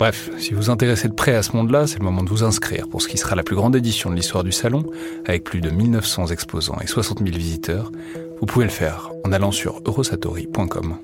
Bref, 0.00 0.30
si 0.38 0.54
vous 0.54 0.62
vous 0.62 0.70
intéressez 0.70 1.08
de 1.08 1.12
près 1.12 1.34
à 1.34 1.42
ce 1.42 1.54
monde-là, 1.54 1.86
c'est 1.86 1.98
le 1.98 2.06
moment 2.06 2.22
de 2.22 2.30
vous 2.30 2.42
inscrire 2.42 2.88
pour 2.88 3.02
ce 3.02 3.08
qui 3.08 3.18
sera 3.18 3.36
la 3.36 3.42
plus 3.42 3.54
grande 3.54 3.76
édition 3.76 4.08
de 4.08 4.14
l'histoire 4.14 4.42
du 4.42 4.50
salon, 4.50 4.90
avec 5.26 5.44
plus 5.44 5.60
de 5.60 5.68
1900 5.68 6.28
exposants 6.28 6.78
et 6.80 6.86
60 6.86 7.18
000 7.18 7.36
visiteurs, 7.36 7.92
vous 8.40 8.46
pouvez 8.46 8.64
le 8.64 8.70
faire 8.70 9.10
en 9.24 9.32
allant 9.32 9.52
sur 9.52 9.82
eurosatori.com. 9.84 10.96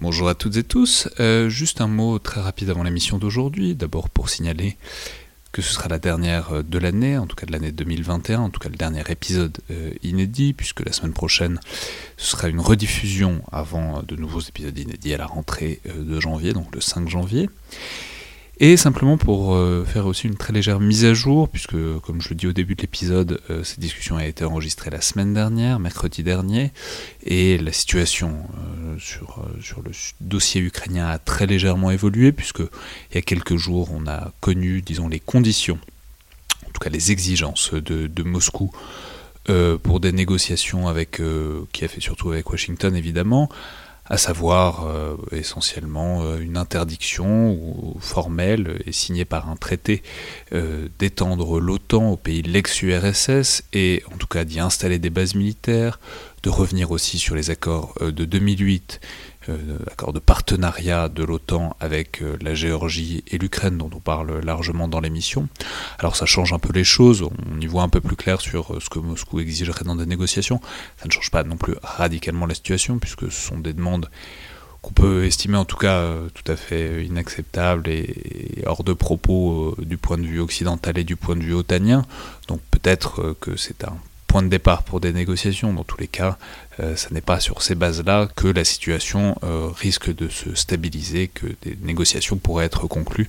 Bonjour 0.00 0.28
à 0.28 0.34
toutes 0.34 0.56
et 0.56 0.64
tous, 0.64 1.08
euh, 1.20 1.48
juste 1.48 1.80
un 1.80 1.86
mot 1.86 2.18
très 2.18 2.40
rapide 2.40 2.68
avant 2.68 2.82
l'émission 2.82 3.16
d'aujourd'hui, 3.16 3.76
d'abord 3.76 4.10
pour 4.10 4.28
signaler 4.28 4.76
que 5.52 5.62
ce 5.62 5.72
sera 5.72 5.88
la 5.88 5.98
dernière 5.98 6.52
euh, 6.52 6.62
de 6.62 6.78
l'année, 6.78 7.18
en 7.18 7.26
tout 7.26 7.36
cas 7.36 7.46
de 7.46 7.52
l'année 7.52 7.72
2021, 7.72 8.40
en 8.40 8.50
tout 8.50 8.60
cas 8.60 8.68
le 8.68 8.76
dernier 8.76 9.02
épisode 9.08 9.58
euh, 9.70 9.92
inédit, 10.02 10.52
puisque 10.52 10.84
la 10.84 10.92
semaine 10.92 11.12
prochaine 11.12 11.60
ce 12.16 12.30
sera 12.32 12.48
une 12.48 12.60
rediffusion 12.60 13.42
avant 13.50 14.02
de 14.02 14.16
nouveaux 14.16 14.40
épisodes 14.40 14.78
inédits 14.78 15.14
à 15.14 15.18
la 15.18 15.26
rentrée 15.26 15.80
de 15.84 16.20
janvier, 16.20 16.52
donc 16.52 16.74
le 16.74 16.80
5 16.80 17.08
janvier. 17.08 17.48
Et 18.62 18.76
simplement 18.76 19.16
pour 19.16 19.54
euh, 19.54 19.86
faire 19.86 20.04
aussi 20.04 20.26
une 20.26 20.36
très 20.36 20.52
légère 20.52 20.80
mise 20.80 21.06
à 21.06 21.14
jour, 21.14 21.48
puisque 21.48 21.76
comme 22.02 22.20
je 22.20 22.28
le 22.28 22.34
dis 22.34 22.46
au 22.46 22.52
début 22.52 22.74
de 22.74 22.82
l'épisode, 22.82 23.40
euh, 23.48 23.64
cette 23.64 23.80
discussion 23.80 24.18
a 24.18 24.26
été 24.26 24.44
enregistrée 24.44 24.90
la 24.90 25.00
semaine 25.00 25.32
dernière, 25.32 25.78
mercredi 25.78 26.22
dernier, 26.22 26.70
et 27.24 27.56
la 27.56 27.72
situation 27.72 28.36
euh, 28.58 28.98
sur, 28.98 29.42
sur 29.62 29.80
le 29.80 29.92
dossier 30.20 30.60
ukrainien 30.60 31.08
a 31.08 31.18
très 31.18 31.46
légèrement 31.46 31.90
évolué, 31.90 32.32
puisque 32.32 32.60
il 32.60 33.14
y 33.14 33.16
a 33.16 33.22
quelques 33.22 33.56
jours 33.56 33.88
on 33.94 34.06
a 34.06 34.30
connu, 34.40 34.82
disons, 34.82 35.08
les 35.08 35.20
conditions, 35.20 35.78
en 36.66 36.70
tout 36.70 36.80
cas 36.80 36.90
les 36.90 37.12
exigences 37.12 37.72
de, 37.72 38.08
de 38.08 38.22
Moscou 38.22 38.70
pour 39.82 39.98
des 39.98 40.12
négociations 40.12 40.86
avec, 40.86 41.20
qui 41.72 41.84
a 41.84 41.88
fait 41.88 42.00
surtout 42.00 42.30
avec 42.30 42.48
Washington 42.48 42.94
évidemment, 42.94 43.48
à 44.10 44.16
savoir 44.16 44.86
euh, 44.86 45.16
essentiellement 45.30 46.22
euh, 46.22 46.40
une 46.40 46.56
interdiction 46.56 47.96
formelle 48.00 48.82
et 48.84 48.92
signée 48.92 49.24
par 49.24 49.48
un 49.48 49.54
traité 49.54 50.02
euh, 50.52 50.88
d'étendre 50.98 51.60
l'OTAN 51.60 52.10
au 52.10 52.16
pays 52.16 52.42
de 52.42 52.50
l'ex-URSS 52.50 53.62
et 53.72 54.02
en 54.12 54.16
tout 54.16 54.26
cas 54.26 54.44
d'y 54.44 54.58
installer 54.58 54.98
des 54.98 55.10
bases 55.10 55.36
militaires, 55.36 56.00
de 56.42 56.50
revenir 56.50 56.90
aussi 56.90 57.18
sur 57.18 57.36
les 57.36 57.50
accords 57.50 57.94
de 58.00 58.24
2008 58.24 59.00
euh, 59.02 59.06
accord 59.90 60.12
de 60.12 60.18
partenariat 60.18 61.08
de 61.08 61.24
l'OTAN 61.24 61.76
avec 61.80 62.22
euh, 62.22 62.36
la 62.40 62.54
Géorgie 62.54 63.24
et 63.26 63.38
l'Ukraine 63.38 63.78
dont 63.78 63.90
on 63.94 64.00
parle 64.00 64.40
largement 64.40 64.88
dans 64.88 65.00
l'émission. 65.00 65.48
Alors 65.98 66.16
ça 66.16 66.26
change 66.26 66.52
un 66.52 66.58
peu 66.58 66.72
les 66.72 66.84
choses, 66.84 67.22
on 67.22 67.60
y 67.60 67.66
voit 67.66 67.82
un 67.82 67.88
peu 67.88 68.00
plus 68.00 68.16
clair 68.16 68.40
sur 68.40 68.74
euh, 68.74 68.80
ce 68.80 68.90
que 68.90 68.98
Moscou 68.98 69.40
exigerait 69.40 69.84
dans 69.84 69.96
des 69.96 70.06
négociations. 70.06 70.60
Ça 70.98 71.06
ne 71.06 71.12
change 71.12 71.30
pas 71.30 71.42
non 71.42 71.56
plus 71.56 71.74
radicalement 71.82 72.46
la 72.46 72.54
situation 72.54 72.98
puisque 72.98 73.30
ce 73.32 73.48
sont 73.48 73.58
des 73.58 73.72
demandes 73.72 74.10
qu'on 74.82 74.92
peut 74.92 75.24
estimer 75.24 75.58
en 75.58 75.66
tout 75.66 75.76
cas 75.76 76.08
tout 76.32 76.50
à 76.50 76.56
fait 76.56 77.04
inacceptables 77.04 77.86
et, 77.88 78.62
hors 78.64 78.82
de 78.82 78.94
propos 78.94 79.76
du 79.78 79.98
point 79.98 80.16
de 80.16 80.22
vue 80.22 80.40
occidental 80.40 80.96
et 80.96 81.04
du 81.04 81.16
point 81.16 81.36
de 81.36 81.42
vue 81.42 81.52
otanien. 81.52 82.06
Donc 82.48 82.60
peut-être 82.70 83.36
que 83.40 83.56
c'est 83.56 83.84
un 83.84 83.98
point 84.30 84.42
de 84.44 84.48
départ 84.48 84.84
pour 84.84 85.00
des 85.00 85.12
négociations. 85.12 85.72
Dans 85.72 85.82
tous 85.82 85.98
les 85.98 86.06
cas, 86.06 86.38
euh, 86.78 86.94
ce 86.94 87.12
n'est 87.12 87.20
pas 87.20 87.40
sur 87.40 87.62
ces 87.62 87.74
bases-là 87.74 88.28
que 88.36 88.46
la 88.46 88.64
situation 88.64 89.36
euh, 89.42 89.68
risque 89.74 90.14
de 90.14 90.28
se 90.28 90.54
stabiliser, 90.54 91.26
que 91.26 91.46
des 91.62 91.76
négociations 91.82 92.36
pourraient 92.36 92.66
être 92.66 92.86
conclues 92.86 93.28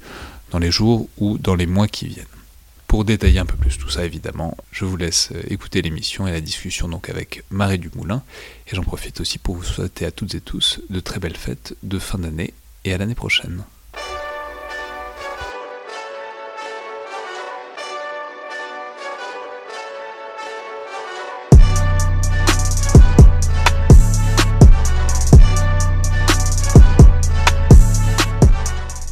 dans 0.52 0.60
les 0.60 0.70
jours 0.70 1.10
ou 1.18 1.40
dans 1.40 1.56
les 1.56 1.66
mois 1.66 1.88
qui 1.88 2.06
viennent. 2.06 2.38
Pour 2.86 3.04
détailler 3.04 3.40
un 3.40 3.48
peu 3.48 3.56
plus 3.56 3.80
tout 3.80 3.90
ça, 3.90 4.06
évidemment, 4.06 4.56
je 4.72 4.86
vous 4.86 4.96
laisse 4.96 5.30
euh, 5.32 5.42
écouter 5.48 5.82
l'émission 5.82 6.28
et 6.28 6.32
la 6.32 6.42
discussion 6.42 6.88
donc 6.88 7.10
avec 7.10 7.44
Marie 7.50 7.80
Dumoulin. 7.80 8.22
Et 8.68 8.76
j'en 8.76 8.84
profite 8.84 9.22
aussi 9.22 9.40
pour 9.40 9.56
vous 9.56 9.64
souhaiter 9.64 10.06
à 10.06 10.12
toutes 10.12 10.36
et 10.36 10.42
tous 10.42 10.82
de 10.92 11.00
très 11.00 11.20
belles 11.20 11.36
fêtes 11.36 11.76
de 11.82 11.98
fin 11.98 12.20
d'année 12.20 12.54
et 12.86 12.94
à 12.94 13.00
l'année 13.00 13.16
prochaine. 13.16 13.64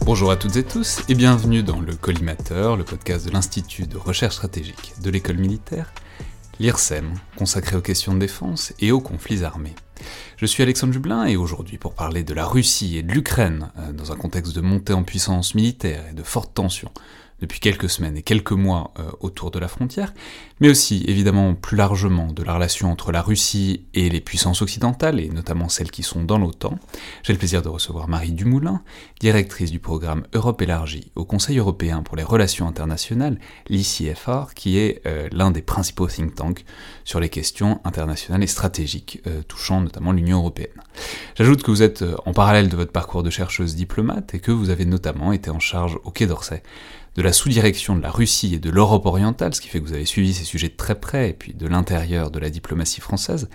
Bonjour 0.10 0.32
à 0.32 0.38
toutes 0.38 0.56
et 0.56 0.64
tous 0.64 1.04
et 1.08 1.14
bienvenue 1.14 1.62
dans 1.62 1.80
le 1.80 1.94
Collimateur, 1.94 2.76
le 2.76 2.84
podcast 2.84 3.28
de 3.28 3.32
l'Institut 3.32 3.86
de 3.86 3.96
recherche 3.96 4.34
stratégique 4.34 4.96
de 5.04 5.12
l'école 5.12 5.38
militaire, 5.38 5.94
l'IRSEM, 6.60 7.14
consacré 7.36 7.76
aux 7.76 7.82
questions 7.82 8.16
de 8.16 8.20
défense 8.20 8.74
et 8.80 8.92
aux 8.92 9.02
conflits 9.02 9.44
armés. 9.44 9.76
Je 10.38 10.48
suis 10.48 10.64
Alexandre 10.64 10.94
Jublin 10.94 11.28
et 11.28 11.36
aujourd'hui 11.36 11.78
pour 11.78 11.94
parler 11.94 12.24
de 12.24 12.34
la 12.34 12.48
Russie 12.48 12.98
et 12.98 13.04
de 13.04 13.12
l'Ukraine 13.12 13.70
euh, 13.78 13.92
dans 13.92 14.12
un 14.12 14.16
contexte 14.16 14.56
de 14.56 14.62
montée 14.62 14.94
en 14.94 15.04
puissance 15.04 15.54
militaire 15.54 16.04
et 16.10 16.14
de 16.14 16.24
fortes 16.24 16.56
tensions 16.56 16.92
depuis 17.42 17.60
quelques 17.60 17.90
semaines 17.90 18.18
et 18.18 18.22
quelques 18.22 18.52
mois 18.52 18.94
euh, 19.00 19.10
autour 19.20 19.52
de 19.52 19.60
la 19.60 19.68
frontière, 19.68 20.14
mais 20.60 20.70
aussi 20.70 21.04
évidemment 21.08 21.56
plus 21.56 21.78
largement 21.78 22.32
de 22.32 22.44
la 22.44 22.54
relation 22.54 22.92
entre 22.92 23.12
la 23.12 23.22
Russie 23.22 23.86
et 23.94 24.10
les 24.10 24.20
puissances 24.20 24.62
occidentales, 24.62 25.20
et 25.20 25.30
notamment 25.30 25.70
celles 25.70 25.92
qui 25.92 26.04
sont 26.04 26.24
dans 26.24 26.38
l'OTAN. 26.38 26.78
J'ai 27.24 27.34
le 27.34 27.40
plaisir 27.40 27.62
de 27.62 27.70
recevoir 27.70 28.08
Marie 28.08 28.32
Dumoulin, 28.32 28.82
directrice 29.20 29.72
du 29.72 29.80
programme 29.80 30.26
Europe 30.34 30.62
élargie 30.62 31.12
au 31.16 31.26
Conseil 31.26 31.58
européen 31.58 32.04
pour 32.04 32.18
les 32.18 32.24
relations 32.24 32.68
internationales, 32.68 33.40
l'ICFR, 33.70 34.54
qui 34.56 34.78
est 34.78 35.02
euh, 35.06 35.30
l'un 35.32 35.52
des 35.52 35.62
principaux 35.62 36.08
think 36.08 36.36
tanks 36.36 36.66
sur 37.06 37.20
les 37.20 37.30
questions 37.30 37.80
internationales 37.84 38.44
et 38.44 38.48
stratégiques 38.48 39.22
euh, 39.28 39.42
touchant 39.44 39.82
notamment 39.82 40.12
l'Union 40.12 40.40
européenne. 40.40 40.68
J'ajoute 41.36 41.64
que 41.64 41.72
vous 41.72 41.84
êtes 41.84 42.04
en 42.26 42.34
parallèle 42.34 42.70
de 42.70 42.76
votre 42.76 42.92
parcours 42.92 43.24
de 43.24 43.30
chercheuse 43.30 43.76
diplomate 43.76 44.34
et 44.34 44.40
que 44.40 44.52
vous 44.52 44.70
avez 44.70 44.86
notamment 44.86 45.32
été 45.32 45.50
en 45.50 45.60
charge 45.60 45.98
au 46.04 46.12
Quai 46.12 46.28
d'Orsay 46.28 46.62
de 47.20 47.24
la 47.26 47.34
sous-direction 47.34 47.98
de 47.98 48.02
la 48.02 48.12
Russie 48.12 48.56
et 48.56 48.60
de 48.60 48.70
l'Europe 48.70 49.06
orientale, 49.06 49.54
ce 49.54 49.60
qui 49.60 49.68
fait 49.68 49.82
que 49.82 49.86
vous 49.86 49.92
avez 49.92 50.06
suivi 50.06 50.34
ces 50.34 50.46
sujets 50.46 50.70
de 50.70 50.78
très 50.78 50.98
près, 50.98 51.30
et 51.30 51.34
puis 51.34 51.54
de 51.54 51.68
l'intérieur 51.68 52.32
de 52.32 52.40
la 52.40 52.50
diplomatie 52.50 53.02
française. 53.02 53.50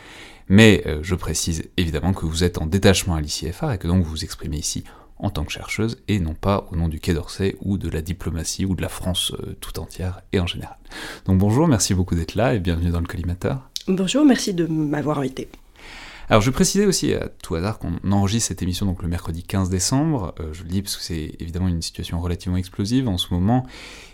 Mais 0.51 0.83
euh, 0.85 0.99
je 1.01 1.15
précise 1.15 1.71
évidemment 1.79 2.13
que 2.13 2.27
vous 2.27 2.45
êtes 2.45 2.59
en 2.59 2.67
détachement 2.67 3.15
à 3.15 3.23
l'ICFR 3.23 3.73
et 3.73 3.79
que 3.79 3.89
donc 3.89 4.05
vous 4.05 4.11
vous 4.11 4.23
exprimez 4.23 4.59
ici 4.59 4.85
en 5.17 5.31
tant 5.31 5.45
que 5.45 5.53
chercheuse 5.53 5.97
et 6.09 6.21
non 6.21 6.35
pas 6.35 6.69
au 6.73 6.77
nom 6.77 6.89
du 6.89 7.01
Quai 7.01 7.15
d'Orsay 7.15 7.57
ou 7.63 7.79
de 7.79 7.89
la 7.89 8.03
diplomatie 8.03 8.67
ou 8.67 8.75
de 8.75 8.83
la 8.83 8.91
France 8.91 9.33
euh, 9.41 9.57
tout 9.63 9.81
entière 9.81 10.21
et 10.35 10.41
en 10.41 10.47
général. 10.47 10.77
Donc 11.25 11.39
bonjour, 11.39 11.67
merci 11.67 11.95
beaucoup 11.95 12.17
d'être 12.17 12.35
là 12.35 12.53
et 12.53 12.59
bienvenue 12.59 12.91
dans 12.91 13.01
le 13.01 13.07
collimateur. 13.07 13.71
Bonjour, 13.89 14.27
merci 14.27 14.53
de 14.53 14.67
m'avoir 14.67 15.21
invité. 15.21 15.49
Alors 16.31 16.41
je 16.41 16.51
précisais 16.51 16.87
aussi 16.87 17.13
à 17.13 17.29
tout 17.43 17.55
hasard 17.55 17.79
qu'on 17.79 17.99
enregistre 18.11 18.49
cette 18.49 18.63
émission 18.63 18.87
donc 18.87 19.03
le 19.03 19.09
mercredi 19.09 19.43
15 19.43 19.69
décembre. 19.69 20.35
Euh, 20.41 20.55
je 20.55 20.63
le 20.63 20.71
dis 20.71 20.81
parce 20.81 20.97
que 20.97 21.03
c'est 21.03 21.33
évidemment 21.39 21.69
une 21.69 21.83
situation 21.83 22.19
relativement 22.21 22.57
explosive 22.57 23.09
en 23.09 23.19
ce 23.19 23.35
moment 23.35 23.67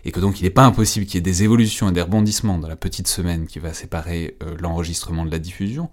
et 0.04 0.10
que 0.10 0.18
donc 0.18 0.40
il 0.40 0.44
n'est 0.44 0.50
pas 0.50 0.64
impossible 0.64 1.06
qu'il 1.06 1.14
y 1.14 1.18
ait 1.18 1.20
des 1.20 1.44
évolutions 1.44 1.88
et 1.88 1.92
des 1.92 2.02
rebondissements 2.02 2.58
dans 2.58 2.66
la 2.66 2.74
petite 2.74 3.06
semaine 3.06 3.46
qui 3.46 3.60
va 3.60 3.72
séparer 3.72 4.36
euh, 4.42 4.56
l'enregistrement 4.58 5.24
de 5.24 5.30
la 5.30 5.38
diffusion, 5.38 5.88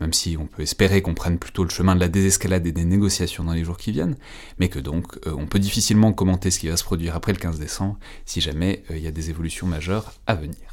même 0.00 0.12
si 0.12 0.36
on 0.36 0.46
peut 0.46 0.62
espérer 0.62 1.02
qu'on 1.02 1.14
prenne 1.14 1.38
plutôt 1.38 1.62
le 1.62 1.70
chemin 1.70 1.94
de 1.94 2.00
la 2.00 2.08
désescalade 2.08 2.66
et 2.66 2.72
des 2.72 2.84
négociations 2.84 3.44
dans 3.44 3.52
les 3.52 3.62
jours 3.62 3.76
qui 3.76 3.92
viennent, 3.92 4.16
mais 4.58 4.68
que 4.68 4.80
donc 4.80 5.18
euh, 5.26 5.34
on 5.38 5.46
peut 5.46 5.60
difficilement 5.60 6.12
commenter 6.12 6.50
ce 6.50 6.58
qui 6.58 6.68
va 6.68 6.76
se 6.76 6.84
produire 6.84 7.14
après 7.14 7.32
le 7.32 7.38
15 7.38 7.60
décembre 7.60 7.96
si 8.26 8.40
jamais 8.40 8.82
il 8.90 8.98
y 8.98 9.06
a 9.06 9.12
des 9.12 9.30
évolutions 9.30 9.68
majeures 9.68 10.14
à 10.26 10.34
venir. 10.34 10.69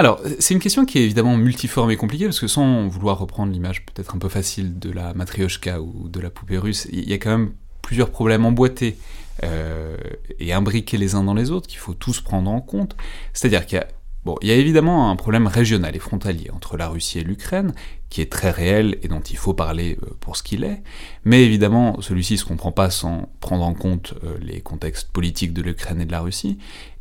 Alors, 0.00 0.18
c'est 0.38 0.54
une 0.54 0.60
question 0.60 0.86
qui 0.86 0.96
est 0.96 1.02
évidemment 1.02 1.36
multiforme 1.36 1.90
et 1.90 1.96
compliquée, 1.98 2.24
parce 2.24 2.40
que 2.40 2.46
sans 2.46 2.88
vouloir 2.88 3.18
reprendre 3.18 3.52
l'image 3.52 3.84
peut-être 3.84 4.14
un 4.14 4.18
peu 4.18 4.30
facile 4.30 4.78
de 4.78 4.90
la 4.90 5.12
matrioshka 5.12 5.82
ou 5.82 6.08
de 6.08 6.20
la 6.20 6.30
poupée 6.30 6.56
russe, 6.56 6.88
il 6.90 7.06
y 7.06 7.12
a 7.12 7.18
quand 7.18 7.28
même 7.28 7.52
plusieurs 7.82 8.08
problèmes 8.08 8.46
emboîtés 8.46 8.96
euh, 9.42 9.98
et 10.38 10.54
imbriqués 10.54 10.96
les 10.96 11.16
uns 11.16 11.22
dans 11.22 11.34
les 11.34 11.50
autres 11.50 11.66
qu'il 11.66 11.80
faut 11.80 11.92
tous 11.92 12.22
prendre 12.22 12.50
en 12.50 12.62
compte. 12.62 12.96
C'est-à-dire 13.34 13.66
qu'il 13.66 13.76
y 13.76 13.80
a 13.82 13.88
Bon, 14.22 14.36
y 14.42 14.50
a 14.50 14.54
évidemment 14.54 15.10
un 15.10 15.16
problème 15.16 15.46
régional 15.46 15.96
et 15.96 15.98
frontalier 15.98 16.50
entre 16.50 16.76
la 16.76 16.88
Russie 16.88 17.20
et 17.20 17.24
l'Ukraine, 17.24 17.72
qui 18.10 18.20
est 18.20 18.30
très 18.30 18.50
réel 18.50 18.98
et 19.02 19.08
dont 19.08 19.20
il 19.20 19.38
faut 19.38 19.54
parler 19.54 19.96
euh, 20.02 20.10
pour 20.20 20.36
ce 20.36 20.42
qu'il 20.42 20.62
est, 20.62 20.82
mais 21.24 21.42
évidemment 21.42 21.98
celui-ci 22.02 22.34
ne 22.34 22.38
se 22.38 22.44
comprend 22.44 22.70
pas 22.70 22.90
sans 22.90 23.30
prendre 23.40 23.64
en 23.64 23.72
compte 23.72 24.12
euh, 24.24 24.36
les 24.42 24.60
contextes 24.60 25.10
politiques 25.10 25.54
de 25.54 25.62
l'Ukraine 25.62 26.02
et 26.02 26.04
de 26.04 26.12
la 26.12 26.20
Russie, 26.20 26.58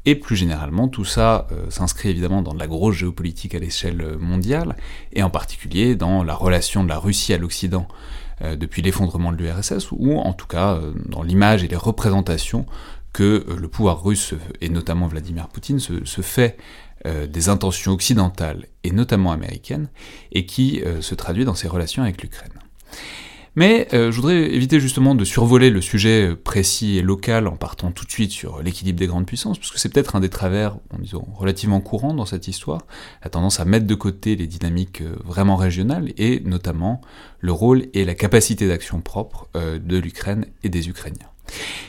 Et 0.10 0.16
plus 0.16 0.36
généralement, 0.36 0.88
tout 0.88 1.06
ça 1.06 1.46
euh, 1.52 1.70
s'inscrit 1.70 2.10
évidemment 2.10 2.42
dans 2.42 2.56
de 2.56 2.58
la 2.58 2.66
grosse 2.66 2.96
géopolitique 2.96 3.54
à 3.54 3.60
l'échelle 3.60 4.18
mondiale, 4.20 4.76
et 5.14 5.22
en 5.22 5.30
particulier 5.30 5.96
dans 5.96 6.24
la 6.24 6.34
relation 6.34 6.84
de 6.84 6.90
la 6.90 6.98
Russie 6.98 7.32
à 7.32 7.38
l'Occident 7.38 7.88
euh, 8.42 8.56
depuis 8.56 8.82
l'effondrement 8.82 9.32
de 9.32 9.38
l'URSS, 9.38 9.92
ou 9.92 10.18
en 10.18 10.34
tout 10.34 10.48
cas 10.48 10.74
euh, 10.74 10.94
dans 11.06 11.22
l'image 11.22 11.64
et 11.64 11.68
les 11.68 11.76
représentations 11.76 12.66
que 13.14 13.46
le 13.56 13.68
pouvoir 13.68 14.04
russe, 14.04 14.34
et 14.62 14.70
notamment 14.70 15.06
Vladimir 15.06 15.48
Poutine, 15.48 15.78
se, 15.80 16.22
fait 16.22 16.58
des 17.06 17.50
intentions 17.50 17.92
occidentales, 17.92 18.66
et 18.84 18.92
notamment 18.92 19.32
américaines, 19.32 19.90
et 20.32 20.46
qui 20.46 20.84
se 21.02 21.16
traduit 21.16 21.44
dans 21.44 21.56
ses 21.56 21.68
relations 21.68 22.04
avec 22.04 22.22
l'Ukraine. 22.22 22.52
Mais 23.56 23.88
euh, 23.94 24.12
je 24.12 24.16
voudrais 24.16 24.54
éviter 24.54 24.80
justement 24.80 25.16
de 25.16 25.26
survoler 25.26 25.70
le 25.70 25.82
sujet 25.82 26.36
précis 26.36 26.98
et 26.98 27.02
local 27.02 27.48
en 27.48 27.56
partant 27.56 27.92
tout 27.92 28.06
de 28.06 28.12
suite 28.12 28.32
sur 28.32 28.62
l'équilibre 28.62 29.00
des 29.00 29.08
grandes 29.08 29.26
puissances, 29.26 29.58
parce 29.58 29.72
que 29.72 29.80
c'est 29.80 29.90
peut-être 29.90 30.16
un 30.16 30.20
des 30.20 30.30
travers, 30.30 30.78
disons, 31.00 31.26
relativement 31.36 31.82
courants 31.82 32.14
dans 32.14 32.26
cette 32.26 32.48
histoire, 32.48 32.82
la 33.24 33.30
tendance 33.30 33.60
à 33.60 33.66
mettre 33.66 33.88
de 33.88 33.96
côté 33.96 34.36
les 34.36 34.48
dynamiques 34.48 35.02
euh, 35.02 35.16
vraiment 35.26 35.56
régionales, 35.56 36.14
et 36.18 36.42
notamment 36.42 37.02
le 37.40 37.52
rôle 37.52 37.88
et 37.94 38.06
la 38.06 38.16
capacité 38.16 38.68
d'action 38.68 39.02
propre 39.02 39.48
euh, 39.56 39.80
de 39.80 39.98
l'Ukraine 39.98 40.46
et 40.64 40.70
des 40.70 40.90
Ukrainiens 40.90 41.30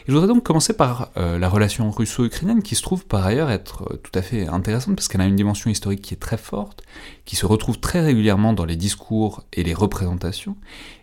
je 0.06 0.12
voudrais 0.12 0.28
donc 0.28 0.42
commencer 0.42 0.72
par 0.72 1.10
euh, 1.16 1.38
la 1.38 1.48
relation 1.48 1.90
russo-ukrainienne 1.90 2.62
qui 2.62 2.74
se 2.74 2.82
trouve 2.82 3.06
par 3.06 3.24
ailleurs 3.24 3.50
être 3.50 3.84
euh, 3.90 3.96
tout 3.96 4.16
à 4.18 4.22
fait 4.22 4.48
intéressante 4.48 4.96
parce 4.96 5.08
qu'elle 5.08 5.20
a 5.20 5.26
une 5.26 5.36
dimension 5.36 5.70
historique 5.70 6.02
qui 6.02 6.14
est 6.14 6.18
très 6.18 6.36
forte, 6.36 6.82
qui 7.24 7.36
se 7.36 7.46
retrouve 7.46 7.78
très 7.78 8.00
régulièrement 8.00 8.52
dans 8.52 8.64
les 8.64 8.76
discours 8.76 9.44
et 9.52 9.62
les 9.62 9.74
représentations, 9.74 10.56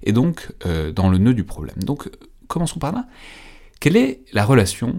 et 0.03 0.11
donc 0.11 0.51
euh, 0.65 0.91
dans 0.91 1.09
le 1.09 1.17
nœud 1.17 1.33
du 1.33 1.43
problème. 1.43 1.77
Donc 1.83 2.09
commençons 2.47 2.79
par 2.79 2.91
là. 2.91 3.05
Quelle 3.79 3.95
est 3.95 4.21
la 4.33 4.43
relation 4.43 4.95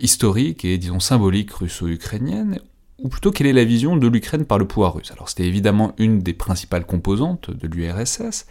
historique 0.00 0.64
et 0.64 0.78
disons 0.78 1.00
symbolique 1.00 1.50
russo-ukrainienne 1.50 2.60
ou 3.02 3.08
plutôt 3.08 3.30
quelle 3.30 3.46
est 3.46 3.52
la 3.52 3.64
vision 3.64 3.96
de 3.96 4.06
l'Ukraine 4.06 4.44
par 4.44 4.58
le 4.58 4.66
pouvoir 4.66 4.94
russe? 4.94 5.10
Alors 5.12 5.28
c'était 5.28 5.46
évidemment 5.46 5.94
une 5.98 6.20
des 6.20 6.34
principales 6.34 6.86
composantes 6.86 7.50
de 7.50 7.66
l'URSS, 7.66 8.46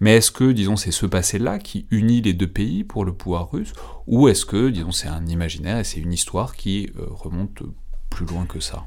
mais 0.00 0.16
est-ce 0.16 0.30
que, 0.30 0.52
disons, 0.52 0.76
c'est 0.76 0.90
ce 0.90 1.06
passé-là 1.06 1.58
qui 1.58 1.86
unit 1.90 2.20
les 2.20 2.32
deux 2.32 2.46
pays 2.46 2.84
pour 2.84 3.04
le 3.04 3.12
pouvoir 3.12 3.50
russe, 3.50 3.72
ou 4.06 4.28
est-ce 4.28 4.46
que, 4.46 4.68
disons, 4.68 4.92
c'est 4.92 5.08
un 5.08 5.26
imaginaire 5.26 5.78
et 5.78 5.84
c'est 5.84 6.00
une 6.00 6.12
histoire 6.12 6.56
qui 6.56 6.90
euh, 6.98 7.06
remonte 7.08 7.62
plus 8.10 8.26
loin 8.26 8.46
que 8.46 8.60
ça? 8.60 8.86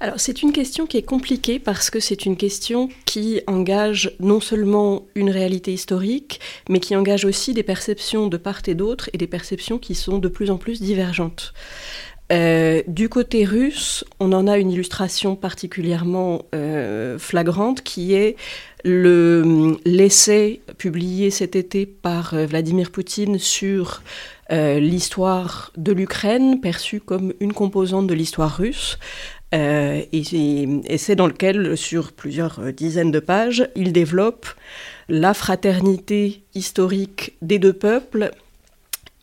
Alors 0.00 0.20
c'est 0.20 0.42
une 0.42 0.52
question 0.52 0.86
qui 0.86 0.98
est 0.98 1.02
compliquée 1.02 1.58
parce 1.58 1.88
que 1.90 2.00
c'est 2.00 2.26
une 2.26 2.36
question 2.36 2.88
qui 3.04 3.40
engage 3.46 4.12
non 4.20 4.40
seulement 4.40 5.06
une 5.14 5.30
réalité 5.30 5.72
historique, 5.72 6.40
mais 6.68 6.80
qui 6.80 6.94
engage 6.94 7.24
aussi 7.24 7.54
des 7.54 7.62
perceptions 7.62 8.26
de 8.28 8.36
part 8.36 8.60
et 8.66 8.74
d'autre 8.74 9.08
et 9.12 9.18
des 9.18 9.26
perceptions 9.26 9.78
qui 9.78 9.94
sont 9.94 10.18
de 10.18 10.28
plus 10.28 10.50
en 10.50 10.58
plus 10.58 10.80
divergentes. 10.80 11.54
Euh, 12.32 12.82
du 12.88 13.08
côté 13.08 13.44
russe, 13.44 14.04
on 14.18 14.32
en 14.32 14.48
a 14.48 14.58
une 14.58 14.72
illustration 14.72 15.36
particulièrement 15.36 16.42
euh, 16.54 17.18
flagrante 17.18 17.82
qui 17.82 18.14
est 18.14 18.36
l'essai 18.84 20.60
publié 20.78 21.30
cet 21.30 21.56
été 21.56 21.86
par 21.86 22.34
euh, 22.34 22.46
Vladimir 22.46 22.90
Poutine 22.90 23.38
sur 23.38 24.02
l'histoire 24.48 25.72
de 25.76 25.90
l'Ukraine, 25.90 26.60
perçue 26.60 27.00
comme 27.00 27.32
une 27.40 27.52
composante 27.52 28.06
de 28.06 28.14
l'histoire 28.14 28.56
russe. 28.56 28.96
et, 29.52 30.06
et 30.12 30.98
c'est 30.98 31.16
dans 31.16 31.26
lequel, 31.26 31.76
sur 31.76 32.12
plusieurs 32.12 32.72
dizaines 32.72 33.10
de 33.10 33.18
pages, 33.18 33.68
il 33.74 33.92
développe 33.92 34.46
la 35.08 35.34
fraternité 35.34 36.44
historique 36.54 37.32
des 37.42 37.58
deux 37.58 37.72
peuples 37.72 38.30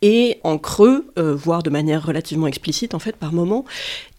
et 0.04 0.42
en 0.44 0.58
creux, 0.58 1.08
euh, 1.18 1.34
voire 1.34 1.64
de 1.64 1.70
manière 1.70 2.06
relativement 2.06 2.46
explicite 2.46 2.94
en 2.94 3.00
fait 3.00 3.16
par 3.16 3.32
moment, 3.32 3.64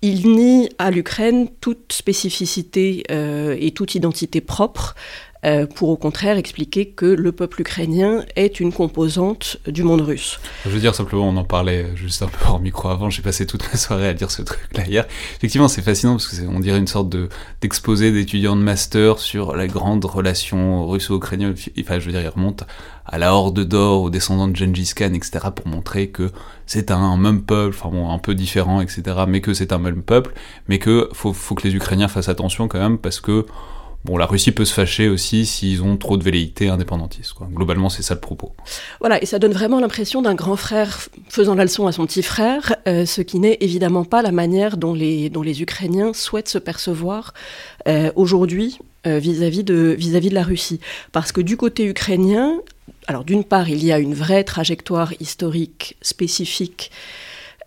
il 0.00 0.30
nie 0.34 0.70
à 0.78 0.90
l'Ukraine 0.90 1.46
toute 1.60 1.92
spécificité 1.92 3.04
euh, 3.10 3.54
et 3.60 3.70
toute 3.72 3.94
identité 3.94 4.40
propre 4.40 4.94
euh, 5.44 5.66
pour 5.66 5.88
au 5.90 5.96
contraire 5.96 6.36
expliquer 6.36 6.86
que 6.86 7.06
le 7.06 7.32
peuple 7.32 7.60
ukrainien 7.60 8.24
est 8.36 8.60
une 8.60 8.72
composante 8.72 9.58
du 9.66 9.82
monde 9.82 10.00
russe. 10.00 10.40
Je 10.64 10.70
veux 10.70 10.80
dire 10.80 10.94
simplement, 10.94 11.28
on 11.28 11.36
en 11.36 11.44
parlait 11.44 11.86
juste 11.96 12.22
un 12.22 12.26
peu 12.26 12.38
hors 12.46 12.60
micro 12.60 12.88
avant, 12.88 13.10
j'ai 13.10 13.22
passé 13.22 13.46
toute 13.46 13.64
ma 13.70 13.76
soirée 13.78 14.08
à 14.08 14.14
dire 14.14 14.30
ce 14.30 14.42
truc-là 14.42 14.86
hier. 14.86 15.06
Effectivement, 15.36 15.68
c'est 15.68 15.82
fascinant 15.82 16.12
parce 16.12 16.28
qu'on 16.28 16.60
dirait 16.60 16.78
une 16.78 16.86
sorte 16.86 17.08
de, 17.08 17.28
d'exposé 17.60 18.12
d'étudiants 18.12 18.56
de 18.56 18.62
master 18.62 19.18
sur 19.18 19.54
la 19.54 19.66
grande 19.66 20.04
relation 20.04 20.88
russo-ukrainienne. 20.88 21.54
Enfin, 21.80 21.98
je 21.98 22.06
veux 22.06 22.12
dire, 22.12 22.22
il 22.22 22.28
remonte 22.28 22.64
à 23.06 23.18
la 23.18 23.34
Horde 23.34 23.60
d'Or, 23.60 24.02
aux 24.02 24.10
descendants 24.10 24.48
de 24.48 24.56
Gengis 24.56 24.92
Khan, 24.96 25.12
etc., 25.12 25.48
pour 25.54 25.66
montrer 25.68 26.08
que 26.08 26.30
c'est 26.66 26.90
un, 26.90 27.16
même 27.16 27.42
peuple, 27.42 27.76
enfin 27.78 27.90
bon, 27.90 28.10
un 28.10 28.18
peu 28.18 28.34
différent, 28.34 28.80
etc., 28.80 29.02
mais 29.28 29.40
que 29.40 29.52
c'est 29.52 29.72
un 29.72 29.78
même 29.78 30.02
peuple, 30.02 30.32
mais 30.68 30.78
que 30.78 31.08
faut, 31.12 31.32
faut 31.32 31.54
que 31.54 31.68
les 31.68 31.74
Ukrainiens 31.74 32.08
fassent 32.08 32.30
attention 32.30 32.66
quand 32.66 32.78
même, 32.78 32.98
parce 32.98 33.20
que 33.20 33.44
Bon, 34.04 34.18
la 34.18 34.26
Russie 34.26 34.52
peut 34.52 34.66
se 34.66 34.74
fâcher 34.74 35.08
aussi 35.08 35.46
s'ils 35.46 35.82
ont 35.82 35.96
trop 35.96 36.18
de 36.18 36.22
velléités 36.22 36.68
indépendantistes. 36.68 37.32
Globalement, 37.54 37.88
c'est 37.88 38.02
ça 38.02 38.12
le 38.12 38.20
propos. 38.20 38.52
Voilà, 39.00 39.22
et 39.22 39.24
ça 39.24 39.38
donne 39.38 39.52
vraiment 39.52 39.80
l'impression 39.80 40.20
d'un 40.20 40.34
grand 40.34 40.56
frère 40.56 41.08
faisant 41.30 41.54
la 41.54 41.64
leçon 41.64 41.86
à 41.86 41.92
son 41.92 42.04
petit 42.04 42.22
frère, 42.22 42.76
euh, 42.86 43.06
ce 43.06 43.22
qui 43.22 43.38
n'est 43.38 43.56
évidemment 43.60 44.04
pas 44.04 44.20
la 44.20 44.30
manière 44.30 44.76
dont 44.76 44.92
les, 44.92 45.30
dont 45.30 45.40
les 45.40 45.62
Ukrainiens 45.62 46.12
souhaitent 46.12 46.50
se 46.50 46.58
percevoir 46.58 47.32
euh, 47.88 48.12
aujourd'hui 48.14 48.78
euh, 49.06 49.18
vis-à-vis 49.18 49.64
de, 49.64 49.96
vis 49.98 50.12
-vis 50.12 50.28
de 50.28 50.34
la 50.34 50.42
Russie. 50.42 50.80
Parce 51.12 51.32
que 51.32 51.40
du 51.40 51.56
côté 51.56 51.86
ukrainien, 51.86 52.60
alors 53.06 53.24
d'une 53.24 53.44
part, 53.44 53.70
il 53.70 53.82
y 53.82 53.90
a 53.90 53.98
une 53.98 54.14
vraie 54.14 54.44
trajectoire 54.44 55.14
historique 55.18 55.96
spécifique 56.02 56.90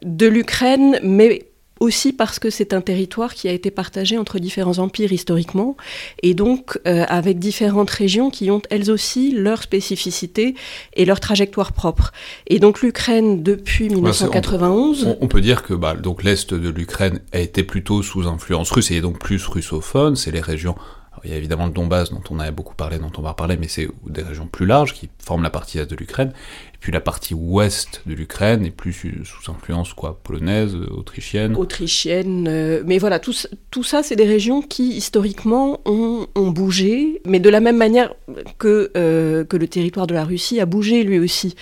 de 0.04 0.28
l'Ukraine, 0.28 1.00
mais 1.02 1.47
aussi 1.80 2.14
parce 2.14 2.40
que 2.40 2.50
c'est 2.50 2.74
un 2.74 2.82
territoire 2.82 3.34
qui 3.34 3.48
a 3.48 3.52
été 3.52 3.72
partagé 3.72 4.18
entre 4.18 4.40
différents 4.40 4.80
empires 4.80 5.12
historiquement, 5.12 5.78
et 6.24 6.34
donc 6.34 6.80
euh, 6.88 7.06
avec 7.08 7.40
différentes 7.40 7.90
régions 7.90 8.30
qui 8.30 8.52
ont 8.52 8.62
elles 8.70 8.92
aussi 8.92 9.32
leur 9.32 9.62
spécificité 9.64 10.56
et 10.94 11.06
leur 11.06 11.20
trajectoire 11.20 11.72
propre. 11.72 12.12
Et 12.48 12.60
donc 12.60 12.82
l'Ukraine, 12.82 13.44
depuis 13.44 13.90
1991... 13.90 15.18
on, 15.20 15.28
peut 15.28 15.42
dire 15.42 15.64
que 15.64 15.74
bah, 15.74 15.96
donc 15.96 16.24
l'Est 16.24 16.54
de 16.54 16.70
l'Ukraine 16.70 17.20
a 17.34 17.40
été 17.40 17.64
plutôt 17.64 18.02
sous 18.04 18.28
influence 18.28 18.72
russe 18.72 18.92
et 18.92 19.02
donc 19.02 19.20
plus 19.20 19.46
russophone, 19.48 20.16
c'est 20.16 20.32
les 20.32 20.42
régions 20.42 20.76
il 21.24 21.32
y 21.32 21.34
a 21.34 21.38
évidemment 21.38 21.66
le 21.66 21.72
Donbass 21.72 22.12
dont 22.12 22.22
on 22.30 22.40
a 22.40 22.50
beaucoup 22.52 22.76
parlé, 22.76 23.00
dont 23.00 23.12
on 23.18 23.22
va 23.22 23.30
reparler, 23.30 23.58
mais 23.58 23.68
c'est 23.68 23.88
des 24.08 24.22
régions 24.22 24.48
plus 24.48 24.66
larges 24.66 24.94
qui 24.94 25.10
forment 25.20 25.44
la 25.44 25.50
partie 25.50 25.80
est 25.80 25.86
de 25.86 25.96
l'Ukraine. 25.96 26.32
Puis 26.80 26.92
la 26.92 27.02
partie 27.02 27.34
ouest 27.34 28.02
de 28.06 28.14
l'Ukraine 28.14 28.66
est 28.66 28.72
plus 28.72 28.94
sous 28.94 29.52
influence 29.52 29.94
quoi, 29.94 30.20
polonaise, 30.24 30.76
autrichienne. 30.76 31.56
Autrichienne, 31.56 32.48
euh, 32.48 32.84
mais 32.86 32.98
voilà, 32.98 33.20
tout, 33.20 33.34
tout 33.72 33.84
ça, 33.84 34.04
c'est 34.04 34.16
des 34.16 34.26
régions 34.26 34.62
qui 34.62 34.90
historiquement 34.90 35.82
ont, 35.86 36.28
ont, 36.36 36.52
bougé, 36.52 37.22
mais 37.26 37.40
de 37.40 37.50
la 37.50 37.60
même 37.60 37.78
manière 37.78 38.14
que, 38.60 38.92
euh, 38.96 39.44
que 39.44 39.58
le 39.58 39.68
territoire 39.68 40.08
de 40.08 40.14
la 40.14 40.24
Russie 40.24 40.60
a 40.60 40.66
bougé 40.66 41.04
lui 41.04 41.20
aussi. 41.20 41.56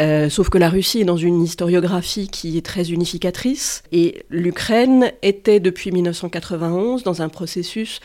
Euh, 0.00 0.28
sauf 0.28 0.48
que 0.48 0.58
la 0.58 0.68
Russie 0.68 1.00
est 1.00 1.04
dans 1.04 1.16
une 1.16 1.42
historiographie 1.42 2.28
qui 2.28 2.56
est 2.56 2.64
très 2.64 2.90
unificatrice, 2.90 3.82
et 3.90 4.22
l'Ukraine 4.28 5.12
était 5.22 5.60
depuis 5.60 5.90
1991 5.92 7.02
dans 7.02 7.22
un 7.22 7.28
processus 7.28 8.00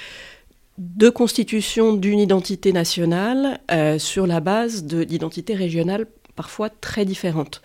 de 0.77 1.09
constitution 1.09 1.93
d'une 1.93 2.19
identité 2.19 2.73
nationale 2.73 3.59
euh, 3.71 3.99
sur 3.99 4.25
la 4.25 4.39
base 4.39 4.83
d'identités 4.85 5.53
régionales 5.53 6.07
parfois 6.35 6.69
très 6.69 7.05
différentes. 7.05 7.61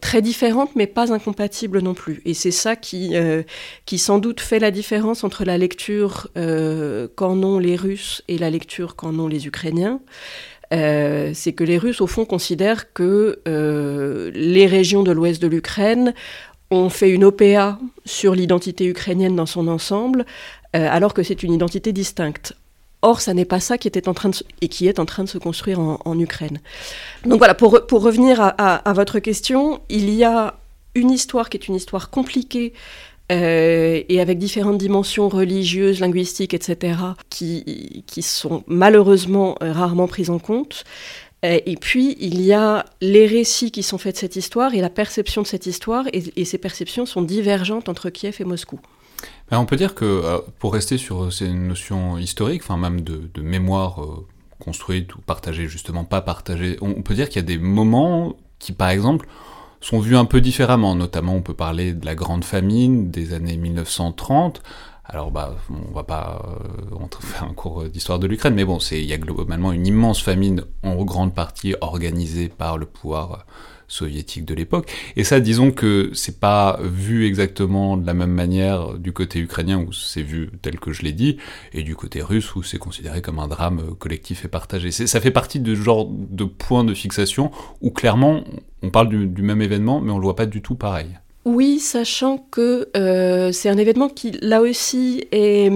Très 0.00 0.22
différentes, 0.22 0.70
mais 0.76 0.86
pas 0.86 1.12
incompatibles 1.12 1.80
non 1.80 1.92
plus. 1.92 2.22
Et 2.24 2.32
c'est 2.32 2.50
ça 2.50 2.74
qui, 2.74 3.16
euh, 3.16 3.42
sans 3.96 4.18
doute 4.18 4.40
fait 4.40 4.58
la 4.58 4.70
différence 4.70 5.24
entre 5.24 5.44
la 5.44 5.58
lecture 5.58 6.28
euh, 6.38 7.06
qu'en 7.16 7.42
ont 7.42 7.58
les 7.58 7.76
Russes 7.76 8.22
et 8.26 8.38
la 8.38 8.48
lecture 8.48 8.96
qu'en 8.96 9.18
ont 9.18 9.28
les 9.28 9.46
Ukrainiens. 9.46 10.00
c'est 10.72 11.52
que 11.54 11.64
les 11.64 11.78
Russes, 11.78 12.00
au 12.00 12.06
fond, 12.06 12.24
considèrent 12.24 12.92
que 12.92 13.40
les 14.34 14.66
régions 14.66 15.02
de 15.02 15.12
l'ouest 15.12 15.42
de 15.42 15.48
l'Ukraine 15.48 16.14
ont 16.70 16.88
fait 16.88 17.10
une 17.10 17.24
OPA 17.24 17.78
sur 18.04 18.34
l'identité 18.34 18.86
ukrainienne 18.86 19.36
dans 19.36 19.46
son 19.46 19.68
ensemble, 19.68 20.24
euh, 20.76 20.86
alors 20.88 21.14
que 21.14 21.22
c'est 21.22 21.42
une 21.42 21.52
identité 21.52 21.92
distincte. 21.92 22.54
Or, 23.02 23.20
ça 23.20 23.32
n'est 23.32 23.44
pas 23.46 23.60
ça 23.60 23.78
qui 23.78 23.88
était 23.88 24.08
en 24.08 24.14
train 24.14 24.28
de, 24.28 24.36
et 24.60 24.68
qui 24.68 24.86
est 24.86 24.98
en 24.98 25.06
train 25.06 25.24
de 25.24 25.28
se 25.28 25.38
construire 25.38 25.80
en, 25.80 26.18
Ukraine. 26.18 26.60
Donc 27.24 27.38
voilà, 27.38 27.54
pour, 27.54 27.72
revenir 27.72 28.40
à, 28.40 28.92
votre 28.92 29.20
question, 29.20 29.80
il 29.88 30.10
y 30.10 30.24
a 30.24 30.54
une 30.94 31.10
histoire 31.10 31.48
qui 31.48 31.56
est 31.56 31.68
une 31.68 31.76
histoire 31.76 32.10
compliquée 32.10 32.74
euh, 33.32 34.02
et 34.08 34.20
avec 34.20 34.38
différentes 34.38 34.76
dimensions 34.76 35.28
religieuses, 35.28 36.00
linguistiques, 36.00 36.52
etc., 36.52 36.98
qui, 37.30 38.04
qui 38.06 38.22
sont 38.22 38.64
malheureusement 38.66 39.56
euh, 39.62 39.72
rarement 39.72 40.08
prises 40.08 40.30
en 40.30 40.38
compte. 40.38 40.84
Et 41.42 41.78
puis, 41.80 42.18
il 42.20 42.42
y 42.42 42.52
a 42.52 42.84
les 43.00 43.26
récits 43.26 43.70
qui 43.70 43.82
sont 43.82 43.96
faits 43.96 44.16
de 44.16 44.20
cette 44.20 44.36
histoire 44.36 44.74
et 44.74 44.82
la 44.82 44.90
perception 44.90 45.40
de 45.40 45.46
cette 45.46 45.64
histoire, 45.64 46.04
et 46.12 46.44
ces 46.44 46.58
perceptions 46.58 47.06
sont 47.06 47.22
divergentes 47.22 47.88
entre 47.88 48.10
Kiev 48.10 48.36
et 48.40 48.44
Moscou. 48.44 48.78
On 49.52 49.66
peut 49.66 49.76
dire 49.76 49.94
que, 49.94 50.04
euh, 50.04 50.38
pour 50.58 50.72
rester 50.72 50.96
sur 50.96 51.32
ces 51.32 51.48
notions 51.52 52.18
historiques, 52.18 52.62
enfin 52.62 52.76
même 52.76 53.00
de, 53.00 53.42
mémoire 53.42 54.02
euh, 54.02 54.26
construite 54.60 55.14
ou 55.16 55.20
partagée, 55.20 55.66
justement 55.66 56.04
pas 56.04 56.20
partagée, 56.20 56.76
on 56.80 57.02
peut 57.02 57.14
dire 57.14 57.28
qu'il 57.28 57.36
y 57.36 57.44
a 57.44 57.46
des 57.46 57.58
moments 57.58 58.36
qui, 58.58 58.72
par 58.72 58.90
exemple, 58.90 59.26
sont 59.80 59.98
vus 59.98 60.16
un 60.16 60.24
peu 60.24 60.40
différemment. 60.40 60.94
Notamment, 60.94 61.34
on 61.34 61.42
peut 61.42 61.54
parler 61.54 61.94
de 61.94 62.06
la 62.06 62.14
grande 62.14 62.44
famine 62.44 63.10
des 63.10 63.32
années 63.32 63.56
1930. 63.56 64.62
Alors, 65.04 65.32
bah, 65.32 65.56
on 65.68 65.92
va 65.92 66.04
pas 66.04 66.42
euh, 66.92 67.06
faire 67.20 67.44
un 67.44 67.54
cours 67.54 67.84
d'histoire 67.84 68.20
de 68.20 68.28
l'Ukraine, 68.28 68.54
mais 68.54 68.64
bon, 68.64 68.78
il 68.92 69.04
y 69.04 69.12
a 69.12 69.18
globalement 69.18 69.72
une 69.72 69.86
immense 69.86 70.22
famine 70.22 70.62
en 70.84 70.94
grande 71.04 71.34
partie 71.34 71.74
organisée 71.80 72.48
par 72.48 72.78
le 72.78 72.86
pouvoir 72.86 73.46
soviétique 73.90 74.44
de 74.44 74.54
l'époque. 74.54 74.90
Et 75.16 75.24
ça, 75.24 75.40
disons 75.40 75.72
que 75.72 76.10
c'est 76.14 76.40
pas 76.40 76.78
vu 76.82 77.26
exactement 77.26 77.96
de 77.96 78.06
la 78.06 78.14
même 78.14 78.30
manière 78.30 78.94
du 78.94 79.12
côté 79.12 79.40
ukrainien 79.40 79.78
où 79.78 79.92
c'est 79.92 80.22
vu 80.22 80.50
tel 80.62 80.78
que 80.78 80.92
je 80.92 81.02
l'ai 81.02 81.12
dit, 81.12 81.36
et 81.74 81.82
du 81.82 81.96
côté 81.96 82.22
russe 82.22 82.54
où 82.54 82.62
c'est 82.62 82.78
considéré 82.78 83.20
comme 83.20 83.38
un 83.38 83.48
drame 83.48 83.94
collectif 83.98 84.44
et 84.44 84.48
partagé. 84.48 84.90
Ça 84.92 85.20
fait 85.20 85.30
partie 85.30 85.60
de 85.60 85.74
genre 85.74 86.08
de 86.08 86.44
point 86.44 86.84
de 86.84 86.94
fixation 86.94 87.50
où 87.80 87.90
clairement 87.90 88.44
on 88.82 88.90
parle 88.90 89.08
du, 89.08 89.42
même 89.42 89.60
événement, 89.60 90.00
mais 90.00 90.12
on 90.12 90.18
le 90.18 90.24
voit 90.24 90.36
pas 90.36 90.46
du 90.46 90.62
tout 90.62 90.76
pareil. 90.76 91.18
Oui, 91.44 91.78
sachant 91.80 92.38
que 92.50 92.88
euh, 92.96 93.50
c'est 93.52 93.68
un 93.68 93.76
événement 93.76 94.08
qui, 94.08 94.32
là 94.40 94.60
aussi, 94.60 95.24
est 95.32 95.70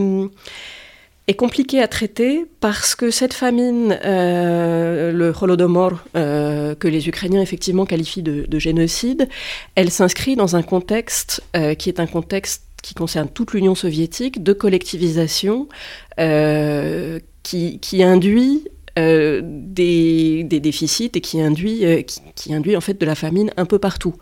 est 1.27 1.35
compliqué 1.35 1.81
à 1.81 1.89
traiter 1.89 2.45
parce 2.61 2.95
que 2.95 3.11
cette 3.11 3.33
famine, 3.33 3.99
euh, 4.05 5.11
le 5.11 5.33
Holodomor, 5.41 5.93
euh, 6.17 6.75
que 6.75 6.87
les 6.87 7.09
Ukrainiens 7.09 7.41
effectivement 7.41 7.87
qualifient 7.87 8.23
de, 8.23 8.59
génocide, 8.59 9.29
elle 9.75 9.91
s'inscrit 9.91 10.37
dans 10.37 10.55
un 10.55 10.63
contexte 10.63 11.43
euh, 11.57 11.75
qui 11.75 11.89
est 11.89 11.99
un 11.99 12.07
contexte 12.07 12.65
qui 12.83 12.95
concerne 12.95 13.29
toute 13.29 13.55
l'Union 13.55 13.75
soviétique 13.75 14.43
de 14.43 14.53
collectivisation 14.53 15.69
qui, 17.43 17.79
qui, 17.81 18.03
induit 18.03 18.65
des, 18.97 20.47
déficits 20.51 21.11
et 21.15 21.21
qui 21.23 21.41
induit, 21.41 22.05
qui, 22.37 22.55
induit 22.55 22.77
en 22.77 22.83
fait 22.83 23.01
de 23.01 23.07
la 23.07 23.15
famine 23.15 23.51
un 23.57 23.65
peu 23.65 23.79
partout. 23.79 24.15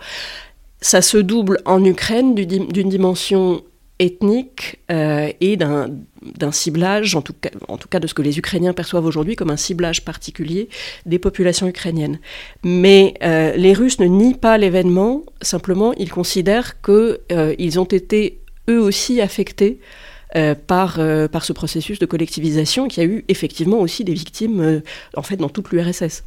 Ça 0.81 1.03
se 1.03 1.19
double 1.19 1.59
en 1.65 1.85
Ukraine 1.85 2.37
d'une 2.37 2.89
dimension 2.89 3.65
ethnique 4.03 4.81
euh, 4.91 5.31
et 5.41 5.57
d'un 5.57 6.53
ciblage, 6.53 7.15
en 7.15 7.23
tout, 7.23 7.33
cas, 7.33 7.51
en 7.69 7.79
tout 7.79 7.89
cas 7.89 8.01
de 8.01 8.07
ce 8.07 8.15
que 8.15 8.23
les 8.23 8.39
Ukrainiens 8.39 8.73
perçoivent 8.73 9.07
aujourd'hui 9.07 9.37
comme 9.37 9.51
un 9.51 9.57
ciblage 9.57 10.05
particulier 10.05 10.69
des 11.07 11.19
populations 11.19 11.69
ukrainiennes. 11.69 12.19
Mais 12.65 13.15
euh, 13.23 13.55
les 13.57 13.73
Russes 13.73 14.01
ne 14.01 14.07
nient 14.07 14.35
pas 14.35 14.59
l'événement, 14.59 15.23
simplement 15.41 15.95
ils 15.95 16.11
considèrent 16.11 16.81
qu'ils 16.83 17.19
euh, 17.33 17.77
ont 17.77 17.85
été 17.85 18.41
eux 18.69 18.81
aussi 18.81 19.21
affectés 19.21 19.81
par, 20.67 20.99
par 21.31 21.45
ce 21.45 21.53
processus 21.53 21.99
de 21.99 22.07
collectivisation 22.07 22.89
qui 22.89 23.03
a 23.03 23.05
eu 23.05 23.23
effectivement 23.29 23.81
aussi 23.81 24.03
des 24.03 24.15
victimes 24.15 24.81
en 25.15 25.21
fait 25.21 25.37
dans 25.37 25.51
toute 25.51 25.71
l'URSS. 25.73 26.25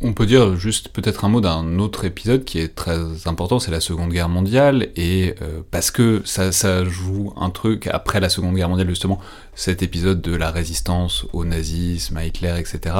On 0.00 0.12
peut 0.12 0.26
dire 0.26 0.54
juste 0.54 0.90
peut-être 0.90 1.24
un 1.24 1.28
mot 1.28 1.40
d'un 1.40 1.80
autre 1.80 2.04
épisode 2.04 2.44
qui 2.44 2.60
est 2.60 2.76
très 2.76 3.26
important, 3.26 3.58
c'est 3.58 3.72
la 3.72 3.80
Seconde 3.80 4.12
Guerre 4.12 4.28
mondiale, 4.28 4.90
et 4.94 5.34
euh, 5.42 5.62
parce 5.72 5.90
que 5.90 6.22
ça, 6.24 6.52
ça, 6.52 6.84
joue 6.84 7.32
un 7.36 7.50
truc 7.50 7.88
après 7.88 8.20
la 8.20 8.28
Seconde 8.28 8.54
Guerre 8.54 8.68
mondiale 8.68 8.88
justement, 8.88 9.18
cet 9.56 9.82
épisode 9.82 10.20
de 10.22 10.36
la 10.36 10.52
résistance 10.52 11.26
au 11.32 11.44
nazisme, 11.44 12.16
à 12.16 12.24
Hitler, 12.24 12.54
etc. 12.60 12.94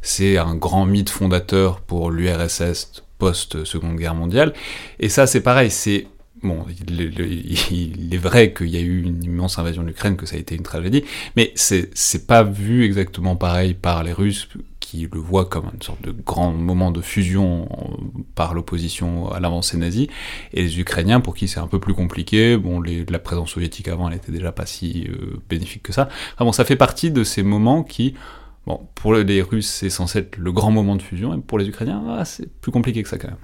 C'est 0.00 0.38
un 0.38 0.54
grand 0.54 0.86
mythe 0.86 1.10
fondateur 1.10 1.80
pour 1.80 2.12
l'URSS 2.12 3.02
post-Seconde 3.18 3.96
Guerre 3.96 4.14
mondiale, 4.14 4.54
et 5.00 5.08
ça 5.08 5.26
c'est 5.26 5.40
pareil, 5.40 5.72
c'est 5.72 6.06
Bon, 6.44 6.66
il, 6.68 8.12
est 8.12 8.18
vrai 8.18 8.52
qu'il 8.52 8.68
y 8.68 8.76
a 8.76 8.80
eu 8.80 9.02
une 9.02 9.24
immense 9.24 9.58
invasion 9.58 9.82
de 9.82 9.88
l'Ukraine, 9.88 10.16
que 10.16 10.26
ça 10.26 10.36
a 10.36 10.38
été 10.38 10.54
une 10.54 10.62
tragédie, 10.62 11.02
mais 11.36 11.52
c'est 11.54 12.26
pas 12.26 12.42
vu 12.42 12.84
exactement 12.84 13.34
pareil 13.34 13.72
par 13.72 14.04
les 14.04 14.12
Russes 14.12 14.48
qui 14.78 15.08
le 15.10 15.18
voient 15.18 15.46
comme 15.46 15.70
une 15.72 15.80
sorte 15.80 16.02
de 16.02 16.12
grand 16.12 16.52
moment 16.52 16.90
de 16.90 17.00
fusion 17.00 17.66
par 18.34 18.52
l'opposition 18.52 19.32
à 19.32 19.40
l'avancée 19.40 19.78
nazie, 19.78 20.10
et 20.52 20.62
les 20.62 20.78
Ukrainiens 20.78 21.20
pour 21.20 21.34
qui 21.34 21.48
c'est 21.48 21.60
un 21.60 21.66
peu 21.66 21.80
plus 21.80 21.94
compliqué. 21.94 22.58
Bon, 22.58 22.82
la 22.82 23.18
présence 23.18 23.50
soviétique 23.52 23.88
avant, 23.88 24.10
elle 24.10 24.16
était 24.16 24.30
déjà 24.30 24.52
pas 24.52 24.66
si 24.66 25.08
euh, 25.08 25.40
bénéfique 25.48 25.82
que 25.82 25.94
ça. 25.94 26.10
bon, 26.38 26.52
ça 26.52 26.66
fait 26.66 26.76
partie 26.76 27.10
de 27.10 27.24
ces 27.24 27.42
moments 27.42 27.82
qui, 27.82 28.14
bon, 28.66 28.80
pour 28.94 29.14
les 29.14 29.42
Russes, 29.42 29.68
c'est 29.68 29.90
censé 29.90 30.20
être 30.20 30.36
le 30.36 30.52
grand 30.52 30.70
moment 30.70 30.96
de 30.96 31.02
fusion, 31.02 31.34
et 31.34 31.38
pour 31.38 31.58
les 31.58 31.68
Ukrainiens, 31.68 32.02
ah, 32.08 32.24
c'est 32.24 32.50
plus 32.60 32.72
compliqué 32.72 33.02
que 33.02 33.08
ça 33.08 33.18
quand 33.18 33.28
même. 33.28 33.36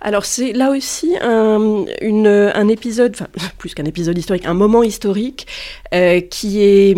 Alors 0.00 0.24
c'est 0.24 0.52
là 0.52 0.70
aussi 0.70 1.16
un, 1.20 2.68
épisode, 2.68 3.12
enfin 3.14 3.28
plus 3.58 3.74
qu'un 3.74 3.84
épisode 3.84 4.16
historique, 4.16 4.46
un 4.46 4.54
moment 4.54 4.82
historique 4.82 5.46
euh, 5.94 6.20
qui 6.20 6.62
est 6.62 6.96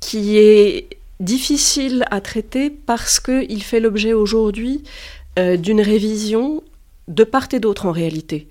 qui 0.00 0.38
est 0.38 0.88
difficile 1.20 2.04
à 2.10 2.20
traiter 2.20 2.70
parce 2.70 3.18
qu'il 3.18 3.62
fait 3.62 3.80
l'objet 3.80 4.12
aujourd'hui 4.12 4.84
euh, 5.38 5.56
d'une 5.56 5.80
révision 5.80 6.62
de 7.08 7.24
part 7.24 7.48
et 7.52 7.60
d'autre 7.60 7.86
en 7.86 7.92
réalité. 7.92 8.48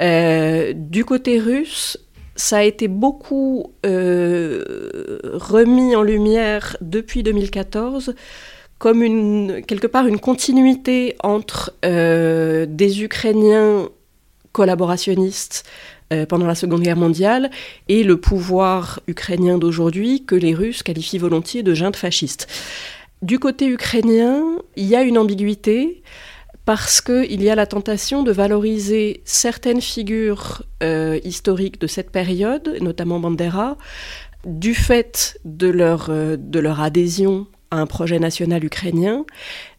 Euh, 0.00 0.72
du 0.74 1.04
côté 1.04 1.38
russe, 1.38 1.98
ça 2.34 2.58
a 2.58 2.62
été 2.62 2.88
beaucoup 2.88 3.72
euh, 3.84 5.18
remis 5.32 5.94
en 5.96 6.02
lumière 6.02 6.76
depuis 6.80 7.22
2014 7.22 8.14
comme 8.78 9.02
une, 9.02 9.62
quelque 9.66 9.86
part 9.86 10.06
une 10.06 10.18
continuité 10.18 11.14
entre 11.22 11.72
des 11.82 13.02
Ukrainiens 13.04 13.88
collaborationnistes 14.52 15.64
euh, 16.12 16.26
pendant 16.26 16.46
la 16.46 16.54
Seconde 16.54 16.82
Guerre 16.82 16.96
mondiale 16.96 17.50
et 17.88 18.04
le 18.04 18.18
pouvoir 18.18 19.00
ukrainien 19.06 19.56
d'aujourd'hui 19.56 20.24
que 20.24 20.34
les 20.34 20.54
Russes 20.54 20.82
qualifient 20.82 21.18
volontiers 21.18 21.62
de 21.62 21.74
junte 21.74 21.96
fasciste. 21.96 22.48
Du 23.22 23.38
côté 23.38 23.66
ukrainien, 23.66 24.42
il 24.76 24.84
y 24.84 24.96
a 24.96 25.02
une 25.02 25.16
ambiguïté 25.16 26.02
parce 26.64 27.00
qu'il 27.00 27.42
y 27.42 27.50
a 27.50 27.54
la 27.54 27.66
tentation 27.66 28.22
de 28.22 28.30
valoriser 28.30 29.22
certaines 29.24 29.80
figures 29.80 30.62
euh, 30.82 31.18
historiques 31.24 31.80
de 31.80 31.86
cette 31.86 32.10
période, 32.10 32.78
notamment 32.80 33.18
Bandera, 33.18 33.76
du 34.46 34.74
fait 34.74 35.38
de 35.44 35.68
leur, 35.68 36.08
euh, 36.10 36.36
de 36.38 36.60
leur 36.60 36.80
adhésion 36.80 37.46
à 37.70 37.78
un 37.78 37.86
projet 37.86 38.18
national 38.18 38.64
ukrainien, 38.64 39.24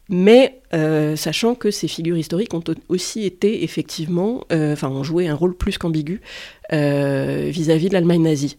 mais 0.10 0.62
euh, 0.74 1.16
sachant 1.16 1.56
que 1.56 1.72
ces 1.72 1.88
figures 1.88 2.18
historiques 2.18 2.54
ont 2.54 2.64
aussi 2.90 3.24
été 3.24 3.64
effectivement, 3.64 4.44
enfin 4.52 4.90
ont 4.90 5.04
joué 5.04 5.28
un 5.28 5.36
rôle 5.36 5.56
plus 5.56 5.78
qu'ambigu 5.78 6.22
vis-à-vis 6.72 7.88
de 7.90 7.94
l'Allemagne 7.94 8.24
nazie. 8.24 8.58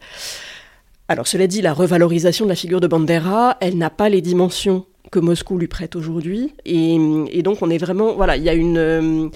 Alors 1.09 1.27
cela 1.27 1.47
dit, 1.47 1.61
la 1.61 1.75
revalorisation 1.75 2.47
de 2.47 2.51
la 2.51 2.55
figure 2.55 2.81
de 2.81 2.87
Bandera, 2.87 3.59
elle 3.61 3.77
n'a 3.77 3.91
pas 3.91 4.09
les 4.09 4.23
dimensions 4.23 4.87
que 5.15 5.21
Moscou 5.21 5.57
lui 5.59 5.69
prête 5.69 5.95
aujourd'hui, 5.95 6.53
et, 6.65 7.43
donc 7.43 7.63
on 7.63 7.71
est 7.71 7.79
vraiment, 7.79 8.15
voilà, 8.15 8.37
il 8.37 8.43
y 8.43 8.49
a 8.49 8.55
une 8.55 9.31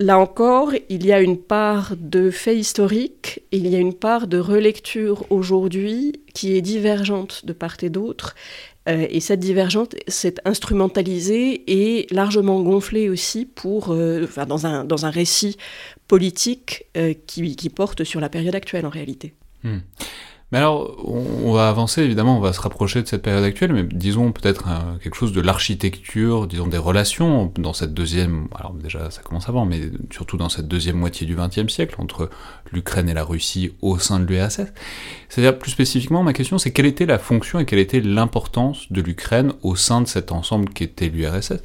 Là 0.00 0.18
encore, 0.18 0.72
il 0.88 1.06
y 1.06 1.12
a 1.12 1.20
une 1.20 1.38
part 1.38 1.94
de 1.96 2.30
fait 2.30 2.56
historique, 2.56 3.42
il 3.52 3.68
y 3.68 3.76
a 3.76 3.78
une 3.78 3.94
part 3.94 4.26
de 4.26 4.38
relecture 4.38 5.24
aujourd'hui 5.30 6.24
qui 6.34 6.56
est 6.56 6.62
divergente 6.62 7.46
de 7.46 7.52
part 7.52 7.76
et 7.80 7.90
d'autre, 7.90 8.34
euh, 8.88 9.06
et 9.08 9.20
cette 9.20 9.38
divergence 9.38 9.90
s'est 10.08 10.34
instrumentalisée 10.44 11.62
et 11.68 12.06
largement 12.10 12.60
gonflée 12.60 13.08
aussi 13.08 13.44
pour, 13.46 13.92
euh, 13.92 14.24
enfin, 14.24 14.46
dans, 14.46 14.66
un, 14.66 14.84
dans 14.84 15.06
un 15.06 15.10
récit 15.10 15.56
politique 16.08 16.86
euh, 16.96 17.14
qui, 17.28 17.54
qui, 17.54 17.70
porte 17.70 18.02
sur 18.02 18.20
la 18.20 18.28
période 18.28 18.56
actuelle 18.56 18.86
en 18.86 18.90
réalité. 18.90 19.32
Hmm. 19.62 19.78
Mais 20.52 20.58
alors, 20.58 20.94
on, 21.04 21.52
va 21.52 21.68
avancer, 21.68 22.02
évidemment, 22.02 22.36
on 22.36 22.40
va 22.40 22.52
se 22.52 22.60
rapprocher 22.60 23.02
de 23.02 23.08
cette 23.08 23.22
période 23.22 23.42
actuelle, 23.42 23.72
mais 23.72 23.82
disons 23.82 24.30
peut-être 24.30 24.66
quelque 25.02 25.16
chose 25.16 25.32
de 25.32 25.40
l'architecture, 25.40 26.46
disons 26.46 26.68
des 26.68 26.78
relations 26.78 27.52
dans 27.58 27.72
cette 27.72 27.92
deuxième, 27.92 28.46
alors 28.54 28.72
déjà 28.74 29.10
ça 29.10 29.22
commence 29.22 29.48
avant, 29.48 29.64
mais 29.64 29.80
surtout 30.12 30.36
dans 30.36 30.48
cette 30.48 30.68
deuxième 30.68 30.96
moitié 30.96 31.26
du 31.26 31.34
XXe 31.34 31.72
siècle, 31.72 31.96
entre 31.98 32.30
l'Ukraine 32.72 33.08
et 33.08 33.14
la 33.14 33.24
Russie 33.24 33.72
au 33.82 33.98
sein 33.98 34.20
de 34.20 34.26
l'URSS. 34.26 34.72
C'est-à-dire, 35.28 35.58
plus 35.58 35.72
spécifiquement, 35.72 36.22
ma 36.22 36.32
question, 36.32 36.58
c'est 36.58 36.70
quelle 36.70 36.86
était 36.86 37.06
la 37.06 37.18
fonction 37.18 37.58
et 37.58 37.64
quelle 37.64 37.80
était 37.80 38.00
l'importance 38.00 38.92
de 38.92 39.00
l'Ukraine 39.00 39.54
au 39.62 39.74
sein 39.74 40.02
de 40.02 40.06
cet 40.06 40.30
ensemble 40.30 40.68
qui 40.68 40.84
était 40.84 41.08
l'URSS 41.08 41.62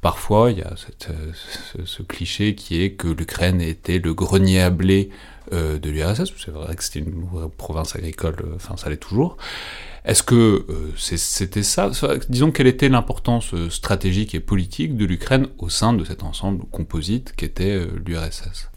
Parfois, 0.00 0.50
il 0.50 0.58
y 0.58 0.62
a 0.62 0.74
ce, 0.74 1.84
ce, 1.84 2.02
cliché 2.02 2.56
qui 2.56 2.82
est 2.82 2.92
que 2.92 3.06
l'Ukraine 3.06 3.60
était 3.60 4.00
le 4.00 4.14
grenier 4.14 4.60
à 4.60 4.70
blé 4.70 5.10
euh, 5.52 5.78
de 5.78 5.90
l'URSS, 5.90 6.32
c'est 6.42 6.50
vrai 6.50 6.74
que 6.74 6.82
c'était 6.82 7.00
une 7.00 7.26
province 7.56 7.94
agricole, 7.94 8.36
euh, 8.40 8.56
enfin 8.56 8.76
ça 8.76 8.88
l'est 8.88 8.96
toujours. 8.96 9.36
Est-ce 10.04 10.24
que 10.24 10.64
euh, 10.68 10.92
c'était 10.96 11.62
ça? 11.62 11.90
Disons, 12.28 12.50
quelle 12.50 12.66
était 12.66 12.88
l'importance 12.88 13.54
stratégique 13.68 14.34
et 14.34 14.40
politique 14.40 14.96
de 14.96 15.04
l'Ukraine 15.04 15.46
au 15.58 15.68
sein 15.68 15.92
de 15.92 16.04
cet 16.04 16.24
ensemble 16.24 16.64
composite 16.72 17.34
qu'était 17.36 17.78
l'URSS? 18.04 18.68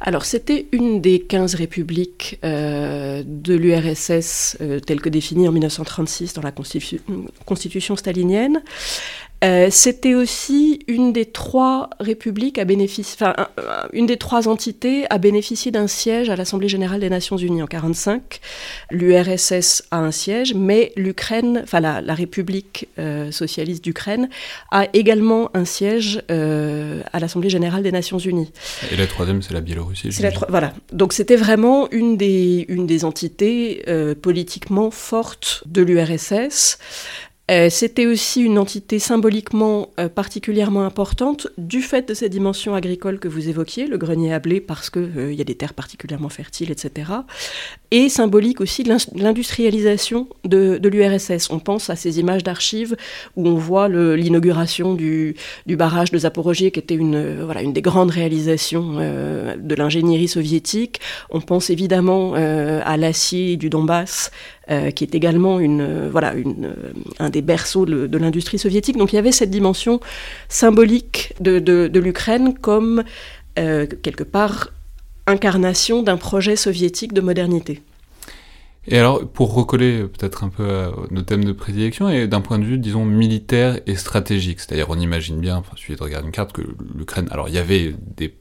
Alors, 0.00 0.26
c'était 0.26 0.66
une 0.72 1.00
des 1.00 1.20
15 1.20 1.54
républiques 1.54 2.38
de 2.42 3.54
l'URSS, 3.54 4.58
telle 4.86 5.00
que 5.00 5.08
définie 5.08 5.48
en 5.48 5.52
1936 5.52 6.34
dans 6.34 6.42
la 6.42 6.52
constitution 6.52 7.96
stalinienne. 7.96 8.60
Euh, 9.44 9.68
c'était 9.70 10.14
aussi 10.14 10.80
une 10.88 11.12
des 11.12 11.26
trois 11.26 11.90
républiques 12.00 12.58
à 12.58 12.64
bénéficier, 12.64 13.16
enfin, 13.20 13.48
une 13.92 14.06
des 14.06 14.16
trois 14.16 14.48
entités 14.48 15.04
à 15.10 15.18
bénéficier 15.18 15.70
d'un 15.70 15.86
siège 15.86 16.30
à 16.30 16.36
l'Assemblée 16.36 16.68
générale 16.68 17.00
des 17.00 17.10
Nations 17.10 17.36
Unies 17.36 17.62
en 17.62 17.68
1945. 17.70 18.40
L'URSS 18.90 19.82
a 19.90 19.98
un 19.98 20.10
siège, 20.10 20.54
mais 20.54 20.92
l'Ukraine, 20.96 21.60
enfin 21.62 21.80
la, 21.80 22.14
République 22.14 22.88
euh, 22.98 23.30
socialiste 23.32 23.84
d'Ukraine, 23.84 24.28
a 24.70 24.86
également 24.94 25.50
un 25.54 25.64
siège 25.64 26.22
euh, 26.30 27.02
à 27.12 27.18
l'Assemblée 27.18 27.50
générale 27.50 27.82
des 27.82 27.92
Nations 27.92 28.18
Unies. 28.18 28.52
Et 28.92 28.96
la 28.96 29.06
troisième, 29.06 29.42
c'est 29.42 29.52
la 29.52 29.60
Biélorussie. 29.60 30.10
La 30.22 30.30
voilà. 30.48 30.72
Donc 30.92 31.12
c'était 31.12 31.36
vraiment 31.36 31.90
une 31.90 32.16
des, 32.16 32.64
une 32.68 32.86
des 32.86 33.04
entités 33.04 33.84
politiquement 34.22 34.90
fortes 34.90 35.64
de 35.66 35.82
l'URSS. 35.82 36.78
Euh, 37.50 37.68
c'était 37.68 38.06
aussi 38.06 38.40
une 38.40 38.58
entité 38.58 38.98
symboliquement 38.98 39.90
euh, 40.00 40.08
particulièrement 40.08 40.86
importante 40.86 41.46
du 41.58 41.82
fait 41.82 42.08
de 42.08 42.14
ces 42.14 42.30
dimensions 42.30 42.74
agricoles 42.74 43.18
que 43.18 43.28
vous 43.28 43.50
évoquiez, 43.50 43.86
le 43.86 43.98
grenier 43.98 44.32
à 44.32 44.38
blé 44.38 44.62
parce 44.62 44.88
qu'il 44.88 45.12
euh, 45.18 45.32
y 45.32 45.42
a 45.42 45.44
des 45.44 45.54
terres 45.54 45.74
particulièrement 45.74 46.30
fertiles, 46.30 46.70
etc. 46.70 47.10
Et 47.90 48.08
symbolique 48.08 48.62
aussi 48.62 48.82
de 48.82 48.96
l'industrialisation 49.14 50.26
de, 50.44 50.80
l'URSS. 50.82 51.50
On 51.50 51.58
pense 51.58 51.90
à 51.90 51.96
ces 51.96 52.18
images 52.18 52.42
d'archives 52.42 52.96
où 53.36 53.46
on 53.46 53.56
voit 53.56 53.88
l'inauguration 53.88 54.94
du, 54.94 55.36
barrage 55.66 56.10
de 56.10 56.18
Zaporogie 56.18 56.72
qui 56.72 56.80
était 56.80 56.94
une, 56.94 57.42
voilà, 57.44 57.62
une 57.62 57.74
des 57.74 57.82
grandes 57.82 58.10
réalisations 58.10 58.94
de 58.94 59.74
l'ingénierie 59.74 60.28
soviétique. 60.28 61.00
On 61.30 61.40
pense 61.40 61.70
évidemment 61.70 62.34
à 62.34 62.96
l'acier 62.96 63.56
du 63.56 63.70
Donbass 63.70 64.30
euh, 64.70 64.90
qui 64.90 65.04
est 65.04 65.14
également 65.14 65.60
une, 65.60 65.82
euh, 65.82 66.08
voilà, 66.10 66.32
une, 66.32 66.64
euh, 66.64 66.92
un 67.18 67.28
des 67.28 67.42
berceaux 67.42 67.84
de, 67.84 68.16
l'industrie 68.16 68.58
soviétique. 68.58 68.96
Donc 68.96 69.12
il 69.12 69.16
y 69.16 69.18
avait 69.18 69.32
cette 69.32 69.50
dimension 69.50 70.00
symbolique 70.48 71.34
de, 71.40 71.58
de, 71.58 72.00
l'Ukraine 72.00 72.54
comme, 72.54 73.04
quelque 73.56 74.24
part, 74.24 74.70
incarnation 75.26 76.02
d'un 76.02 76.16
projet 76.16 76.56
soviétique 76.56 77.12
de 77.12 77.20
modernité. 77.20 77.82
Et 78.86 78.98
alors, 78.98 79.26
pour 79.26 79.54
recoller 79.54 80.02
peut-être 80.02 80.44
un 80.44 80.48
peu 80.48 80.90
nos 81.10 81.22
thèmes 81.22 81.44
de 81.44 81.52
prédilection, 81.52 82.08
et 82.08 82.26
d'un 82.26 82.40
point 82.40 82.58
de 82.58 82.64
vue, 82.64 82.78
disons, 82.78 83.04
militaire 83.04 83.80
et 83.86 83.96
stratégique, 83.96 84.60
c'est-à-dire 84.60 84.86
on 84.90 84.98
imagine 84.98 85.40
bien, 85.40 85.56
enfin, 85.56 85.76
suffit 85.76 85.94
de 85.94 86.02
regarder 86.02 86.26
une 86.26 86.32
carte, 86.32 86.52
que 86.52 86.62
l'Ukraine, 86.94 87.28
alors 87.30 87.48
il 87.48 87.54
y 87.54 87.58
avait 87.58 87.94
des 88.16 88.34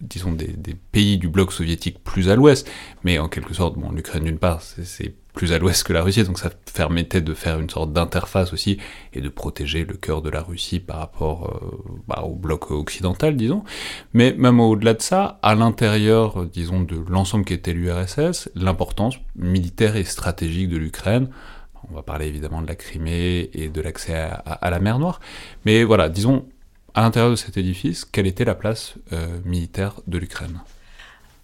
disons 0.00 0.32
des, 0.32 0.54
pays 0.92 1.18
du 1.18 1.28
bloc 1.28 1.52
soviétique 1.52 2.02
plus 2.02 2.28
à 2.28 2.36
l'ouest, 2.36 2.68
mais 3.04 3.18
en 3.18 3.28
quelque 3.28 3.54
sorte, 3.54 3.78
bon, 3.78 3.90
l'Ukraine 3.92 4.24
d'une 4.24 4.38
part, 4.38 4.62
c'est 4.62 5.14
plus 5.36 5.52
à 5.52 5.58
l'ouest 5.58 5.84
que 5.84 5.92
la 5.92 6.02
Russie, 6.02 6.24
donc 6.24 6.38
ça 6.38 6.50
permettait 6.74 7.20
de 7.20 7.34
faire 7.34 7.60
une 7.60 7.68
sorte 7.68 7.92
d'interface 7.92 8.54
aussi 8.54 8.78
et 9.12 9.20
de 9.20 9.28
protéger 9.28 9.84
le 9.84 9.94
cœur 9.94 10.22
de 10.22 10.30
la 10.30 10.40
Russie 10.40 10.80
par 10.80 10.96
rapport 10.96 11.60
euh, 11.62 11.92
bah, 12.08 12.22
au 12.24 12.34
bloc 12.34 12.70
occidental, 12.70 13.36
disons. 13.36 13.62
Mais 14.14 14.32
même 14.32 14.60
au-delà 14.60 14.94
de 14.94 15.02
ça, 15.02 15.38
à 15.42 15.54
l'intérieur, 15.54 16.46
disons, 16.46 16.80
de 16.80 16.96
l'ensemble 17.10 17.44
qui 17.44 17.52
était 17.52 17.74
l'URSS, 17.74 18.48
l'importance 18.54 19.16
militaire 19.36 19.96
et 19.96 20.04
stratégique 20.04 20.70
de 20.70 20.78
l'Ukraine, 20.78 21.28
on 21.90 21.94
va 21.94 22.02
parler 22.02 22.26
évidemment 22.26 22.62
de 22.62 22.66
la 22.66 22.74
Crimée 22.74 23.50
et 23.52 23.68
de 23.68 23.80
l'accès 23.82 24.14
à, 24.14 24.70
la 24.70 24.80
mer 24.80 24.98
Noire, 24.98 25.20
mais 25.66 25.84
voilà, 25.84 26.08
disons, 26.08 26.46
à 26.94 27.02
l'intérieur 27.02 27.30
de 27.30 27.36
cet 27.36 27.58
édifice, 27.58 28.06
quelle 28.06 28.26
était 28.26 28.46
la 28.46 28.54
place 28.54 28.94
euh, 29.12 29.38
militaire 29.44 30.00
de 30.06 30.16
l'Ukraine? 30.16 30.60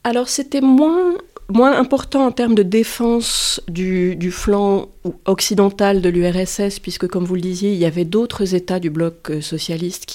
Alors 0.03 0.29
c'était 0.29 0.63
moins 0.63 1.13
moins 1.53 1.79
important 1.79 2.27
en 2.27 2.33
termes 2.33 2.55
de 2.55 2.63
défense 2.63 3.61
du, 3.69 4.31
flanc 4.31 4.89
occidental 5.25 6.01
de 6.01 6.09
l'URSS, 6.09 6.79
puisque 6.81 7.07
comme 7.07 7.25
vous 7.25 7.35
le 7.35 7.41
disiez, 7.41 7.73
il 7.73 7.79
y 7.79 7.85
avait 7.85 8.05
d'autres 8.05 8.55
États 8.55 8.81
du 8.81 8.91
bloc 8.91 9.31
euh, 9.31 9.41
socialiste 9.41 10.07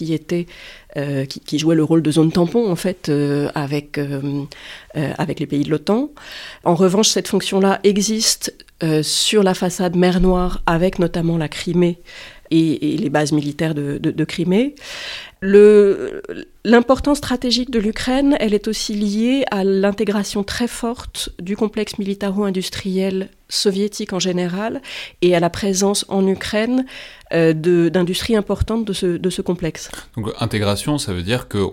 euh, 0.96 1.25
qui, 1.25 1.60
jouaient 1.60 1.75
le 1.75 1.84
rôle 1.84 2.01
de 2.01 2.12
zone 2.12 2.32
tampon 2.32 2.72
en 2.72 2.75
fait 2.75 3.10
euh, 3.10 3.50
avec 3.53 4.00
avec 4.96 5.39
les 5.39 5.46
pays 5.46 5.63
de 5.63 5.70
l'OTAN. 5.70 6.10
En 6.63 6.75
revanche, 6.75 7.10
cette 7.10 7.27
fonction-là 7.27 7.79
existe 7.84 8.56
sur 9.01 9.44
la 9.44 9.53
façade 9.53 9.96
mer 9.96 10.22
Noire, 10.22 10.62
avec 10.65 11.00
notamment 11.00 11.38
la 11.38 11.48
Crimée 11.48 12.00
et, 12.51 12.97
les 12.97 13.09
bases 13.09 13.31
militaires 13.31 13.75
de, 13.75 14.23
Crimée. 14.25 14.75
L'importance 15.41 17.19
stratégique 17.19 17.69
de 17.69 17.79
l'Ukraine, 17.79 18.35
elle 18.39 18.53
est 18.53 18.67
aussi 18.67 18.93
liée 18.93 19.45
à 19.51 19.63
l'intégration 19.63 20.43
très 20.43 20.67
forte 20.67 21.29
du 21.39 21.55
complexe 21.55 21.97
militaro-industriel 21.97 23.29
soviétique 23.49 24.13
en 24.13 24.19
général 24.19 24.81
et 25.21 25.35
à 25.35 25.39
la 25.39 25.49
présence 25.49 26.05
en 26.09 26.27
Ukraine 26.27 26.85
euh, 27.33 27.53
d'industries 27.53 28.36
importantes 28.36 28.86
de 28.86 28.93
ce, 28.93 29.41
complexe. 29.41 29.89
Donc 30.15 30.31
intégration, 30.39 30.97
ça 30.97 31.13
veut 31.13 31.23
dire 31.23 31.47
que 31.47 31.57
euh, 31.57 31.71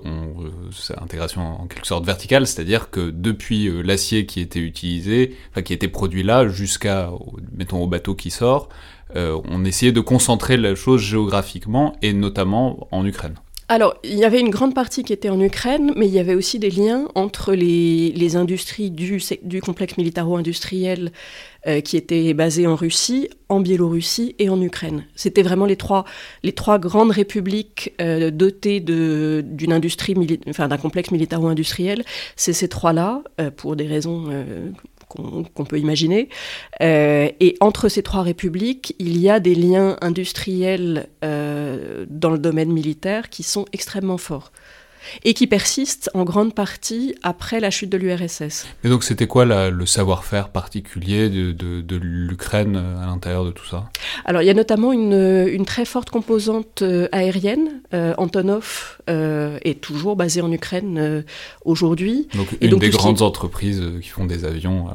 c'est 0.72 0.96
intégration 1.00 1.62
en 1.62 1.66
quelque 1.66 1.86
sorte 1.86 2.04
verticale, 2.04 2.46
c'est-à-dire 2.46 2.90
que 2.90 3.10
depuis 3.10 3.68
euh, 3.68 3.80
l'acier 3.82 4.26
qui 4.26 4.40
était 4.40 4.60
utilisé, 4.60 5.36
qui 5.64 5.72
était 5.72 5.88
produit 5.88 6.22
là, 6.22 6.48
jusqu'à 6.48 7.10
mettons 7.56 7.82
au 7.82 7.86
bateau 7.86 8.14
qui 8.14 8.30
sort, 8.30 8.68
euh, 9.16 9.40
on 9.48 9.64
essayait 9.64 9.92
de 9.92 10.00
concentrer 10.00 10.56
la 10.56 10.74
chose 10.74 11.00
géographiquement 11.00 11.96
et 12.02 12.12
notamment 12.12 12.88
en 12.90 13.04
Ukraine. 13.06 13.34
Alors, 13.68 13.96
il 14.04 14.14
y 14.14 14.26
avait 14.26 14.40
une 14.40 14.50
grande 14.50 14.74
partie 14.74 15.04
qui 15.04 15.14
était 15.14 15.30
en 15.30 15.40
Ukraine, 15.40 15.92
mais 15.96 16.06
il 16.06 16.12
y 16.12 16.18
avait 16.18 16.34
aussi 16.34 16.58
des 16.58 16.68
liens 16.68 17.08
entre 17.14 17.54
les, 17.54 18.36
industries 18.36 18.90
du, 18.90 19.18
complexe 19.62 19.96
militaro-industriel 19.96 21.12
euh, 21.66 21.80
qui 21.80 21.96
étaient 21.96 22.34
basées 22.34 22.66
en 22.66 22.76
Russie, 22.76 23.30
en 23.48 23.60
Biélorussie 23.60 24.34
et 24.38 24.50
en 24.50 24.60
Ukraine. 24.60 25.06
C'était 25.16 25.42
vraiment 25.42 25.64
les 25.64 25.76
trois, 25.76 26.04
les 26.42 26.52
trois 26.52 26.78
grandes 26.78 27.12
républiques 27.12 27.94
euh, 28.02 28.30
dotées 28.30 28.80
d'une 28.80 29.72
industrie, 29.72 30.14
enfin 30.46 30.68
d'un 30.68 30.76
complexe 30.76 31.10
militaro-industriel. 31.10 32.04
C'est 32.36 32.52
ces 32.52 32.68
trois-là, 32.68 33.22
pour 33.56 33.76
des 33.76 33.86
raisons 33.86 34.28
qu'on 35.54 35.64
peut 35.64 35.78
imaginer. 35.78 36.28
Euh, 36.82 37.28
et 37.40 37.56
entre 37.60 37.88
ces 37.88 38.02
trois 38.02 38.22
républiques, 38.22 38.94
il 38.98 39.18
y 39.18 39.30
a 39.30 39.40
des 39.40 39.54
liens 39.54 39.96
industriels 40.00 41.08
euh, 41.24 42.06
dans 42.08 42.30
le 42.30 42.38
domaine 42.38 42.72
militaire 42.72 43.30
qui 43.30 43.42
sont 43.42 43.64
extrêmement 43.72 44.18
forts 44.18 44.52
et 45.24 45.34
qui 45.34 45.46
persistent 45.46 46.10
en 46.14 46.24
grande 46.24 46.54
partie 46.54 47.14
après 47.22 47.60
la 47.60 47.70
chute 47.70 47.90
de 47.90 47.96
l'URSS. 47.96 48.66
Et 48.84 48.88
donc 48.88 49.04
c'était 49.04 49.26
quoi 49.26 49.44
le 49.44 49.86
savoir-faire 49.86 50.48
particulier 50.48 51.28
de, 51.28 51.96
l'Ukraine 51.96 52.76
euh, 52.76 53.02
à 53.02 53.06
l'intérieur 53.06 53.44
de 53.44 53.50
tout 53.50 53.66
ça? 53.66 53.88
Alors 54.24 54.42
il 54.42 54.46
y 54.46 54.50
a 54.50 54.54
notamment 54.54 54.92
une, 54.92 55.64
très 55.64 55.84
forte 55.84 56.10
composante 56.10 56.82
aérienne. 57.12 57.80
Antonov 58.18 58.98
est 59.08 59.80
toujours 59.80 60.16
basé 60.16 60.40
en 60.40 60.52
Ukraine 60.52 61.24
aujourd'hui. 61.64 62.28
Donc 62.34 62.48
une 62.60 62.78
des 62.78 62.90
grandes 62.90 63.22
entreprises 63.22 63.82
qui 64.02 64.08
font 64.08 64.26
des 64.26 64.44
avions. 64.44 64.88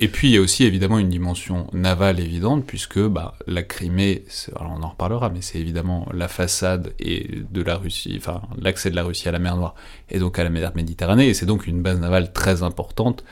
Et 0.00 0.08
puis 0.08 0.28
il 0.28 0.34
y 0.34 0.36
a 0.36 0.40
aussi 0.40 0.64
évidemment 0.64 0.98
une 0.98 1.08
dimension 1.08 1.66
navale 1.72 2.20
évidente, 2.20 2.64
puisque 2.66 3.00
bah, 3.00 3.34
la 3.46 3.62
Crimée, 3.62 4.24
alors 4.54 4.76
on 4.78 4.82
en 4.82 4.88
reparlera, 4.90 5.28
mais 5.28 5.40
c'est 5.40 5.58
évidemment 5.58 6.06
la 6.12 6.28
façade 6.28 6.92
et 7.00 7.42
de 7.50 7.62
la 7.62 7.76
Russie, 7.76 8.14
enfin 8.16 8.42
l'accès 8.60 8.90
de 8.90 8.96
la 8.96 9.02
Russie 9.02 9.28
à 9.28 9.32
la 9.32 9.37
mer 9.38 9.56
Noire 9.56 9.74
et 10.10 10.18
donc 10.18 10.38
à 10.38 10.44
la 10.44 10.50
mer 10.50 10.72
Méditerranée, 10.74 11.28
et 11.28 11.34
c'est 11.34 11.46
donc 11.46 11.66
une 11.66 11.82
base 11.82 12.00
navale 12.00 12.32
très 12.32 12.62
importante 12.62 13.24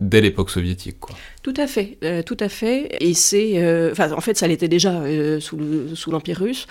dès 0.00 0.20
l'époque 0.20 0.50
soviétique. 0.50 0.96
Tout 1.42 1.54
à 1.56 1.66
fait, 1.66 1.96
euh, 2.04 2.22
tout 2.22 2.36
à 2.40 2.50
fait. 2.50 2.96
Et 3.00 3.14
c'est, 3.14 3.52
euh, 3.56 3.94
en 3.98 4.20
fait, 4.20 4.36
ça 4.36 4.46
l'était 4.46 4.68
déjà 4.68 4.92
euh, 4.92 5.40
sous, 5.40 6.10
l'Empire 6.10 6.38
russe, 6.38 6.66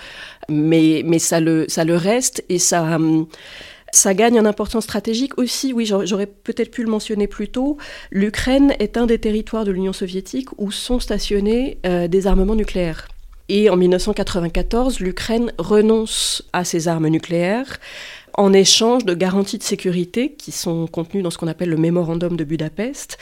mais, 0.48 1.02
mais 1.04 1.18
ça, 1.18 1.40
le, 1.40 1.66
ça 1.68 1.84
le 1.84 1.96
reste 1.96 2.44
et 2.48 2.58
ça. 2.58 2.82
Hum, 2.82 3.26
ça 3.92 4.14
gagne 4.14 4.38
en 4.38 4.44
importance 4.44 4.84
stratégique 4.84 5.38
aussi, 5.38 5.72
oui, 5.72 5.86
j'aurais 5.86 6.26
peut-être 6.26 6.70
pu 6.70 6.82
le 6.82 6.90
mentionner 6.90 7.26
plus 7.26 7.48
tôt, 7.48 7.78
l'Ukraine 8.10 8.74
est 8.78 8.96
un 8.96 9.06
des 9.06 9.18
territoires 9.18 9.64
de 9.64 9.70
l'Union 9.70 9.92
soviétique 9.92 10.48
où 10.58 10.70
sont 10.70 11.00
stationnés 11.00 11.78
euh, 11.86 12.08
des 12.08 12.26
armements 12.26 12.54
nucléaires. 12.54 13.08
Et 13.48 13.70
en 13.70 13.76
1994, 13.76 14.98
l'Ukraine 15.00 15.52
renonce 15.58 16.42
à 16.52 16.64
ses 16.64 16.88
armes 16.88 17.08
nucléaires 17.08 17.78
en 18.36 18.52
échange 18.52 19.04
de 19.04 19.14
garanties 19.14 19.58
de 19.58 19.62
sécurité 19.62 20.34
qui 20.34 20.52
sont 20.52 20.86
contenues 20.86 21.22
dans 21.22 21.30
ce 21.30 21.38
qu'on 21.38 21.48
appelle 21.48 21.70
le 21.70 21.76
mémorandum 21.76 22.36
de 22.36 22.44
Budapest, 22.44 23.18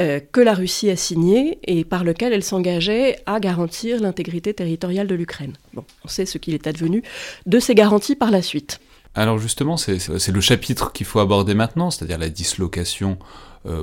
euh, 0.00 0.20
que 0.32 0.40
la 0.40 0.54
Russie 0.54 0.90
a 0.90 0.96
signé 0.96 1.58
et 1.64 1.84
par 1.84 2.02
lequel 2.02 2.32
elle 2.32 2.42
s'engageait 2.42 3.16
à 3.26 3.38
garantir 3.38 4.00
l'intégrité 4.00 4.52
territoriale 4.52 5.06
de 5.06 5.14
l'Ukraine. 5.14 5.52
On 5.76 6.08
sait 6.08 6.26
ce 6.26 6.38
qu'il 6.38 6.54
est 6.54 6.66
advenu 6.66 7.02
de 7.46 7.60
ces 7.60 7.74
garanties 7.74 8.16
par 8.16 8.30
la 8.30 8.42
suite. 8.42 8.80
Alors 9.14 9.38
justement, 9.38 9.76
c'est 9.76 10.28
le 10.28 10.40
chapitre 10.40 10.90
qu'il 10.90 11.06
faut 11.06 11.20
aborder 11.20 11.54
maintenant, 11.54 11.92
c'est-à-dire 11.92 12.18
la 12.18 12.28
dislocation 12.28 13.18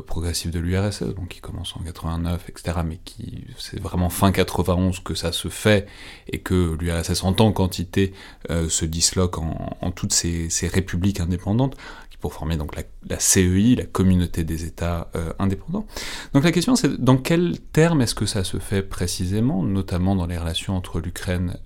progressive 0.06 0.52
de 0.52 0.60
l'URSS, 0.60 1.04
donc 1.04 1.30
qui 1.30 1.40
commence 1.40 1.76
en 1.76 1.80
89, 1.80 2.50
etc., 2.50 2.80
mais 2.86 3.00
qui 3.04 3.46
c'est 3.58 3.80
vraiment 3.80 4.10
fin 4.10 4.32
91 4.32 5.00
que 5.00 5.16
ça 5.16 5.32
se 5.32 5.48
fait 5.48 5.88
et 6.28 6.40
que 6.40 6.78
l'URSS 6.80 7.24
en 7.24 7.34
tant 7.34 7.52
qu'entité 7.52 8.14
se 8.50 8.86
disloque 8.86 9.38
en, 9.38 9.92
toutes 9.96 10.14
ces, 10.14 10.50
républiques 10.68 11.20
indépendantes 11.20 11.76
pour 12.20 12.34
former 12.34 12.56
donc 12.56 12.76
la, 12.76 13.20
CEI, 13.20 13.76
la 13.76 13.86
communauté 13.86 14.44
des 14.44 14.66
États 14.66 15.10
indépendants. 15.40 15.88
Donc 16.34 16.44
la 16.44 16.52
question 16.52 16.76
c'est 16.76 17.02
dans 17.02 17.18
quels 17.18 17.60
termes 17.60 18.02
est-ce 18.02 18.14
que 18.14 18.28
ça 18.28 18.44
se 18.44 18.58
fait 18.58 18.84
précisément, 18.84 19.64
notamment 19.64 20.16
dans 20.16 20.28
les 20.28 20.38
relations 20.38 20.76
entre 20.76 21.00
l'Ukraine 21.00 21.58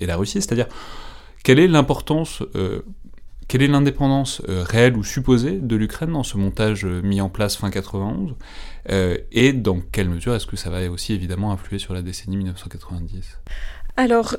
et 0.00 0.06
la 0.06 0.16
Russie, 0.16 0.42
c'est-à-dire 0.42 0.66
quelle 1.42 1.58
est 1.58 1.68
l'importance, 1.68 2.42
euh, 2.54 2.82
quelle 3.48 3.62
est 3.62 3.68
l'indépendance 3.68 4.42
euh, 4.48 4.62
réelle 4.62 4.96
ou 4.96 5.04
supposée 5.04 5.52
de 5.52 5.76
l'Ukraine 5.76 6.12
dans 6.12 6.22
ce 6.22 6.36
montage 6.36 6.84
euh, 6.84 7.00
mis 7.02 7.20
en 7.20 7.28
place 7.28 7.56
fin 7.56 7.70
91 7.70 8.34
Et 9.30 9.52
dans 9.52 9.80
quelle 9.80 10.08
mesure 10.08 10.34
est-ce 10.34 10.46
que 10.46 10.56
ça 10.56 10.70
va 10.70 10.90
aussi 10.90 11.12
évidemment 11.12 11.52
influer 11.52 11.78
sur 11.78 11.94
la 11.94 12.02
décennie 12.02 12.36
1990 12.36 13.38
alors, 13.98 14.36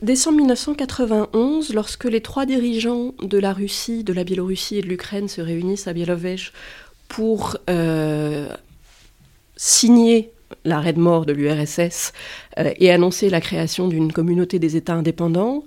décembre 0.00 0.36
1991, 0.36 1.74
lorsque 1.74 2.04
les 2.04 2.20
trois 2.20 2.46
dirigeants 2.46 3.12
de 3.20 3.36
la 3.36 3.52
Russie, 3.52 4.04
de 4.04 4.12
la 4.12 4.22
Biélorussie 4.22 4.78
et 4.78 4.80
de 4.80 4.86
l'Ukraine 4.86 5.26
se 5.26 5.40
réunissent 5.40 5.88
à 5.88 5.92
Bielovège 5.92 6.52
pour 7.08 7.58
signer 9.56 10.30
l'arrêt 10.64 10.92
de 10.92 11.00
mort 11.00 11.26
de 11.26 11.32
l'URSS 11.32 12.12
euh, 12.58 12.72
et 12.76 12.90
annoncer 12.90 13.30
la 13.30 13.40
création 13.40 13.88
d'une 13.88 14.12
communauté 14.12 14.58
des 14.58 14.76
États 14.76 14.94
indépendants. 14.94 15.64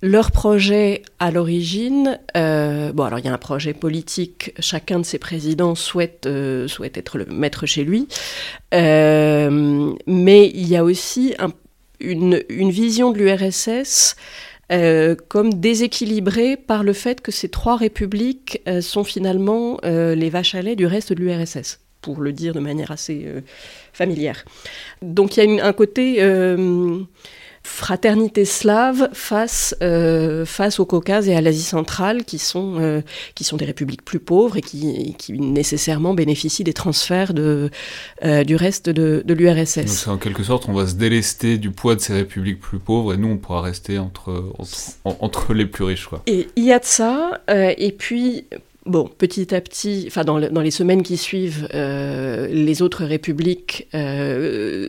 Leur 0.00 0.30
projet 0.30 1.02
à 1.18 1.30
l'origine, 1.30 2.20
euh, 2.36 2.92
bon 2.92 3.02
alors 3.02 3.18
il 3.18 3.24
y 3.24 3.28
a 3.28 3.32
un 3.32 3.38
projet 3.38 3.74
politique, 3.74 4.52
chacun 4.60 5.00
de 5.00 5.04
ces 5.04 5.18
présidents 5.18 5.74
souhaite, 5.74 6.26
euh, 6.26 6.68
souhaite 6.68 6.96
être 6.96 7.18
le 7.18 7.26
maître 7.26 7.66
chez 7.66 7.84
lui, 7.84 8.06
mais 8.72 9.96
il 10.54 10.68
y 10.68 10.76
a 10.76 10.84
aussi 10.84 11.34
une, 11.98 12.40
vision 12.48 13.10
de 13.10 13.18
l'URSS 13.18 14.16
comme 15.28 15.54
déséquilibrée 15.54 16.56
par 16.56 16.84
le 16.84 16.92
fait 16.92 17.20
que 17.20 17.32
ces 17.32 17.48
trois 17.48 17.76
républiques 17.76 18.62
sont 18.80 19.02
finalement 19.02 19.78
les 19.82 20.30
vaches 20.30 20.54
à 20.54 20.62
lait 20.62 20.76
du 20.76 20.86
reste 20.86 21.12
de 21.12 21.20
l'URSS 21.20 21.80
pour 22.00 22.20
le 22.20 22.32
dire 22.32 22.54
de 22.54 22.60
manière 22.60 22.90
assez 22.90 23.24
euh, 23.26 23.40
familière. 23.92 24.44
Donc 25.02 25.36
il 25.36 25.54
y 25.54 25.60
a 25.60 25.66
un 25.66 25.72
côté 25.72 26.16
euh, 26.20 27.00
fraternité 27.68 28.44
slave 28.44 29.08
face, 29.12 29.76
euh, 29.82 30.44
face 30.44 30.80
au 30.80 30.86
Caucase 30.86 31.28
et 31.28 31.34
à 31.34 31.40
l'Asie 31.40 31.62
centrale, 31.62 32.24
qui 32.24 32.38
sont, 32.38 33.02
qui 33.34 33.44
sont 33.44 33.56
des 33.56 33.64
républiques 33.64 34.04
plus 34.04 34.18
pauvres 34.18 34.56
et 34.56 34.62
qui, 34.62 35.14
qui 35.18 35.32
nécessairement 35.32 36.14
bénéficient 36.14 36.64
des 36.64 36.72
transferts 36.72 37.34
de, 37.34 37.70
du 38.46 38.56
reste 38.56 38.88
de, 38.88 39.22
de 39.24 39.34
l'URSS. 39.34 40.08
En 40.08 40.16
quelque 40.16 40.42
sorte, 40.42 40.68
on 40.68 40.72
va 40.72 40.86
se 40.86 40.94
délester 40.94 41.58
du 41.58 41.70
poids 41.70 41.94
de 41.94 42.00
ces 42.00 42.14
républiques 42.14 42.60
plus 42.60 42.78
pauvres 42.78 43.14
et 43.14 43.16
nous, 43.16 43.28
on 43.28 43.36
pourra 43.36 43.62
rester 43.62 43.98
entre, 43.98 44.52
entre, 44.58 44.76
entre 45.22 45.54
les 45.54 45.66
plus 45.66 45.84
riches. 45.84 46.06
Quoi. 46.06 46.22
Et 46.26 46.48
il 46.56 46.64
y 46.64 46.72
a 46.72 46.78
de 46.78 46.84
ça. 46.84 47.40
et 47.48 47.92
puis, 47.92 48.46
Bon, 48.88 49.06
petit 49.06 49.54
à 49.54 49.60
petit, 49.60 50.04
enfin 50.06 50.24
dans, 50.24 50.38
les 50.38 50.70
semaines 50.70 51.02
qui 51.02 51.18
suivent, 51.18 51.68
euh, 51.74 52.46
les 52.46 52.80
autres 52.80 53.04
républiques 53.04 53.86
euh, 53.94 54.88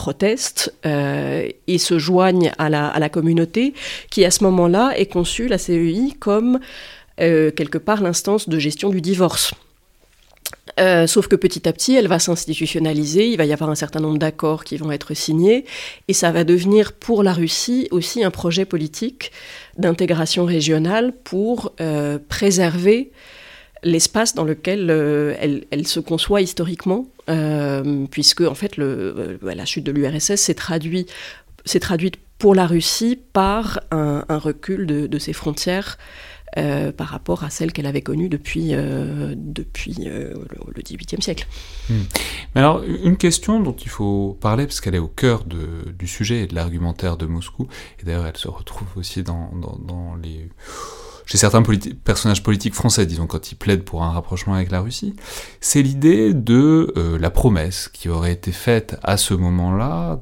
protestent 0.00 0.72
euh, 0.86 1.48
et 1.66 1.78
se 1.78 1.98
joignent 1.98 2.52
à 2.58 2.68
la, 2.70 2.88
à 2.88 2.98
la, 2.98 3.08
communauté, 3.08 3.74
qui 4.10 4.24
à 4.24 4.30
ce 4.30 4.42
moment-là 4.44 4.92
est 4.96 5.12
conçue, 5.12 5.46
la 5.46 5.58
CEI, 5.58 6.12
comme 6.18 6.58
quelque 7.18 7.76
part 7.76 8.00
l'instance 8.00 8.48
de 8.48 8.58
gestion 8.58 8.88
du 8.88 9.02
divorce. 9.02 9.52
Euh, 10.78 11.06
sauf 11.06 11.26
que 11.28 11.36
petit 11.36 11.68
à 11.68 11.72
petit, 11.72 11.94
elle 11.94 12.08
va 12.08 12.18
s'institutionnaliser, 12.18 13.28
il 13.28 13.36
va 13.36 13.44
y 13.44 13.52
avoir 13.52 13.70
un 13.70 13.74
certain 13.74 14.00
nombre 14.00 14.18
d'accords 14.18 14.64
qui 14.64 14.76
vont 14.76 14.92
être 14.92 15.14
signés, 15.14 15.64
et 16.08 16.12
ça 16.12 16.30
va 16.30 16.44
devenir 16.44 16.92
pour 16.92 17.22
la 17.22 17.32
Russie 17.32 17.88
aussi 17.90 18.22
un 18.24 18.30
projet 18.30 18.64
politique 18.64 19.32
d'intégration 19.78 20.44
régionale 20.44 21.12
pour 21.24 21.72
euh, 21.80 22.18
préserver 22.28 23.10
l'espace 23.82 24.34
dans 24.34 24.44
lequel 24.44 24.90
euh, 24.90 25.34
elle, 25.70 25.86
se 25.86 26.00
conçoit 26.00 26.40
historiquement, 26.40 27.06
puisque 28.10 28.40
en 28.40 28.54
fait 28.54 28.76
le, 28.76 29.38
la 29.42 29.64
chute 29.64 29.84
de 29.84 29.92
l'URSS 29.92 30.34
s'est 30.34 30.54
traduite 30.54 32.16
pour 32.38 32.54
la 32.54 32.66
Russie 32.66 33.18
par 33.32 33.80
un, 33.90 34.24
recul 34.28 34.86
de 34.86 35.18
ses 35.18 35.32
frontières 35.32 35.96
euh, 36.58 36.90
par 36.90 37.06
rapport 37.06 37.44
à 37.44 37.50
celle 37.50 37.72
qu'elle 37.72 37.86
avait 37.86 38.02
connue 38.02 38.28
depuis, 38.28 38.70
euh, 38.72 39.34
depuis 39.36 39.94
euh, 40.06 40.34
le 40.74 40.82
XVIIIe 40.82 41.22
siècle. 41.22 41.46
Hmm. 41.88 42.02
Mais 42.54 42.60
alors, 42.60 42.82
une 42.82 43.16
question 43.16 43.60
dont 43.60 43.76
il 43.76 43.88
faut 43.88 44.36
parler, 44.40 44.66
parce 44.66 44.80
qu'elle 44.80 44.96
est 44.96 44.98
au 44.98 45.06
cœur 45.06 45.44
du 45.44 46.08
sujet 46.08 46.40
et 46.40 46.46
de 46.48 46.56
l'argumentaire 46.56 47.16
de 47.16 47.26
Moscou, 47.26 47.68
et 48.00 48.04
d'ailleurs 48.04 48.26
elle 48.26 48.36
se 48.36 48.48
retrouve 48.48 48.88
aussi 48.96 49.22
dans, 49.22 49.52
dans 49.54 50.16
les 50.20 50.48
chez 51.26 51.38
certains 51.38 51.62
personnages 52.04 52.42
politiques 52.42 52.74
français, 52.74 53.06
disons, 53.06 53.26
quand 53.26 53.52
ils 53.52 53.54
plaident 53.54 53.84
pour 53.84 54.02
un 54.02 54.10
rapprochement 54.10 54.54
avec 54.54 54.70
la 54.70 54.80
Russie, 54.80 55.14
c'est 55.60 55.82
l'idée 55.82 56.34
de 56.34 56.92
euh, 56.96 57.18
la 57.18 57.30
promesse 57.30 57.88
qui 57.88 58.08
aurait 58.08 58.32
été 58.32 58.52
faite 58.52 58.96
à 59.02 59.16
ce 59.16 59.34
moment-là 59.34 60.18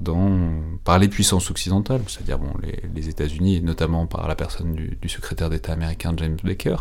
par 0.84 0.98
les 0.98 1.08
puissances 1.08 1.50
occidentales, 1.50 2.02
c'est-à-dire 2.06 2.38
bon, 2.38 2.52
les, 2.94 3.08
États-Unis, 3.08 3.56
et 3.56 3.60
notamment 3.60 4.06
par 4.06 4.28
la 4.28 4.34
personne 4.34 4.74
du, 4.74 4.98
du 5.00 5.08
secrétaire 5.08 5.50
d'État 5.50 5.72
américain 5.72 6.12
James 6.16 6.36
Baker, 6.44 6.76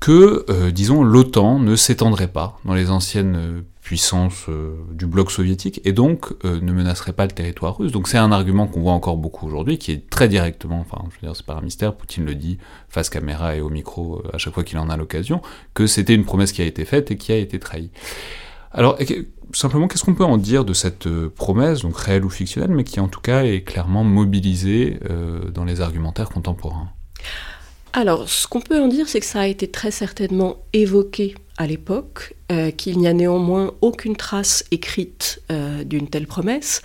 que, 0.00 0.44
euh, 0.48 0.70
disons, 0.70 1.02
l'OTAN 1.02 1.58
ne 1.58 1.74
s'étendrait 1.74 2.28
pas 2.28 2.58
dans 2.64 2.74
les 2.74 2.90
anciennes 2.90 3.36
euh, 3.36 3.60
puissances 3.82 4.46
euh, 4.48 4.76
du 4.92 5.06
bloc 5.06 5.30
soviétique 5.30 5.80
et 5.84 5.92
donc 5.92 6.32
ne 6.44 6.72
menacerait 6.72 7.14
pas 7.14 7.24
le 7.24 7.32
territoire 7.32 7.78
russe. 7.78 7.90
Donc 7.90 8.06
c'est 8.06 8.18
un 8.18 8.30
argument 8.30 8.66
qu'on 8.66 8.82
voit 8.82 8.92
encore 8.92 9.16
beaucoup 9.16 9.46
aujourd'hui, 9.46 9.78
qui 9.78 9.92
est 9.92 10.10
très 10.10 10.28
directement, 10.28 10.78
enfin 10.78 10.98
je 11.10 11.14
veux 11.14 11.26
dire 11.26 11.34
c'est 11.34 11.46
pas 11.46 11.54
un 11.54 11.62
mystère, 11.62 11.94
Poutine 11.94 12.26
le 12.26 12.34
dit 12.34 12.58
face 12.90 13.08
caméra 13.08 13.56
et 13.56 13.62
au 13.62 13.70
micro 13.70 14.22
à 14.32 14.36
chaque 14.36 14.52
fois 14.52 14.62
qu'il 14.62 14.78
en 14.78 14.90
a 14.90 14.96
l'occasion, 14.98 15.40
que 15.72 15.86
c'était 15.86 16.14
une 16.14 16.26
promesse 16.26 16.52
qui 16.52 16.60
a 16.60 16.66
été 16.66 16.84
faite 16.84 17.10
et 17.10 17.16
qui 17.16 17.32
a 17.32 17.36
été 17.36 17.58
trahie. 17.58 17.90
Alors 18.72 18.98
simplement 19.54 19.88
qu'est-ce 19.88 20.04
qu'on 20.04 20.14
peut 20.14 20.24
en 20.24 20.36
dire 20.36 20.66
de 20.66 20.74
cette 20.74 21.08
promesse, 21.28 21.80
donc 21.80 21.96
réelle 21.96 22.26
ou 22.26 22.30
fictionnelle, 22.30 22.72
mais 22.72 22.84
qui 22.84 23.00
en 23.00 23.08
tout 23.08 23.20
cas 23.20 23.44
est 23.44 23.62
clairement 23.62 24.04
mobilisée 24.04 24.98
dans 25.54 25.64
les 25.64 25.80
argumentaires 25.80 26.28
contemporains? 26.28 26.90
Alors, 27.92 28.28
ce 28.28 28.46
qu'on 28.46 28.60
peut 28.60 28.80
en 28.80 28.88
dire, 28.88 29.08
c'est 29.08 29.20
que 29.20 29.26
ça 29.26 29.40
a 29.40 29.46
été 29.46 29.68
très 29.68 29.90
certainement 29.90 30.56
évoqué 30.72 31.34
à 31.58 31.66
l'époque, 31.66 32.34
euh, 32.52 32.70
qu'il 32.70 32.98
n'y 32.98 33.08
a 33.08 33.12
néanmoins 33.12 33.74
aucune 33.80 34.16
trace 34.16 34.64
écrite 34.70 35.42
euh, 35.50 35.82
d'une 35.84 36.08
telle 36.08 36.26
promesse, 36.26 36.82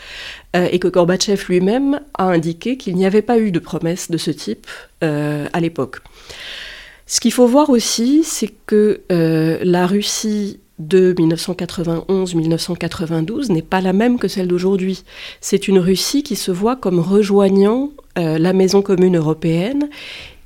euh, 0.56 0.68
et 0.72 0.80
que 0.80 0.88
Gorbatchev 0.88 1.44
lui-même 1.48 2.00
a 2.16 2.26
indiqué 2.26 2.78
qu'il 2.78 2.96
n'y 2.96 3.06
avait 3.06 3.22
pas 3.22 3.38
eu 3.38 3.52
de 3.52 3.60
promesse 3.60 4.10
de 4.10 4.18
ce 4.18 4.32
type 4.32 4.66
à 5.02 5.60
l'époque. 5.60 5.98
Ce 7.06 7.20
qu'il 7.20 7.34
faut 7.34 7.46
voir 7.46 7.70
aussi, 7.70 8.24
c'est 8.24 8.54
que 8.66 9.02
la 9.10 9.86
Russie 9.86 10.62
de 10.80 11.14
1991-1992 11.14 13.52
n'est 13.52 13.62
pas 13.62 13.82
la 13.82 13.92
même 13.92 14.18
que 14.18 14.30
celle 14.30 14.48
d'aujourd'hui. 14.48 15.04
C'est 15.42 15.68
une 15.68 15.78
Russie 15.78 16.24
qui 16.24 16.38
se 16.38 16.52
voit 16.52 16.78
comme 16.78 17.02
rejoignant 17.02 17.90
la 18.16 18.54
maison 18.54 18.82
commune 18.82 19.18
européenne 19.18 19.90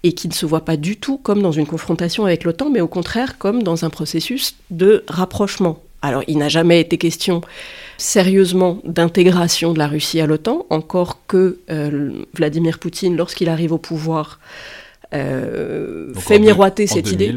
et 0.07 0.13
qui 0.13 0.29
ne 0.29 0.33
se 0.33 0.45
voit 0.45 0.63
pas 0.63 0.77
du 0.77 0.95
tout 0.95 1.17
comme 1.17 1.41
dans 1.41 1.51
une 1.51 1.65
confrontation 1.65 2.25
avec 2.25 2.45
l'OTAN, 2.45 2.69
mais 2.69 2.79
au 2.79 2.87
contraire 2.87 3.37
comme 3.37 3.61
dans 3.61 3.83
un 3.83 3.89
processus 3.89 4.55
de 4.71 5.03
rapprochement. 5.07 5.79
Alors 6.01 6.23
il 6.27 6.37
n'a 6.37 6.47
jamais 6.47 6.79
été 6.79 6.97
question 6.97 7.41
sérieusement 7.97 8.79
d'intégration 8.85 9.73
de 9.73 9.79
la 9.79 9.87
Russie 9.87 10.21
à 10.21 10.25
l'OTAN, 10.25 10.65
encore 10.69 11.19
que 11.27 11.59
euh, 11.69 12.11
Vladimir 12.33 12.79
Poutine, 12.79 13.17
lorsqu'il 13.17 13.49
arrive 13.49 13.73
au 13.73 13.77
pouvoir, 13.77 14.39
euh, 15.13 16.13
fait 16.13 16.39
miroiter 16.39 16.87
cette 16.87 17.11
idée. 17.11 17.35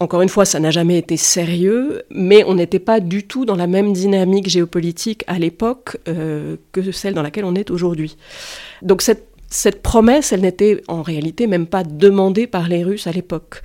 Encore 0.00 0.22
une 0.22 0.28
fois, 0.28 0.44
ça 0.44 0.60
n'a 0.60 0.70
jamais 0.70 0.98
été 0.98 1.16
sérieux, 1.16 2.02
mais 2.10 2.44
on 2.44 2.54
n'était 2.54 2.78
pas 2.78 3.00
du 3.00 3.24
tout 3.24 3.44
dans 3.44 3.56
la 3.56 3.66
même 3.66 3.92
dynamique 3.92 4.48
géopolitique 4.48 5.24
à 5.26 5.38
l'époque 5.40 5.96
euh, 6.06 6.56
que 6.70 6.92
celle 6.92 7.14
dans 7.14 7.22
laquelle 7.22 7.44
on 7.44 7.56
est 7.56 7.70
aujourd'hui. 7.70 8.16
Donc 8.82 9.02
cette 9.02 9.27
cette 9.50 9.82
promesse, 9.82 10.32
elle 10.32 10.42
n'était 10.42 10.82
en 10.88 11.02
réalité 11.02 11.46
même 11.46 11.66
pas 11.66 11.82
demandée 11.82 12.46
par 12.46 12.68
les 12.68 12.84
Russes 12.84 13.06
à 13.06 13.12
l'époque. 13.12 13.62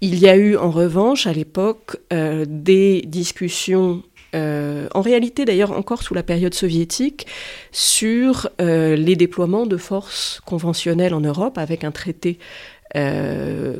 Il 0.00 0.18
y 0.18 0.28
a 0.28 0.36
eu 0.36 0.56
en 0.56 0.70
revanche 0.70 1.26
à 1.26 1.32
l'époque 1.32 1.96
euh, 2.12 2.44
des 2.48 3.02
discussions, 3.02 4.02
euh, 4.36 4.86
en 4.94 5.00
réalité 5.00 5.44
d'ailleurs 5.44 5.72
encore 5.72 6.02
sous 6.02 6.14
la 6.14 6.22
période 6.22 6.54
soviétique, 6.54 7.26
sur 7.72 8.48
euh, 8.60 8.94
les 8.94 9.16
déploiements 9.16 9.66
de 9.66 9.76
forces 9.76 10.40
conventionnelles 10.44 11.14
en 11.14 11.20
Europe 11.20 11.58
avec 11.58 11.84
un 11.84 11.90
traité 11.90 12.38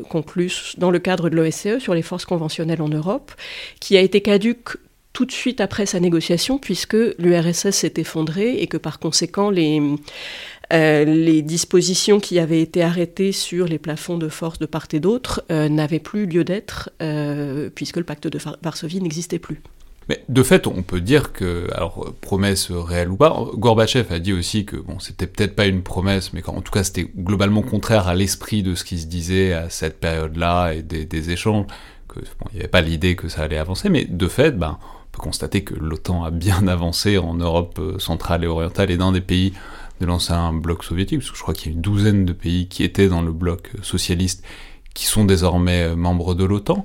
conclu 0.08 0.50
dans 0.76 0.90
le 0.90 0.98
cadre 0.98 1.30
de 1.30 1.36
l'OSCE 1.36 1.78
sur 1.78 1.94
les 1.94 2.02
forces 2.02 2.24
conventionnelles 2.24 2.82
en 2.82 2.88
Europe, 2.88 3.30
qui 3.78 3.96
a 3.96 4.00
été 4.00 4.20
caduque 4.20 4.76
tout 5.12 5.24
de 5.24 5.30
suite 5.30 5.60
après 5.60 5.86
sa 5.86 6.00
négociation, 6.00 6.58
puisque 6.58 6.96
l'URSS 7.18 7.70
s'est 7.70 7.94
effondrée 7.98 8.56
et 8.56 8.66
que 8.66 8.76
par 8.76 8.98
conséquent 8.98 9.50
les, 9.50 9.80
les 10.74 11.42
dispositions 11.42 12.20
qui 12.20 12.38
avaient 12.38 12.60
été 12.60 12.82
arrêtées 12.82 13.32
sur 13.32 13.66
les 13.66 13.78
plafonds 13.78 14.18
de 14.18 14.28
force 14.28 14.58
de 14.58 14.66
part 14.66 14.86
et 14.92 15.00
d'autre 15.00 15.44
n'avaient 15.48 16.00
plus 16.00 16.26
lieu 16.26 16.44
d'être 16.44 16.90
puisque 17.74 17.96
le 17.96 18.04
pacte 18.04 18.26
de 18.26 18.38
Varsovie 18.62 19.00
n'existait 19.00 19.38
plus. 19.38 19.60
Mais 20.08 20.22
de 20.28 20.42
fait, 20.42 20.66
on 20.66 20.82
peut 20.82 21.00
dire 21.00 21.32
que, 21.32 21.68
alors 21.74 22.12
promesse 22.20 22.70
réelle 22.70 23.10
ou 23.10 23.16
pas, 23.16 23.34
Gorbatchev 23.54 24.12
a 24.12 24.18
dit 24.18 24.32
aussi 24.32 24.66
que 24.66 24.76
bon, 24.76 24.98
c'était 24.98 25.26
peut-être 25.26 25.56
pas 25.56 25.66
une 25.66 25.82
promesse, 25.82 26.32
mais 26.32 26.42
qu'en 26.42 26.60
tout 26.60 26.72
cas 26.72 26.84
c'était 26.84 27.06
globalement 27.16 27.62
contraire 27.62 28.06
à 28.06 28.14
l'esprit 28.14 28.62
de 28.62 28.74
ce 28.74 28.84
qui 28.84 28.98
se 28.98 29.06
disait 29.06 29.54
à 29.54 29.70
cette 29.70 30.00
période-là 30.00 30.72
et 30.72 30.82
des, 30.82 31.30
échanges, 31.30 31.66
que 32.08 32.20
bon, 32.20 32.46
n'y 32.52 32.60
avait 32.60 32.68
pas 32.68 32.82
l'idée 32.82 33.16
que 33.16 33.28
ça 33.28 33.42
allait 33.42 33.56
avancer, 33.56 33.88
mais 33.88 34.04
de 34.04 34.28
fait, 34.28 34.52
ben, 34.52 34.78
on 34.82 35.16
peut 35.16 35.22
constater 35.22 35.64
que 35.64 35.74
l'OTAN 35.74 36.24
a 36.24 36.30
bien 36.30 36.66
avancé 36.68 37.16
en 37.16 37.34
Europe 37.34 37.78
euh, 37.80 37.98
centrale 37.98 38.44
et 38.44 38.46
orientale 38.46 38.90
et 38.90 38.98
dans 38.98 39.12
des 39.12 39.22
pays 39.22 39.54
de 40.00 40.06
l'ancien 40.06 40.52
bloc 40.52 40.84
soviétique, 40.84 41.20
parce 41.20 41.30
que 41.30 41.36
je 41.36 41.42
crois 41.42 41.54
qu'il 41.54 41.70
y 41.70 41.74
a 41.74 41.76
une 41.76 41.82
douzaine 41.82 42.24
de 42.24 42.32
pays 42.32 42.68
qui 42.68 42.82
étaient 42.82 43.08
dans 43.08 43.22
le 43.22 43.32
bloc 43.32 43.70
socialiste 43.82 44.44
qui 44.94 45.06
sont 45.06 45.24
désormais 45.24 45.82
euh, 45.82 45.96
membres 45.96 46.34
de 46.34 46.44
l'OTAN. 46.44 46.84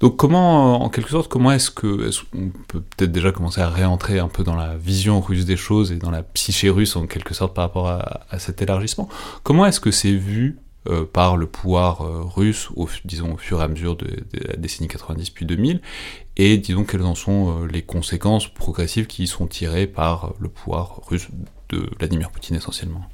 Donc 0.00 0.16
comment, 0.16 0.82
en 0.82 0.88
quelque 0.88 1.10
sorte, 1.10 1.30
comment 1.30 1.52
est-ce 1.52 1.70
que, 1.70 2.10
on 2.34 2.48
peut 2.66 2.80
peut-être 2.80 3.12
déjà 3.12 3.30
commencer 3.30 3.60
à 3.60 3.68
réentrer 3.68 4.18
un 4.18 4.28
peu 4.28 4.42
dans 4.42 4.56
la 4.56 4.76
vision 4.76 5.20
russe 5.20 5.44
des 5.44 5.58
choses 5.58 5.92
et 5.92 5.96
dans 5.96 6.10
la 6.10 6.22
psyché 6.22 6.70
russe 6.70 6.96
en 6.96 7.06
quelque 7.06 7.34
sorte 7.34 7.54
par 7.54 7.64
rapport 7.64 7.88
à, 7.88 8.38
cet 8.38 8.62
élargissement? 8.62 9.08
Comment 9.42 9.66
est-ce 9.66 9.80
que 9.80 9.90
c'est 9.90 10.12
vu 10.12 10.58
euh, 10.88 11.04
par 11.04 11.36
le 11.36 11.46
pouvoir 11.46 12.00
euh, 12.00 12.22
russe, 12.24 12.70
disons 13.04 13.34
au 13.34 13.36
fur 13.36 13.60
et 13.60 13.64
à 13.64 13.68
mesure 13.68 13.96
de, 13.96 14.08
la 14.32 14.56
décennie 14.56 14.88
90 14.88 15.30
puis 15.30 15.44
2000, 15.44 15.80
et 16.38 16.56
disons 16.56 16.84
quelles 16.84 17.02
en 17.02 17.14
sont 17.14 17.66
les 17.66 17.82
conséquences 17.82 18.48
progressives 18.48 19.06
qui 19.06 19.26
sont 19.26 19.46
tirées 19.46 19.86
par 19.86 20.32
le 20.40 20.48
pouvoir 20.48 21.02
russe? 21.06 21.28
De 21.72 21.88
Vladimir 21.98 22.30
Poutine 22.30 22.56
essentiellement 22.56 23.08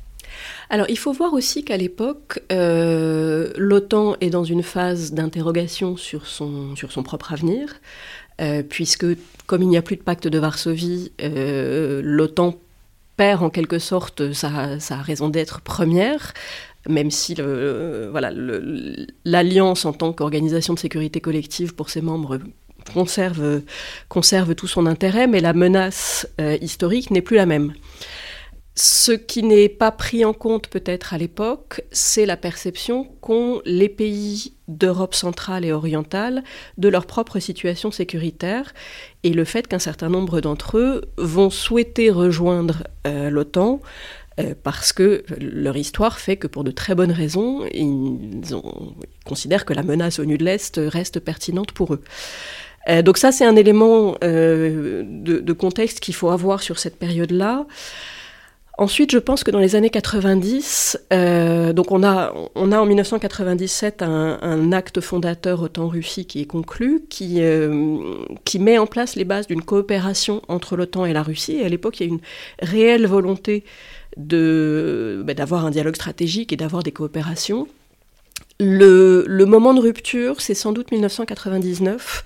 alors 0.71 0.87
il 0.89 0.99
faut 0.99 1.13
voir 1.13 1.33
aussi 1.33 1.65
qu'à 1.65 1.77
l'époque, 1.77 2.41
euh, 2.53 3.51
l'OTAN 3.57 4.17
est 4.21 4.31
dans 4.31 4.45
une 4.45 4.63
phase 4.63 5.13
d'interrogation 5.13 5.97
sur 5.97 6.27
son, 6.27 6.77
sur 6.77 6.93
son 6.93 7.03
propre 7.03 7.33
avenir, 7.33 7.75
euh, 8.41 8.63
puisque 8.63 9.07
comme 9.47 9.63
il 9.63 9.69
n'y 9.69 9.79
a 9.79 9.83
plus 9.83 9.97
de 9.97 10.03
pacte 10.03 10.29
de 10.29 10.39
Varsovie, 10.39 11.13
euh, 11.23 12.01
l'OTAN 12.05 12.55
perd 13.17 13.43
en 13.43 13.51
quelque 13.51 13.79
sorte 13.79 14.33
sa, 14.33 14.79
sa 14.79 14.97
raison 14.97 15.29
d'être 15.29 15.61
première, 15.61 16.35
même 16.89 17.11
si 17.11 17.35
l'alliance 19.25 19.85
en 19.85 19.93
tant 19.93 20.13
qu'organisation 20.13 20.75
de 20.75 20.79
sécurité 20.79 21.21
collective 21.21 21.75
pour 21.75 21.91
ses 21.91 22.01
membres 22.01 22.39
conserve, 22.95 23.63
conserve 24.09 24.55
tout 24.55 24.69
son 24.69 24.87
intérêt, 24.87 25.27
mais 25.27 25.41
la 25.41 25.53
menace 25.53 26.29
historique 26.61 27.11
n'est 27.11 27.21
plus 27.21 27.37
la 27.37 27.47
même. 27.47 27.73
Ce 28.81 29.11
qui 29.11 29.43
n'est 29.43 29.69
pas 29.69 29.91
pris 29.91 30.25
en 30.25 30.33
compte 30.33 30.69
peut-être 30.69 31.13
à 31.13 31.19
l'époque, 31.19 31.83
c'est 31.91 32.27
la 32.27 32.37
perception 32.37 33.09
qu'ont 33.21 33.61
les 33.65 33.89
pays 33.89 34.53
d'Europe 34.69 35.17
centrale 35.17 35.65
et 35.65 35.73
orientale 35.73 36.45
de 36.77 36.89
leur 36.89 37.05
propre 37.05 37.41
situation 37.41 37.91
sécuritaire 37.91 38.73
et 39.25 39.31
le 39.31 39.43
fait 39.45 39.67
qu'un 39.67 39.81
certain 39.81 40.09
nombre 40.09 40.41
d'entre 40.41 40.79
eux 40.79 41.07
vont 41.17 41.51
souhaiter 41.51 42.09
rejoindre 42.09 42.85
euh, 43.05 43.31
l'OTAN 43.31 43.81
euh, 44.39 44.55
parce 44.63 44.93
que 44.93 45.25
leur 45.41 45.77
histoire 45.77 46.21
fait 46.21 46.37
que 46.37 46.47
pour 46.47 46.63
de 46.63 46.71
très 46.71 46.95
bonnes 46.95 47.11
raisons, 47.11 47.65
ils, 47.75 48.43
considèrent 49.27 49.65
que 49.65 49.75
la 49.75 49.83
menace 49.83 50.21
au 50.21 50.25
nu 50.25 50.39
de 50.39 50.45
l'Est 50.45 50.81
reste 50.87 51.19
pertinente 51.19 51.73
pour 51.73 51.95
eux. 51.95 52.03
Euh, 52.89 53.03
donc 53.03 53.19
ça, 53.19 53.33
c'est 53.33 53.45
un 53.45 53.57
élément 53.57 54.13
de, 54.23 55.05
de, 55.41 55.53
contexte 55.53 55.99
qu'il 55.99 56.15
faut 56.15 56.31
avoir 56.31 56.63
sur 56.63 56.79
cette 56.79 56.97
période-là. 56.97 57.67
Ensuite, 58.81 59.11
je 59.11 59.19
pense 59.19 59.43
que 59.43 59.51
dans 59.51 59.59
les 59.59 59.75
années 59.75 59.91
90, 59.91 61.01
euh, 61.13 61.73
donc 61.73 61.91
on 61.91 62.05
a, 62.05 62.33
en 62.55 62.87
1997 62.87 64.03
un, 64.03 64.71
acte 64.71 65.01
fondateur 65.01 65.63
OTAN-Russie 65.63 66.27
qui 66.27 66.43
est 66.43 66.47
conclu, 66.47 67.03
qui, 67.11 67.43
euh, 67.43 68.05
qui 68.45 68.61
met 68.61 68.79
en 68.79 68.87
place 68.87 69.17
les 69.17 69.25
bases 69.25 69.49
d'une 69.49 69.63
coopération 69.63 70.43
entre 70.47 70.77
l'OTAN 70.77 71.07
et 71.07 71.13
la 71.13 71.25
Russie. 71.25 71.57
Et 71.57 71.65
à 71.65 71.69
l'époque, 71.69 71.99
il 71.99 72.07
y 72.07 72.09
a 72.09 72.13
une 72.13 72.21
réelle 72.63 73.05
volonté 73.09 73.65
de, 74.17 75.23
bah, 75.27 75.35
d'avoir 75.35 75.67
un 75.67 75.71
dialogue 75.71 75.97
stratégique 75.97 76.53
et 76.53 76.57
d'avoir 76.57 76.85
des 76.85 76.93
coopérations. 76.93 77.67
Le 78.61 79.45
moment 79.45 79.75
de 79.75 79.81
rupture, 79.81 80.41
c'est 80.41 80.55
sans 80.55 80.71
doute 80.71 80.93
1999 80.93 82.25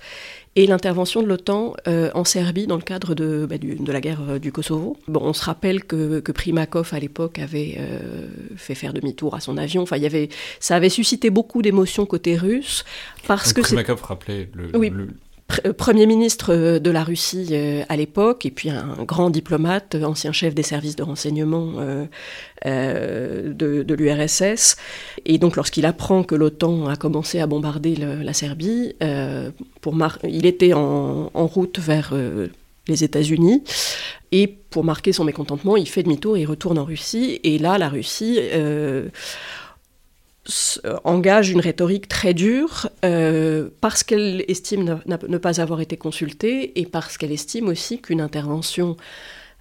et 0.55 0.67
l'intervention 0.67 1.23
de 1.23 1.27
l'OTAN 1.27 1.75
euh, 1.87 2.11
en 2.13 2.23
Serbie 2.23 2.67
dans 2.67 2.75
le 2.75 2.81
cadre 2.81 3.15
de, 3.15 3.45
bah, 3.49 3.57
de 3.57 3.91
la 3.91 4.01
guerre 4.01 4.21
euh, 4.27 4.39
du 4.39 4.51
Kosovo. 4.51 4.97
Bon, 5.07 5.21
on 5.23 5.33
se 5.33 5.43
rappelle 5.43 5.83
que, 5.83 6.19
que 6.19 6.31
Primakov 6.31 6.93
à 6.93 6.99
l'époque 6.99 7.39
avait 7.39 7.75
euh, 7.79 8.27
fait 8.55 8.75
faire 8.75 8.93
demi-tour 8.93 9.35
à 9.35 9.39
son 9.39 9.57
avion. 9.57 9.81
Enfin, 9.81 9.97
il 9.97 10.03
y 10.03 10.05
avait, 10.05 10.29
ça 10.59 10.75
avait 10.75 10.89
suscité 10.89 11.29
beaucoup 11.29 11.61
d'émotions 11.61 12.05
côté 12.05 12.37
russe 12.37 12.85
parce 13.27 13.53
que 13.53 13.61
Primakov 13.61 14.03
rappelait 14.03 14.49
le, 14.53 15.07
Premier 15.77 16.05
ministre 16.05 16.53
euh, 16.53 16.79
de 16.79 16.91
la 16.91 17.03
Russie 17.03 17.49
euh, 17.51 17.83
à 17.89 17.95
l'époque, 17.97 18.45
et 18.45 18.51
puis 18.51 18.69
un 18.69 19.03
grand 19.03 19.29
diplomate, 19.29 19.95
ancien 19.95 20.31
chef 20.31 20.55
des 20.55 20.63
services 20.63 20.95
de 20.95 21.03
renseignement 21.03 21.73
de, 22.65 23.93
l'URSS. 23.93 24.77
Et 25.25 25.37
donc 25.37 25.55
lorsqu'il 25.55 25.85
apprend 25.85 26.23
que 26.23 26.35
l'OTAN 26.35 26.87
a 26.87 26.95
commencé 26.95 27.39
à 27.39 27.47
bombarder 27.47 27.95
la 27.95 28.33
Serbie, 28.33 28.95
il 29.01 30.45
était 30.45 30.73
en, 30.73 31.29
route 31.33 31.79
vers 31.79 32.13
les 32.87 33.03
États-Unis. 33.03 33.63
Et 34.31 34.47
pour 34.47 34.83
marquer 34.83 35.13
son 35.13 35.23
mécontentement, 35.23 35.77
il 35.77 35.87
fait 35.87 36.03
demi-tour, 36.03 36.37
il 36.37 36.45
retourne 36.45 36.79
en 36.79 36.85
Russie. 36.85 37.39
Et 37.43 37.59
là, 37.59 37.77
la 37.77 37.87
Russie 37.87 38.39
euh, 38.39 39.09
engage 41.05 41.51
une 41.51 41.61
rhétorique 41.61 42.07
très 42.07 42.33
dure 42.33 42.89
euh, 43.05 43.69
parce 43.79 44.03
qu'elle 44.03 44.43
estime 44.49 44.99
ne, 45.05 45.37
pas 45.37 45.61
avoir 45.61 45.79
été 45.79 45.95
consultée 45.95 46.79
et 46.79 46.85
parce 46.85 47.17
qu'elle 47.17 47.31
estime 47.31 47.69
aussi 47.69 48.01
qu'une 48.01 48.19
intervention 48.19 48.97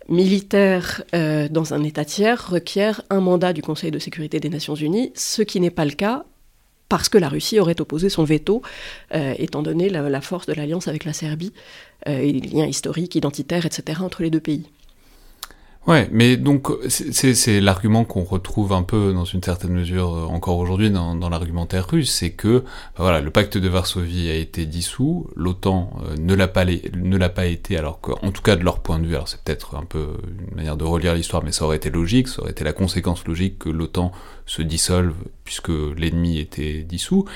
militaire 0.09 1.05
euh, 1.14 1.49
dans 1.49 1.73
un 1.73 1.85
État 1.85 2.05
tiers 2.05 2.51
requiert 2.51 3.03
un 3.11 3.21
mandat 3.21 3.53
du 3.53 3.62
Conseil 3.62 3.92
de 3.92 4.01
sécurité 4.01 4.40
des 4.40 4.49
Nations 4.49 4.75
Unies, 4.75 5.12
ce 5.14 5.42
qui 5.42 5.61
n'est 5.61 5.71
pas 5.71 5.85
le 5.85 5.92
cas 5.92 6.25
parce 6.88 7.09
que 7.09 7.16
la 7.16 7.31
Russie 7.31 7.59
aurait 7.59 7.81
opposé 7.81 8.11
son 8.11 8.23
veto, 8.23 8.61
étant 9.14 9.62
donné 9.62 9.88
la, 9.88 10.11
la, 10.11 10.21
force 10.21 10.45
de 10.45 10.53
l'alliance 10.53 10.88
avec 10.88 11.07
la 11.07 11.14
Serbie 11.14 11.55
et 12.05 12.33
les 12.33 12.49
liens 12.49 12.66
historiques, 12.66 13.14
identitaires, 13.14 13.64
etc. 13.64 14.01
entre 14.03 14.23
les 14.23 14.29
deux 14.29 14.40
pays. 14.40 14.66
Ouais, 15.88 16.09
mais 16.12 16.37
donc 16.37 16.68
c'est 16.88 17.61
l'argument 17.61 18.05
qu'on 18.05 18.23
retrouve 18.23 18.73
un 18.73 18.85
peu 18.85 19.12
dans 19.12 19.25
une 19.25 19.42
certaine 19.42 19.73
mesure 19.73 20.14
euh, 20.14 20.27
encore 20.27 20.59
aujourd'hui 20.59 20.92
dans, 20.92 21.29
l'argumentaire 21.29 21.88
russe, 21.88 22.12
c'est 22.12 22.31
que 22.31 22.61
bah 22.61 22.99
voilà, 22.99 23.21
le 23.21 23.33
pacte 23.33 23.59
de 23.59 23.68
Varsovie 23.68 24.31
a 24.31 24.35
été 24.37 24.64
dissous, 24.64 25.27
l'OTAN 25.35 25.90
euh, 26.05 26.14
ne 26.21 26.35
l'a 26.35 26.47
pas 26.47 26.64
ne 26.64 27.16
l'a 27.16 27.29
pas 27.29 27.47
été, 27.47 27.77
alors 27.77 28.01
qu'en 28.01 28.31
tout 28.31 28.42
cas 28.42 28.55
de 28.55 28.62
leur 28.62 28.79
point 28.79 29.01
de 29.01 29.07
vue, 29.07 29.16
alors 29.16 29.27
c'est 29.27 29.42
peut-être 29.42 29.75
un 29.75 29.85
peu 29.85 30.07
une 30.49 30.55
manière 30.55 30.77
de 30.77 30.85
relire 30.85 31.16
l'histoire, 31.16 31.42
mais 31.42 31.51
ça 31.51 31.64
aurait 31.64 31.79
été 31.79 31.90
logique, 31.90 32.29
ça 32.29 32.42
aurait 32.42 32.53
été 32.53 32.62
la 32.62 32.73
conséquence 32.73 33.27
logique 33.27 33.59
que 33.59 33.68
l'OTAN 33.68 34.12
se 34.47 34.62
dissolve 34.62 35.14
puisque 35.53 35.99
l'ennemi 35.99 36.38
était 36.38 36.81
dissous. 36.81 37.27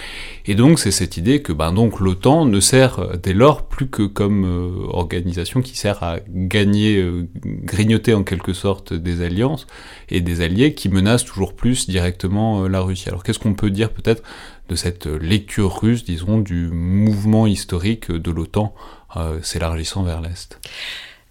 Et 0.46 0.54
donc 0.54 0.78
c'est 0.78 0.90
cette 0.90 1.18
idée 1.18 1.42
que 1.42 1.52
ben 1.52 1.70
donc 1.70 2.00
l'OTAN 2.00 2.46
ne 2.46 2.60
sert 2.60 2.98
euh, 2.98 3.16
dès 3.22 3.34
lors 3.34 3.66
plus 3.66 3.88
que 3.88 4.04
comme 4.04 4.46
euh, 4.46 4.86
organisation 4.88 5.60
qui 5.60 5.76
sert 5.76 6.02
à 6.02 6.20
gagner, 6.26 6.96
euh, 6.96 7.28
grignoter 7.44 8.14
en 8.14 8.24
quelque 8.24 8.54
sorte 8.54 8.94
des 8.94 9.20
alliances 9.20 9.66
et 10.08 10.22
des 10.22 10.40
alliés 10.40 10.72
qui 10.72 10.88
menacent 10.88 11.26
toujours 11.26 11.52
plus 11.52 11.90
directement 11.90 12.66
la 12.66 12.80
Russie. 12.80 13.10
Alors 13.10 13.22
qu'est-ce 13.22 13.38
qu'on 13.38 13.52
peut 13.52 13.70
dire 13.70 13.90
peut-être 13.90 14.22
de 14.70 14.76
cette 14.76 15.04
lecture 15.04 15.78
russe, 15.78 16.02
disons, 16.02 16.38
du 16.38 16.68
mouvement 16.68 17.46
historique 17.46 18.10
de 18.10 18.30
l'OTAN 18.30 18.74
s'élargissant 19.42 20.02
vers 20.02 20.22
l'Est? 20.22 20.58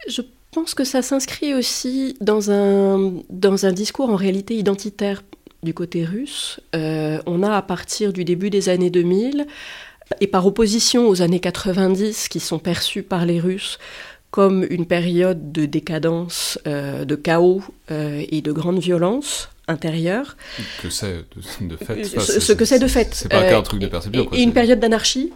Je 0.07 0.21
pense 0.51 0.73
que 0.75 0.83
ça 0.83 1.01
s'inscrit 1.01 1.53
aussi 1.53 2.15
dans 2.21 2.51
un, 2.51 3.13
dans 3.29 3.65
un 3.65 3.71
discours 3.73 4.09
en 4.09 4.15
réalité 4.15 4.55
identitaire 4.55 5.23
du 5.65 5.73
côté 5.73 6.05
russe. 6.05 6.61
Euh, 6.73 7.19
on 7.25 7.43
a 7.43 7.57
à 7.57 7.61
partir 7.61 8.13
du 8.13 8.23
début 8.23 8.49
des 8.49 8.69
années 8.69 8.89
2000, 8.89 9.45
et 10.21 10.27
par 10.27 10.45
opposition 10.45 11.09
aux 11.09 11.21
années 11.21 11.39
90 11.39 12.29
qui 12.29 12.39
sont 12.39 12.59
perçues 12.59 13.03
par 13.03 13.25
les 13.25 13.39
Russes 13.39 13.79
comme 14.31 14.65
une 14.69 14.85
période 14.85 15.53
de 15.53 15.65
décadence, 15.65 16.59
euh, 16.67 17.05
de 17.05 17.15
chaos 17.15 17.63
euh, 17.89 18.21
et 18.29 18.41
de 18.41 18.51
grande 18.51 18.79
violence 18.79 19.49
intérieure. 19.69 20.35
Que 20.81 20.89
c'est 20.89 21.23
de, 21.61 21.77
fait. 21.77 22.03
Ce, 22.03 22.51
que 22.51 22.65
c'est 22.65 22.79
de 22.79 22.87
fait. 22.87 23.13
C'est 23.13 23.29
pas 23.29 23.55
un 23.55 23.61
truc 23.61 23.79
de 23.79 23.87
perception. 23.87 24.27
et 24.33 24.41
une 24.41 24.51
période 24.51 24.79
d'anarchie. 24.79 25.31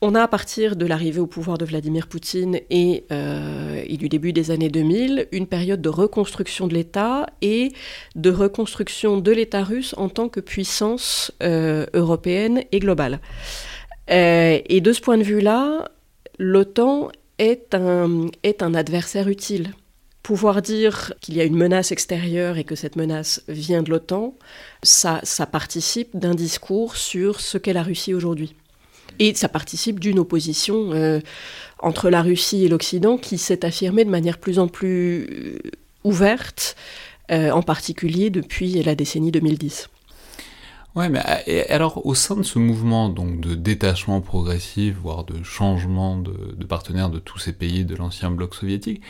On 0.00 0.14
a 0.14 0.22
à 0.22 0.28
partir 0.28 0.76
de 0.76 0.86
l'arrivée 0.86 1.18
au 1.18 1.26
pouvoir 1.26 1.58
de 1.58 1.64
Vladimir 1.64 2.06
Poutine 2.06 2.60
euh, 2.70 3.82
et, 3.84 3.96
du 3.96 4.08
début 4.08 4.32
des 4.32 4.52
années 4.52 4.68
2000 4.68 5.26
une 5.32 5.48
période 5.48 5.82
de 5.82 5.88
reconstruction 5.88 6.68
de 6.68 6.74
l'État 6.74 7.26
et 7.42 7.72
de 8.14 8.30
reconstruction 8.30 9.18
de 9.18 9.32
l'État 9.32 9.64
russe 9.64 9.96
en 9.98 10.08
tant 10.08 10.28
que 10.28 10.38
puissance 10.38 11.32
euh, 11.42 11.84
européenne 11.94 12.62
et 12.70 12.78
globale. 12.78 13.18
Euh, 14.10 14.60
et 14.64 14.80
de 14.80 14.92
ce 14.92 15.00
point 15.00 15.18
de 15.18 15.24
vue-là, 15.24 15.90
l'OTAN 16.38 17.10
est 17.40 17.74
un, 17.74 18.28
est 18.44 18.62
un 18.62 18.74
adversaire 18.74 19.28
utile 19.28 19.72
pouvoir 20.22 20.60
dire 20.60 21.14
qu'il 21.22 21.38
y 21.38 21.40
a 21.40 21.44
une 21.44 21.56
menace 21.56 21.90
extérieure 21.90 22.58
et 22.58 22.64
que 22.64 22.74
cette 22.74 22.96
menace 22.96 23.42
vient 23.48 23.82
de 23.82 23.88
l'OTAN, 23.88 24.34
ça, 24.82 25.20
ça 25.22 25.46
participe 25.46 26.18
d'un 26.18 26.34
discours 26.34 26.96
sur 26.96 27.40
ce 27.40 27.56
qu'est 27.56 27.72
la 27.72 27.82
Russie 27.82 28.12
aujourd'hui. 28.12 28.54
Et 29.18 29.34
ça 29.34 29.48
participe 29.48 30.00
d'une 30.00 30.18
opposition 30.18 30.92
euh, 30.92 31.20
entre 31.80 32.10
la 32.10 32.22
Russie 32.22 32.64
et 32.64 32.68
l'Occident 32.68 33.18
qui 33.18 33.38
s'est 33.38 33.64
affirmée 33.64 34.04
de 34.04 34.10
manière 34.10 34.38
plus 34.38 34.58
en 34.58 34.68
plus 34.68 35.26
euh, 35.30 35.58
ouverte, 36.04 36.76
euh, 37.30 37.50
en 37.50 37.62
particulier 37.62 38.30
depuis 38.30 38.82
la 38.82 38.94
décennie 38.94 39.32
2010. 39.32 39.88
Ouais, 40.94 41.08
mais 41.08 41.20
alors 41.68 42.04
au 42.06 42.14
sein 42.14 42.34
de 42.34 42.42
ce 42.42 42.58
mouvement 42.58 43.08
donc 43.08 43.40
de 43.40 43.54
détachement 43.54 44.20
progressif, 44.20 44.96
voire 45.00 45.24
de 45.24 45.42
changement 45.44 46.16
de, 46.16 46.54
de 46.56 46.64
partenaires 46.64 47.10
de 47.10 47.18
tous 47.18 47.38
ces 47.38 47.52
pays 47.52 47.84
de 47.84 47.94
l'ancien 47.94 48.30
bloc 48.30 48.54
soviétique, 48.54 49.02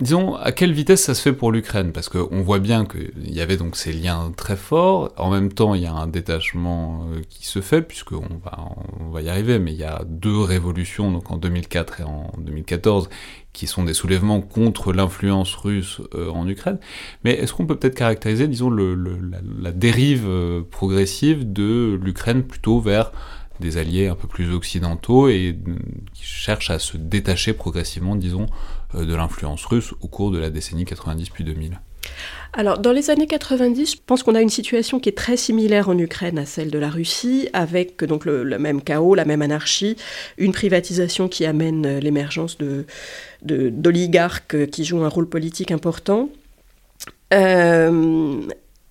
Disons, 0.00 0.34
à 0.34 0.50
quelle 0.50 0.72
vitesse 0.72 1.04
ça 1.04 1.14
se 1.14 1.22
fait 1.22 1.32
pour 1.32 1.52
l'Ukraine? 1.52 1.92
Parce 1.92 2.08
qu'on 2.08 2.42
voit 2.42 2.58
bien 2.58 2.84
qu'il 2.84 3.32
y 3.32 3.40
avait 3.40 3.56
donc 3.56 3.76
ces 3.76 3.92
liens 3.92 4.32
très 4.36 4.56
forts. 4.56 5.12
En 5.16 5.30
même 5.30 5.52
temps, 5.52 5.74
il 5.74 5.82
y 5.82 5.86
a 5.86 5.92
un 5.92 6.08
détachement 6.08 7.06
euh, 7.12 7.20
qui 7.28 7.46
se 7.46 7.60
fait, 7.60 7.80
puisqu'on 7.80 8.40
va, 8.44 8.58
on 8.98 9.10
va 9.10 9.22
y 9.22 9.28
arriver, 9.28 9.60
mais 9.60 9.72
il 9.72 9.78
y 9.78 9.84
a 9.84 10.02
deux 10.04 10.40
révolutions, 10.40 11.12
donc 11.12 11.30
en 11.30 11.36
2004 11.36 12.00
et 12.00 12.02
en 12.02 12.32
2014, 12.38 13.08
qui 13.52 13.68
sont 13.68 13.84
des 13.84 13.94
soulèvements 13.94 14.40
contre 14.40 14.92
l'influence 14.92 15.54
russe 15.54 16.00
euh, 16.16 16.28
en 16.28 16.48
Ukraine. 16.48 16.80
Mais 17.22 17.34
est-ce 17.34 17.52
qu'on 17.52 17.66
peut 17.66 17.76
peut-être 17.76 17.94
caractériser, 17.94 18.48
disons, 18.48 18.70
la, 18.70 18.96
la, 19.60 19.70
dérive 19.70 20.26
euh, 20.26 20.62
progressive 20.68 21.52
de 21.52 22.00
l'Ukraine 22.02 22.42
plutôt 22.42 22.80
vers 22.80 23.12
des 23.60 23.76
alliés 23.76 24.08
un 24.08 24.16
peu 24.16 24.26
plus 24.26 24.52
occidentaux 24.52 25.28
et 25.28 25.56
qui 26.12 26.24
cherchent 26.24 26.70
à 26.70 26.80
se 26.80 26.96
détacher 26.96 27.52
progressivement, 27.52 28.16
disons, 28.16 28.46
de 28.94 29.14
l'influence 29.14 29.64
russe 29.64 29.92
au 30.00 30.08
cours 30.08 30.30
de 30.30 30.38
la 30.38 30.50
décennie 30.50 30.84
90 30.84 31.30
puis 31.30 31.44
2000 31.44 31.78
alors, 32.56 32.78
dans 32.78 32.92
les 32.92 33.10
années 33.10 33.26
90, 33.26 33.92
je 33.92 33.96
pense 34.06 34.22
qu'on 34.22 34.36
a 34.36 34.40
une 34.40 34.48
situation 34.48 35.00
qui 35.00 35.08
est 35.08 35.16
très 35.16 35.36
similaire 35.36 35.88
en 35.88 35.98
Ukraine 35.98 36.38
à 36.38 36.46
celle 36.46 36.70
de 36.70 36.78
la 36.78 36.88
Russie, 36.88 37.48
avec 37.52 38.04
donc 38.04 38.24
le, 38.24 38.44
même 38.58 38.80
chaos, 38.80 39.16
la 39.16 39.24
même 39.24 39.42
anarchie, 39.42 39.96
une 40.38 40.52
privatisation 40.52 41.28
qui 41.28 41.46
amène 41.46 41.84
euh, 41.84 42.00
l'émergence 42.00 42.56
de, 42.58 42.86
d'oligarques 43.42 44.66
qui 44.70 44.84
jouent 44.84 45.02
un 45.02 45.08
rôle 45.08 45.28
politique 45.28 45.72
important. 45.72 46.30
Euh, 47.32 48.40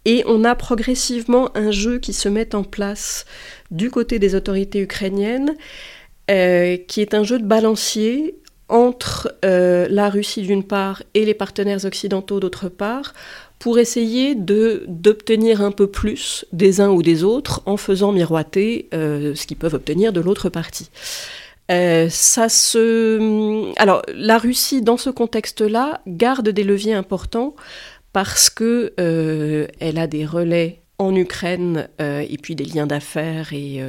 et 0.04 0.24
on 0.28 0.44
a 0.44 0.56
progressivement 0.56 1.56
un 1.56 1.72
jeu 1.72 2.00
qui 2.00 2.12
se 2.12 2.28
met 2.28 2.56
en 2.56 2.66
place 2.66 3.26
du 3.72 3.90
côté 3.90 4.20
des 4.20 4.36
autorités 4.36 4.82
ukrainiennes, 4.82 5.56
qui 6.28 7.02
est 7.02 7.14
un 7.14 7.24
jeu 7.24 7.40
de 7.40 7.46
balancier 7.46 8.36
entre 8.70 9.36
euh, 9.46 9.88
la 9.90 10.10
Russie 10.10 10.42
d'une 10.42 10.64
part 10.64 11.04
et 11.14 11.26
les 11.26 11.34
partenaires 11.34 11.86
occidentaux 11.86 12.40
d'autre 12.40 12.70
part, 12.70 13.14
pour 13.60 13.80
essayer 13.80 14.36
d'obtenir 14.36 15.62
un 15.62 15.72
peu 15.72 15.88
plus 15.88 16.46
des 16.52 16.82
uns 16.82 16.90
ou 16.90 17.02
des 17.02 17.24
autres 17.24 17.62
en 17.66 17.78
faisant 17.78 18.12
miroiter 18.12 18.90
euh, 18.94 19.36
ce 19.36 19.48
qu'ils 19.48 19.58
peuvent 19.58 19.74
obtenir 19.74 20.12
de 20.12 20.20
l'autre 20.20 20.50
partie. 20.50 20.90
Euh, 21.72 22.08
ça 22.10 22.50
se... 22.50 23.72
Alors, 23.80 24.02
la 24.14 24.38
Russie, 24.38 24.82
dans 24.82 24.98
ce 24.98 25.10
contexte-là, 25.10 26.02
garde 26.08 26.50
des 26.50 26.64
leviers 26.64 26.94
importants 26.94 27.56
parce 28.12 28.50
que 28.50 28.94
elle 28.98 29.98
a 29.98 30.08
des 30.08 30.26
relais 30.26 30.82
en 31.00 31.16
Ukraine 31.16 31.88
et 32.00 32.38
puis 32.42 32.56
des 32.56 32.66
liens 32.66 32.86
d'affaires 32.86 33.54
et 33.54 33.82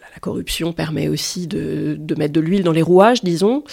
la 0.00 0.20
corruption 0.20 0.72
permet 0.72 1.08
aussi 1.08 1.46
de, 1.46 1.98
mettre 2.16 2.32
de 2.32 2.40
l'huile 2.40 2.62
dans 2.62 2.72
les 2.72 2.82
rouages, 2.82 3.22
disons. 3.22 3.64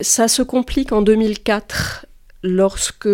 Ça 0.00 0.28
se 0.28 0.42
complique 0.42 0.92
en 0.92 1.02
2004 1.02 2.06
lorsque 2.42 3.08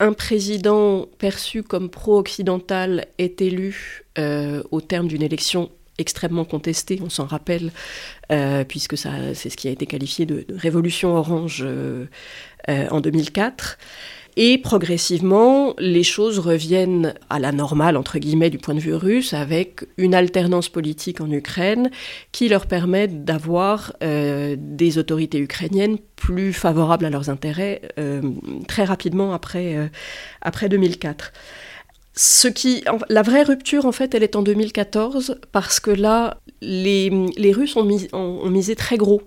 un 0.00 0.12
président 0.12 1.06
perçu 1.18 1.62
comme 1.62 1.90
pro-occidental 1.90 3.06
est 3.18 3.42
élu 3.42 4.04
euh, 4.18 4.62
au 4.70 4.80
terme 4.80 5.08
d'une 5.08 5.22
élection 5.22 5.70
extrêmement 5.98 6.44
contestée, 6.44 7.00
on 7.02 7.10
s'en 7.10 7.26
rappelle, 7.26 7.72
euh, 8.30 8.62
puisque 8.62 8.96
c'est 8.96 9.34
ce 9.34 9.56
qui 9.56 9.66
a 9.66 9.72
été 9.72 9.84
qualifié 9.86 10.26
de, 10.26 10.46
révolution 10.50 11.16
orange 11.16 11.64
euh, 11.66 12.06
en 12.68 13.00
2004. 13.00 13.78
Et 14.40 14.56
progressivement, 14.56 15.74
les 15.80 16.04
choses 16.04 16.38
reviennent 16.38 17.12
à 17.28 17.40
la 17.40 17.50
normale, 17.50 17.96
entre 17.96 18.20
guillemets, 18.20 18.50
du 18.50 18.58
point 18.58 18.72
de 18.74 18.78
vue 18.78 18.94
russe, 18.94 19.34
avec 19.34 19.84
une 19.96 20.14
alternance 20.14 20.68
politique 20.68 21.20
en 21.20 21.28
Ukraine 21.28 21.90
qui 22.30 22.48
leur 22.48 22.66
permet 22.66 23.08
d'avoir 23.08 23.94
euh, 24.04 24.54
des 24.56 24.96
autorités 24.96 25.40
ukrainiennes 25.40 25.98
plus 26.14 26.52
favorables 26.52 27.04
à 27.04 27.10
leurs 27.10 27.30
intérêts 27.30 27.82
euh, 27.98 28.22
très 28.68 28.84
rapidement 28.84 29.34
après, 29.34 29.74
euh, 29.74 29.88
après 30.40 30.68
2004. 30.68 31.32
Ce 32.14 32.46
qui, 32.46 32.84
la 33.08 33.22
vraie 33.22 33.42
rupture, 33.42 33.86
en 33.86 33.92
fait, 33.92 34.14
elle 34.14 34.22
est 34.22 34.36
en 34.36 34.42
2014, 34.42 35.40
parce 35.50 35.80
que 35.80 35.90
là, 35.90 36.38
les, 36.60 37.10
les 37.36 37.50
Russes 37.50 37.74
ont, 37.74 37.84
mis, 37.84 38.06
ont, 38.12 38.48
misé 38.48 38.76
très 38.76 38.98
gros 38.98 39.20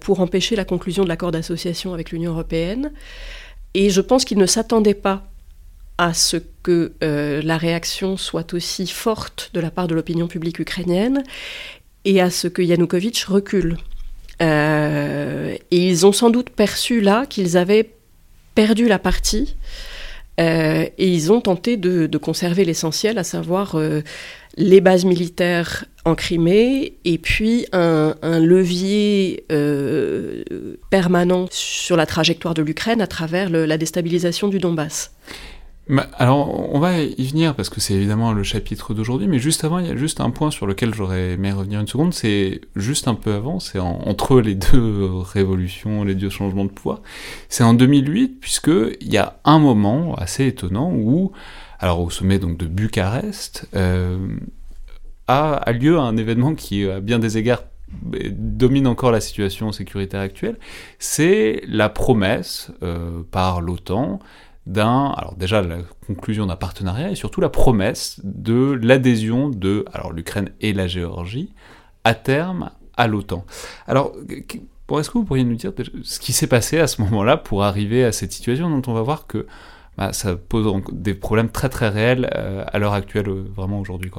pour 0.00 0.20
empêcher 0.20 0.56
la 0.56 0.66
conclusion 0.66 1.04
de 1.04 1.08
l'accord 1.08 1.30
d'association 1.30 1.94
avec 1.94 2.10
l'Union 2.10 2.32
européenne. 2.32 2.92
Et 3.74 3.90
je 3.90 4.00
pense 4.00 4.24
qu'ils 4.24 4.38
ne 4.38 4.46
s'attendaient 4.46 4.94
pas 4.94 5.26
à 5.98 6.14
ce 6.14 6.38
que 6.62 6.92
euh, 7.02 7.42
la 7.42 7.58
réaction 7.58 8.16
soit 8.16 8.54
aussi 8.54 8.86
forte 8.86 9.50
de 9.52 9.60
la 9.60 9.70
part 9.70 9.86
de 9.86 9.94
l'opinion 9.94 10.28
publique 10.28 10.58
ukrainienne 10.58 11.22
et 12.04 12.20
à 12.20 12.30
ce 12.30 12.48
que 12.48 12.62
Yanukovych 12.62 13.24
recule. 13.24 13.76
Euh, 14.40 15.56
et 15.70 15.88
ils 15.88 16.06
ont 16.06 16.12
sans 16.12 16.30
doute 16.30 16.50
perçu 16.50 17.00
là 17.00 17.26
qu'ils 17.26 17.58
avaient 17.58 17.90
perdu 18.54 18.88
la 18.88 18.98
partie 18.98 19.56
euh, 20.40 20.86
et 20.96 21.08
ils 21.08 21.30
ont 21.32 21.42
tenté 21.42 21.76
de 21.76 22.18
conserver 22.18 22.64
l'essentiel, 22.64 23.18
à 23.18 23.24
savoir 23.24 23.76
les 24.60 24.80
bases 24.80 25.04
militaires 25.04 25.86
en 26.04 26.14
Crimée 26.14 26.98
et 27.04 27.18
puis 27.18 27.66
un, 27.72 28.14
levier 28.22 29.44
euh, 29.50 30.44
permanent 30.90 31.46
sur 31.50 31.96
la 31.96 32.06
trajectoire 32.06 32.54
de 32.54 32.62
l'Ukraine 32.62 33.00
à 33.00 33.06
travers 33.06 33.50
la 33.50 33.78
déstabilisation 33.78 34.48
du 34.48 34.58
Donbass. 34.58 35.12
alors, 36.18 36.72
on 36.74 36.78
va 36.78 37.00
y 37.00 37.26
venir 37.26 37.54
parce 37.54 37.68
que 37.68 37.80
c'est 37.80 37.94
évidemment 37.94 38.32
le 38.32 38.42
chapitre 38.42 38.94
d'aujourd'hui, 38.94 39.26
mais 39.26 39.38
juste 39.38 39.64
avant, 39.64 39.78
il 39.78 39.86
y 39.86 39.90
a 39.90 39.96
juste 39.96 40.20
un 40.20 40.30
point 40.30 40.50
sur 40.50 40.66
lequel 40.66 40.94
j'aurais 40.94 41.32
aimé 41.32 41.52
revenir 41.52 41.80
une 41.80 41.88
seconde, 41.88 42.14
c'est 42.14 42.60
juste 42.76 43.08
un 43.08 43.14
peu 43.14 43.32
avant, 43.32 43.60
c'est 43.60 43.80
entre 43.80 44.40
les 44.40 44.54
deux 44.54 45.10
révolutions, 45.32 46.04
les 46.04 46.14
deux 46.14 46.30
changements 46.30 46.64
de 46.64 46.70
pouvoir. 46.70 47.00
C'est 47.48 47.64
en 47.64 47.74
2008, 47.74 48.40
puisqu'il 48.40 49.12
y 49.12 49.18
a 49.18 49.40
un 49.44 49.58
moment 49.58 50.14
assez 50.14 50.46
étonnant 50.46 50.92
où 50.92 51.32
alors 51.80 52.00
au 52.00 52.10
sommet 52.10 52.38
de 52.38 52.46
Bucarest, 52.46 53.66
euh, 53.74 54.36
a, 55.26 55.72
lieu 55.72 55.98
un 55.98 56.16
événement 56.16 56.54
qui, 56.54 56.88
à 56.88 57.00
bien 57.00 57.18
des 57.18 57.38
égards, 57.38 57.64
domine 58.30 58.86
encore 58.86 59.10
la 59.10 59.20
situation 59.20 59.72
sécuritaire 59.72 60.20
actuelle, 60.20 60.58
c'est 60.98 61.62
la 61.66 61.88
promesse 61.88 62.70
euh, 62.82 63.22
par 63.30 63.60
l'OTAN 63.60 64.20
d'un, 64.66 65.06
alors 65.16 65.34
déjà 65.36 65.62
la 65.62 65.78
conclusion 66.06 66.46
d'un 66.46 66.56
partenariat 66.56 67.10
et 67.10 67.14
surtout 67.14 67.40
la 67.40 67.48
promesse 67.48 68.20
de 68.22 68.78
l'adhésion 68.80 69.48
de, 69.48 69.84
l'Ukraine 70.14 70.50
et 70.60 70.72
la 70.72 70.86
Géorgie, 70.86 71.52
à 72.04 72.14
terme 72.14 72.70
à 72.96 73.08
l'OTAN. 73.08 73.44
Alors, 73.86 74.12
est-ce 74.98 75.08
que 75.08 75.18
vous 75.18 75.24
pourriez 75.24 75.44
nous 75.44 75.56
dire 75.56 75.72
ce 76.02 76.20
qui 76.20 76.32
s'est 76.32 76.46
passé 76.46 76.78
à 76.78 76.86
ce 76.86 77.00
moment-là 77.02 77.36
pour 77.38 77.64
arriver 77.64 78.04
à 78.04 78.12
cette 78.12 78.32
situation 78.32 78.68
dont 78.68 78.82
on 78.90 78.94
va 78.94 79.02
voir 79.02 79.26
que 79.26 79.46
bah, 79.96 80.12
ça 80.12 80.36
pose 80.36 80.82
des 80.92 81.14
problèmes 81.14 81.50
très 81.50 81.68
très 81.68 81.88
réels 81.88 82.30
euh, 82.34 82.64
à 82.66 82.78
l'heure 82.78 82.94
actuelle, 82.94 83.28
euh, 83.28 83.44
vraiment 83.54 83.80
aujourd'hui. 83.80 84.10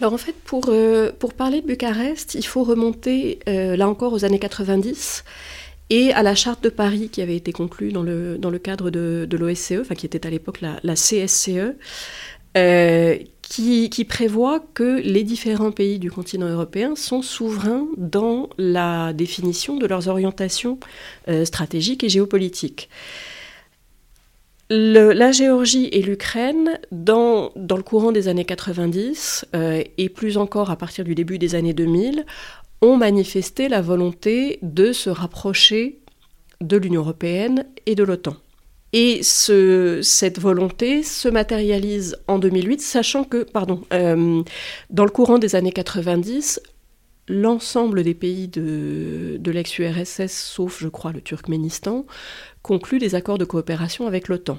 Alors 0.00 0.12
en 0.12 0.18
fait, 0.18 0.34
pour, 0.44 0.66
euh, 0.68 1.12
pour 1.18 1.34
parler 1.34 1.60
de 1.60 1.66
Bucarest, 1.66 2.34
il 2.34 2.44
faut 2.44 2.64
remonter 2.64 3.40
là 3.46 3.88
encore 3.88 4.12
aux 4.12 4.24
années 4.24 4.38
90 4.38 5.24
et 5.90 6.12
à 6.12 6.22
la 6.22 6.34
charte 6.34 6.62
de 6.62 6.68
Paris 6.68 7.08
qui 7.10 7.22
avait 7.22 7.36
été 7.36 7.52
conclue 7.52 7.92
dans 7.92 8.02
le, 8.02 8.38
dans 8.38 8.50
le 8.50 8.58
cadre 8.58 8.90
de, 8.90 9.26
de 9.28 9.36
l'OSCE, 9.36 9.80
enfin 9.80 9.94
qui 9.94 10.06
était 10.06 10.26
à 10.26 10.30
l'époque 10.30 10.60
la, 10.60 10.94
CSCE, 10.94 11.74
qui, 13.42 14.04
prévoit 14.04 14.60
que 14.74 15.00
les 15.00 15.24
différents 15.24 15.72
pays 15.72 15.98
du 15.98 16.10
continent 16.10 16.48
européen 16.48 16.94
sont 16.94 17.22
souverains 17.22 17.86
dans 17.96 18.50
la 18.58 19.12
définition 19.12 19.76
de 19.78 19.86
leurs 19.86 20.08
orientations 20.08 20.78
stratégiques 21.44 22.04
et 22.04 22.08
géopolitiques 22.08 22.88
la 24.70 25.32
Géorgie 25.32 25.86
et 25.92 26.02
l'Ukraine, 26.02 26.78
dans, 26.92 27.52
le 27.56 27.82
courant 27.82 28.12
des 28.12 28.28
années 28.28 28.44
90, 28.44 29.46
euh, 29.54 29.82
et 29.96 30.08
plus 30.08 30.36
encore 30.36 30.70
à 30.70 30.76
partir 30.76 31.04
du 31.04 31.14
début 31.14 31.38
des 31.38 31.54
années 31.54 31.72
2000, 31.72 32.26
ont 32.82 32.96
manifesté 32.96 33.68
la 33.68 33.80
volonté 33.80 34.58
de 34.62 34.92
se 34.92 35.10
rapprocher 35.10 36.00
de 36.60 36.76
l'Union 36.76 37.00
européenne 37.00 37.66
et 37.86 37.94
de 37.94 38.04
l'OTAN. 38.04 38.36
Et 38.92 39.22
ce, 39.22 40.00
cette 40.02 40.38
volonté 40.38 41.02
se 41.02 41.28
matérialise 41.28 42.16
en 42.26 42.38
2008, 42.38 42.80
sachant 42.80 43.24
que, 43.24 43.42
pardon, 43.42 43.82
euh, 43.92 44.42
dans 44.90 45.04
le 45.04 45.10
courant 45.10 45.38
des 45.38 45.56
années 45.56 45.72
90, 45.72 46.60
l'ensemble 47.28 48.02
des 48.02 48.14
pays 48.14 48.48
de, 48.48 49.36
de 49.38 49.50
l'ex-URSS, 49.50 50.32
sauf 50.32 50.80
je 50.80 50.88
crois 50.88 51.12
le 51.12 51.20
Turkménistan, 51.20 52.06
concluent 52.62 52.98
des 52.98 53.14
accords 53.14 53.38
de 53.38 53.44
coopération 53.44 54.06
avec 54.06 54.28
l'OTAN. 54.28 54.58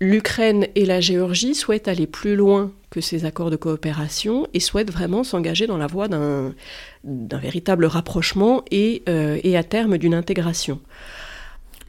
L'Ukraine 0.00 0.66
et 0.76 0.86
la 0.86 1.00
Géorgie 1.00 1.54
souhaitent 1.54 1.86
aller 1.86 2.06
plus 2.06 2.34
loin 2.34 2.72
que 2.88 3.02
ces 3.02 3.26
accords 3.26 3.50
de 3.50 3.56
coopération 3.56 4.46
et 4.54 4.60
souhaitent 4.60 4.90
vraiment 4.90 5.24
s'engager 5.24 5.66
dans 5.66 5.76
la 5.76 5.86
voie 5.86 6.08
d'un 6.08 6.54
véritable 7.04 7.84
rapprochement 7.84 8.64
et, 8.70 9.02
euh, 9.08 9.38
et 9.44 9.58
à 9.58 9.62
terme 9.62 9.98
d'une 9.98 10.14
intégration. 10.14 10.80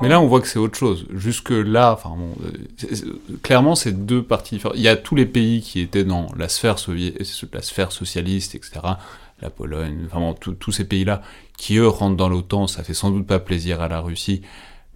Mais 0.02 0.10
là, 0.10 0.20
on 0.20 0.28
voit 0.28 0.42
que 0.42 0.48
c'est 0.48 0.60
autre 0.60 0.78
chose. 0.78 1.06
Jusque 1.14 1.52
là, 1.52 1.94
enfin 1.94 2.10
bon, 2.18 2.34
euh, 2.44 3.20
clairement, 3.44 3.76
c'est 3.76 4.06
deux 4.06 4.24
parties 4.24 4.56
différentes. 4.56 4.78
Il 4.78 4.84
y 4.84 4.88
a 4.88 4.96
tous 4.96 5.16
les 5.16 5.28
pays 5.28 5.62
qui 5.62 5.80
étaient 5.80 6.04
dans 6.04 6.28
la 6.36 6.50
sphère, 6.50 6.76
la 7.54 7.62
sphère 7.62 7.92
socialiste, 7.92 8.56
etc. 8.56 8.80
La 9.42 9.50
Pologne, 9.50 10.08
vraiment 10.10 10.34
tous 10.34 10.72
ces 10.72 10.86
pays-là 10.86 11.22
qui 11.58 11.78
eux 11.78 11.88
rentrent 11.88 12.18
dans 12.18 12.30
l'OTAN. 12.30 12.68
Ça 12.68 12.84
fait 12.84 12.94
sans 12.94 13.12
doute 13.12 13.28
pas 13.28 13.40
plaisir 13.40 13.80
à 13.82 13.88
la 13.88 14.00
Russie 14.00 14.42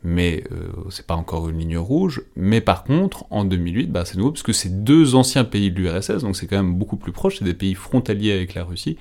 mais 0.05 0.43
euh, 0.51 0.67
c'est 0.91 1.05
pas 1.05 1.15
encore 1.15 1.49
une 1.49 1.57
ligne 1.57 1.77
rouge. 1.77 2.21
Mais 2.35 2.61
par 2.61 2.83
contre, 2.83 3.25
en 3.31 3.43
2008, 3.43 3.91
bah, 3.91 4.05
c'est 4.05 4.17
nouveau, 4.17 4.31
parce 4.31 4.43
que 4.43 4.53
c'est 4.53 4.83
deux 4.83 5.15
anciens 5.15 5.43
pays 5.43 5.71
de 5.71 5.79
l'URSS, 5.79 6.21
donc 6.21 6.35
c'est 6.35 6.45
quand 6.45 6.57
même 6.57 6.75
beaucoup 6.75 6.95
plus 6.95 7.11
proche, 7.11 7.39
c'est 7.39 7.45
des 7.45 7.55
pays 7.55 7.73
frontaliers 7.73 8.31
avec 8.31 8.53
la 8.53 8.63
Russie, 8.63 8.97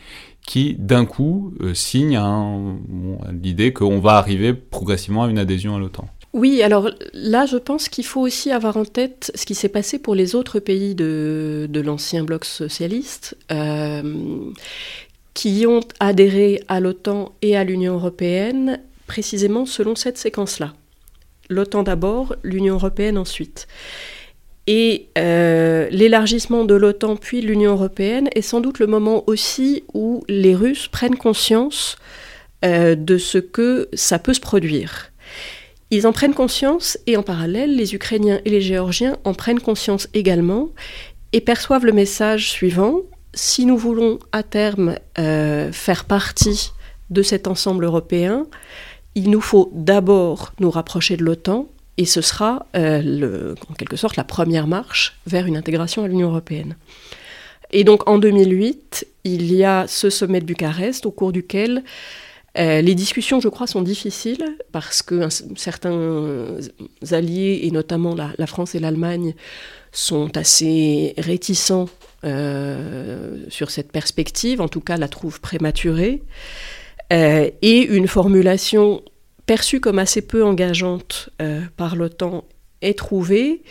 qui 0.47 0.75
d'un 0.79 1.05
coup 1.05 1.53
euh, 1.61 1.75
signent 1.75 2.19
l'idée 3.31 3.73
qu'on 3.73 4.01
va 4.01 4.13
arriver 4.13 4.55
progressivement 4.55 5.25
à 5.25 5.29
une 5.29 5.39
adhésion 5.39 5.77
à 5.77 5.79
l'OTAN. 5.79 6.07
Oui, 6.33 6.63
alors 6.63 6.91
là, 7.13 7.47
je 7.47 7.59
pense 7.59 7.89
qu'il 7.89 8.05
faut 8.05 8.23
aussi 8.23 8.51
avoir 8.51 8.77
en 8.77 8.85
tête 8.85 9.31
ce 9.35 9.47
qui 9.47 9.55
s'est 9.55 9.69
passé 9.69 9.99
pour 9.99 10.15
les 10.15 10.35
autres 10.35 10.59
pays 10.59 10.95
de, 10.95 11.69
l'ancien 11.85 12.25
bloc 12.25 12.47
socialiste, 12.47 13.37
euh, 13.53 14.51
qui 15.35 15.67
ont 15.69 15.81
adhéré 16.01 16.65
à 16.69 16.81
l'OTAN 16.81 17.33
et 17.43 17.57
à 17.57 17.63
l'Union 17.63 17.95
européenne 17.95 18.81
précisément 19.07 19.67
selon 19.67 19.95
cette 19.95 20.17
séquence-là 20.17 20.73
l'OTAN 21.49 21.83
d'abord, 21.83 22.37
l'Union 22.43 22.75
européenne 22.75 23.19
ensuite. 23.19 23.67
Et 24.67 25.09
euh, 25.19 25.89
l'élargissement 25.91 26.65
de 26.65 26.75
l'OTAN 26.75 27.17
puis 27.17 27.43
l'Union 27.43 27.73
européenne 27.73 28.31
est 28.35 28.43
sans 28.43 28.61
doute 28.61 28.79
le 28.79 28.87
moment 28.87 29.25
aussi 29.27 29.85
où 29.93 30.25
les 30.29 30.55
Russes 30.55 30.89
prennent 30.89 31.17
conscience 31.17 31.97
euh, 32.65 32.95
de 32.95 33.19
ce 33.19 33.37
que 33.37 33.89
ça 33.93 34.19
peut 34.19 34.33
se 34.33 34.41
produire. 34.41 35.11
Ils 35.91 36.07
en 36.07 36.13
prennent 36.13 36.35
conscience 36.35 36.99
et 37.07 37.17
en 37.17 37.23
parallèle, 37.23 37.77
les 37.77 37.95
Ukrainiens 37.95 38.41
et 38.47 38.51
les 38.51 38.63
Géorgiens 38.63 39.19
en 39.25 39.35
prennent 39.35 39.61
conscience 39.61 40.09
également 40.15 40.71
et 41.33 41.43
perçoivent 41.43 41.85
le 41.85 41.93
message 41.93 42.51
suivant. 42.51 43.01
Si 43.35 43.67
nous 43.67 43.77
voulons 43.77 44.19
à 44.33 44.43
terme 44.43 44.97
euh, 45.19 45.71
faire 45.73 46.07
partie 46.07 46.71
de 47.11 47.23
cet 47.23 47.49
ensemble 47.49 47.85
européen, 47.85 48.47
il 49.15 49.31
nous 49.31 49.41
faut 49.41 49.71
d'abord 49.75 50.53
nous 50.61 50.71
rapprocher 50.71 51.17
de 51.17 51.25
l'OTAN, 51.25 51.69
et 51.97 52.07
ce 52.07 52.21
sera 52.21 52.67
euh, 52.77 53.55
en 53.71 53.75
quelque 53.75 53.97
sorte 53.97 54.17
la 54.17 54.25
première 54.25 54.67
marche 54.67 55.19
vers 55.27 55.47
une 55.47 55.57
intégration 55.57 56.03
à 56.03 56.09
l'Union 56.09 56.29
européenne. 56.29 56.77
Et 57.71 57.85
donc 57.85 58.09
en 58.09 58.19
2008, 58.19 59.07
il 59.25 59.53
y 59.53 59.65
a 59.65 59.87
ce 59.87 60.11
sommet 60.11 60.41
de 60.41 60.45
Bucarest 60.45 61.07
au 61.07 61.11
cours 61.11 61.33
duquel 61.33 61.85
euh, 62.57 62.81
les 62.81 62.95
discussions, 62.95 63.41
je 63.41 63.49
crois, 63.49 63.67
sont 63.67 63.83
difficiles 63.83 64.45
parce 64.71 65.03
que 65.03 65.29
certains 65.57 66.59
alliés, 67.11 67.61
et 67.65 67.71
notamment 67.71 68.15
la, 68.15 68.47
France 68.47 68.75
et 68.75 68.79
l'Allemagne, 68.81 69.35
sont 69.91 70.37
assez 70.37 71.15
réticents 71.19 71.89
euh, 72.25 73.39
sur 73.49 73.71
cette 73.71 73.91
perspective, 73.91 74.61
en 74.61 74.69
tout 74.69 74.81
cas 74.81 74.97
la 74.97 75.09
trouvent 75.09 75.41
prématurée. 75.41 76.23
Euh, 77.13 77.51
et 77.63 77.83
une 77.83 78.09
formulation 78.09 79.03
perçue 79.47 79.81
comme 79.81 79.99
assez 79.99 80.23
peu 80.23 80.45
engageante 80.45 81.31
euh, 81.43 81.61
par 81.77 81.97
l'OTAN 81.97 82.45
est 82.81 82.99
trouvée, 82.99 83.63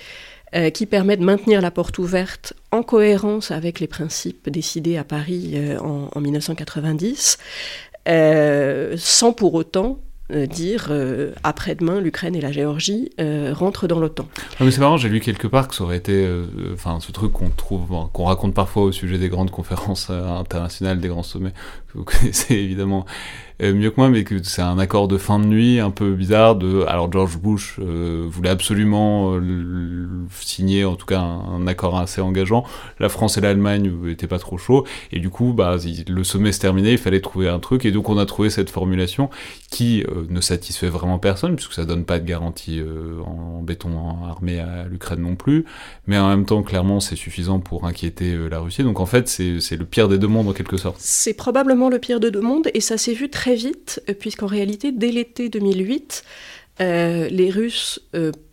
euh, 0.55 0.69
qui 0.69 0.85
permet 0.85 1.17
de 1.17 1.23
maintenir 1.23 1.61
la 1.61 1.71
porte 1.71 1.97
ouverte 1.97 2.53
en 2.71 2.83
cohérence 2.83 3.51
avec 3.51 3.79
les 3.79 3.87
principes 3.87 4.49
décidés 4.49 4.97
à 4.97 5.03
Paris 5.03 5.55
en, 5.79 6.09
en, 6.13 6.21
1990, 6.21 7.37
sans 8.97 9.33
pour 9.33 9.55
autant 9.55 9.99
dire 10.29 10.91
après-demain 11.43 11.99
l'Ukraine 12.01 12.35
et 12.35 12.41
la 12.41 12.51
Géorgie 12.51 13.11
rentrent 13.51 13.87
dans 13.87 13.99
l'OTAN. 13.99 14.27
Ah, 14.59 14.65
c'est 14.69 14.79
marrant, 14.79 14.97
j'ai 14.97 15.09
lu 15.09 15.19
quelque 15.19 15.47
part 15.47 15.67
que 15.67 15.75
ça 15.75 15.83
aurait 15.83 15.97
été, 15.97 16.27
enfin 16.73 16.99
ce 17.01 17.11
truc 17.11 17.33
qu'on 17.33 17.49
trouve, 17.49 18.09
qu'on 18.13 18.25
raconte 18.25 18.53
parfois 18.53 18.83
au 18.83 18.91
sujet 18.91 19.17
des 19.17 19.29
grandes 19.29 19.51
conférences 19.51 20.09
internationales, 20.09 20.99
des 20.99 21.09
grands 21.09 21.23
sommets, 21.23 21.53
vous 21.95 22.03
connaissez 22.05 22.55
évidemment 22.55 23.05
mieux 23.61 23.91
que 23.91 23.95
moi, 23.97 24.09
mais 24.09 24.25
que 24.25 24.43
c'est 24.43 24.61
un 24.61 24.77
accord 24.77 25.07
de 25.07 25.17
fin 25.17 25.39
de 25.39 25.45
nuit 25.45 25.79
un 25.79 25.91
peu 25.91 26.11
bizarre. 26.11 26.57
Alors 26.87 27.09
George 27.09 27.37
Bush 27.37 27.79
voulait 27.79 28.49
absolument 28.49 29.39
signer, 30.41 30.83
en 30.83 30.95
tout 30.95 31.05
cas 31.05 31.19
un, 31.19 31.65
accord 31.67 31.97
assez 31.97 32.19
engageant. 32.19 32.65
La 32.99 33.09
France 33.09 33.37
et 33.37 33.41
l'Allemagne 33.41 33.91
n'étaient 34.03 34.27
pas 34.27 34.39
trop 34.39 34.57
chauds, 34.57 34.85
et 35.11 35.19
du 35.19 35.29
coup, 35.29 35.53
bah, 35.53 35.77
le 36.07 36.23
sommet 36.23 36.51
se 36.51 36.59
terminait, 36.59 36.93
il 36.93 36.97
fallait 36.97 37.21
trouver 37.21 37.47
un 37.47 37.59
truc, 37.59 37.85
et 37.85 37.91
donc 37.91 38.09
on 38.09 38.17
a 38.17 38.25
trouvé 38.25 38.49
cette 38.49 38.69
formulation 38.69 39.29
qui 39.69 40.03
euh, 40.03 40.25
ne 40.29 40.41
satisfait 40.41 40.89
vraiment 40.89 41.19
personne, 41.19 41.55
puisque 41.55 41.73
ça 41.73 41.85
donne 41.85 42.05
pas 42.05 42.19
de 42.19 42.25
garantie 42.25 42.79
euh, 42.79 43.21
en 43.25 43.61
béton 43.61 43.91
armé 44.29 44.59
à 44.59 44.85
l'Ukraine 44.85 45.21
non 45.21 45.35
plus, 45.35 45.65
mais 46.05 46.17
en 46.17 46.29
même 46.29 46.45
temps, 46.45 46.61
clairement, 46.63 46.99
c'est 46.99 47.15
suffisant 47.15 47.59
pour 47.59 47.85
inquiéter 47.85 48.33
euh, 48.33 48.49
la 48.49 48.59
Russie. 48.59 48.83
Donc 48.83 48.99
en 48.99 49.05
fait, 49.05 49.27
c'est 49.27 49.75
le 49.75 49.85
pire 49.85 50.07
des 50.07 50.17
deux 50.17 50.27
mondes 50.27 50.47
en 50.47 50.53
quelque 50.53 50.77
sorte. 50.77 50.97
C'est 50.99 51.33
probablement 51.33 51.82
le 51.89 51.99
pire 51.99 52.19
des 52.19 52.31
deux 52.31 52.41
mondes, 52.41 52.69
et 52.73 52.81
ça 52.81 52.97
s'est 52.97 53.13
vu 53.13 53.29
très 53.29 53.55
vite, 53.55 54.01
puisqu'en 54.19 54.47
réalité, 54.47 54.91
dès 54.91 55.11
l'été 55.11 55.49
2008, 55.49 56.23
les 56.79 57.49
Russes 57.49 57.99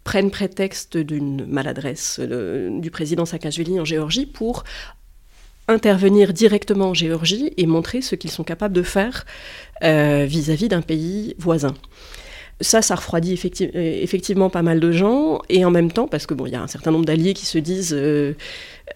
prennent 0.04 0.30
prétexte 0.30 0.96
d'une 0.96 1.46
maladresse 1.46 2.20
du 2.20 2.90
président 2.90 3.24
Saakashvili 3.24 3.80
en 3.80 3.84
Géorgie 3.84 4.26
pour 4.26 4.64
intervenir 5.70 6.32
directement 6.32 6.88
en 6.88 6.94
Géorgie 6.94 7.52
et 7.56 7.66
montrer 7.66 8.02
ce 8.02 8.14
qu'ils 8.14 8.30
sont 8.30 8.44
capables 8.44 8.74
de 8.74 8.82
faire 8.82 9.24
euh, 9.82 10.24
vis-à-vis 10.26 10.68
d'un 10.68 10.82
pays 10.82 11.34
voisin. 11.38 11.74
Ça, 12.60 12.82
ça 12.82 12.94
refroidit 12.94 13.32
effectivement 13.32 14.50
pas 14.50 14.62
mal 14.62 14.80
de 14.80 14.92
gens, 14.92 15.40
et 15.48 15.64
en 15.64 15.70
même 15.70 15.90
temps, 15.90 16.06
parce 16.06 16.26
que 16.26 16.34
bon, 16.34 16.46
il 16.46 16.52
y 16.52 16.56
a 16.56 16.62
un 16.62 16.66
certain 16.66 16.90
nombre 16.90 17.04
d'alliés 17.04 17.34
qui 17.34 17.46
se 17.46 17.58
disent 17.58 17.94
euh, 17.94 18.34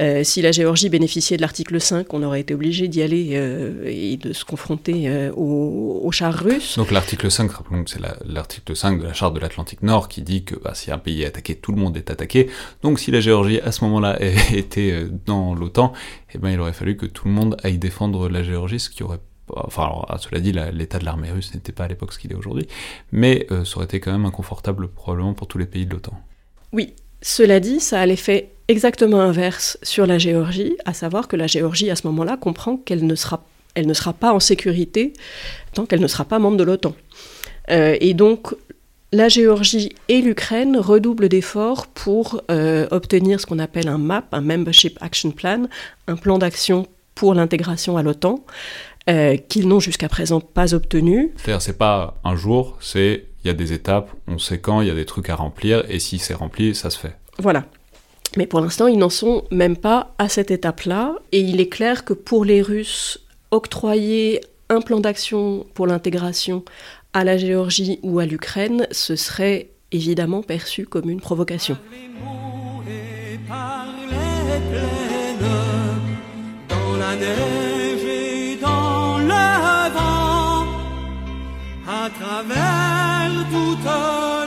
euh, 0.00 0.22
si 0.24 0.42
la 0.42 0.52
Géorgie 0.52 0.88
bénéficiait 0.88 1.36
de 1.36 1.42
l'article 1.42 1.80
5, 1.80 2.12
on 2.12 2.22
aurait 2.22 2.40
été 2.40 2.54
obligé 2.54 2.88
d'y 2.88 3.02
aller 3.02 3.40
et 3.86 4.16
de 4.16 4.32
se 4.32 4.44
confronter 4.44 5.30
aux, 5.36 6.10
chars 6.12 6.34
russes. 6.34 6.76
Donc 6.76 6.90
l'article 6.90 7.30
5, 7.30 7.50
rappelons 7.50 7.84
que 7.84 7.90
c'est 7.90 8.00
l'article 8.26 8.76
5 8.76 9.00
de 9.00 9.04
la 9.04 9.12
charte 9.12 9.34
de 9.34 9.40
l'Atlantique 9.40 9.82
Nord 9.82 10.08
qui 10.08 10.22
dit 10.22 10.44
que 10.44 10.56
bah, 10.56 10.72
si 10.74 10.90
un 10.90 10.98
pays 10.98 11.22
est 11.22 11.26
attaqué, 11.26 11.54
tout 11.54 11.72
le 11.72 11.78
monde 11.78 11.96
est 11.96 12.10
attaqué. 12.10 12.50
Donc 12.82 13.00
si 13.00 13.10
la 13.10 13.20
Géorgie 13.20 13.60
à 13.60 13.72
ce 13.72 13.84
moment-là 13.84 14.18
était 14.52 15.06
dans 15.26 15.54
l'OTAN, 15.54 15.92
eh 16.34 16.38
ben, 16.38 16.50
il 16.50 16.60
aurait 16.60 16.72
fallu 16.72 16.96
que 16.96 17.06
tout 17.06 17.28
le 17.28 17.34
monde 17.34 17.56
aille 17.62 17.78
défendre 17.78 18.28
la 18.28 18.42
Géorgie, 18.42 18.80
ce 18.80 18.90
qui 18.90 19.02
aurait 19.02 19.20
Enfin, 19.48 19.90
cela 20.18 20.40
dit, 20.40 20.52
l'état 20.52 20.98
de 20.98 21.04
l'armée 21.04 21.30
russe 21.30 21.54
n'était 21.54 21.72
pas 21.72 21.84
à 21.84 21.88
l'époque 21.88 22.12
ce 22.12 22.18
qu'il 22.18 22.32
est 22.32 22.36
aujourd'hui, 22.36 22.66
mais 23.12 23.46
euh, 23.50 23.64
ça 23.64 23.76
aurait 23.76 23.84
été 23.84 24.00
quand 24.00 24.12
même 24.12 24.24
inconfortable 24.24 24.88
probablement 24.88 25.34
pour 25.34 25.46
tous 25.46 25.58
les 25.58 25.66
pays 25.66 25.86
de 25.86 25.92
l'OTAN. 25.92 26.14
Oui, 26.72 26.94
cela 27.20 27.60
dit, 27.60 27.80
ça 27.80 28.00
a 28.00 28.06
l'effet 28.06 28.50
exactement 28.68 29.20
inverse 29.20 29.78
sur 29.82 30.06
la 30.06 30.18
Géorgie, 30.18 30.76
à 30.86 30.94
savoir 30.94 31.28
que 31.28 31.36
la 31.36 31.46
Géorgie, 31.46 31.90
à 31.90 31.96
ce 31.96 32.06
moment-là, 32.06 32.36
comprend 32.36 32.76
qu'elle 32.78 33.06
ne 33.06 33.14
sera, 33.14 33.44
elle 33.74 33.86
ne 33.86 33.94
sera 33.94 34.12
pas 34.12 34.32
en 34.32 34.40
sécurité 34.40 35.12
tant 35.74 35.86
qu'elle 35.86 36.00
ne 36.00 36.06
sera 36.06 36.24
pas 36.24 36.38
membre 36.38 36.56
de 36.56 36.64
l'OTAN. 36.64 36.94
Euh, 37.70 37.96
et 38.00 38.14
donc, 38.14 38.54
la 39.12 39.28
Géorgie 39.28 39.94
et 40.08 40.20
l'Ukraine 40.22 40.76
redoublent 40.76 41.28
d'efforts 41.28 41.86
pour 41.86 42.42
euh, 42.50 42.86
obtenir 42.90 43.40
ce 43.40 43.46
qu'on 43.46 43.58
appelle 43.58 43.88
un 43.88 43.98
MAP, 43.98 44.32
un 44.32 44.40
Membership 44.40 44.98
Action 45.00 45.30
Plan, 45.30 45.66
un 46.08 46.16
plan 46.16 46.38
d'action 46.38 46.88
pour 47.14 47.34
l'intégration 47.34 47.96
à 47.96 48.02
l'OTAN, 48.02 48.44
euh, 49.08 49.36
qu'ils 49.36 49.68
n'ont 49.68 49.80
jusqu'à 49.80 50.08
présent 50.08 50.40
pas 50.40 50.74
obtenu. 50.74 51.32
C'est-à-dire, 51.36 51.62
c'est 51.62 51.78
pas 51.78 52.20
un 52.24 52.36
jour, 52.36 52.78
c'est 52.80 53.26
il 53.44 53.48
y 53.48 53.50
a 53.50 53.54
des 53.54 53.74
étapes, 53.74 54.10
on 54.26 54.38
sait 54.38 54.58
quand, 54.58 54.80
il 54.80 54.88
y 54.88 54.90
a 54.90 54.94
des 54.94 55.04
trucs 55.04 55.28
à 55.28 55.36
remplir, 55.36 55.84
et 55.90 55.98
si 55.98 56.18
c'est 56.18 56.32
rempli, 56.32 56.74
ça 56.74 56.88
se 56.88 56.98
fait. 56.98 57.14
Voilà. 57.38 57.66
Mais 58.38 58.46
pour 58.46 58.60
l'instant, 58.60 58.86
ils 58.86 58.98
n'en 58.98 59.10
sont 59.10 59.44
même 59.50 59.76
pas 59.76 60.14
à 60.18 60.30
cette 60.30 60.50
étape-là, 60.50 61.16
et 61.32 61.40
il 61.40 61.60
est 61.60 61.68
clair 61.68 62.04
que 62.04 62.14
pour 62.14 62.44
les 62.44 62.62
Russes, 62.62 63.20
octroyer 63.50 64.40
un 64.70 64.80
plan 64.80 65.00
d'action 65.00 65.66
pour 65.74 65.86
l'intégration 65.86 66.64
à 67.12 67.22
la 67.22 67.36
Géorgie 67.36 68.00
ou 68.02 68.18
à 68.18 68.26
l'Ukraine, 68.26 68.88
ce 68.90 69.14
serait 69.14 69.68
évidemment 69.92 70.42
perçu 70.42 70.86
comme 70.86 71.10
une 71.10 71.20
provocation. 71.20 71.76
Dans 76.68 76.96
la 76.96 77.10
à 77.10 77.73
travers 82.20 83.30
toute 83.50 83.90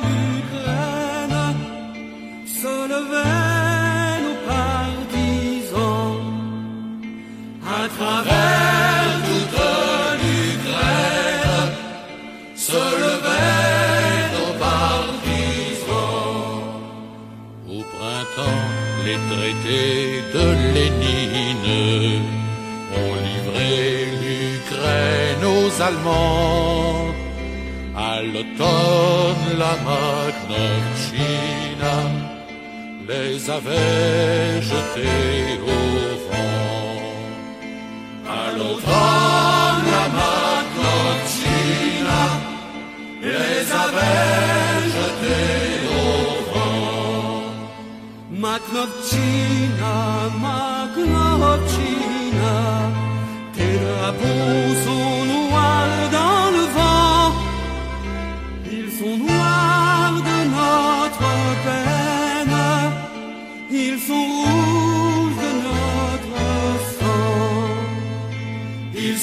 l'Ukraine 0.07 1.39
se 2.45 2.75
levaient 2.93 4.17
nos 4.25 4.39
partisans. 4.51 6.17
À 7.65 7.83
travers 7.97 9.09
toute 9.27 9.59
l'Ukraine 10.21 11.71
se 12.55 12.83
levaient 13.03 14.23
nos 14.35 14.53
partisans. 14.65 16.07
Au 17.69 17.81
printemps, 17.95 18.65
les 19.05 19.19
traités 19.31 20.23
de 20.33 20.45
Lénine 20.73 22.23
ont 23.01 23.15
livré 23.27 23.75
l'Ukraine 24.21 25.43
aux 25.45 25.81
Allemands. 25.81 26.76
L'automne, 28.57 29.57
la 29.57 29.75
Magnovchina 29.85 30.47
les 33.07 33.49
avait 33.49 34.61
jetés 34.61 35.59
au 35.63 35.81
vent. 36.27 37.01
À 38.27 38.51
l'automne, 38.57 39.87
la 39.95 40.07
Magnovchina 40.19 41.41
les 43.21 43.61
avait 43.83 44.81
jetés 44.95 45.71
au 45.99 46.11
vent. 46.51 47.41
Maknovchina, 48.31 49.95
Maknovchina, 50.41 51.37
tes 53.55 53.75
drapeaux 53.79 54.73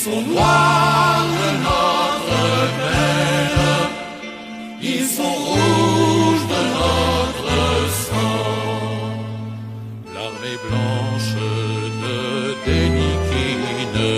sont 0.04 0.22
noirs 0.34 1.26
de 1.40 1.48
notre 1.68 2.42
peine, 2.78 3.60
ils 4.92 5.08
sont 5.16 5.36
rouges 5.50 6.46
de 6.54 6.62
notre 6.78 7.52
sang. 8.08 8.50
L'armée 10.14 10.58
blanche 10.66 11.34
de 12.04 12.18
Dénikine 12.66 14.14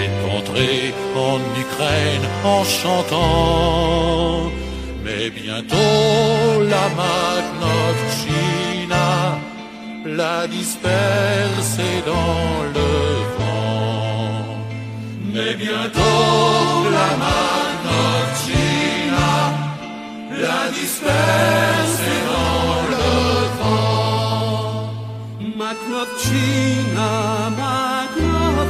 est 0.00 0.14
entrée 0.36 0.84
en 1.30 1.38
Ukraine 1.64 2.26
en 2.44 2.62
chantant. 2.64 4.50
Mais 5.04 5.24
bientôt 5.30 6.62
la 6.74 6.86
Magnovchina 7.00 9.08
l'a 10.16 10.40
dispersée 10.48 11.96
dans 12.10 12.48
le. 12.74 12.90
Mais 15.46 15.56
bientôt 15.56 16.88
la 16.98 17.10
Magnovchina 17.22 18.52
l'a 20.40 20.62
dispersée 20.70 22.20
dans 22.30 22.76
le 22.92 23.08
vent. 23.58 24.88
Maknovchina, 25.58 27.10
Maknovchina, 27.60 28.62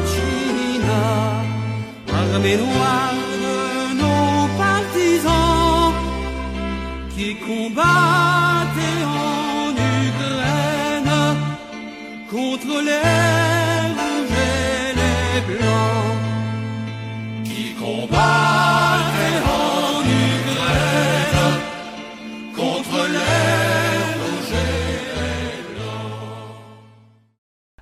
armée 2.13 2.57
noire 2.57 3.23
de 3.45 3.59
nos 4.01 4.37
partisans 4.59 5.93
qui 7.15 7.29
combattaient 7.37 9.05
en 9.23 9.71
Ukraine 10.09 11.15
contre 12.33 12.75
les 12.89 13.09
rouges 13.97 14.39
et 14.43 14.89
les 14.99 15.35
blancs. 15.55 16.04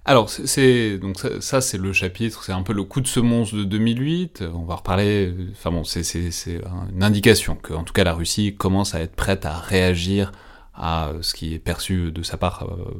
Alors, 0.05 0.29
c'est- 0.31 0.99
donc 0.99 1.17
ça, 1.41 1.61
c'est 1.61 1.79
le 1.79 1.93
chapitre, 1.93 2.43
c'est 2.43 2.53
un 2.53 2.63
peu 2.63 2.73
le 2.73 2.83
coup 2.83 3.01
de 3.01 3.07
semonce 3.07 3.55
de 3.55 3.63
2008. 3.63 4.43
On 4.53 4.65
va 4.65 4.75
reparler. 4.77 5.33
Enfin 5.53 5.71
bon, 5.71 5.85
c'est 5.85 6.03
c'est 6.03 6.33
c'est 6.33 6.57
un- 6.67 6.89
une 6.93 7.05
indication 7.05 7.55
que, 7.55 7.73
en 7.73 7.85
tout 7.85 7.93
cas, 7.93 8.03
la 8.03 8.13
Russie 8.13 8.55
commence 8.57 8.95
à 8.97 9.01
être 9.01 9.15
prête 9.15 9.47
à 9.47 9.57
réagir 9.59 10.33
à 10.75 11.13
ce 11.21 11.35
qui 11.35 11.55
est 11.55 11.59
perçu 11.61 12.11
de 12.11 12.23
sa 12.25 12.37
part 12.37 12.65
euh, 12.69 12.93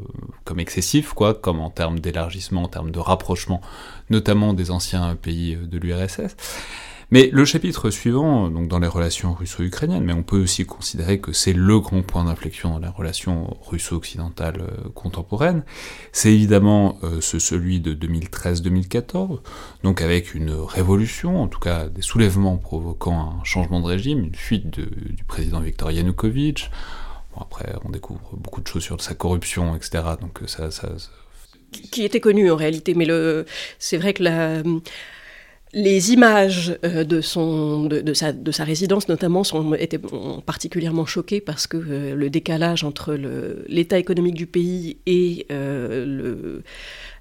comme 0.45 0.61
excessif, 0.61 1.13
quoi, 1.15 1.35
comme 1.35 1.59
en 1.59 1.71
termes 1.71 1.99
d'élargissement, 1.99 2.63
en 2.65 2.69
termes 2.69 2.93
de 2.93 2.99
rapprochement, 3.01 3.61
notamment 4.11 4.53
des 4.55 4.71
anciens 4.71 5.17
pays 5.17 5.57
de 5.57 5.79
l'URSS. 5.79 6.37
Mais 7.13 7.29
le 7.31 7.45
chapitre 7.45 7.91
suivant, 7.91 8.49
donc 8.49 8.69
dans 8.69 8.79
les 8.79 8.89
relations 8.89 9.35
russo-ukrainiennes, 9.35 10.03
mais 10.03 10.15
on 10.15 10.23
peut 10.23 10.43
aussi 10.43 10.65
considérer 10.65 11.21
que 11.21 11.35
c'est 11.35 11.53
le 11.53 11.79
grand 11.79 12.01
point 12.01 12.25
d'inflexion 12.25 12.71
dans 12.71 12.79
la 12.79 12.91
relation 12.91 13.55
russo-occidentale 13.67 14.63
euh, 14.63 14.89
contemporaine, 14.95 15.63
c'est 16.13 16.33
évidemment 16.33 16.99
euh, 17.03 17.21
ce, 17.21 17.39
celui 17.39 17.81
de 17.81 17.93
2013-2014, 17.93 19.41
donc 19.83 20.01
avec 20.01 20.35
une 20.35 20.53
révolution, 20.53 21.43
en 21.43 21.49
tout 21.49 21.61
cas 21.61 21.87
des 21.89 22.01
soulèvements 22.01 22.57
provoquant 22.57 23.37
un 23.39 23.45
changement 23.45 23.81
de 23.81 23.87
régime, 23.89 24.25
une 24.25 24.35
fuite 24.35 24.71
du 24.71 25.23
président 25.25 25.61
Viktor 25.61 25.91
Yanukovych. 25.91 26.71
Bon, 27.35 27.43
après, 27.43 27.75
on 27.85 27.91
découvre 27.91 28.39
beaucoup 28.39 28.63
de 28.63 28.67
choses 28.67 28.85
sur 28.85 28.99
sa 29.03 29.13
corruption, 29.13 29.77
etc. 29.77 30.03
Donc 30.19 30.41
euh, 30.43 30.47
ça, 30.47 30.71
qui 31.91 32.05
était 32.05 32.21
connu 32.21 32.51
en 32.51 32.57
réalité, 32.57 32.95
mais 32.95 33.07
c'est 33.79 33.99
vrai 33.99 34.15
que 34.15 34.23
la, 34.23 34.63
les 35.75 36.13
images 36.13 36.79
euh, 36.85 37.05
de, 37.05 37.21
son, 37.21 37.85
de, 37.85 38.13
sa, 38.15 38.33
de 38.33 38.51
sa 38.53 38.65
résidence 38.65 39.09
notamment 39.09 39.43
sont, 39.45 39.75
étaient 39.75 40.01
particulièrement 40.45 41.07
choquées 41.07 41.41
parce 41.41 41.67
que 41.67 41.77
euh, 41.79 42.15
le 42.15 42.31
décalage 42.31 42.85
entre 42.85 43.15
l'état 43.69 43.99
économique 43.99 44.35
du 44.35 44.47
pays 44.47 44.99
et 45.07 45.47
euh, 45.51 46.05
le, 46.05 46.63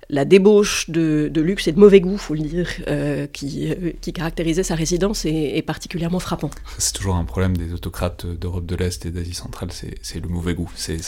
la 0.10 0.26
débauche 0.26 0.90
de, 0.90 1.30
de 1.34 1.40
luxe 1.42 1.70
et 1.70 1.72
de 1.72 1.80
mauvais 1.80 2.02
goût, 2.02 2.18
faut 2.18 2.34
le 2.34 2.42
dire, 2.42 2.68
euh, 2.90 3.28
qui, 3.28 3.70
euh, 3.72 3.92
qui 4.02 4.12
caractérisait 4.12 4.64
sa 4.64 4.76
résidence 4.76 5.24
est, 5.24 5.56
est 5.56 5.62
particulièrement 5.62 6.20
frappant. 6.20 6.50
c'est 6.78 6.94
toujours 6.94 7.16
un 7.16 7.24
problème 7.24 7.56
des 7.56 7.72
autocrates 7.74 8.26
d'Europe 8.26 8.66
de 8.66 8.76
l'Est 8.76 9.06
et 9.06 9.12
d'Asie 9.12 9.34
centrale, 9.34 9.70
c'est 9.72 10.20
le 10.22 10.28
mauvais 10.28 10.54
goût, 10.56 10.70
c'est- 10.76 11.00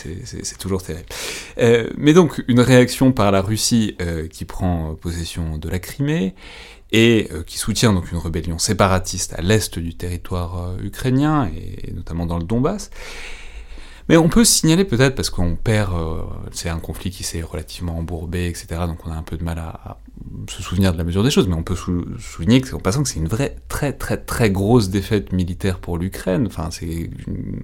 toujours 0.58 0.82
terrible. 0.84 1.08
Mais 1.98 2.14
donc, 2.14 2.42
une 2.48 2.62
réaction 2.62 3.12
par 3.12 3.32
la 3.32 3.42
Russie 3.42 3.98
qui 4.32 4.46
prend 4.46 4.96
possession 4.96 5.58
de 5.58 5.68
la 5.68 5.80
Crimée, 5.80 6.34
et 6.94 7.28
euh, 7.34 7.44
qui 7.44 7.58
soutient 7.58 7.92
donc 7.92 8.12
une 8.12 8.20
rébellion 8.20 8.58
séparatiste 8.60 9.34
à 9.34 9.42
l'est 9.42 9.78
du 9.80 9.96
territoire 9.96 10.70
euh, 10.70 10.78
ukrainien, 10.84 11.50
et, 11.54 11.92
notamment 11.92 12.26
dans 12.26 12.38
le 12.38 12.44
Donbass. 12.46 12.92
Mais 14.10 14.18
on 14.18 14.28
peut 14.28 14.44
signaler 14.44 14.84
peut-être, 14.84 15.16
parce 15.16 15.30
qu'on 15.30 15.56
perd, 15.56 15.94
euh, 15.94 16.22
c'est 16.52 16.68
un 16.70 16.80
conflit 16.80 17.10
qui 17.10 17.24
s'est 17.24 17.42
relativement 17.42 17.98
embourbé, 17.98 18.48
etc., 18.48 18.82
donc 18.86 19.00
on 19.06 19.12
a 19.12 19.16
un 19.16 19.24
peu 19.24 19.38
de 19.38 19.44
mal 19.46 19.58
à, 19.60 19.98
se 20.50 20.62
souvenir 20.62 20.92
de 20.92 20.98
la 20.98 21.06
mesure 21.06 21.24
des 21.24 21.32
choses, 21.32 21.48
mais 21.48 21.56
on 21.56 21.64
peut 21.64 21.76
sou- 21.76 22.06
souligner 22.20 22.60
que, 22.60 22.76
en 22.76 22.80
passant 22.80 23.02
que 23.02 23.08
c'est 23.10 23.20
une 23.20 23.30
vraie, 23.30 23.56
très 23.70 23.94
très 23.94 24.18
très 24.18 24.52
grosse 24.52 24.90
défaite 24.90 25.32
militaire 25.32 25.80
pour 25.80 25.98
l'Ukraine, 25.98 26.46
enfin 26.48 26.70
c'est 26.70 27.10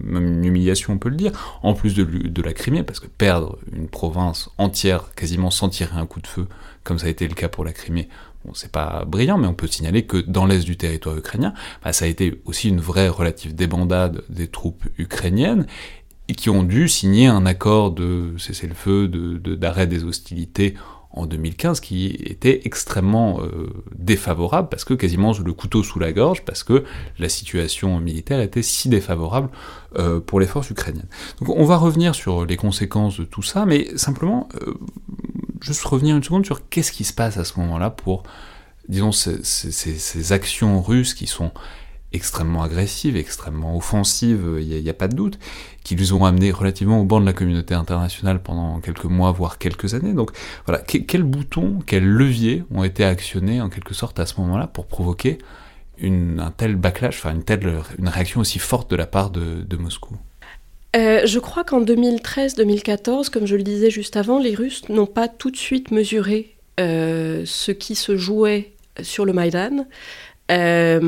même 0.03 0.25
une 0.27 0.45
humiliation 0.45 0.93
on 0.93 0.97
peut 0.97 1.09
le 1.09 1.17
dire, 1.17 1.59
en 1.61 1.73
plus 1.73 1.93
de, 1.93 2.03
l'U- 2.03 2.29
de 2.29 2.41
la 2.41 2.53
Crimée, 2.53 2.83
parce 2.83 3.01
que 3.01 3.07
perdre 3.07 3.59
une 3.73 3.89
province 3.89 4.49
entière 4.57 5.11
quasiment 5.15 5.51
sans 5.51 5.67
tirer 5.67 5.97
un 5.97 6.05
coup 6.05 6.21
de 6.21 6.27
feu, 6.27 6.47
comme 6.85 6.99
ça 6.99 7.07
a 7.07 7.09
été 7.09 7.27
le 7.27 7.35
cas 7.35 7.49
pour 7.49 7.65
la 7.65 7.73
Crimée, 7.73 8.07
C'est 8.53 8.71
pas 8.71 9.03
brillant, 9.05 9.37
mais 9.37 9.47
on 9.47 9.53
peut 9.53 9.67
signaler 9.67 10.03
que 10.05 10.17
dans 10.17 10.45
l'est 10.45 10.63
du 10.65 10.77
territoire 10.77 11.15
ukrainien, 11.17 11.53
bah, 11.83 11.93
ça 11.93 12.05
a 12.05 12.07
été 12.07 12.41
aussi 12.45 12.69
une 12.69 12.79
vraie 12.81 13.09
relative 13.09 13.53
débandade 13.53 14.23
des 14.29 14.47
troupes 14.47 14.85
ukrainiennes, 14.97 15.65
et 16.27 16.33
qui 16.35 16.49
ont 16.49 16.63
dû 16.63 16.87
signer 16.87 17.27
un 17.27 17.45
accord 17.45 17.91
de 17.91 18.33
cessez-le-feu, 18.37 19.07
de- 19.07 19.37
de- 19.37 19.55
d'arrêt 19.55 19.87
des 19.87 20.03
hostilités 20.03 20.75
en 21.11 21.25
2015, 21.25 21.79
qui 21.79 22.05
était 22.23 22.61
extrêmement 22.65 23.41
euh, 23.41 23.67
défavorable, 23.97 24.69
parce 24.69 24.83
que 24.85 24.93
quasiment 24.93 25.33
le 25.43 25.53
couteau 25.53 25.81
sous 25.83 25.97
la 25.99 26.11
gorge, 26.13 26.43
parce 26.45 26.63
que 26.63 26.83
la 27.17 27.29
situation 27.29 27.99
militaire 27.99 28.39
était 28.41 28.61
si 28.61 28.89
défavorable 28.89 29.49
euh, 29.97 30.19
pour 30.19 30.39
les 30.39 30.45
forces 30.45 30.69
ukrainiennes. 30.69 31.09
Donc 31.39 31.49
on 31.49 31.65
va 31.65 31.77
revenir 31.77 32.13
sur 32.13 32.45
les 32.45 32.57
conséquences 32.57 33.19
de 33.19 33.25
tout 33.25 33.41
ça, 33.41 33.65
mais 33.65 33.87
simplement, 33.97 34.47
euh, 34.67 34.75
juste 35.61 35.83
revenir 35.83 36.15
une 36.17 36.23
seconde 36.23 36.45
sur 36.45 36.69
qu'est-ce 36.69 36.91
qui 36.91 37.03
se 37.03 37.13
passe 37.13 37.37
à 37.37 37.43
ce 37.45 37.59
moment-là 37.59 37.89
pour, 37.89 38.23
disons, 38.87 39.11
ces, 39.11 39.43
ces- 39.43 40.31
actions 40.33 40.81
russes 40.81 41.13
qui 41.13 41.27
sont 41.27 41.51
extrêmement 42.11 42.63
agressives, 42.63 43.15
extrêmement 43.15 43.77
offensives, 43.77 44.57
il 44.59 44.81
n'y 44.81 44.89
a, 44.89 44.93
pas 44.95 45.07
de 45.07 45.15
doute, 45.15 45.37
qui 45.83 45.95
les 45.95 46.11
ont 46.11 46.25
amenés 46.25 46.51
relativement 46.51 46.99
au 47.01 47.05
banc 47.05 47.19
de 47.21 47.25
la 47.25 47.33
communauté 47.33 47.75
internationale 47.75 48.41
pendant 48.41 48.79
quelques 48.79 49.05
mois, 49.05 49.31
voire 49.31 49.59
quelques 49.59 49.93
années. 49.93 50.13
Donc 50.13 50.31
voilà, 50.65 50.81
que- 50.81 50.97
quels 50.97 51.23
boutons, 51.23 51.79
quels 51.85 52.07
leviers 52.07 52.63
ont 52.71 52.83
été 52.83 53.05
actionnés 53.05 53.61
en 53.61 53.69
quelque 53.69 53.93
sorte 53.93 54.19
à 54.19 54.25
ce 54.25 54.39
moment-là 54.41 54.65
pour 54.67 54.87
provoquer 54.87 55.37
une, 55.99 56.39
un 56.39 56.51
tel 56.51 56.75
backlash, 56.77 57.17
enfin 57.19 57.33
une 57.35 57.43
telle 57.43 57.81
une 57.99 58.07
réaction 58.07 58.41
aussi 58.41 58.57
forte 58.59 58.89
de 58.89 58.95
la 58.95 59.05
part 59.05 59.29
de, 59.29 59.61
de 59.61 59.77
Moscou? 59.77 60.17
Euh, 60.95 61.21
je 61.25 61.39
crois 61.39 61.63
qu'en 61.63 61.81
2013-2014, 61.81 63.29
comme 63.29 63.45
je 63.45 63.55
le 63.55 63.63
disais 63.63 63.89
juste 63.91 64.17
avant, 64.17 64.39
les 64.39 64.55
Russes 64.55 64.89
n'ont 64.89 65.05
pas 65.05 65.27
tout 65.27 65.51
de 65.51 65.57
suite 65.57 65.91
mesuré 65.91 66.55
euh, 66.79 67.43
ce 67.45 67.71
qui 67.71 67.95
se 67.95 68.17
jouait 68.17 68.73
sur 69.01 69.25
le 69.25 69.33
Maïdan. 69.33 69.85
Euh, 70.51 70.99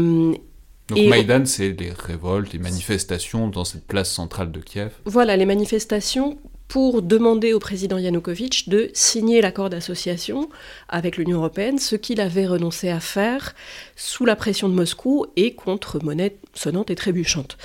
Donc 0.90 0.98
Et- 0.98 1.08
Maïdan, 1.08 1.46
c'est 1.46 1.70
les 1.72 1.92
révoltes, 1.92 2.54
les 2.54 2.60
manifestations 2.60 3.48
dans 3.48 3.66
cette 3.66 3.88
place 3.88 4.12
centrale 4.12 4.52
de 4.52 4.60
Kiev. 4.60 4.92
voilà, 5.06 5.36
les 5.36 5.46
manifestations 5.46 6.38
pour 6.68 7.02
demander 7.02 7.52
au 7.52 7.60
président 7.60 7.98
Yanukovych 7.98 8.70
de 8.70 8.90
signer 8.94 9.42
l'accord 9.42 9.70
d'association 9.70 10.48
avec 10.88 11.18
l'Union 11.18 11.40
européenne, 11.40 11.80
ce 11.80 11.98
qu'il 11.98 12.22
avait 12.22 12.46
renoncé 12.46 12.88
à 12.90 13.02
faire 13.02 13.56
sous 13.98 14.24
la 14.26 14.38
pression 14.38 14.70
de 14.70 14.74
Moscou 14.74 15.26
et 15.36 15.54
contre 15.54 16.00
monnaie 16.02 16.38
sonnante 16.54 16.90
et 16.90 16.96
trébuchante. 16.96 17.58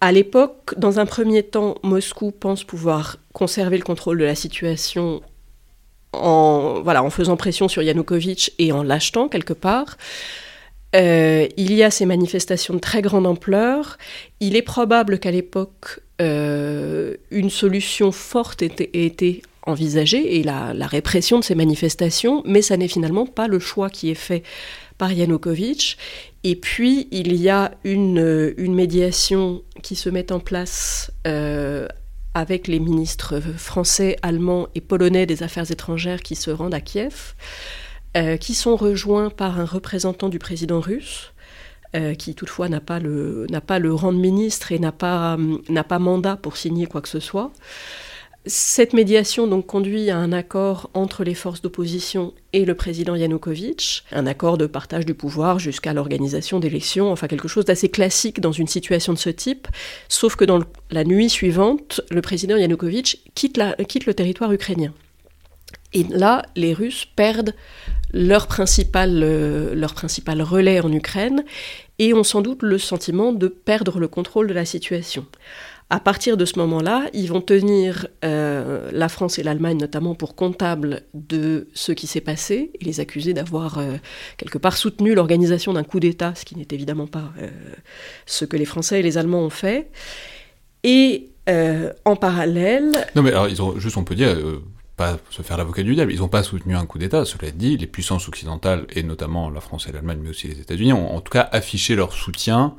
À 0.00 0.12
l'époque, 0.12 0.74
dans 0.76 1.00
un 1.00 1.06
premier 1.06 1.42
temps, 1.42 1.76
Moscou 1.82 2.30
pense 2.30 2.64
pouvoir 2.64 3.16
conserver 3.32 3.78
le 3.78 3.84
contrôle 3.84 4.18
de 4.18 4.24
la 4.24 4.34
situation 4.34 5.22
en, 6.12 7.10
faisant 7.10 7.36
pression 7.36 7.68
sur 7.68 7.82
Yanukovych 7.82 8.52
et 8.58 8.72
en 8.72 8.82
l'achetant 8.82 9.28
quelque 9.28 9.52
part. 9.52 9.96
Euh, 10.94 11.46
il 11.56 11.72
y 11.72 11.82
a 11.82 11.90
ces 11.90 12.06
manifestations 12.06 12.74
de 12.74 12.78
très 12.78 13.02
grande 13.02 13.26
ampleur. 13.26 13.98
Il 14.40 14.56
est 14.56 14.62
probable 14.62 15.18
qu'à 15.18 15.30
l'époque, 15.30 16.00
euh, 16.20 17.14
une 17.30 17.50
solution 17.50 18.12
forte 18.12 18.62
ait 18.62 18.90
été 18.92 19.42
envisagée 19.66 20.38
et 20.38 20.42
la, 20.42 20.72
répression 20.86 21.38
de 21.38 21.44
ces 21.44 21.54
manifestations, 21.54 22.42
mais 22.46 22.62
ça 22.62 22.76
n'est 22.76 22.88
finalement 22.88 23.26
pas 23.26 23.48
le 23.48 23.58
choix 23.58 23.90
qui 23.90 24.10
est 24.10 24.14
fait 24.14 24.42
par 24.98 25.12
Yanukovych. 25.12 25.96
Et 26.44 26.56
puis, 26.56 27.08
il 27.10 27.34
y 27.34 27.48
a 27.48 27.72
une, 27.84 28.54
médiation 28.58 29.62
qui 29.82 29.96
se 29.96 30.08
met 30.08 30.32
en 30.32 30.40
place 30.40 31.12
euh, 31.26 31.88
avec 32.34 32.68
les 32.68 32.78
ministres 32.78 33.40
français, 33.40 34.16
allemands 34.22 34.68
et 34.74 34.80
polonais 34.80 35.26
des 35.26 35.42
Affaires 35.42 35.70
étrangères 35.70 36.22
qui 36.22 36.36
se 36.36 36.50
rendent 36.50 36.74
à 36.74 36.80
Kiev. 36.80 37.34
Euh, 38.16 38.38
qui 38.38 38.54
sont 38.54 38.76
rejoints 38.76 39.28
par 39.28 39.60
un 39.60 39.66
représentant 39.66 40.30
du 40.30 40.38
président 40.38 40.80
russe, 40.80 41.34
euh, 41.94 42.14
qui 42.14 42.34
toutefois 42.34 42.70
n'a 42.70 42.80
pas, 42.80 42.98
le, 42.98 43.46
pas 43.66 43.78
le 43.78 43.92
rang 43.92 44.10
de 44.10 44.16
ministre 44.16 44.72
et 44.72 44.78
n'a 44.78 44.92
pas, 44.92 45.36
n'a 45.68 45.84
pas 45.84 45.98
mandat 45.98 46.36
pour 46.36 46.56
signer 46.56 46.86
quoi 46.86 47.02
que 47.02 47.10
ce 47.10 47.20
soit. 47.20 47.52
Cette 48.48 48.92
médiation 48.92 49.48
donc 49.48 49.66
conduit 49.66 50.08
à 50.08 50.18
un 50.18 50.30
accord 50.30 50.88
entre 50.94 51.24
les 51.24 51.34
forces 51.34 51.62
d'opposition 51.62 52.32
et 52.52 52.64
le 52.64 52.76
président 52.76 53.16
Yanukovych, 53.16 54.04
un 54.12 54.24
accord 54.24 54.56
de 54.56 54.66
partage 54.66 55.04
du 55.04 55.14
pouvoir 55.14 55.58
jusqu'à 55.58 55.92
l'organisation 55.92 56.60
d'élections, 56.60 57.10
enfin 57.10 57.26
quelque 57.26 57.48
chose 57.48 57.64
d'assez 57.64 57.88
classique 57.88 58.40
dans 58.40 58.52
une 58.52 58.68
situation 58.68 59.12
de 59.12 59.18
ce 59.18 59.30
type, 59.30 59.66
sauf 60.08 60.36
que 60.36 60.44
dans 60.44 60.60
la 60.92 61.02
nuit 61.02 61.28
suivante, 61.28 62.02
le 62.08 62.22
président 62.22 62.56
Yanukovych 62.56 63.20
quitte, 63.34 63.56
le 63.58 64.14
territoire 64.14 64.52
ukrainien. 64.52 64.94
Et 65.92 66.04
là, 66.04 66.42
les 66.54 66.72
Russes 66.72 67.04
perdent 67.16 67.52
euh, 68.14 69.74
leur 69.74 69.94
principal 69.94 70.42
relais 70.42 70.80
en 70.80 70.92
Ukraine 70.92 71.44
et 71.98 72.14
ont 72.14 72.22
sans 72.22 72.42
doute 72.42 72.62
le 72.62 72.78
sentiment 72.78 73.32
de 73.32 73.48
perdre 73.48 73.98
le 73.98 74.06
contrôle 74.06 74.46
de 74.46 74.54
la 74.54 74.64
situation. 74.64 75.26
À 75.88 76.00
partir 76.00 76.36
de 76.36 76.44
ce 76.44 76.58
moment-là, 76.58 77.08
ils 77.12 77.28
vont 77.28 77.40
tenir 77.40 78.08
euh, 78.24 78.90
la 78.92 79.08
France 79.08 79.38
et 79.38 79.44
l'Allemagne 79.44 79.78
notamment 79.78 80.16
pour 80.16 80.34
comptables 80.34 81.02
de 81.14 81.68
ce 81.74 81.92
qui 81.92 82.08
s'est 82.08 82.20
passé 82.20 82.72
et 82.80 82.84
les 82.84 82.98
accuser 82.98 83.34
d'avoir 83.34 83.78
euh, 83.78 83.96
quelque 84.36 84.58
part 84.58 84.76
soutenu 84.76 85.14
l'organisation 85.14 85.72
d'un 85.72 85.84
coup 85.84 86.00
d'État, 86.00 86.34
ce 86.34 86.44
qui 86.44 86.56
n'est 86.56 86.66
évidemment 86.72 87.06
pas 87.06 87.32
ce 88.26 88.44
que 88.44 88.56
les 88.56 88.64
Français 88.64 88.98
et 88.98 89.02
les 89.02 89.16
Allemands 89.16 89.42
ont 89.42 89.50
fait. 89.50 89.90
Et 90.82 91.30
en 92.04 92.16
parallèle... 92.16 93.06
Non 93.14 93.22
mais 93.22 93.30
alors, 93.30 93.48
ils 93.48 93.62
ont, 93.62 93.78
juste 93.78 93.96
on 93.96 94.02
peut 94.02 94.16
dire, 94.16 94.36
pas 94.96 95.18
se 95.30 95.42
faire 95.42 95.56
l'avocat 95.56 95.82
du 95.82 95.94
diable. 95.94 96.12
Ils 96.12 96.20
n'ont 96.20 96.28
pas 96.28 96.42
soutenu 96.42 96.74
un 96.74 96.86
coup 96.86 96.98
d'État. 96.98 97.24
Cela 97.24 97.50
dit, 97.50 97.76
les 97.76 97.86
puissances 97.86 98.28
occidentales, 98.28 98.86
et 98.90 99.02
notamment 99.02 99.50
la 99.50 99.60
France 99.60 99.86
et 99.88 99.92
l'Allemagne, 99.92 100.18
mais 100.22 100.30
aussi 100.30 100.48
les 100.48 100.60
États-Unis, 100.60 100.92
ont 100.92 101.14
en 101.14 101.20
tout 101.20 101.30
cas 101.30 101.48
affiché 101.52 101.94
leur 101.94 102.12
soutien 102.12 102.74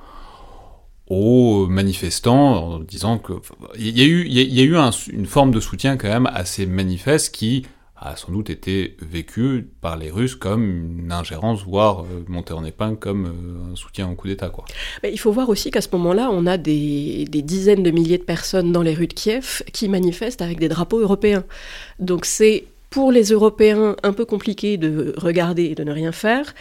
aux 1.09 1.67
manifestants 1.67 2.73
en 2.73 2.79
disant 2.79 3.17
que 3.17 3.33
il 3.77 3.97
y 3.97 4.01
a 4.01 4.05
eu, 4.05 4.25
il 4.25 4.53
y 4.53 4.59
a 4.59 4.63
eu 4.63 4.75
une 5.11 5.25
forme 5.25 5.51
de 5.51 5.59
soutien 5.59 5.97
quand 5.97 6.09
même 6.09 6.29
assez 6.33 6.65
manifeste 6.65 7.33
qui 7.33 7.65
a 7.99 8.15
sans 8.15 8.31
doute 8.31 8.49
été 8.49 8.95
vécu 9.01 9.67
par 9.81 9.97
les 9.97 10.11
Russes 10.11 10.35
comme 10.35 10.99
une 11.01 11.11
ingérence, 11.11 11.63
voire 11.63 12.01
euh, 12.01 12.23
montée 12.27 12.53
en 12.53 12.63
épingle 12.63 12.97
comme 12.97 13.25
euh, 13.25 13.73
un 13.73 13.75
soutien 13.75 14.09
au 14.09 14.15
coup 14.15 14.27
d'État. 14.27 14.49
Quoi. 14.49 14.65
Il 15.03 15.19
faut 15.19 15.31
voir 15.31 15.49
aussi 15.49 15.71
qu'à 15.71 15.81
ce 15.81 15.89
moment-là, 15.93 16.29
on 16.31 16.45
a 16.45 16.57
des, 16.57 17.25
dizaines 17.31 17.83
de 17.83 17.91
milliers 17.91 18.19
de 18.19 18.23
personnes 18.23 18.71
dans 18.71 18.83
les 18.83 18.93
rues 18.93 19.07
de 19.07 19.13
Kiev 19.13 19.63
qui 19.73 19.89
manifestent 19.89 20.41
avec 20.41 20.59
des 20.59 20.69
drapeaux 20.69 20.99
européens. 20.99 21.43
Donc 21.99 22.25
c'est 22.25 22.65
pour 22.89 23.11
les 23.11 23.31
Européens 23.31 23.95
un 24.03 24.13
peu 24.13 24.25
compliqué 24.25 24.77
de 24.77 25.13
regarder 25.17 25.65
et 25.65 25.75
de 25.75 25.83
ne 25.83 25.91
rien 25.91 26.11
faire, 26.11 26.53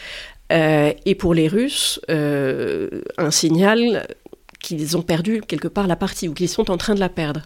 euh, 0.53 0.93
et 1.05 1.15
pour 1.15 1.35
les 1.35 1.49
Russes, 1.49 2.01
un 2.09 3.31
signal 3.31 4.07
qu'ils 4.67 4.97
ont 4.97 5.03
perdu 5.03 5.41
quelque 5.43 5.69
part 5.69 5.87
la 5.87 5.97
partie, 5.97 6.29
ou 6.29 6.35
qu'ils 6.35 6.49
sont 6.49 6.71
en 6.71 6.77
train 6.77 6.95
de 6.95 7.01
la 7.01 7.09
perdre. 7.09 7.43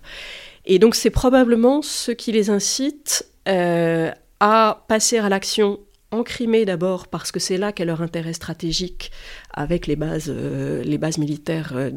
Et 0.65 0.79
donc 0.79 0.95
c'est 0.95 1.11
probablement 1.11 1.83
ce 1.83 2.13
qui 2.13 2.33
les 2.33 2.51
incite 2.51 3.27
euh, 3.49 4.11
à 4.41 4.85
passer 4.89 5.19
à 5.19 5.29
l'action 5.29 5.81
en 6.13 6.25
Crimée 6.25 6.65
d'abord 6.65 7.07
parce 7.07 7.31
que 7.31 7.39
c'est 7.39 7.57
là 7.57 7.71
qu'est 7.73 7.85
leur 7.85 8.03
intérêt 8.03 8.33
stratégique 8.33 9.13
avec 9.53 9.87
les 9.87 9.95
bases, 9.97 10.27
euh, 10.29 10.83
les 10.83 10.99
bases 10.99 11.19
militaires 11.19 11.73
euh, 11.75 11.91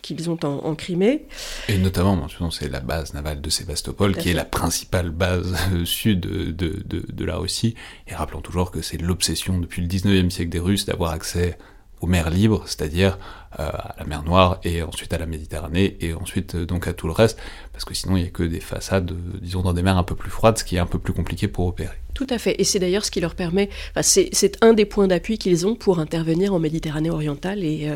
qu'ils 0.00 0.30
ont 0.30 0.38
en, 0.42 0.74
Crimée. 0.74 1.26
Et 1.68 1.76
notamment, 1.76 2.26
c'est 2.50 2.70
la 2.70 2.80
base 2.80 3.12
navale 3.14 3.40
de 3.40 3.50
Sébastopol 3.50 4.16
qui 4.16 4.30
est 4.30 4.34
la 4.34 4.46
principale 4.46 5.10
base 5.10 5.54
sud 5.84 6.20
de, 6.20 6.50
de, 6.50 7.04
de, 7.12 7.24
la 7.24 7.36
Russie. 7.36 7.74
Et 8.06 8.14
rappelons 8.14 8.40
toujours 8.40 8.70
que 8.70 8.80
c'est 8.80 8.98
l'obsession 8.98 9.58
depuis 9.58 9.82
le 9.82 9.88
19e 9.88 10.30
siècle 10.30 10.50
des 10.50 10.60
Russes 10.60 10.86
d'avoir 10.86 11.12
accès 11.12 11.58
aux 12.00 12.06
mers 12.06 12.30
libres, 12.30 12.62
c'est-à-dire 12.66 13.18
à 13.52 13.94
la 13.98 14.04
mer 14.04 14.22
Noire 14.22 14.60
et 14.62 14.82
ensuite 14.82 15.12
à 15.12 15.18
la 15.18 15.26
Méditerranée 15.26 15.96
et 16.00 16.12
ensuite 16.14 16.54
euh, 16.54 16.66
donc 16.66 16.86
à 16.86 16.92
tout 16.92 17.06
le 17.06 17.12
reste, 17.12 17.38
parce 17.72 17.84
que 17.84 17.94
sinon 17.94 18.16
il 18.16 18.22
n'y 18.22 18.28
a 18.28 18.30
que 18.30 18.42
des 18.42 18.60
façades, 18.60 19.10
euh, 19.10 19.38
disons, 19.40 19.62
dans 19.62 19.72
des 19.72 19.82
mers 19.82 19.96
un 19.96 20.02
peu 20.02 20.14
plus 20.14 20.30
froides, 20.30 20.58
ce 20.58 20.64
qui 20.64 20.76
est 20.76 20.80
un 20.80 20.86
peu 20.86 20.98
plus 20.98 21.12
compliqué 21.12 21.48
pour 21.48 21.66
opérer. 21.66 21.96
Tout 22.14 22.26
à 22.30 22.38
fait, 22.38 22.60
et 22.60 22.64
c'est 22.64 22.78
d'ailleurs 22.78 23.04
ce 23.04 23.10
qui 23.10 23.20
leur 23.20 23.34
permet, 23.34 23.70
c'est 24.02 24.58
un 24.62 24.72
des 24.72 24.84
points 24.84 25.06
d'appui 25.06 25.38
qu'ils 25.38 25.66
ont 25.66 25.76
pour 25.76 25.98
intervenir 26.00 26.52
en 26.52 26.58
Méditerranée 26.58 27.10
orientale 27.10 27.62
et, 27.62 27.88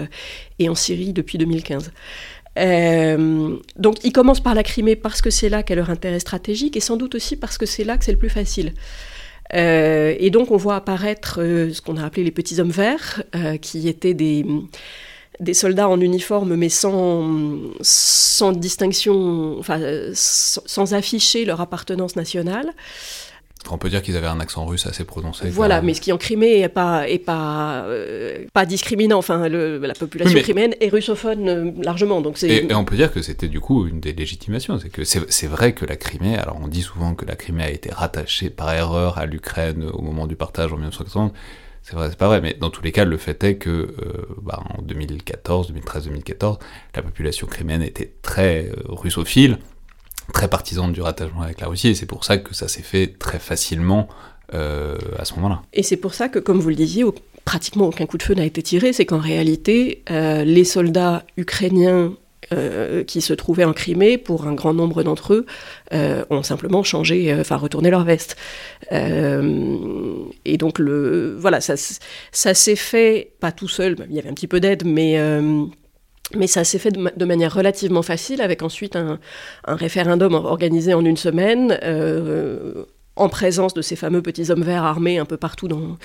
en 0.69 0.75
Syrie 0.77 1.13
depuis 1.13 1.39
2015. 1.39 1.93
donc 2.57 4.05
ils 4.05 4.13
commencent 4.13 4.43
par 4.43 4.55
la 4.55 4.63
Crimée 4.63 4.95
parce 4.95 5.23
que 5.23 5.31
c'est 5.31 5.49
là 5.49 5.65
qu'est 5.65 5.75
leur 5.75 5.91
intérêt 5.91 6.21
stratégique 6.21 6.77
et 6.77 6.81
sans 6.81 6.97
doute 6.97 7.17
aussi 7.17 7.35
parce 7.35 7.59
que 7.59 7.67
c'est 7.67 7.83
là 7.83 7.99
que 7.99 8.05
c'est 8.05 8.13
le 8.13 8.19
plus 8.19 8.31
facile. 8.31 8.75
Euh, 9.55 10.15
et 10.19 10.31
donc 10.31 10.51
on 10.51 10.57
voit 10.57 10.77
apparaître 10.77 11.41
euh, 11.41 11.73
ce 11.73 11.83
qu'on 11.83 11.97
a 11.97 12.05
appelé 12.05 12.25
les 12.25 12.31
petits 12.31 12.61
hommes 12.61 12.71
verts, 12.71 13.23
euh, 13.35 13.57
qui 13.59 13.89
étaient 13.89 14.15
des, 14.15 14.47
des 15.41 15.55
soldats 15.55 15.89
en 15.89 16.01
uniforme 16.01 16.57
mais 16.57 16.69
sans, 16.69 17.59
sans 17.81 18.53
distinction, 18.53 19.59
enfin, 19.59 19.81
sans 20.15 20.95
afficher 20.95 21.45
leur 21.45 21.61
appartenance 21.61 22.17
nationale. 22.17 22.73
On 23.71 23.79
peut 23.79 23.89
dire 23.89 24.03
qu'ils 24.03 24.17
avaient 24.17 24.27
un 24.27 24.41
accent 24.41 24.67
russe 24.67 24.87
assez 24.87 25.05
prononcé. 25.05 25.49
Voilà, 25.49 25.83
mais 25.83 25.95
ce 25.95 26.01
qui 26.01 26.13
en 26.13 26.19
Crimée 26.19 26.61
n'est 26.61 26.69
pas, 26.69 27.09
est 27.09 27.19
pas, 27.19 27.85
euh, 27.87 28.45
pas 28.53 28.67
discriminant. 28.67 29.19
Enfin, 29.19 29.49
la 29.49 29.95
population 29.95 30.41
criméenne 30.41 30.75
est 30.81 30.89
russophone 30.89 31.49
euh, 31.49 31.71
largement. 31.83 32.21
Donc 32.21 32.43
et, 32.43 32.71
et, 32.71 32.75
on 32.75 32.85
peut 32.85 32.97
dire 32.97 33.13
que 33.13 33.23
c'était 33.23 33.49
du 33.49 33.61
coup 33.61 33.87
une 33.87 34.01
des 34.01 34.13
légitimations. 34.13 34.79
C'est 34.79 34.89
que 34.89 35.05
c'est 35.05 35.47
vrai 35.47 35.75
que 35.75 35.87
la 35.87 35.97
Crimée, 35.97 36.37
alors 36.37 36.59
on 36.61 36.69
dit 36.69 36.83
souvent 36.83 37.15
que 37.15 37.25
la 37.25 37.37
Crimée 37.37 37.65
a 37.65 37.71
été 37.71 37.91
rattachée 37.93 38.51
par 38.51 38.73
erreur 38.73 39.19
à 39.19 39.27
l'Ukraine 39.27 39.85
au 39.93 40.03
moment 40.03 40.27
du 40.27 40.35
partage 40.35 40.73
en 40.73 40.77
1960. 40.77 41.33
C'est 41.83 41.95
vrai, 41.95 42.09
c'est 42.11 42.19
pas 42.19 42.29
vrai, 42.29 42.41
mais 42.41 42.57
dans 42.59 42.71
tous 42.71 42.83
les 42.83 42.93
cas, 42.93 43.05
le 43.05 43.17
fait 43.17 43.43
est 43.45 43.57
que 43.57 43.71
euh, 43.71 43.95
bah, 44.41 44.63
en 44.79 44.83
2014, 44.83 45.69
2013, 45.69 46.05
2014, 46.05 46.59
la 46.95 47.03
population 47.03 47.47
criméenne 47.47 47.83
était 47.83 48.13
très 48.23 48.71
russophile 48.89 49.59
très 50.33 50.49
partisane 50.49 50.93
du 50.93 51.03
rattachement 51.03 51.43
avec 51.43 51.61
la 51.61 51.69
Russie, 51.69 51.89
et 51.89 51.95
c'est 51.95 52.07
pour 52.07 52.25
ça 52.25 52.39
que 52.39 52.55
ça 52.55 52.69
s'est 52.69 52.83
fait 52.83 53.15
très 53.19 53.39
facilement 53.39 54.09
euh, 54.55 54.97
à 55.19 55.25
ce 55.25 55.35
moment-là. 55.35 55.63
Et 55.73 55.83
c'est 55.83 55.97
pour 55.97 56.15
ça 56.15 56.29
que, 56.29 56.39
comme 56.39 56.61
vous 56.61 56.69
le 56.69 56.75
disiez, 56.75 57.05
pratiquement 57.45 57.87
aucun 57.87 58.07
coup 58.07 58.19
de 58.19 58.23
feu 58.23 58.35
n'a 58.35 58.45
été 58.45 58.63
tiré, 58.63 58.93
c'est 58.93 59.07
qu'en 59.07 59.19
réalité, 59.19 60.03
euh, 60.11 60.45
les 60.45 60.65
soldats 60.65 61.25
ukrainiens 61.37 62.15
euh, 62.57 63.05
qui 63.05 63.21
se 63.21 63.33
trouvaient 63.33 63.65
en 63.65 63.73
Crimée, 63.73 64.19
pour 64.19 64.47
un 64.47 64.55
grand 64.55 64.75
nombre 64.75 65.03
d'entre 65.03 65.35
eux, 65.35 65.47
ont 66.31 66.43
simplement 66.43 66.83
changé, 66.83 67.35
enfin 67.39 67.57
retourné 67.57 67.91
leur 67.91 68.05
veste. 68.05 68.37
et 68.91 70.57
donc, 70.59 70.79
le, 70.79 71.37
voilà, 71.39 71.61
ça, 71.61 71.75
ça 71.77 72.55
s'est 72.55 72.77
fait, 72.77 73.33
pas 73.41 73.53
tout 73.53 73.69
seul, 73.69 73.97
il 74.09 74.17
y 74.17 74.19
avait 74.19 74.29
un 74.29 74.35
petit 74.35 74.49
peu 74.49 74.61
d'aide, 74.61 74.85
mais 74.87 75.19
mais 76.37 76.47
ça 76.47 76.65
s'est 76.65 76.79
fait 76.79 76.91
de, 76.91 77.25
manière 77.25 77.55
relativement 77.55 78.03
facile, 78.03 78.41
avec 78.41 78.63
ensuite 78.63 78.97
un, 78.97 79.19
référendum 79.67 80.35
organisé 80.35 80.95
en 80.95 81.05
une 81.05 81.17
semaine, 81.17 81.79
euh, 81.83 82.85
en 83.17 83.29
présence 83.29 83.75
de 83.75 83.83
ces 83.83 83.97
fameux 83.97 84.23
petits 84.23 84.51
hommes 84.51 84.63
verts 84.63 84.85
armés 84.85 85.19
un 85.19 85.25
peu 85.25 85.37
partout 85.37 85.69
dans, 85.69 85.97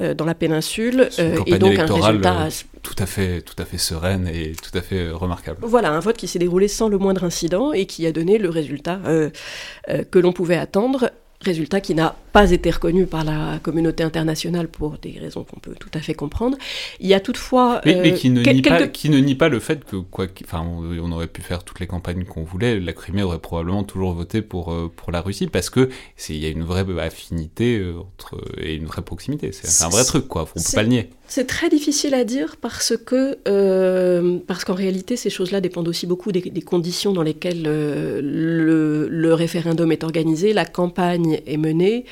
euh, 0.00 0.14
dans 0.14 0.24
la 0.24 0.34
péninsule. 0.34 1.08
Euh, 1.18 1.38
et 1.46 1.58
donc 1.58 1.78
un 1.78 1.86
résultat 1.86 2.48
tout 2.82 2.94
à, 2.98 3.06
fait, 3.06 3.42
tout 3.42 3.54
à 3.58 3.64
fait 3.64 3.78
sereine 3.78 4.28
et 4.28 4.52
tout 4.52 4.76
à 4.76 4.82
fait 4.82 5.10
remarquable. 5.10 5.58
Voilà, 5.62 5.90
un 5.92 6.00
vote 6.00 6.16
qui 6.16 6.28
s'est 6.28 6.38
déroulé 6.38 6.68
sans 6.68 6.88
le 6.88 6.98
moindre 6.98 7.24
incident 7.24 7.72
et 7.72 7.86
qui 7.86 8.06
a 8.06 8.12
donné 8.12 8.38
le 8.38 8.48
résultat 8.48 9.00
que 10.10 10.18
l'on 10.18 10.32
pouvait 10.32 10.56
attendre, 10.56 11.10
résultat 11.44 11.80
qui 11.80 11.94
n'a 11.94 12.16
pas 12.32 12.50
été 12.50 12.70
reconnu 12.70 13.06
par 13.06 13.24
la 13.24 13.58
communauté 13.62 14.02
internationale 14.02 14.68
pour 14.68 14.98
des 14.98 15.16
raisons 15.20 15.44
qu'on 15.44 15.60
peut 15.60 15.74
tout 15.78 15.90
à 15.94 16.00
fait 16.00 16.14
comprendre. 16.14 16.56
Il 17.00 17.06
y 17.06 17.14
a 17.14 17.20
toutefois... 17.20 17.80
Mais, 17.84 18.14
qui, 18.14 18.30
ne 18.30 18.42
nie 18.42 18.62
pas, 18.62 18.86
qui 18.88 19.08
ne 19.08 19.18
nie 19.18 19.34
pas 19.34 19.48
le 19.48 19.60
fait 19.60 19.84
que, 19.84 19.96
quoi, 19.96 20.26
enfin, 20.44 20.64
on, 20.66 21.12
aurait 21.12 21.26
pu 21.26 21.42
faire 21.42 21.62
toutes 21.62 21.80
les 21.80 21.86
campagnes 21.86 22.24
qu'on 22.24 22.42
voulait, 22.42 22.80
la 22.80 22.92
Crimée 22.92 23.22
aurait 23.22 23.38
probablement 23.38 23.84
toujours 23.84 24.12
voté 24.12 24.42
pour, 24.42 24.74
pour 24.96 25.12
la 25.12 25.20
Russie, 25.20 25.46
parce 25.46 25.70
que 25.70 25.88
il 26.28 26.36
y 26.36 26.46
a 26.46 26.48
une 26.48 26.64
vraie 26.64 26.84
affinité 27.00 27.84
entre, 27.98 28.40
et 28.58 28.74
une 28.74 28.86
vraie 28.86 29.02
proximité. 29.02 29.52
C'est 29.52 29.84
un 29.84 29.88
vrai 29.88 30.04
truc, 30.04 30.26
quoi. 30.26 30.42
On 30.42 30.60
peut 30.60 30.74
pas 30.74 30.82
le 30.82 30.88
nier. 30.88 31.10
C'est 31.36 31.48
très 31.48 31.68
difficile 31.68 32.14
à 32.14 32.22
dire 32.22 32.54
parce 32.60 32.96
que 32.96 33.38
euh, 33.48 34.38
parce 34.46 34.64
qu'en 34.64 34.74
réalité 34.74 35.16
ces 35.16 35.30
choses-là 35.30 35.60
dépendent 35.60 35.88
aussi 35.88 36.06
beaucoup 36.06 36.30
des, 36.30 36.62
conditions 36.62 37.12
dans 37.12 37.24
lesquelles 37.24 37.64
euh, 37.66 38.20
le, 38.22 39.34
référendum 39.34 39.90
est 39.90 40.04
organisé, 40.04 40.52
la 40.52 40.64
campagne 40.64 41.40
est 41.44 41.56
menée. 41.56 42.04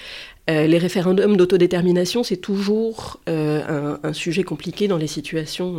Euh, 0.50 0.66
les 0.66 0.78
référendums 0.78 1.36
d'autodétermination, 1.36 2.24
c'est 2.24 2.38
toujours 2.38 3.20
un, 3.28 4.00
un, 4.02 4.12
sujet 4.12 4.42
compliqué 4.42 4.88
dans 4.88 4.96
les 4.96 5.06
situations, 5.06 5.76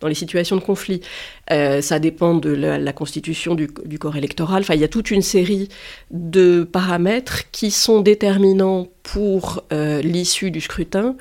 dans 0.00 0.08
les 0.08 0.14
situations 0.14 0.56
de 0.56 0.60
conflit. 0.60 1.00
ça 1.48 1.98
dépend 1.98 2.34
de 2.34 2.50
la, 2.50 2.76
la 2.76 2.92
constitution 2.92 3.54
du, 3.54 3.68
du, 3.86 3.98
corps 3.98 4.16
électoral. 4.16 4.60
Enfin, 4.60 4.74
il 4.74 4.82
y 4.82 4.84
a 4.84 4.88
toute 4.88 5.10
une 5.10 5.22
série 5.22 5.70
de 6.10 6.62
paramètres 6.62 7.50
qui 7.52 7.70
sont 7.70 8.02
déterminants 8.02 8.88
pour 9.02 9.64
l'issue 9.70 10.50
du 10.50 10.60
scrutin. 10.60 11.16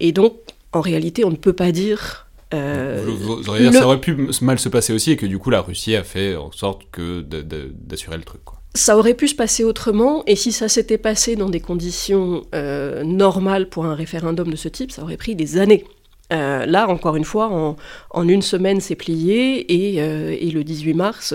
Et 0.00 0.10
donc, 0.10 0.45
en 0.76 0.80
réalité, 0.80 1.24
on 1.24 1.30
ne 1.30 1.36
peut 1.36 1.52
pas 1.52 1.72
dire. 1.72 2.26
Euh, 2.54 3.04
ça 3.72 3.86
aurait 3.86 4.00
pu 4.00 4.28
mal 4.40 4.58
se 4.58 4.68
passer 4.68 4.92
aussi 4.92 5.10
et 5.10 5.16
que 5.16 5.26
du 5.26 5.36
coup 5.38 5.50
la 5.50 5.60
Russie 5.62 5.96
a 5.96 6.04
fait 6.04 6.36
en 6.36 6.52
sorte 6.52 6.82
que 6.92 7.20
d'assurer 7.20 8.16
le 8.16 8.22
truc. 8.22 8.40
Quoi. 8.44 8.60
Ça 8.74 8.96
aurait 8.96 9.14
pu 9.14 9.26
se 9.26 9.34
passer 9.34 9.64
autrement 9.64 10.22
et 10.26 10.36
si 10.36 10.52
ça 10.52 10.68
s'était 10.68 10.98
passé 10.98 11.34
dans 11.34 11.48
des 11.48 11.58
conditions 11.58 12.42
euh, 12.54 13.02
normales 13.02 13.68
pour 13.68 13.84
un 13.84 13.96
référendum 13.96 14.48
de 14.48 14.56
ce 14.56 14.68
type, 14.68 14.92
ça 14.92 15.02
aurait 15.02 15.16
pris 15.16 15.34
des 15.34 15.58
années. 15.58 15.84
Euh, 16.32 16.66
là, 16.66 16.88
encore 16.88 17.16
une 17.16 17.24
fois, 17.24 17.76
en, 18.10 18.28
une 18.28 18.42
semaine, 18.42 18.80
c'est 18.80 18.96
plié 18.96 19.72
et, 19.72 20.02
euh, 20.02 20.36
le 20.52 20.64
18 20.64 20.94
mars, 20.94 21.34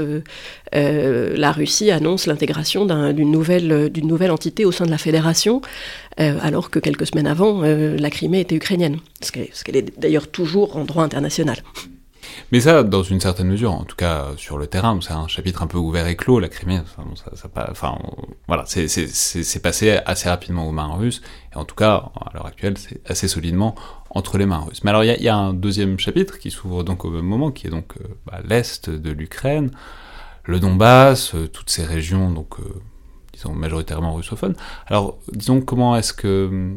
euh, 0.76 1.36
la 1.38 1.52
Russie 1.52 1.92
annonce 1.92 2.26
l'intégration 2.26 2.86
d'une 2.86 3.32
nouvelle, 3.32 3.92
nouvelle, 4.04 4.32
entité 4.32 4.66
au 4.66 4.72
sein 4.72 4.86
de 4.86 4.92
la 4.92 4.98
fédération, 4.98 5.62
alors 6.18 6.70
que 6.70 6.80
quelques 6.80 7.08
semaines 7.08 7.28
avant, 7.28 7.62
la 7.62 8.10
Crimée 8.10 8.42
était 8.42 8.56
ukrainienne, 8.56 8.98
ce 9.22 9.32
qu'elle 9.32 9.76
est 9.76 10.00
d'ailleurs 10.00 10.28
toujours 10.28 10.76
en 10.78 10.84
droit 10.84 11.04
international. 11.04 11.58
Mais 12.52 12.60
ça, 12.60 12.84
dans 12.84 13.04
une 13.04 13.20
certaine 13.20 13.48
mesure, 13.48 13.72
en 13.72 13.84
tout 13.84 13.96
cas 13.96 14.28
sur 14.38 14.58
le 14.58 14.68
terrain, 14.68 14.98
c'est 15.02 15.14
un 15.14 15.28
chapitre 15.28 15.62
un 15.62 15.68
peu 15.68 15.78
ouvert 15.78 16.08
et 16.08 16.16
clos, 16.16 16.40
la 16.40 16.50
Crimée, 16.50 16.82
enfin, 17.72 17.98
voilà, 18.48 18.64
c'est 18.66 19.62
passé 19.62 20.00
assez 20.06 20.30
rapidement 20.30 20.68
aux 20.68 20.72
mains 20.72 20.94
russes, 20.94 21.22
et 21.54 21.58
en 21.58 21.66
tout 21.66 21.76
cas, 21.76 22.12
à 22.20 22.32
l'heure 22.34 22.46
actuelle, 22.46 22.78
c'est 22.78 23.02
assez 23.10 23.28
solidement 23.28 23.76
entre 24.10 24.38
les 24.38 24.46
mains 24.46 24.66
russes. 24.68 24.84
Mais 24.84 24.90
alors, 24.90 25.04
il 25.04 25.16
y, 25.20 25.24
y, 25.24 25.30
a 25.30 25.36
un 25.36 25.54
deuxième 25.54 25.98
chapitre 26.00 26.38
qui 26.38 26.52
s'ouvre 26.52 26.84
donc 26.84 27.06
au 27.06 27.10
même 27.10 27.26
moment, 27.26 27.52
qui 27.52 27.68
est 27.68 27.72
donc 27.72 27.94
euh, 28.00 28.08
bah, 28.26 28.40
l'Est 28.44 28.90
de 28.90 29.12
l'Ukraine, 29.12 29.72
le 30.44 30.60
Donbass, 30.60 31.36
euh, 31.36 31.48
toutes 31.48 31.70
ces 31.70 31.86
régions, 31.86 32.32
donc, 32.32 32.60
euh, 32.60 32.64
disons, 33.34 33.54
majoritairement 33.54 34.14
russophones. 34.14 34.56
Alors, 34.88 35.18
disons, 35.32 35.62
comment 35.62 35.96
est-ce 35.96 36.14
que 36.14 36.76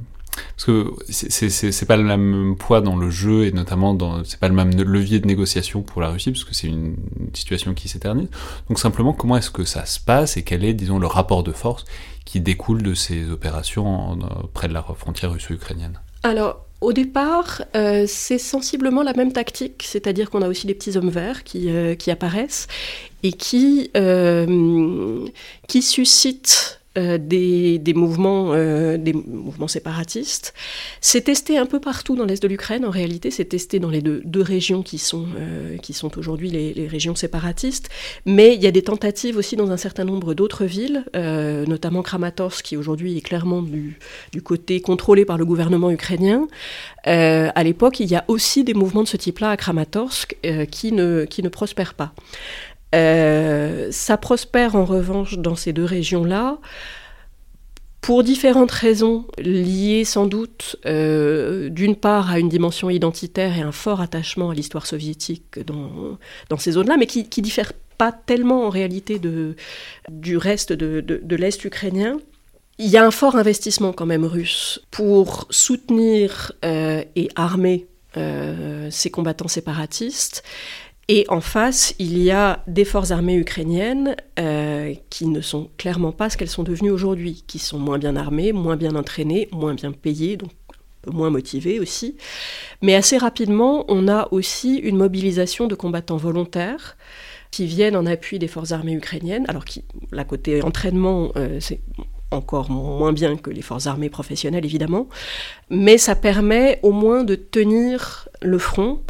parce 0.57 0.67
que 0.67 0.93
c'est 1.09 1.87
pas 1.87 1.97
le 1.97 2.05
même 2.05 2.57
poids 2.57 2.81
dans 2.81 2.97
le 2.97 3.11
jeu 3.11 3.47
et 3.47 3.53
notamment 3.53 3.95
dans 3.95 4.23
c'est 4.25 4.39
pas 4.39 4.49
le 4.49 4.55
même 4.55 4.71
levier 4.71 5.19
de 5.19 5.27
négociation 5.27 5.83
pour 5.83 6.01
la 6.01 6.11
Russie 6.11 6.31
parce 6.31 6.45
que 6.45 6.55
c'est 6.55 6.69
une, 6.69 6.97
situation 7.33 7.75
qui 7.75 7.89
s'éternise. 7.89 8.29
Donc 8.69 8.79
simplement 8.79 9.13
comment 9.13 9.37
est-ce 9.37 9.51
que 9.51 9.65
ça 9.65 9.87
se 9.87 9.99
passe 9.99 10.37
et 10.37 10.43
quel 10.43 10.65
est 10.65 10.75
disons 10.75 10.99
le 10.99 11.07
rapport 11.07 11.43
de 11.43 11.53
force 11.53 11.85
qui 12.25 12.41
découle 12.41 12.83
de 12.83 12.95
ces 12.95 13.31
opérations 13.31 14.19
près 14.53 14.69
de 14.69 14.73
la 14.73 14.83
frontière 14.83 15.33
russo-ukrainienne? 15.33 15.99
Alors 16.23 16.65
au 16.85 16.93
départ, 16.93 17.63
euh, 17.77 18.05
c'est 18.07 18.39
sensiblement 18.39 19.03
la 19.03 19.15
même 19.15 19.33
tactique, 19.33 19.85
c'est-à-dire 19.87 20.29
qu'on 20.29 20.43
a 20.43 20.49
aussi 20.49 20.67
des 20.67 20.75
petits 20.75 20.99
hommes 20.99 21.09
verts 21.09 21.43
qui, 21.43 21.71
euh, 21.71 21.95
apparaissent 22.09 22.67
et 23.23 23.35
euh, 23.97 25.27
qui 25.67 25.81
suscitent 25.81 26.83
euh, 26.97 27.19
des, 27.19 27.93
mouvements, 27.93 28.53
euh, 28.53 28.97
des 28.97 29.13
mouvements 29.13 29.67
séparatistes. 29.67 30.55
C'est 31.01 31.23
testé 31.23 31.59
un 31.59 31.67
peu 31.67 31.81
partout 31.81 32.15
dans 32.15 32.25
l'est 32.25 32.41
de 32.41 32.47
l'Ukraine. 32.47 32.85
En 32.85 32.91
réalité, 32.91 33.33
c'est 33.33 33.47
testé 33.47 33.81
dans 33.81 33.91
les 33.91 34.01
deux, 34.01 34.23
régions 34.41 34.85
qui 34.85 34.99
sont, 34.99 35.27
euh, 35.37 35.77
aujourd'hui 36.17 36.51
les, 36.51 36.87
régions 36.87 37.17
séparatistes. 37.17 37.89
Mais 38.27 38.55
il 38.55 38.63
y 38.63 38.69
a 38.69 38.71
des 38.71 38.83
tentatives 38.83 39.37
aussi 39.37 39.57
dans 39.57 39.73
un 39.73 39.77
certain 39.77 40.05
nombre 40.05 40.35
d'autres 40.35 40.67
villes, 40.67 41.05
notamment 41.15 42.03
Kramatorsk, 42.03 42.65
qui 42.65 42.77
aujourd'hui 42.77 43.17
est 43.17 43.23
clairement 43.23 43.63
du, 43.63 43.99
côté 44.45 44.81
contrôlé 44.81 45.25
par 45.25 45.37
le 45.37 45.45
gouvernement 45.45 45.91
ukrainien. 45.91 46.47
à 47.05 47.65
l'époque, 47.65 47.99
il 47.99 48.11
y 48.11 48.15
a 48.15 48.25
aussi 48.29 48.63
des 48.63 48.75
mouvements 48.75 49.03
de 49.03 49.09
ce 49.09 49.17
type-là 49.17 49.51
à 49.51 49.57
Kramatorsk 49.57 50.37
qui 50.71 50.93
ne 50.93 51.49
prospèrent 51.49 51.95
pas. 51.95 52.13
Euh, 52.95 53.89
ça 53.91 54.17
prospère 54.17 54.77
en 54.77 54.85
revanche 54.85 55.39
dans 55.39 55.57
ces 55.57 55.73
deux 55.73 55.85
régions-là 55.85 56.59
pour 58.01 58.23
différentes 58.23 58.71
raisons 58.71 59.27
liées 59.39 60.05
sans 60.05 60.27
doute 60.27 60.77
euh, 60.87 61.71
d'une 61.71 61.97
part 61.97 62.31
à 62.31 62.39
une 62.39 62.49
dimension 62.49 62.91
identitaire 62.91 63.57
et 63.59 63.63
un 63.63 63.73
fort 63.73 64.01
attachement 64.01 64.51
à 64.51 64.55
l'histoire 64.55 64.87
soviétique 64.87 65.59
dans, 65.65 66.19
ces 66.59 66.73
zones-là, 66.73 66.97
mais 66.99 67.07
qui, 67.07 67.29
qui 67.29 67.43
diffèrent 67.43 67.73
pas 67.97 68.13
tellement 68.13 68.67
en 68.67 68.69
réalité 68.69 69.21
du 70.11 70.37
reste 70.37 70.73
de, 70.73 71.01
de, 71.01 71.37
l'Est 71.37 71.65
ukrainien. 71.65 72.19
Il 72.79 72.89
y 72.89 72.97
a 72.97 73.07
un 73.07 73.11
fort 73.11 73.37
investissement 73.37 73.93
quand 73.93 74.07
même 74.07 74.25
russe 74.25 74.81
pour 74.91 75.47
soutenir 75.51 76.53
euh, 76.65 77.03
et 77.17 77.29
armer 77.37 77.87
ces 78.91 79.11
combattants 79.11 79.49
séparatistes. 79.49 80.45
Et 81.09 81.27
en 81.29 81.41
face, 81.41 81.95
il 81.99 82.19
y 82.19 82.31
a 82.31 82.63
des 82.67 82.85
forces 82.85 83.11
armées 83.11 83.37
ukrainiennes 83.37 84.17
euh, 84.39 84.95
qui 85.11 85.27
ne 85.27 85.41
sont 85.41 85.69
clairement 85.77 86.13
pas 86.13 86.31
ce 86.31 86.37
qu'elles 86.37 86.49
sont 86.49 86.63
devenues 86.63 86.91
aujourd'hui, 86.91 87.45
qui 87.47 87.59
sont 87.59 87.79
moins 87.79 87.99
bien 87.99 88.17
armées, 88.17 88.53
moins 88.53 88.77
bien 88.77 88.95
entraînées, 88.95 89.49
moins 89.53 89.75
bien 89.75 89.93
payées, 89.93 90.37
donc 90.37 90.51
moins 91.07 91.29
motivées 91.29 91.79
aussi. 91.79 92.17
Mais 92.81 92.95
assez 92.95 93.19
rapidement, 93.19 93.85
on 93.89 94.09
a 94.09 94.29
aussi 94.31 94.77
une 94.77 94.97
mobilisation 94.97 95.67
de 95.67 95.75
combattants 95.75 96.17
volontaires 96.17 96.97
qui 97.51 97.67
viennent 97.67 97.97
en 97.97 98.07
appui 98.07 98.39
des 98.39 98.49
forces 98.49 98.73
armées 98.73 98.95
ukrainiennes, 98.95 99.45
alors 99.49 99.65
qui, 99.67 99.85
la 100.11 100.25
côté 100.25 100.63
entraînement, 100.63 101.33
euh, 101.37 101.59
c'est 101.61 101.81
encore 102.31 102.71
moins 102.71 103.13
bien 103.13 103.37
que 103.37 103.51
les 103.51 103.63
forces 103.63 103.87
armées 103.87 104.11
professionnelles 104.11 104.65
évidemment, 104.65 105.09
mais 105.71 105.99
ça 105.99 106.17
permet 106.17 106.81
au 106.83 106.91
moins 106.91 107.23
de 107.23 107.37
tenir 107.37 108.29
le 108.43 108.59
front 108.59 109.01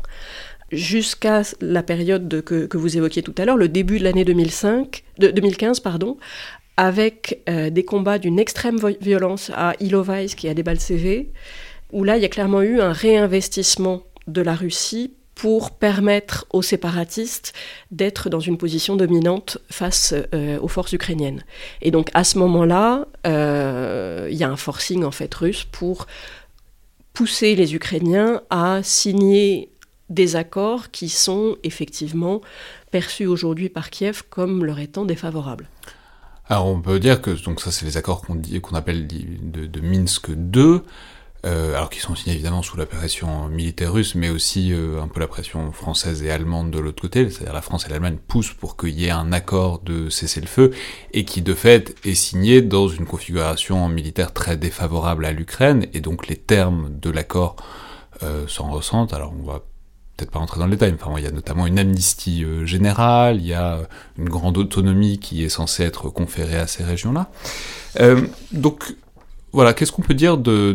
jusqu'à 0.74 1.42
la 1.60 1.82
période 1.82 2.42
que, 2.42 2.76
vous 2.76 2.96
évoquiez 2.96 3.22
tout 3.22 3.34
à 3.38 3.44
l'heure, 3.44 3.56
le 3.56 3.68
début 3.68 3.98
de 3.98 4.04
l'année 4.04 4.24
2005, 4.24 5.02
de, 5.18 5.28
2015, 5.28 5.80
pardon, 5.80 6.16
avec 6.76 7.42
euh, 7.48 7.70
des 7.70 7.84
combats 7.84 8.18
d'une 8.18 8.38
extrême 8.38 8.78
violence 9.00 9.50
à 9.54 9.74
Ilovaisk 9.80 10.44
et 10.44 10.50
à 10.50 10.54
Debaltseve, 10.54 11.26
où 11.92 12.04
là, 12.04 12.16
il 12.16 12.22
y 12.22 12.26
a 12.26 12.28
clairement 12.28 12.62
eu 12.62 12.80
un 12.80 12.92
réinvestissement 12.92 14.02
de 14.26 14.42
la 14.42 14.54
Russie 14.54 15.12
pour 15.34 15.72
permettre 15.72 16.46
aux 16.52 16.62
séparatistes 16.62 17.52
d'être 17.90 18.30
dans 18.30 18.40
une 18.40 18.56
position 18.56 18.96
dominante 18.96 19.58
face 19.68 20.14
euh, 20.32 20.58
aux 20.60 20.68
forces 20.68 20.92
ukrainiennes. 20.92 21.44
Et 21.82 21.90
donc 21.90 22.10
à 22.14 22.24
ce 22.24 22.38
moment-là, 22.38 23.06
euh, 23.26 24.28
il 24.30 24.36
y 24.36 24.44
a 24.44 24.48
un 24.48 24.56
forcing 24.56 25.04
en 25.04 25.10
fait 25.10 25.34
russe 25.34 25.64
pour 25.64 26.06
pousser 27.12 27.54
les 27.54 27.74
Ukrainiens 27.74 28.42
à 28.50 28.80
signer 28.82 29.70
des 30.10 30.36
accords 30.36 30.90
qui 30.90 31.08
sont 31.08 31.56
effectivement 31.62 32.40
perçus 32.90 33.26
aujourd'hui 33.26 33.68
par 33.68 33.90
Kiev 33.90 34.22
comme 34.28 34.64
leur 34.64 34.78
étant 34.78 35.04
défavorables. 35.04 35.68
Alors 36.48 36.66
on 36.66 36.80
peut 36.80 37.00
dire 37.00 37.22
que 37.22 37.30
donc 37.42 37.60
ça 37.60 37.70
c'est 37.70 37.86
les 37.86 37.96
accords 37.96 38.20
qu'on 38.20 38.40
qu'on 38.62 38.76
appelle 38.76 39.06
de, 39.06 39.80
Minsk 39.80 40.30
2, 40.30 40.82
euh, 41.46 41.74
alors 41.74 41.88
qui 41.88 42.00
sont 42.00 42.14
signés 42.14 42.34
évidemment 42.34 42.62
sous 42.62 42.76
la 42.76 42.84
pression 42.84 43.48
militaire 43.48 43.94
russe, 43.94 44.14
mais 44.14 44.28
aussi 44.28 44.72
euh, 44.72 45.00
un 45.00 45.08
peu 45.08 45.20
la 45.20 45.26
pression 45.26 45.72
française 45.72 46.22
et 46.22 46.30
allemande 46.30 46.70
de 46.70 46.78
l'autre 46.78 47.00
côté, 47.00 47.30
c'est-à-dire 47.30 47.54
la 47.54 47.62
France 47.62 47.86
et 47.86 47.88
l'Allemagne 47.88 48.18
poussent 48.28 48.52
pour 48.52 48.76
qu'il 48.76 48.98
y 49.00 49.06
ait 49.06 49.10
un 49.10 49.32
accord 49.32 49.80
de 49.80 50.10
cessez-le-feu, 50.10 50.72
et 51.14 51.24
qui 51.24 51.40
de 51.40 51.54
fait 51.54 51.96
est 52.04 52.14
signé 52.14 52.60
dans 52.60 52.88
une 52.88 53.06
configuration 53.06 53.88
militaire 53.88 54.34
très 54.34 54.58
défavorable 54.58 55.24
à 55.24 55.32
l'Ukraine, 55.32 55.86
et 55.94 56.00
donc 56.00 56.28
les 56.28 56.36
termes 56.36 56.90
de 57.00 57.08
l'accord 57.08 57.56
euh, 58.22 58.46
s'en 58.48 58.70
ressentent. 58.70 59.14
Alors 59.14 59.32
on 59.38 59.44
va 59.44 59.62
peut-être 60.16 60.30
pas 60.30 60.38
rentrer 60.38 60.60
dans 60.60 60.66
le 60.66 60.72
détail, 60.72 60.92
mais 60.92 60.98
enfin, 61.02 61.18
il 61.18 61.24
y 61.24 61.26
a 61.26 61.30
notamment 61.30 61.66
une 61.66 61.78
amnistie 61.78 62.44
euh, 62.44 62.64
générale, 62.64 63.36
il 63.36 63.46
y 63.46 63.54
a 63.54 63.80
une 64.16 64.28
grande 64.28 64.58
autonomie 64.58 65.18
qui 65.18 65.44
est 65.44 65.48
censée 65.48 65.82
être 65.82 66.08
conférée 66.08 66.56
à 66.56 66.66
ces 66.66 66.84
régions-là. 66.84 67.30
Euh, 68.00 68.26
donc, 68.52 68.94
voilà, 69.52 69.72
qu'est-ce 69.72 69.92
qu'on 69.92 70.02
peut 70.02 70.14
dire 70.14 70.36
de, 70.36 70.72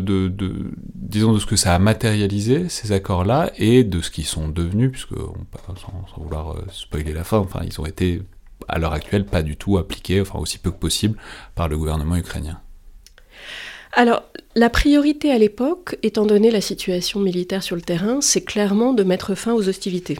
disons, 0.94 1.32
de 1.32 1.38
ce 1.38 1.46
que 1.46 1.56
ça 1.56 1.74
a 1.74 1.78
matérialisé, 1.78 2.68
ces 2.68 2.92
accords-là, 2.92 3.50
et 3.56 3.84
de 3.84 4.00
ce 4.00 4.10
qu'ils 4.10 4.26
sont 4.26 4.48
devenus, 4.48 4.90
puisque, 4.90 5.16
sans, 5.16 5.76
sans, 5.76 6.22
vouloir 6.22 6.52
euh, 6.52 6.64
spoiler 6.72 7.12
la 7.12 7.24
fin, 7.24 7.38
enfin, 7.38 7.60
ils 7.64 7.80
ont 7.80 7.86
été, 7.86 8.22
à 8.68 8.78
l'heure 8.78 8.92
actuelle, 8.92 9.24
pas 9.24 9.42
du 9.42 9.56
tout 9.56 9.78
appliqués, 9.78 10.20
enfin, 10.20 10.38
aussi 10.38 10.58
peu 10.58 10.70
que 10.70 10.78
possible, 10.78 11.18
par 11.54 11.68
le 11.68 11.78
gouvernement 11.78 12.16
ukrainien. 12.16 12.60
Alors, 13.92 14.22
la 14.54 14.70
priorité 14.70 15.30
à 15.30 15.38
l'époque, 15.38 15.96
étant 16.02 16.26
donné 16.26 16.50
la 16.50 16.60
situation 16.60 17.20
militaire 17.20 17.62
sur 17.62 17.76
le 17.76 17.82
terrain, 17.82 18.20
c'est 18.20 18.42
clairement 18.42 18.92
de 18.92 19.02
mettre 19.02 19.34
fin 19.34 19.52
aux 19.52 19.68
hostilités. 19.68 20.18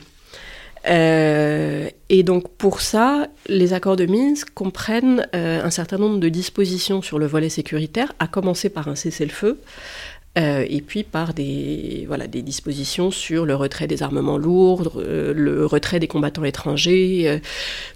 Euh, 0.89 1.89
et 2.09 2.23
donc 2.23 2.49
pour 2.49 2.81
ça, 2.81 3.29
les 3.49 3.73
accords 3.73 3.97
de 3.97 4.07
Minsk 4.07 4.51
comprennent 4.55 5.27
euh, 5.35 5.63
un 5.63 5.71
certain 5.71 5.99
nombre 5.99 6.19
de 6.19 6.29
dispositions 6.29 7.03
sur 7.03 7.19
le 7.19 7.27
volet 7.27 7.49
sécuritaire, 7.49 8.13
à 8.19 8.27
commencer 8.27 8.71
par 8.71 8.89
un 8.89 8.95
cessez-le-feu, 8.95 9.61
euh, 10.39 10.65
et 10.69 10.81
puis 10.81 11.03
par 11.03 11.35
des, 11.35 12.07
dispositions 12.33 13.11
sur 13.11 13.45
le 13.45 13.55
retrait 13.55 13.89
des 13.89 14.03
armements 14.03 14.39
lourds, 14.39 14.93
le 14.97 15.67
retrait 15.67 16.01
des 16.01 16.09
combattants 16.09 16.45
étrangers, 16.45 17.41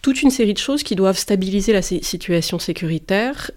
toute 0.03 0.23
une 0.23 0.31
série 0.31 0.53
de 0.53 0.59
choses 0.59 0.83
qui 0.83 0.97
doivent 0.97 1.19
stabiliser 1.19 1.73
la 1.73 1.83
situation 1.83 2.59
sécuritaire 2.59 3.51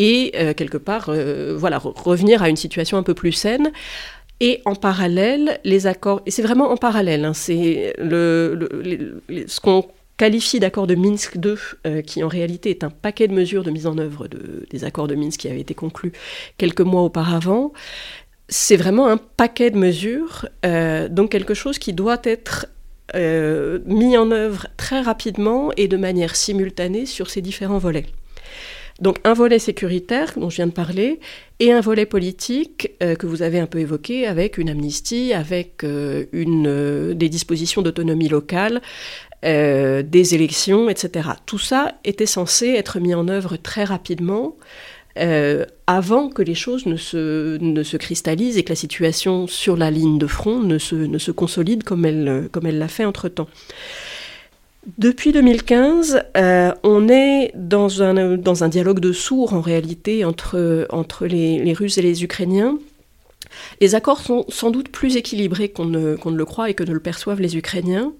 et 0.00 0.32
quelque 0.56 0.78
part 0.78 1.10
voilà, 1.56 1.78
revenir 1.78 2.42
à 2.42 2.48
une 2.48 2.56
situation 2.56 2.96
un 2.96 3.02
peu 3.02 3.14
plus 3.14 3.32
saine 3.32 3.70
et 4.40 4.62
en 4.64 4.74
parallèle, 4.74 5.60
les 5.64 5.86
accords, 5.86 6.22
et 6.24 6.30
c'est 6.30 6.42
vraiment 6.42 6.70
en 6.70 6.78
parallèle, 6.78 7.26
hein, 7.26 7.34
c'est 7.34 7.94
ce 7.98 9.60
qu'on 9.60 9.84
qualifie 10.16 10.60
d'accord 10.60 10.86
de 10.86 10.94
Minsk 10.94 11.36
II, 11.36 11.54
euh, 11.86 12.02
qui 12.02 12.22
en 12.22 12.28
réalité 12.28 12.68
est 12.70 12.84
un 12.84 12.90
paquet 12.90 13.28
de 13.28 13.34
mesures 13.34 13.64
de 13.64 13.70
mise 13.70 13.86
en 13.86 13.96
œuvre 13.98 14.28
de, 14.28 14.66
des 14.70 14.84
accords 14.84 15.08
de 15.08 15.14
Minsk 15.14 15.40
qui 15.40 15.48
avaient 15.48 15.60
été 15.60 15.74
conclus 15.74 16.12
quelques 16.58 16.82
mois 16.82 17.02
auparavant. 17.02 17.72
C'est 18.48 18.76
vraiment 18.76 19.08
un 19.08 19.16
paquet 19.16 19.70
de 19.70 19.78
mesures, 19.78 20.46
euh, 20.66 21.08
donc 21.08 21.30
quelque 21.30 21.54
chose 21.54 21.78
qui 21.78 21.92
doit 21.92 22.20
être 22.24 22.66
euh, 23.14 23.78
mis 23.86 24.16
en 24.16 24.30
œuvre 24.30 24.66
très 24.76 25.00
rapidement 25.00 25.70
et 25.76 25.88
de 25.88 25.96
manière 25.96 26.36
simultanée 26.36 27.06
sur 27.06 27.30
ces 27.30 27.40
différents 27.40 27.78
volets. 27.78 28.06
Donc 29.00 29.18
un 29.24 29.32
volet 29.32 29.58
sécuritaire 29.58 30.32
dont 30.36 30.50
je 30.50 30.56
viens 30.56 30.66
de 30.66 30.72
parler 30.72 31.20
et 31.58 31.72
un 31.72 31.80
volet 31.80 32.06
politique 32.06 32.92
euh, 33.02 33.14
que 33.14 33.26
vous 33.26 33.42
avez 33.42 33.58
un 33.58 33.66
peu 33.66 33.78
évoqué 33.78 34.26
avec 34.26 34.58
une 34.58 34.68
amnistie, 34.68 35.32
avec 35.32 35.84
euh, 35.84 36.26
euh, 36.34 37.14
des 37.14 37.28
dispositions 37.28 37.82
d'autonomie 37.82 38.28
locale, 38.28 38.80
des 39.42 40.34
élections, 40.34 40.90
etc. 40.90 41.30
Tout 41.46 41.58
ça 41.58 41.94
était 42.04 42.26
censé 42.26 42.68
être 42.74 43.00
mis 43.00 43.14
en 43.14 43.26
œuvre 43.28 43.56
très 43.56 43.84
rapidement. 43.84 44.56
avant 45.86 46.28
que 46.28 46.42
les 46.42 46.54
choses 46.54 46.84
ne 46.84 46.96
se, 46.96 47.96
cristallisent 47.96 48.58
et 48.58 48.64
que 48.64 48.68
la 48.68 48.76
situation 48.76 49.46
sur 49.46 49.78
la 49.78 49.90
ligne 49.90 50.18
de 50.18 50.26
front 50.26 50.60
ne 50.60 50.76
se, 50.76 51.30
consolide 51.30 51.84
comme 51.84 52.04
elle, 52.04 52.50
comme 52.52 52.66
elle 52.66 52.78
l'a 52.78 52.88
fait 52.88 53.06
entre-temps. 53.06 53.48
Depuis 54.96 55.32
2015, 55.32 56.22
euh, 56.36 56.72
on 56.82 57.08
est 57.08 57.52
dans 57.54 58.02
un, 58.02 58.38
dans 58.38 58.64
un 58.64 58.68
dialogue 58.68 59.00
de 59.00 59.12
sourds 59.12 59.52
en 59.52 59.60
réalité 59.60 60.24
entre, 60.24 60.86
entre 60.88 61.26
les, 61.26 61.72
Russes 61.74 61.98
et 61.98 62.02
les 62.02 62.24
Ukrainiens. 62.24 62.78
Les 63.80 63.94
accords 63.94 64.20
sont 64.20 64.46
sans 64.48 64.70
doute 64.70 64.88
plus 64.88 65.16
équilibrés 65.16 65.68
qu'on 65.68 65.84
ne, 65.84 66.16
ne, 66.16 66.36
le 66.36 66.44
croit 66.46 66.70
et 66.70 66.74
que 66.74 66.84
ne 66.84 66.92
le 66.92 67.00
perçoivent 67.00 67.40
les 67.40 67.58
Ukrainiens, 67.58 68.14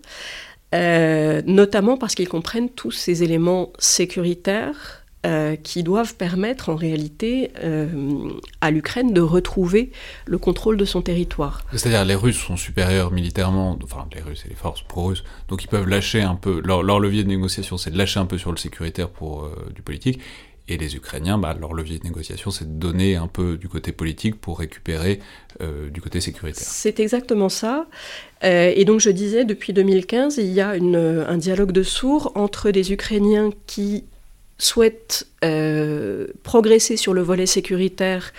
euh, 0.75 1.41
notamment 1.47 1.97
parce 1.97 2.15
qu'ils 2.15 2.29
comprennent 2.29 2.69
tous 2.69 2.91
ces 2.91 3.23
éléments 3.23 3.73
sécuritaires 3.79 5.00
euh, 5.27 5.55
qui 5.55 5.83
doivent 5.83 6.15
permettre 6.15 6.71
en 6.71 6.77
réalité 6.77 7.51
euh, 7.63 8.31
à 8.63 8.71
l'Ukraine 8.71 9.13
de 9.13 9.21
retrouver 9.21 9.93
le 10.25 10.39
contrôle 10.39 10.79
de 10.79 10.87
son 10.87 11.03
territoire. 11.03 11.61
C'est-à-dire 11.75 12.07
les 12.07 12.15
Russes 12.15 12.39
sont 12.39 12.57
supérieurs 12.57 13.11
militairement, 13.13 13.79
enfin 13.85 14.07
les 14.15 14.23
Russes 14.23 14.45
et 14.47 14.49
les 14.49 14.55
forces 14.55 14.81
pro-russes, 14.81 15.23
donc 15.49 15.63
ils 15.63 15.67
peuvent 15.67 15.87
lâcher 15.87 16.23
un 16.23 16.37
peu, 16.37 16.63
leur, 16.65 16.83
levier 16.83 17.23
de 17.23 17.29
négociation 17.29 17.77
c'est 17.77 17.91
de 17.91 17.99
lâcher 17.99 18.19
un 18.19 18.25
peu 18.25 18.39
sur 18.39 18.51
le 18.51 18.57
sécuritaire 18.57 19.11
pour 19.11 19.45
euh, 19.45 19.71
du 19.75 19.83
politique, 19.83 20.21
et 20.69 20.79
les 20.79 20.97
Ukrainiens, 20.97 21.37
bah, 21.37 21.55
leur 21.61 21.75
levier 21.75 21.99
de 21.99 22.05
négociation 22.05 22.51
c'est 22.51 22.65
de 22.65 22.81
donner 22.81 23.17
un 23.17 23.29
peu 23.29 23.59
du 23.59 23.69
côté 23.69 23.93
politique 23.93 24.41
pour 24.41 24.59
récupérer 24.61 25.21
du 25.93 26.01
côté 26.01 26.23
sécuritaire. 26.23 26.67
C'est 26.67 26.99
exactement 26.99 27.51
ça. 27.51 27.87
et 28.43 28.87
donc 28.87 29.01
je 29.01 29.11
disais, 29.11 29.45
depuis 29.45 29.75
2015, 29.75 30.39
il 30.39 30.47
y 30.47 30.63
a 30.63 30.77
une, 30.77 30.97
un 30.97 31.37
dialogue 31.37 31.73
de 31.73 31.83
sourds 31.83 32.33
entre 32.37 32.71
des 32.71 32.93
Ukrainiens 32.93 33.51
qui 33.67 34.05
souhaitent 34.61 35.27
euh, 35.43 36.27
progresser 36.43 36.97
sur 36.97 37.15
le 37.15 37.23
volet 37.23 37.47
sécuritaire 37.47 38.33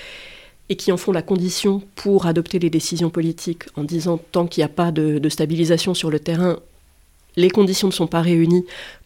et 0.69 0.75
qui 0.75 0.91
en 0.91 0.97
font 0.97 1.11
la 1.11 1.21
condition 1.21 1.81
pour 1.95 2.27
adopter 2.27 2.59
les 2.59 2.69
décisions 2.69 3.09
politiques 3.09 3.63
en 3.75 3.83
disant 3.83 4.19
tant 4.31 4.47
qu'il 4.47 4.61
n'y 4.61 4.65
a 4.65 4.69
pas 4.69 4.91
de, 4.91 5.27
stabilisation 5.27 5.93
sur 5.93 6.09
le 6.09 6.19
terrain, 6.19 6.59
les 7.35 7.49
conditions 7.49 7.87
ne 7.87 7.93
sont 7.93 8.07
pas 8.07 8.21
réunies 8.21 8.65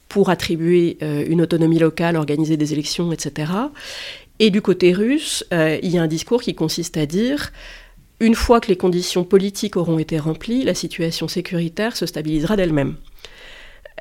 pour 0.09 0.29
attribuer 0.29 0.97
euh, 1.01 1.25
une 1.27 1.41
autonomie 1.41 1.79
locale, 1.79 2.17
organiser 2.17 2.57
des 2.57 2.73
élections, 2.73 3.11
etc. 3.11 3.51
Et 4.39 4.51
du 4.51 4.61
côté 4.61 4.91
russe, 4.91 5.43
euh, 5.53 5.79
il 5.81 5.91
y 5.91 5.97
a 5.97 6.03
un 6.03 6.07
discours 6.07 6.41
qui 6.41 6.53
consiste 6.53 6.97
à 6.97 7.05
dire 7.05 7.51
une 8.19 8.35
fois 8.35 8.61
que 8.61 8.67
les 8.67 8.77
conditions 8.77 9.23
politiques 9.23 9.75
auront 9.75 9.99
été 9.99 10.19
remplies, 10.19 10.63
la 10.63 10.73
situation 10.73 11.27
sécuritaire 11.27 11.97
se 11.97 12.05
stabilisera 12.05 12.55
d'elle-même. 12.55 12.95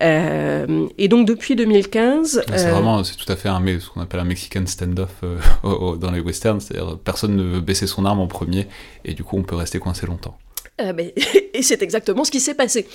Euh, 0.02 0.88
et 0.98 1.08
donc 1.08 1.26
depuis 1.26 1.54
2015, 1.54 2.42
c'est 2.46 2.66
euh, 2.66 2.70
vraiment, 2.70 3.04
c'est 3.04 3.16
tout 3.16 3.30
à 3.30 3.36
fait 3.36 3.48
un, 3.48 3.62
ce 3.78 3.88
qu'on 3.88 4.00
appelle 4.00 4.20
un 4.20 4.24
Mexican 4.24 4.66
standoff 4.66 5.22
euh, 5.22 5.96
dans 5.96 6.10
les 6.10 6.20
westerns, 6.20 6.60
c'est-à-dire 6.60 6.98
personne 6.98 7.36
ne 7.36 7.42
veut 7.44 7.60
baisser 7.60 7.86
son 7.86 8.04
arme 8.04 8.20
en 8.20 8.26
premier, 8.26 8.66
et 9.04 9.14
du 9.14 9.22
coup 9.22 9.36
on 9.38 9.42
peut 9.42 9.56
rester 9.56 9.78
coincé 9.78 10.06
longtemps. 10.06 10.36
et 10.78 11.62
c'est 11.62 11.82
exactement 11.82 12.24
ce 12.24 12.32
qui 12.32 12.40
s'est 12.40 12.54
passé. 12.54 12.88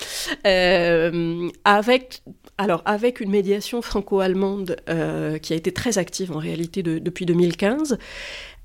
avec, 1.64 2.24
alors, 2.58 2.82
avec 2.84 3.22
une 3.22 3.30
médiation 3.30 3.82
franco-allemande 3.82 4.76
qui 5.42 5.54
a 5.54 5.56
été 5.56 5.72
très 5.72 5.98
active 5.98 6.34
en 6.34 6.40
réalité 6.40 6.84
depuis 6.84 7.26
2015, 7.26 7.98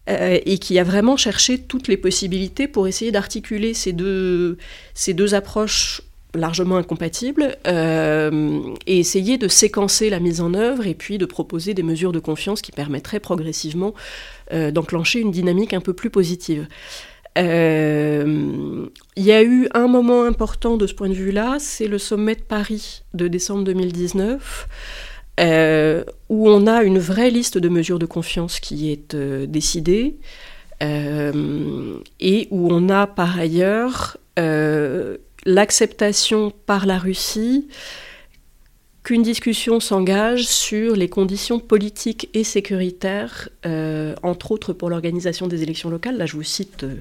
et 0.09 0.59
qui 0.59 0.80
a 0.80 0.82
vraiment 0.82 1.16
cherché 1.16 1.59
toutes 1.59 1.87
les 1.87 1.97
possibilités 1.97 2.66
pour 2.66 2.89
essayer 2.89 3.12
d'articuler 3.12 3.72
ces 3.72 3.93
deux, 3.93 4.59
ces 4.95 5.14
deux 5.14 5.37
approches 5.37 6.03
largement 6.35 6.76
incompatibles, 6.76 7.57
euh, 7.66 8.61
et 8.87 8.99
essayer 8.99 9.39
de 9.39 9.49
séquencer 9.49 10.11
la 10.11 10.20
mise 10.20 10.41
en 10.41 10.55
œuvre 10.55 10.87
et 10.87 10.95
puis 10.95 11.18
de 11.18 11.26
proposer 11.26 11.74
des 11.74 11.82
mesures 11.82 12.12
de 12.12 12.18
confiance 12.18 12.62
qui 12.62 12.72
permettraient 12.72 13.20
progressivement 13.20 13.95
euh, 14.53 14.70
d'enclencher 14.70 15.20
une 15.20 15.30
dynamique 15.30 15.74
un 15.74 15.80
peu 15.80 15.93
plus 15.93 16.11
positive. 16.11 16.66
Euh, 17.37 18.87
il 19.16 19.24
y 19.24 19.32
a 19.32 19.43
eu 19.43 19.68
un 19.74 19.89
moment 19.89 20.24
important 20.24 20.76
de 20.76 20.87
ce 20.87 20.95
point 20.95 21.09
de 21.09 21.14
vue-là, 21.14 21.57
c'est 21.59 21.89
le 21.89 21.99
sommet 21.99 22.37
de 22.37 22.43
Paris 22.43 23.03
de 23.12 23.26
décembre 23.26 23.64
2019, 23.64 24.68
où 26.28 26.49
on 26.49 26.66
a 26.68 26.85
une 26.85 26.99
vraie 27.01 27.30
liste 27.30 27.59
de 27.59 27.68
mesures 27.68 27.99
de 27.99 28.07
confiance 28.07 28.61
qui 28.61 28.93
est 28.93 29.16
décidée, 29.16 30.16
et 30.80 32.49
où 32.51 32.68
on 32.70 32.89
a 32.89 33.09
par 33.09 33.37
ailleurs 33.37 34.16
l'acceptation 35.45 36.53
par 36.66 36.86
la 36.86 36.99
Russie 36.99 37.68
qu'une 39.05 39.22
discussion 39.22 39.80
s'engage 39.80 40.47
sur 40.47 40.97
les 40.97 41.11
conditions 41.11 41.61
politiques 41.61 42.30
et 42.32 42.42
sécuritaires, 42.42 43.51
euh, 43.66 44.14
entre 44.22 44.51
autres 44.51 44.72
pour 44.72 44.88
l'organisation 44.88 45.47
des 45.47 45.62
élections 45.62 45.90
locales. 45.90 46.16
Là, 46.16 46.24
je 46.24 46.36
vous 46.36 46.42
cite 46.42 46.84
euh, 46.84 46.97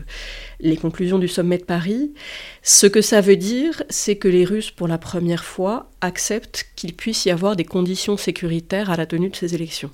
les 0.60 0.76
conclusions 0.76 1.18
du 1.18 1.30
sommet 1.30 1.58
de 1.58 1.64
Paris. 1.64 2.14
Ce 2.62 2.88
que 2.88 3.02
ça 3.02 3.22
veut 3.22 3.38
dire, 3.38 3.84
c'est 3.90 4.18
que 4.18 4.28
les 4.28 4.44
Russes, 4.44 4.70
pour 4.70 4.90
la 4.90 4.98
première 4.98 5.46
fois, 5.46 5.90
acceptent 6.02 6.66
qu'il 6.76 6.94
puisse 6.94 7.24
y 7.26 7.32
avoir 7.32 7.56
des 7.56 7.64
conditions 7.64 8.18
sécuritaires 8.18 8.92
à 8.92 8.98
la 8.98 9.06
tenue 9.06 9.30
de 9.30 9.36
ces 9.38 9.56
élections. 9.56 9.92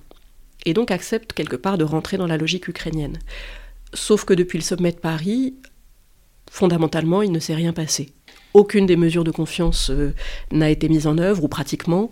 Et 0.66 0.74
donc 0.74 0.90
acceptent 0.90 1.34
quelque 1.34 1.56
part 1.56 1.78
de 1.78 1.84
rentrer 1.84 2.18
dans 2.18 2.28
la 2.28 2.38
logique 2.38 2.68
ukrainienne. 2.68 3.20
Sauf 3.94 4.26
que 4.26 4.34
depuis 4.34 4.58
le 4.58 4.64
sommet 4.64 4.92
de 4.92 4.98
Paris, 4.98 5.54
fondamentalement, 6.50 7.22
il 7.22 7.32
ne 7.32 7.40
s'est 7.40 7.56
rien 7.56 7.72
passé 7.72 8.14
aucune 8.54 8.86
des 8.86 8.96
mesures 8.96 9.24
de 9.24 9.32
confiance 9.32 9.90
euh, 9.90 10.14
n'a 10.52 10.70
été 10.70 10.90
mise 10.90 11.08
en 11.08 11.18
œuvre, 11.18 11.44
ou 11.44 11.48
pratiquement, 11.48 12.10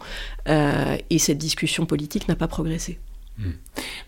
euh, 0.48 0.98
et 1.10 1.20
cette 1.20 1.38
discussion 1.38 1.86
politique 1.86 2.28
n'a 2.28 2.36
pas 2.36 2.48
progressé. 2.48 3.00
Hmm. 3.38 3.52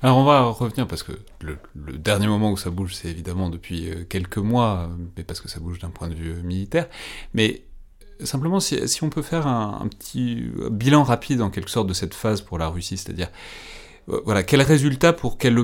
Alors 0.02 0.18
on 0.18 0.24
va 0.24 0.42
revenir 0.42 0.88
parce 0.88 1.04
que 1.04 1.12
le, 1.42 1.58
dernier 1.98 2.28
moment 2.28 2.52
où 2.52 2.58
ça 2.58 2.72
bouge, 2.72 2.96
c'est 2.96 3.10
évidemment 3.10 3.50
depuis 3.50 3.90
euh, 3.90 4.04
quelques 4.08 4.38
mois, 4.38 4.90
mais 5.18 5.24
parce 5.24 5.40
que 5.40 5.50
ça 5.50 5.60
bouge 5.60 5.80
d'un 5.80 5.90
point 5.90 6.08
de 6.08 6.16
vue 6.16 6.34
militaire. 6.44 6.88
Mais 7.34 7.64
simplement, 8.24 8.60
si, 8.60 8.80
on 9.04 9.10
peut 9.10 9.22
faire 9.22 9.46
un, 9.46 9.88
petit 9.88 10.44
bilan 10.72 11.04
rapide 11.04 11.42
en 11.42 11.50
quelque 11.50 11.70
sorte 11.70 11.88
de 11.88 11.94
cette 11.94 12.14
phase 12.14 12.42
pour 12.42 12.58
la 12.58 12.68
Russie, 12.68 12.98
c'est-à-dire 12.98 13.30
voilà, 14.26 14.42
quel 14.42 14.64
résultat 14.64 15.14
pour, 15.14 15.38
quel 15.38 15.56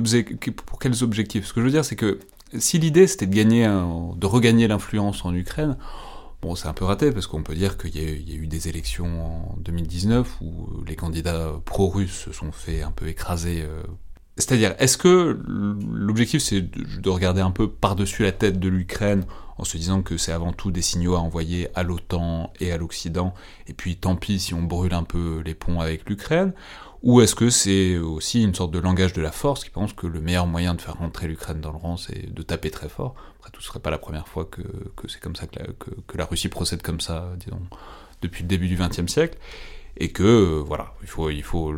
pour 0.67 0.77
quels 0.77 1.03
objectifs? 1.03 1.47
Ce 1.47 1.53
que 1.53 1.59
je 1.61 1.65
veux 1.65 1.71
dire, 1.71 1.83
c'est 1.83 1.95
que 1.95 2.19
si 2.59 2.77
l'idée 2.77 3.07
c'était 3.07 3.25
de 3.25 3.33
gagner, 3.33 3.65
de 3.65 4.25
regagner 4.27 4.67
l'influence 4.67 5.25
en 5.25 5.33
Ukraine, 5.33 5.75
C'est 6.53 6.67
un 6.67 6.73
peu 6.73 6.85
raté 6.85 7.11
parce 7.11 7.25
qu'on 7.25 7.41
peut 7.41 7.55
dire 7.55 7.77
qu'il 7.77 7.95
y, 7.95 8.31
a 8.31 8.35
eu 8.35 8.47
des 8.47 8.67
élections 8.67 9.53
en 9.53 9.57
2019 9.57 10.41
où 10.41 10.83
les 10.85 10.95
candidats 10.95 11.53
pro-russes 11.65 12.25
se 12.25 12.31
sont 12.31 12.51
fait 12.51 12.83
un 12.83 12.91
peu 12.91 13.07
écraser 13.07 13.63
euh, 13.63 13.81
C'est-à-dire, 14.37 14.75
est-ce 14.77 14.97
que 14.97 15.39
l'objectif 15.47 16.43
c'est 16.43 16.61
de 16.61 17.09
regarder 17.09 17.41
un 17.41 17.51
peu 17.51 17.69
par-dessus 17.69 18.23
la 18.23 18.31
tête 18.31 18.59
de 18.59 18.69
l'Ukraine 18.69 19.25
en 19.57 19.63
se 19.63 19.77
disant 19.77 20.01
que 20.01 20.17
c'est 20.17 20.33
avant 20.33 20.51
tout 20.51 20.71
des 20.71 20.81
signaux 20.81 21.15
à 21.15 21.19
envoyer 21.19 21.69
à 21.75 21.83
l'OTAN 21.83 22.51
et 22.59 22.71
à 22.71 22.77
l'Occident, 22.77 23.33
et 23.67 23.73
puis 23.73 23.95
tant 23.95 24.15
pis 24.15 24.39
si 24.39 24.53
on 24.53 24.61
brûle 24.61 24.93
un 24.93 25.03
peu 25.03 25.41
les 25.45 25.55
ponts 25.55 25.79
avec 25.79 26.09
l'Ukraine 26.09 26.53
Ou 27.05 27.21
est-ce 27.21 27.35
que 27.35 27.51
c'est 27.51 27.97
aussi 27.99 28.41
une 28.41 28.55
sorte 28.55 28.71
de 28.71 28.79
langage 28.79 29.13
de 29.13 29.21
la 29.21 29.31
force 29.31 29.63
qui 29.63 29.69
pense 29.69 29.93
que 29.93 30.07
le 30.07 30.21
meilleur 30.21 30.47
moyen 30.47 30.73
de 30.73 30.81
faire 30.81 30.95
rentrer 30.95 31.27
l'Ukraine 31.27 31.61
dans 31.61 31.71
le 31.71 31.77
rang, 31.77 31.97
c'est 31.97 32.33
de 32.33 32.41
taper 32.41 32.71
très 32.71 32.89
fort 32.89 33.13
Après 33.37 33.51
tout, 33.51 33.61
ce 33.61 33.67
serait 33.67 33.79
pas 33.79 33.91
la 33.91 33.99
première 33.99 34.27
fois 34.27 34.45
que, 34.45 34.63
c'est 35.07 35.19
comme 35.19 35.35
ça 35.35 35.45
que 35.45 36.17
la, 36.17 36.25
Russie 36.25 36.49
procède 36.49 36.81
comme 36.81 36.99
ça, 36.99 37.31
disons, 37.37 37.61
depuis 38.23 38.41
le 38.41 38.47
début 38.47 38.67
du 38.67 38.75
XXe 38.75 39.05
siècle 39.05 39.37
et 39.97 40.11
que 40.11 40.23
euh, 40.23 40.63
voilà, 40.65 40.95
il 41.03 41.07
faut, 41.07 41.29
il 41.29 41.43
faut 41.43 41.71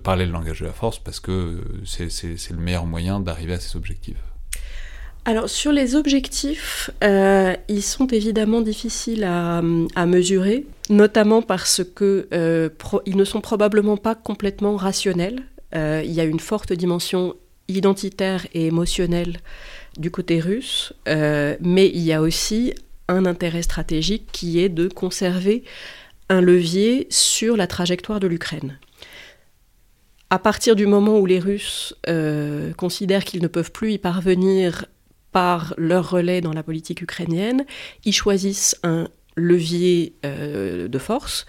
parler 0.00 0.26
le 0.26 0.32
langage 0.32 0.60
de 0.60 0.66
la 0.66 0.72
force 0.72 1.00
parce 1.00 1.18
que 1.18 1.60
c'est 1.84 2.06
le 2.50 2.56
meilleur 2.58 2.86
moyen 2.86 3.18
d'arriver 3.18 3.54
à 3.54 3.60
ces 3.60 3.76
objectifs. 3.76 4.22
Alors 5.24 5.48
sur 5.48 5.70
les 5.70 5.94
objectifs, 5.94 6.90
euh, 7.04 7.54
ils 7.68 7.82
sont 7.82 8.08
évidemment 8.08 8.60
difficiles 8.60 9.24
à, 9.24 9.62
mesurer, 10.06 10.66
notamment 10.90 11.42
parce 11.42 11.82
que 11.84 12.26
euh, 12.32 12.68
ne 13.06 13.24
sont 13.24 13.40
probablement 13.40 13.96
pas 13.96 14.16
complètement 14.16 14.76
rationnels. 14.76 15.42
il 15.74 16.10
y 16.10 16.20
a 16.20 16.24
une 16.24 16.40
forte 16.40 16.72
dimension 16.72 17.34
identitaire 17.68 18.46
et 18.52 18.66
émotionnelle 18.66 19.36
du 19.96 20.10
côté 20.10 20.40
russe, 20.40 20.92
mais 21.06 21.86
il 21.94 22.00
y 22.00 22.12
a 22.12 22.20
aussi 22.20 22.74
un 23.08 23.24
intérêt 23.24 23.62
stratégique 23.62 24.26
qui 24.32 24.60
est 24.60 24.68
de 24.68 24.88
conserver 24.88 25.62
un 26.28 26.40
levier 26.40 27.06
sur 27.10 27.56
la 27.56 27.66
trajectoire 27.66 28.20
de 28.20 28.26
l'Ukraine. 28.26 28.78
À 30.30 30.38
partir 30.38 30.76
du 30.76 30.86
moment 30.86 31.18
où 31.18 31.26
les 31.26 31.38
Russes 31.38 31.94
euh, 32.08 32.72
considèrent 32.72 33.24
qu'ils 33.24 33.42
ne 33.42 33.48
peuvent 33.48 33.70
plus 33.70 33.92
y 33.92 33.98
parvenir 33.98 34.86
par 35.32 35.74
leur 35.76 36.10
relais 36.10 36.40
dans 36.40 36.52
la 36.52 36.62
politique 36.62 37.02
ukrainienne, 37.02 37.64
ils 38.04 38.12
choisissent 38.12 38.76
un 38.82 39.08
levier 39.36 40.14
euh, 40.24 40.88
de 40.88 40.98
force 40.98 41.46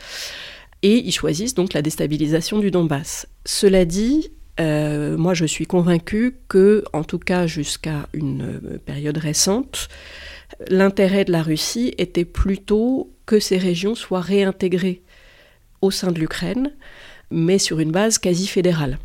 et 0.81 0.97
ils 0.97 1.11
choisissent 1.11 1.53
donc 1.53 1.73
la 1.73 1.81
déstabilisation 1.81 2.59
du 2.59 2.71
Donbass. 2.71 3.27
Cela 3.45 3.85
dit, 3.85 4.31
euh, 4.59 5.17
moi 5.17 5.33
je 5.33 5.45
suis 5.45 5.65
convaincu 5.65 6.35
que, 6.47 6.83
en 6.93 7.03
tout 7.03 7.19
cas 7.19 7.45
jusqu'à 7.45 8.07
une 8.13 8.79
période 8.85 9.17
récente, 9.17 9.89
l'intérêt 10.69 11.25
de 11.25 11.31
la 11.31 11.43
Russie 11.43 11.93
était 11.97 12.25
plutôt 12.25 13.11
que 13.25 13.39
ces 13.39 13.57
régions 13.57 13.95
soient 13.95 14.21
réintégrées 14.21 15.01
au 15.81 15.91
sein 15.91 16.11
de 16.11 16.19
l'Ukraine, 16.19 16.71
mais 17.31 17.57
sur 17.57 17.79
une 17.79 17.91
base 17.91 18.17
quasi 18.17 18.47
fédérale. 18.47 18.97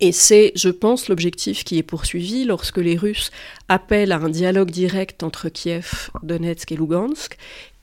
Et 0.00 0.12
c'est, 0.12 0.52
je 0.56 0.70
pense, 0.70 1.08
l'objectif 1.08 1.64
qui 1.64 1.78
est 1.78 1.82
poursuivi 1.82 2.44
lorsque 2.44 2.78
les 2.78 2.96
Russes 2.96 3.30
appellent 3.68 4.12
à 4.12 4.16
un 4.16 4.30
dialogue 4.30 4.70
direct 4.70 5.22
entre 5.22 5.48
Kiev, 5.48 6.10
Donetsk 6.22 6.72
et 6.72 6.76
Lugansk 6.76 7.36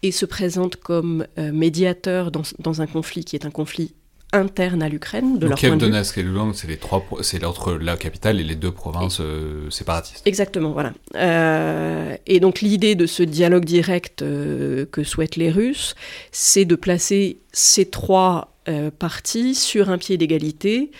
et 0.03 0.11
se 0.11 0.25
présentent 0.25 0.77
comme 0.77 1.27
euh, 1.37 1.51
médiateurs 1.51 2.31
dans, 2.31 2.81
un 2.81 2.87
conflit 2.87 3.23
qui 3.23 3.35
est 3.35 3.45
un 3.45 3.51
conflit 3.51 3.93
interne 4.33 4.83
à 4.83 4.89
l'Ukraine, 4.89 5.39
de 5.39 5.47
leur 5.47 5.57
Kiev. 5.57 5.77
Donetsk 5.77 6.17
et 6.17 6.23
Lugansk, 6.23 6.61
c'est 6.61 6.67
les 6.67 6.77
trois, 6.77 7.05
c'est 7.21 7.43
entre 7.45 7.73
la 7.73 7.95
capitale 7.97 8.39
et 8.39 8.43
les 8.43 8.55
deux 8.55 8.71
provinces 8.71 9.19
euh, 9.21 9.69
séparatistes. 9.69 10.25
Exactement, 10.25 10.71
voilà. 10.71 10.93
Euh, 11.15 12.15
et 12.25 12.39
donc 12.39 12.61
l'idée 12.61 12.95
de 12.95 13.05
ce 13.05 13.23
dialogue 13.23 13.65
direct 13.65 14.21
euh, 14.21 14.85
que 14.91 15.03
souhaitent 15.03 15.37
les 15.37 15.49
Russes, 15.49 15.95
c'est 16.31 16.65
de 16.65 16.75
placer 16.75 17.39
ces 17.51 17.85
trois 17.85 18.53
parties 18.99 19.55
sur 19.55 19.89
un 19.89 19.97
pied 19.97 20.17
d'égalité, 20.17 20.91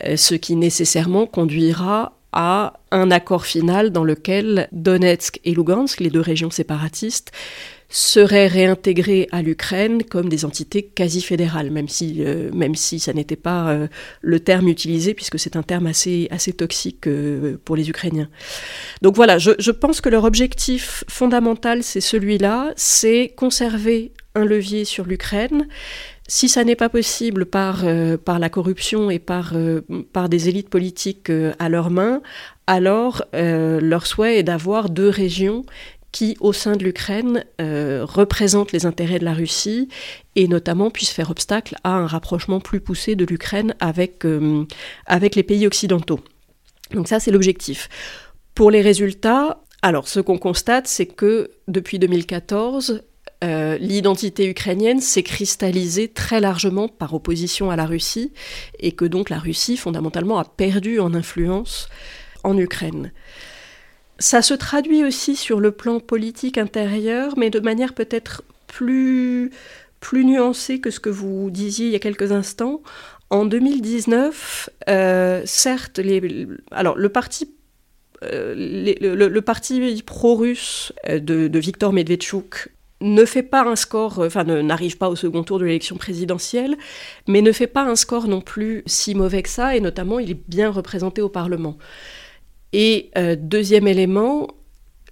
ce 0.00 0.34
qui 0.34 0.56
nécessairement 0.56 1.26
conduira 1.26 2.16
à 2.32 2.74
un 2.90 3.10
accord 3.10 3.46
final 3.46 3.90
dans 3.90 4.04
lequel 4.04 4.68
Donetsk 4.72 5.40
et 5.44 5.54
Lugansk, 5.54 6.00
les 6.00 6.10
deux 6.10 6.20
régions 6.20 6.50
séparatistes, 6.50 7.32
seraient 7.88 8.48
réintégrés 8.48 9.28
à 9.30 9.42
l'Ukraine 9.42 10.02
comme 10.02 10.28
des 10.28 10.44
entités 10.44 10.82
quasi 10.82 11.22
fédérales, 11.22 11.70
même 11.70 11.88
si, 11.88 12.16
euh, 12.18 12.50
même 12.52 12.74
si 12.74 12.98
ça 12.98 13.12
n'était 13.12 13.36
pas 13.36 13.70
euh, 13.70 13.86
le 14.20 14.40
terme 14.40 14.68
utilisé, 14.68 15.14
puisque 15.14 15.38
c'est 15.38 15.56
un 15.56 15.62
terme 15.62 15.86
assez, 15.86 16.26
assez 16.30 16.52
toxique 16.52 17.06
euh, 17.06 17.56
pour 17.64 17.76
les 17.76 17.88
Ukrainiens. 17.88 18.28
Donc 19.02 19.14
voilà, 19.14 19.38
je 19.38 19.70
pense 19.70 20.00
que 20.00 20.08
leur 20.08 20.24
objectif 20.24 21.04
fondamental, 21.08 21.82
c'est 21.82 22.00
celui-là, 22.00 22.72
c'est 22.76 23.32
conserver 23.36 24.12
un 24.34 24.44
levier 24.44 24.84
sur 24.84 25.04
l'Ukraine. 25.04 25.66
Si 26.28 26.48
ça 26.48 26.64
n'est 26.64 26.76
pas 26.76 26.88
possible 26.88 27.46
par, 27.46 27.84
par 28.24 28.38
la 28.40 28.48
corruption 28.48 29.10
et 29.10 29.20
par, 29.20 29.54
par 30.12 30.28
des 30.28 30.48
élites 30.48 30.68
politiques 30.68 31.30
à 31.58 31.68
leurs 31.68 31.90
mains, 31.90 32.20
alors 32.66 33.24
leur 33.32 34.06
souhait 34.08 34.38
est 34.38 34.42
d'avoir 34.42 34.90
deux 34.90 35.08
régions 35.08 35.64
qui, 36.16 36.34
au 36.40 36.54
sein 36.54 36.76
de 36.76 36.82
l'Ukraine, 36.82 37.44
euh, 37.60 38.02
représente 38.02 38.72
les 38.72 38.86
intérêts 38.86 39.18
de 39.18 39.26
la 39.26 39.34
Russie 39.34 39.88
et 40.34 40.48
notamment 40.48 40.90
puisse 40.90 41.10
faire 41.10 41.30
obstacle 41.30 41.76
à 41.84 41.90
un 41.90 42.06
rapprochement 42.06 42.58
plus 42.58 42.80
poussé 42.80 43.16
de 43.16 43.26
l'Ukraine 43.26 43.74
avec, 43.80 44.24
euh, 44.24 44.64
avec 45.04 45.34
les 45.34 45.42
pays 45.42 45.66
occidentaux. 45.66 46.20
Donc 46.92 47.06
ça, 47.06 47.20
c'est 47.20 47.30
l'objectif. 47.30 47.90
Pour 48.54 48.70
les 48.70 48.80
résultats, 48.80 49.62
alors 49.82 50.08
ce 50.08 50.20
qu'on 50.20 50.38
constate, 50.38 50.86
c'est 50.86 51.04
que 51.04 51.50
depuis 51.68 51.98
2014, 51.98 53.02
euh, 53.44 53.76
l'identité 53.78 54.48
ukrainienne 54.48 55.00
s'est 55.00 55.22
cristallisée 55.22 56.08
très 56.08 56.40
largement 56.40 56.88
par 56.88 57.12
opposition 57.12 57.70
à 57.70 57.76
la 57.76 57.84
Russie 57.84 58.32
et 58.80 58.92
que 58.92 59.04
donc 59.04 59.28
la 59.28 59.38
Russie 59.38 59.76
fondamentalement 59.76 60.38
a 60.38 60.44
perdu 60.44 61.00
en 61.00 61.12
influence 61.12 61.88
en 62.44 62.56
Ukraine. 62.56 63.12
Ça 64.18 64.40
se 64.40 64.54
traduit 64.54 65.04
aussi 65.04 65.36
sur 65.36 65.60
le 65.60 65.70
plan 65.70 66.00
politique 66.00 66.56
intérieur, 66.56 67.34
mais 67.36 67.50
de 67.50 67.60
manière 67.60 67.92
peut-être 67.92 68.42
plus, 68.66 69.50
plus 70.00 70.24
nuancée 70.24 70.80
que 70.80 70.90
ce 70.90 71.00
que 71.00 71.10
vous 71.10 71.50
disiez 71.50 71.86
il 71.86 71.92
y 71.92 71.96
a 71.96 72.00
quelques 72.00 72.32
instants. 72.32 72.82
En 73.28 73.44
2019, 73.44 74.70
euh, 74.88 75.42
certes, 75.44 76.00
alors 76.70 76.96
le 76.96 77.08
parti 77.10 77.52
euh, 78.22 78.54
le, 78.56 79.40
parti 79.42 80.02
pro-russe 80.06 80.94
de, 81.06 81.48
de, 81.48 81.58
Viktor 81.58 81.92
Medvedchuk 81.92 82.70
ne 83.00 83.24
fait 83.24 83.42
pas 83.42 83.64
un 83.64 83.76
score, 83.76 84.20
enfin 84.20 84.44
n'arrive 84.44 84.96
pas 84.96 85.08
au 85.08 85.16
second 85.16 85.42
tour 85.42 85.58
de 85.58 85.64
l'élection 85.64 85.96
présidentielle, 85.96 86.76
mais 87.28 87.42
ne 87.42 87.52
fait 87.52 87.66
pas 87.66 87.84
un 87.84 87.96
score 87.96 88.26
non 88.26 88.40
plus 88.40 88.82
si 88.86 89.14
mauvais 89.14 89.42
que 89.42 89.48
ça, 89.48 89.76
et 89.76 89.80
notamment 89.80 90.18
il 90.18 90.30
est 90.30 90.40
bien 90.48 90.70
représenté 90.70 91.20
au 91.20 91.28
Parlement. 91.28 91.76
Et 92.72 93.10
euh, 93.16 93.36
deuxième 93.38 93.86
élément, 93.86 94.48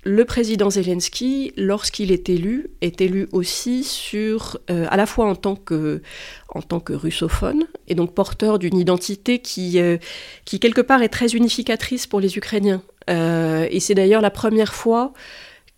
le 0.03 0.25
président 0.25 0.71
Zelensky, 0.71 1.53
lorsqu'il 1.57 2.11
est 2.11 2.29
élu, 2.29 2.71
est 2.81 3.01
élu 3.01 3.29
aussi 3.33 3.85
sur, 3.85 4.59
euh, 4.71 4.87
à 4.91 4.97
la 4.97 5.07
fois 5.07 5.27
en 5.27 5.35
tant, 5.35 5.57
que, 5.57 6.03
en 6.49 6.63
tant 6.63 6.81
que 6.81 6.93
russophone, 6.93 7.67
et 7.89 7.95
donc 7.95 8.15
porteur 8.15 8.59
d'une 8.59 8.79
identité 8.79 9.39
qui, 9.39 9.79
euh, 9.79 9.99
qui, 10.45 10.59
quelque 10.59 10.83
part, 10.83 11.03
est 11.03 11.09
très 11.09 11.29
unificatrice 11.29 12.07
pour 12.07 12.21
les 12.21 12.37
Ukrainiens. 12.37 12.83
et 13.09 13.81
c'est 13.81 13.95
d'ailleurs 13.95 14.23
la 14.23 14.31
première 14.31 14.73
fois 14.73 15.13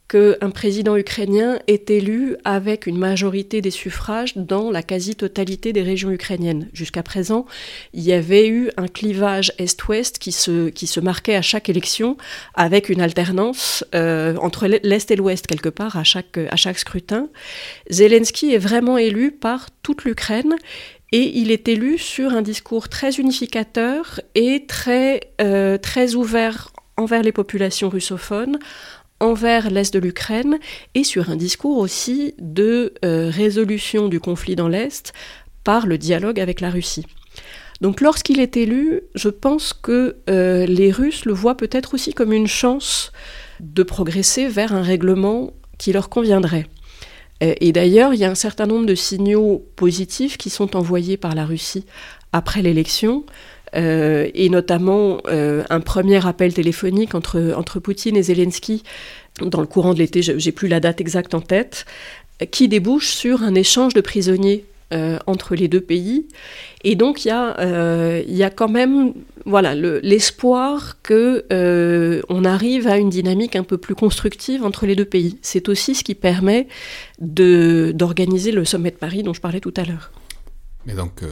qu'un 0.08 0.50
président 0.50 0.96
ukrainien 0.96 1.58
est 1.66 1.90
élu 1.90 2.36
avec 2.44 2.86
une 2.86 2.96
majorité 2.96 3.60
des 3.60 3.72
suffrages 3.72 4.36
dans 4.36 4.70
la 4.70 4.82
quasi-totalité 4.82 5.72
des 5.72 5.82
régions 5.82 6.10
ukrainiennes. 6.10 6.68
Jusqu'à 6.72 7.02
présent, 7.02 7.44
il 7.92 8.02
y 8.02 8.12
avait 8.12 8.46
eu 8.46 8.70
un 8.76 8.86
clivage 8.86 9.52
Est-Ouest 9.58 10.18
qui 10.18 10.30
se, 10.30 10.68
qui 10.68 10.86
se 10.86 11.00
marquait 11.00 11.34
à 11.34 11.42
chaque 11.42 11.68
élection 11.68 12.16
avec 12.54 12.88
une 12.88 13.00
alternance 13.00 13.84
euh, 13.94 14.36
entre 14.36 14.66
l'Est 14.66 15.10
et 15.10 15.16
l'Ouest 15.16 15.48
quelque 15.48 15.68
part 15.68 15.96
à 15.96 16.04
chaque, 16.04 16.38
à 16.38 16.56
chaque 16.56 16.78
scrutin. 16.78 17.28
Zelensky 17.90 18.54
est 18.54 18.58
vraiment 18.58 18.98
élu 18.98 19.32
par 19.32 19.68
toute 19.82 20.04
l'Ukraine 20.04 20.54
et 21.10 21.38
il 21.38 21.50
est 21.50 21.68
élu 21.68 21.98
sur 21.98 22.32
un 22.32 22.42
discours 22.42 22.88
très 22.88 23.14
unificateur 23.14 24.20
et 24.36 24.66
très, 24.66 25.32
euh, 25.40 25.78
très 25.78 26.14
ouvert 26.14 26.70
envers 26.96 27.22
les 27.22 27.32
populations 27.32 27.88
russophones, 27.88 28.58
envers 29.20 29.70
l'Est 29.70 29.92
de 29.92 29.98
l'Ukraine 29.98 30.58
et 30.94 31.04
sur 31.04 31.30
un 31.30 31.36
discours 31.36 31.78
aussi 31.78 32.34
de 32.38 32.94
euh, 33.04 33.30
résolution 33.30 34.08
du 34.08 34.20
conflit 34.20 34.56
dans 34.56 34.68
l'Est 34.68 35.12
par 35.64 35.86
le 35.86 35.98
dialogue 35.98 36.40
avec 36.40 36.60
la 36.60 36.70
Russie. 36.70 37.06
Donc 37.80 38.00
lorsqu'il 38.00 38.40
est 38.40 38.56
élu, 38.56 39.02
je 39.14 39.28
pense 39.28 39.72
que 39.72 40.16
euh, 40.30 40.66
les 40.66 40.90
Russes 40.90 41.24
le 41.24 41.32
voient 41.32 41.56
peut-être 41.56 41.94
aussi 41.94 42.14
comme 42.14 42.32
une 42.32 42.46
chance 42.46 43.12
de 43.60 43.82
progresser 43.82 44.48
vers 44.48 44.72
un 44.72 44.82
règlement 44.82 45.52
qui 45.78 45.92
leur 45.92 46.08
conviendrait. 46.08 46.66
Euh, 47.42 47.54
et 47.60 47.72
d'ailleurs, 47.72 48.14
il 48.14 48.20
y 48.20 48.24
a 48.24 48.30
un 48.30 48.36
certain 48.36 48.66
nombre 48.66 48.86
de 48.86 48.94
signaux 48.94 49.66
positifs 49.76 50.38
qui 50.38 50.50
sont 50.50 50.76
envoyés 50.76 51.16
par 51.16 51.34
la 51.34 51.44
Russie 51.44 51.84
après 52.32 52.62
l'élection. 52.62 53.24
Euh, 53.76 54.28
et 54.34 54.48
notamment 54.48 55.18
euh, 55.28 55.64
un 55.68 55.80
premier 55.80 56.26
appel 56.26 56.54
téléphonique 56.54 57.14
entre, 57.14 57.52
entre 57.56 57.78
Poutine 57.78 58.16
et 58.16 58.22
Zelensky 58.22 58.82
dans 59.40 59.60
le 59.60 59.66
courant 59.66 59.92
de 59.92 59.98
l'été, 59.98 60.22
j'ai 60.22 60.52
plus 60.52 60.68
la 60.68 60.80
date 60.80 61.00
exacte 61.00 61.34
en 61.34 61.40
tête, 61.40 61.84
qui 62.50 62.68
débouche 62.68 63.08
sur 63.08 63.42
un 63.42 63.54
échange 63.54 63.94
de 63.94 64.00
prisonniers 64.00 64.64
euh, 64.94 65.18
entre 65.26 65.56
les 65.56 65.66
deux 65.66 65.80
pays. 65.80 66.28
Et 66.84 66.94
donc 66.94 67.24
il 67.24 67.28
y, 67.28 67.32
euh, 67.32 68.22
y 68.26 68.44
a 68.44 68.50
quand 68.50 68.68
même 68.68 69.14
voilà, 69.44 69.74
l'espoir 69.74 71.02
que 71.02 71.44
euh, 71.52 72.22
on 72.28 72.44
arrive 72.44 72.86
à 72.86 72.96
une 72.96 73.10
dynamique 73.10 73.56
un 73.56 73.64
peu 73.64 73.78
plus 73.78 73.96
constructive 73.96 74.64
entre 74.64 74.86
les 74.86 74.94
deux 74.94 75.04
pays. 75.04 75.38
C'est 75.42 75.68
aussi 75.68 75.96
ce 75.96 76.04
qui 76.04 76.14
permet 76.14 76.68
d'organiser 77.18 78.52
le 78.52 78.64
sommet 78.64 78.92
de 78.92 78.96
Paris 78.96 79.22
dont 79.24 79.34
je 79.34 79.40
parlais 79.40 79.60
tout 79.60 79.74
à 79.76 79.82
l'heure. 79.82 80.12
Mais 80.86 80.94
donc, 80.94 81.22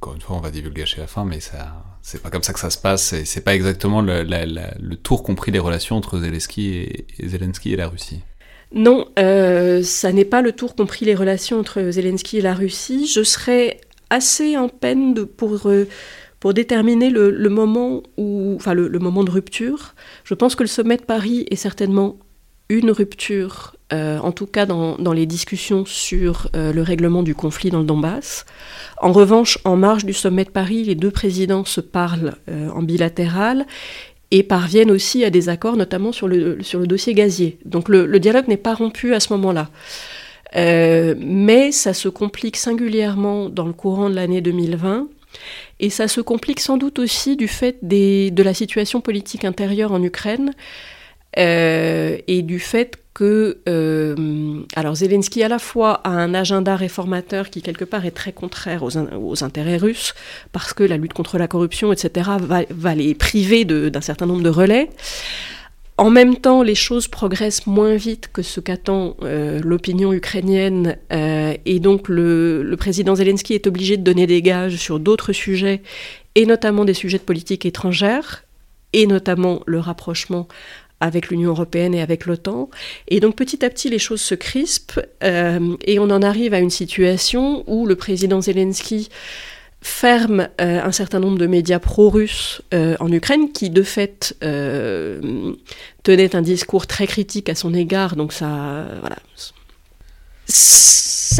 encore 0.00 0.14
une 0.14 0.22
fois, 0.22 0.36
on 0.36 0.40
va 0.40 0.50
divulguer 0.50 0.84
à 0.96 1.00
la 1.00 1.06
fin, 1.06 1.26
mais 1.26 1.40
ça, 1.40 1.84
c'est 2.00 2.22
pas 2.22 2.30
comme 2.30 2.42
ça 2.42 2.54
que 2.54 2.58
ça 2.58 2.70
se 2.70 2.78
passe. 2.78 3.14
C'est 3.24 3.44
pas 3.44 3.54
exactement 3.54 4.00
le, 4.00 4.22
le, 4.22 4.96
tour 4.96 5.22
compris 5.22 5.52
des 5.52 5.58
relations 5.58 5.96
entre 5.96 6.18
Zelensky 6.18 6.68
et, 6.68 7.06
et 7.18 7.28
Zelensky 7.28 7.74
et 7.74 7.76
la 7.76 7.86
Russie. 7.86 8.22
Non, 8.72 9.06
euh, 9.18 9.82
ça 9.82 10.10
n'est 10.12 10.24
pas 10.24 10.40
le 10.40 10.52
tour 10.52 10.74
compris 10.74 11.04
les 11.04 11.14
relations 11.14 11.58
entre 11.58 11.90
Zelensky 11.90 12.38
et 12.38 12.40
la 12.40 12.54
Russie. 12.54 13.06
Je 13.06 13.22
serais 13.22 13.78
assez 14.08 14.56
en 14.56 14.70
peine 14.70 15.26
pour, 15.26 15.68
euh, 15.68 15.86
pour 16.38 16.54
déterminer 16.54 17.10
le, 17.10 17.48
moment 17.50 18.02
où, 18.16 18.54
enfin 18.56 18.72
le, 18.72 18.88
moment 18.98 19.22
de 19.22 19.30
rupture. 19.30 19.94
Je 20.24 20.32
pense 20.32 20.54
que 20.54 20.62
le 20.62 20.68
sommet 20.68 20.96
de 20.96 21.02
Paris 21.02 21.46
est 21.50 21.56
certainement 21.56 22.16
une 22.70 22.90
rupture, 22.90 23.76
euh, 23.92 24.18
en 24.20 24.32
tout 24.32 24.46
cas 24.46 24.64
dans, 24.64 24.96
les 25.12 25.26
discussions 25.26 25.84
sur 25.84 26.48
le 26.54 26.80
règlement 26.80 27.22
du 27.22 27.34
conflit 27.34 27.68
dans 27.68 27.80
le 27.80 27.84
Donbass. 27.84 28.46
En 29.02 29.12
revanche, 29.12 29.58
en 29.64 29.76
marge 29.76 30.06
du 30.06 30.14
sommet 30.14 30.44
de 30.44 30.50
Paris, 30.50 30.84
les 30.84 30.94
deux 30.94 31.10
présidents 31.10 31.66
se 31.66 31.82
parlent 31.82 32.36
en 32.48 32.82
bilatéral 32.82 33.66
et 34.30 34.42
parviennent 34.42 34.90
aussi 34.90 35.24
à 35.24 35.30
des 35.30 35.48
accords, 35.48 35.76
notamment 35.76 36.12
sur 36.12 36.28
le, 36.28 36.58
dossier 36.86 37.14
gazier. 37.14 37.58
Donc 37.64 37.88
le, 37.88 38.18
dialogue 38.18 38.48
n'est 38.48 38.56
pas 38.56 38.74
rompu 38.74 39.14
à 39.14 39.20
ce 39.20 39.32
moment-là. 39.32 39.68
Euh, 40.56 41.14
mais 41.18 41.72
ça 41.72 41.94
se 41.94 42.08
complique 42.08 42.56
singulièrement 42.56 43.48
dans 43.48 43.66
le 43.66 43.72
courant 43.72 44.10
de 44.10 44.14
l'année 44.14 44.40
2020. 44.40 45.08
Et 45.78 45.90
ça 45.90 46.08
se 46.08 46.20
complique 46.20 46.60
sans 46.60 46.76
doute 46.76 46.98
aussi 46.98 47.36
du 47.36 47.48
fait 47.48 47.78
de 47.82 48.42
la 48.42 48.54
situation 48.54 49.00
politique 49.00 49.44
intérieure 49.44 49.92
en 49.92 50.02
Ukraine 50.02 50.52
euh, 51.38 52.18
et 52.26 52.42
du 52.42 52.58
fait 52.58 52.96
que 53.14 53.58
euh, 53.68 54.62
alors 54.74 54.96
Zelensky 54.96 55.42
à 55.44 55.48
la 55.48 55.60
fois 55.60 56.00
a 56.04 56.10
un 56.10 56.34
agenda 56.34 56.74
réformateur 56.74 57.50
qui 57.50 57.62
quelque 57.62 57.84
part 57.84 58.04
est 58.04 58.10
très 58.10 58.32
contraire 58.32 58.82
aux, 58.82 59.44
intérêts 59.44 59.76
russes 59.76 60.14
parce 60.52 60.72
que 60.72 60.82
la 60.82 60.96
lutte 60.96 61.12
contre 61.12 61.38
la 61.38 61.46
corruption 61.46 61.92
etc 61.92 62.30
va, 62.40 62.94
les 62.94 63.14
priver 63.14 63.64
d'un 63.64 64.00
certain 64.00 64.26
nombre 64.26 64.42
de 64.42 64.48
relais. 64.48 64.90
En 65.98 66.08
même 66.08 66.36
temps, 66.36 66.62
les 66.62 66.74
choses 66.74 67.08
progressent 67.08 67.66
moins 67.66 67.94
vite 67.94 68.30
que 68.32 68.40
ce 68.40 68.58
qu'attend 68.58 69.16
euh, 69.22 69.60
l'opinion 69.62 70.14
ukrainienne, 70.14 70.96
et 71.10 71.78
donc 71.78 72.08
le, 72.08 72.74
président 72.78 73.14
Zelensky 73.14 73.52
est 73.52 73.66
obligé 73.66 73.98
de 73.98 74.02
donner 74.02 74.26
des 74.26 74.40
gages 74.40 74.76
sur 74.76 74.98
d'autres 74.98 75.34
sujets, 75.34 75.82
et 76.36 76.46
notamment 76.46 76.86
des 76.86 76.94
sujets 76.94 77.18
de 77.18 77.22
politique 77.22 77.66
étrangère, 77.66 78.44
et 78.92 79.06
notamment 79.06 79.60
le 79.66 79.78
rapprochement 79.78 80.48
avec 81.00 81.30
l'Union 81.30 81.50
européenne 81.50 81.94
et 81.94 82.02
avec 82.02 82.26
l'OTAN. 82.26 82.70
Et 83.08 83.20
donc 83.20 83.34
petit 83.36 83.64
à 83.64 83.70
petit, 83.70 83.88
les 83.88 83.98
choses 83.98 84.20
se 84.20 84.34
crispent 84.34 85.00
euh, 85.24 85.76
et 85.84 85.98
on 85.98 86.10
en 86.10 86.22
arrive 86.22 86.54
à 86.54 86.60
une 86.60 86.70
situation 86.70 87.64
où 87.66 87.86
le 87.86 87.96
président 87.96 88.40
Zelensky 88.40 89.08
ferme 89.82 90.48
euh, 90.60 90.82
un 90.82 90.92
certain 90.92 91.20
nombre 91.20 91.38
de 91.38 91.46
médias 91.46 91.78
pro-russes 91.78 92.60
euh, 92.74 92.96
en 93.00 93.10
Ukraine 93.10 93.50
qui, 93.50 93.70
de 93.70 93.82
fait, 93.82 94.36
tenaient 96.02 96.36
un 96.36 96.42
discours 96.42 96.86
très 96.86 97.06
critique 97.06 97.48
à 97.48 97.54
son 97.54 97.72
égard. 97.72 98.14
Donc 98.14 98.34
ça, 98.34 98.86
voilà, 99.00 99.16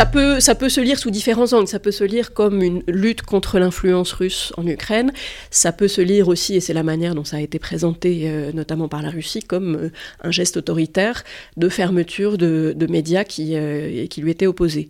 ça 0.01 0.07
peut, 0.07 0.40
ça 0.40 0.55
peut 0.55 0.70
se 0.70 0.80
lire 0.80 0.98
sous 0.98 1.11
différents 1.11 1.53
angles. 1.53 1.68
Ça 1.68 1.78
peut 1.78 1.90
se 1.90 2.05
lire 2.05 2.32
comme 2.32 2.62
une 2.62 2.82
lutte 2.88 3.20
contre 3.20 3.59
l'influence 3.59 4.12
russe 4.14 4.51
en 4.57 4.66
Ukraine. 4.66 5.12
Ça 5.51 5.72
peut 5.72 5.88
se 5.88 6.01
lire 6.01 6.28
aussi, 6.28 6.57
et 6.57 6.61
c'est 6.61 6.72
la 6.72 6.82
manière 6.82 7.14
dont 7.14 7.24
ça 7.24 7.36
a 7.36 7.40
été 7.40 7.59
présenté, 7.59 8.22
euh, 8.24 8.51
notamment 8.55 8.88
par 8.88 9.03
la 9.03 9.11
Russie, 9.11 9.42
comme 9.42 9.76
euh, 9.76 9.90
un 10.22 10.30
geste 10.30 10.57
autoritaire 10.57 11.22
de 11.59 11.68
fermeture 11.68 12.38
de, 12.38 12.86
médias 12.88 13.24
qui, 13.24 13.57
euh, 13.57 14.07
qui 14.07 14.22
lui 14.22 14.30
étaient 14.30 14.46
opposés. 14.46 14.88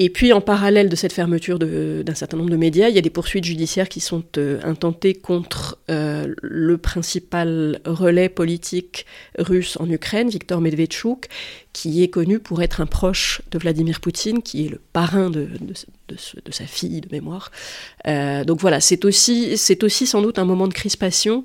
Et 0.00 0.10
puis, 0.10 0.32
en 0.32 0.40
parallèle 0.40 0.88
de 0.88 0.94
cette 0.94 1.12
fermeture 1.12 1.58
d'un 1.58 2.14
certain 2.14 2.36
nombre 2.36 2.50
de 2.50 2.56
médias, 2.56 2.88
il 2.88 2.94
y 2.94 2.98
a 2.98 3.02
des 3.02 3.10
poursuites 3.10 3.42
judiciaires 3.42 3.88
qui 3.88 3.98
sont 3.98 4.22
euh, 4.36 4.60
intentées 4.62 5.14
contre 5.14 5.78
euh, 5.90 6.32
le 6.40 6.78
principal 6.78 7.80
relais 7.84 8.28
politique 8.28 9.06
russe 9.38 9.76
en 9.80 9.90
Ukraine, 9.90 10.28
Viktor 10.28 10.60
Medvedchuk, 10.60 11.26
qui 11.72 12.04
est 12.04 12.08
connu 12.08 12.38
pour 12.38 12.62
être 12.62 12.80
un 12.80 12.86
proche 12.86 13.42
de 13.50 13.58
Vladimir 13.58 14.00
Poutine, 14.00 14.40
qui 14.40 14.66
est 14.66 14.68
le 14.68 14.80
parrain 14.92 15.30
de, 15.30 15.48
de, 16.08 16.52
sa 16.52 16.66
fille 16.66 17.00
de 17.00 17.08
mémoire. 17.10 17.50
Euh, 18.06 18.44
donc 18.44 18.60
voilà, 18.60 18.78
c'est 18.78 19.04
aussi, 19.04 19.56
aussi 19.82 20.06
sans 20.06 20.22
doute 20.22 20.38
un 20.38 20.44
moment 20.44 20.68
de 20.68 20.74
crispation, 20.74 21.44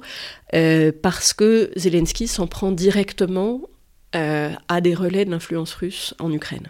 parce 1.01 1.33
que 1.33 1.71
Zelensky 1.75 2.27
s'en 2.27 2.45
prend 2.45 2.71
directement 2.71 3.61
à 4.11 4.81
des 4.81 4.93
relais 4.93 5.25
de 5.25 5.31
l'influence 5.31 5.73
russe 5.73 6.13
en 6.19 6.31
Ukraine. 6.31 6.69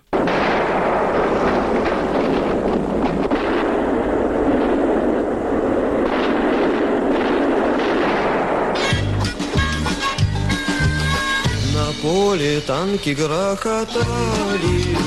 Поле 12.03 12.59
танки 12.59 13.11
грохотали, 13.11 14.97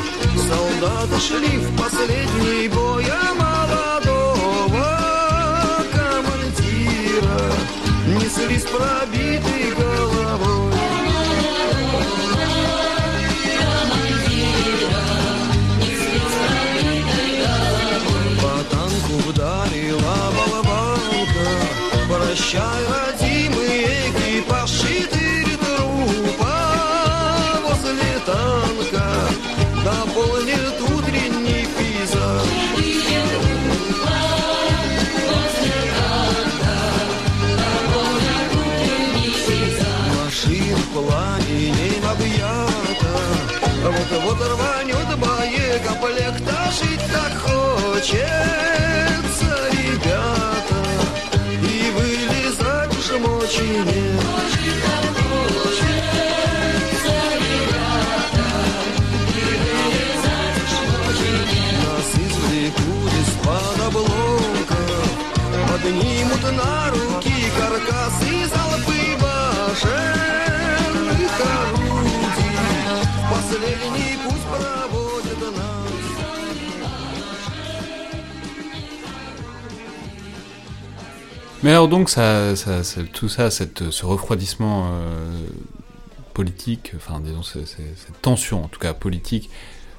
Солдаты 0.49 1.21
шли 1.21 1.59
в 1.59 1.77
последний 1.77 2.69
бой, 2.69 3.05
а 3.11 3.35
молодого 3.35 4.87
командира 5.93 7.39
Несли 8.19 8.59
с 8.59 8.65
пробитой 8.65 9.86
вот-вот 44.21 44.49
рванет 44.49 45.19
боекомплект, 45.19 46.43
а 46.49 46.71
жить 46.71 47.01
так 47.13 47.33
хочется, 47.43 48.19
ребята, 49.73 50.79
и 51.63 51.91
вылезать 51.91 52.99
уж 52.99 53.11
мочи 53.21 54.06
Mais 81.67 81.73
alors 81.73 81.89
donc 81.89 82.11
ça, 82.11 82.55
tout 83.13 83.29
ça, 83.29 83.51
ce 83.51 84.07
refroidissement 84.07 84.87
euh, 84.87 85.49
politique, 86.33 86.93
enfin 86.95 87.19
disons 87.19 87.43
cette, 87.43 87.67
cette 87.67 88.23
tension 88.23 88.63
en 88.63 88.69
tout 88.69 88.79
cas 88.79 88.95
politique, 88.95 89.51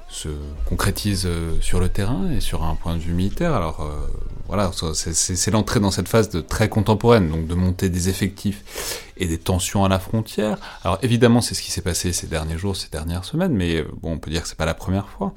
se 0.08 0.30
concrétise 0.64 1.26
euh, 1.26 1.60
sur 1.60 1.78
le 1.78 1.90
terrain 1.90 2.30
et 2.30 2.40
sur 2.40 2.64
un 2.64 2.74
point 2.74 2.94
de 2.94 3.00
vue 3.00 3.12
militaire. 3.12 3.52
Alors, 3.52 3.82
euh, 3.82 4.06
voilà, 4.48 4.70
c'est- 4.94 5.50
l'entrée 5.50 5.78
dans 5.80 5.90
cette 5.90 6.08
phase 6.08 6.30
de 6.30 6.40
très 6.40 6.68
contemporaine, 6.68 7.28
donc 7.30 7.46
de 7.46 7.54
monter 7.54 7.88
des 7.90 8.08
effectifs 8.08 9.04
et 9.20 9.26
des 9.26 9.38
tensions 9.38 9.84
à 9.84 9.88
la 9.88 9.98
frontière. 9.98 10.58
Alors 10.84 10.98
évidemment, 11.02 11.40
c'est 11.40 11.54
ce 11.54 11.62
qui 11.62 11.70
s'est 11.70 11.82
passé 11.82 12.12
ces 12.12 12.26
derniers 12.28 12.56
jours, 12.56 12.76
ces 12.76 12.88
dernières 12.88 13.24
semaines, 13.24 13.52
mais 13.52 13.76
euh, 13.76 13.84
bon, 14.00 14.12
on 14.12 14.18
peut 14.18 14.30
dire 14.30 14.42
que 14.42 14.48
c'est 14.48 14.56
pas 14.56 14.64
la 14.66 14.74
première 14.74 15.08
fois. 15.08 15.34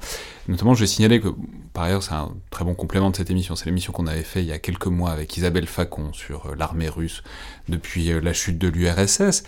Notamment, 0.48 0.74
je 0.74 0.80
vais 0.80 0.86
signaler 0.86 1.20
que, 1.20 1.28
par 1.72 1.84
ailleurs, 1.84 2.02
c'est 2.02 2.12
un 2.12 2.32
très 2.50 2.64
bon 2.64 2.74
complément 2.74 3.10
de 3.10 3.16
cette 3.16 3.30
émission. 3.30 3.54
C'est 3.56 3.66
l'émission 3.66 3.92
qu'on 3.92 4.06
avait 4.06 4.22
fait 4.22 4.40
il 4.42 4.46
y 4.48 4.52
a 4.52 4.58
quelques 4.58 4.86
mois 4.86 5.10
avec 5.10 5.36
Isabelle 5.36 5.66
Facon 5.66 6.12
sur 6.12 6.46
euh, 6.46 6.54
l'armée 6.56 6.88
russe 6.88 7.22
depuis 7.68 8.12
euh, 8.12 8.20
la 8.20 8.32
chute 8.32 8.58
de 8.58 8.68
l'URSS, 8.68 9.44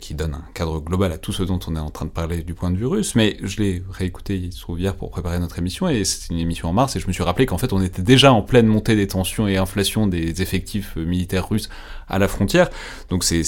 qui 0.00 0.14
donne 0.14 0.34
un 0.34 0.44
cadre 0.54 0.80
global 0.80 1.10
à 1.12 1.18
tout 1.18 1.32
ce 1.32 1.42
dont 1.42 1.58
on 1.66 1.74
est 1.74 1.80
en 1.80 1.90
train 1.90 2.04
de 2.04 2.10
parler 2.10 2.42
du 2.42 2.54
point 2.54 2.70
de 2.70 2.76
vue 2.76 2.86
russe. 2.86 3.14
Mais 3.14 3.36
je 3.42 3.60
l'ai 3.60 3.82
réécouté, 3.90 4.50
hier 4.78 4.94
pour 4.94 5.10
préparer 5.10 5.38
notre 5.38 5.58
émission, 5.58 5.88
et 5.88 6.04
c'est 6.04 6.30
une 6.32 6.38
émission 6.38 6.68
en 6.68 6.72
mars, 6.72 6.94
et 6.94 7.00
je 7.00 7.06
me 7.08 7.12
suis 7.12 7.22
rappelé 7.22 7.46
qu'en 7.46 7.58
fait, 7.58 7.72
on 7.72 7.82
était 7.82 8.02
déjà 8.02 8.32
en 8.32 8.42
pleine 8.42 8.66
montée 8.66 8.91
des 8.96 9.06
tensions 9.06 9.46
et 9.48 9.56
inflation 9.56 10.06
des 10.06 10.42
effectifs 10.42 10.96
militaires 10.96 11.48
russes 11.48 11.68
à 12.08 12.18
la 12.18 12.28
frontière. 12.28 12.70
Donc 13.08 13.24
c'est 13.24 13.42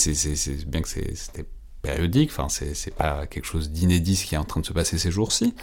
bien 0.66 0.82
que 0.82 0.88
c'était 0.88 1.44
périodique, 1.82 2.30
enfin 2.30 2.48
c'est 2.48 2.94
pas 2.94 3.26
quelque 3.26 3.46
chose 3.46 3.70
d'inédit 3.70 4.16
ce 4.16 4.24
qui 4.24 4.34
est 4.34 4.38
en 4.38 4.44
train 4.44 4.60
de 4.60 4.66
se 4.66 4.72
passer 4.72 4.98
ces 4.98 5.10
jours-ci. 5.10 5.54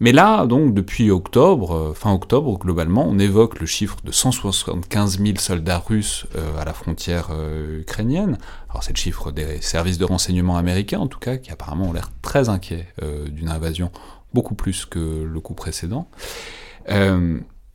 Mais 0.00 0.12
là, 0.12 0.46
donc, 0.46 0.74
depuis 0.74 1.10
octobre, 1.10 1.74
euh, 1.74 1.92
fin 1.92 2.12
octobre, 2.12 2.56
globalement, 2.58 3.04
on 3.08 3.18
évoque 3.18 3.58
le 3.58 3.66
chiffre 3.66 3.96
de 4.04 4.12
175 4.12 5.18
000 5.18 5.38
soldats 5.38 5.78
russes 5.78 6.26
euh, 6.36 6.56
à 6.60 6.64
la 6.64 6.72
frontière 6.72 7.30
euh, 7.32 7.80
ukrainienne. 7.80 8.38
Alors, 8.70 8.84
c'est 8.84 8.92
le 8.92 8.98
chiffre 8.98 9.32
des 9.32 9.60
services 9.60 9.98
de 9.98 10.04
renseignement 10.04 10.56
américains, 10.56 11.00
en 11.00 11.08
tout 11.08 11.18
cas, 11.18 11.36
qui 11.36 11.50
apparemment 11.50 11.88
ont 11.88 11.92
l'air 11.92 12.10
très 12.22 12.48
inquiets 12.48 12.86
d'une 13.30 13.48
invasion, 13.48 13.90
beaucoup 14.34 14.54
plus 14.54 14.84
que 14.84 15.24
le 15.24 15.40
coup 15.40 15.54
précédent. 15.54 16.08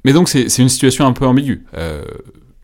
Euh, 0.03 0.05
mais 0.05 0.13
donc, 0.13 0.29
c'est 0.29 0.57
une 0.59 0.69
situation 0.69 1.05
un 1.05 1.13
peu 1.13 1.25
ambiguë. 1.25 1.65
Euh, 1.75 2.03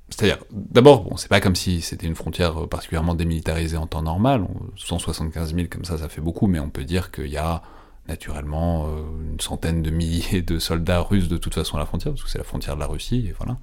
c'est-à-dire, 0.10 0.40
d'abord, 0.52 1.04
bon, 1.04 1.18
c'est 1.18 1.30
pas 1.30 1.40
comme 1.40 1.56
si 1.56 1.82
c'était 1.82 2.08
une 2.08 2.16
frontière 2.16 2.68
particulièrement 2.68 3.14
démilitarisée 3.16 3.78
en 3.78 3.88
temps 3.88 4.02
normal. 4.02 4.44
On- 4.44 4.70
175 4.76 5.54
000 5.56 5.68
comme 5.70 5.86
ça, 5.86 5.98
ça 5.98 6.10
fait 6.10 6.22
beaucoup, 6.22 6.48
mais 6.48 6.60
on 6.60 6.70
peut 6.70 6.84
dire 6.84 7.12
qu'il 7.12 7.28
y 7.28 7.38
a 7.38 7.62
naturellement 8.08 8.88
euh, 8.88 9.02
une 9.34 9.40
centaine 9.40 9.84
de 9.84 9.92
milliers 9.92 10.42
de 10.42 10.58
soldats 10.58 11.00
russes 11.02 11.28
de 11.28 11.38
toute 11.38 11.54
façon 11.54 11.76
à 11.78 11.80
la 11.80 11.86
frontière, 11.86 12.12
parce 12.12 12.24
que 12.24 12.30
c'est 12.30 12.40
la 12.40 12.44
frontière 12.44 12.74
de 12.74 12.80
la 12.80 12.88
Russie, 12.88 13.28
et 13.30 13.34
voilà. 13.38 13.58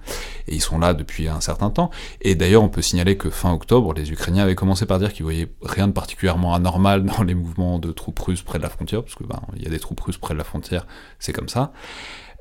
Et 0.46 0.54
ils 0.54 0.60
sont 0.62 0.78
là 0.78 0.94
depuis 0.94 1.26
un 1.26 1.40
certain 1.40 1.68
temps. 1.68 1.90
Et 2.20 2.36
d'ailleurs, 2.36 2.62
on 2.62 2.68
peut 2.68 2.80
signaler 2.82 3.16
que 3.16 3.28
fin 3.28 3.52
octobre, 3.52 3.92
les 3.92 4.12
Ukrainiens 4.12 4.44
avaient 4.44 4.54
commencé 4.54 4.86
par 4.86 5.00
dire 5.00 5.12
qu'ils 5.12 5.24
voyaient 5.24 5.48
rien 5.62 5.88
de 5.88 5.92
particulièrement 5.92 6.54
anormal 6.54 7.04
dans 7.04 7.24
les 7.24 7.34
mouvements 7.34 7.80
de 7.80 7.90
troupes 7.90 8.20
russes 8.20 8.42
près 8.42 8.58
de 8.58 8.62
la 8.62 8.70
frontière, 8.70 9.02
parce 9.02 9.16
que 9.16 9.24
ben, 9.24 9.40
il 9.56 9.64
y 9.64 9.66
a 9.66 9.70
des 9.70 9.80
troupes 9.80 9.98
russes 10.00 10.18
près 10.18 10.32
de 10.34 10.38
la 10.38 10.44
frontière, 10.44 10.86
c'est 11.18 11.32
comme 11.32 11.48
ça. 11.48 11.72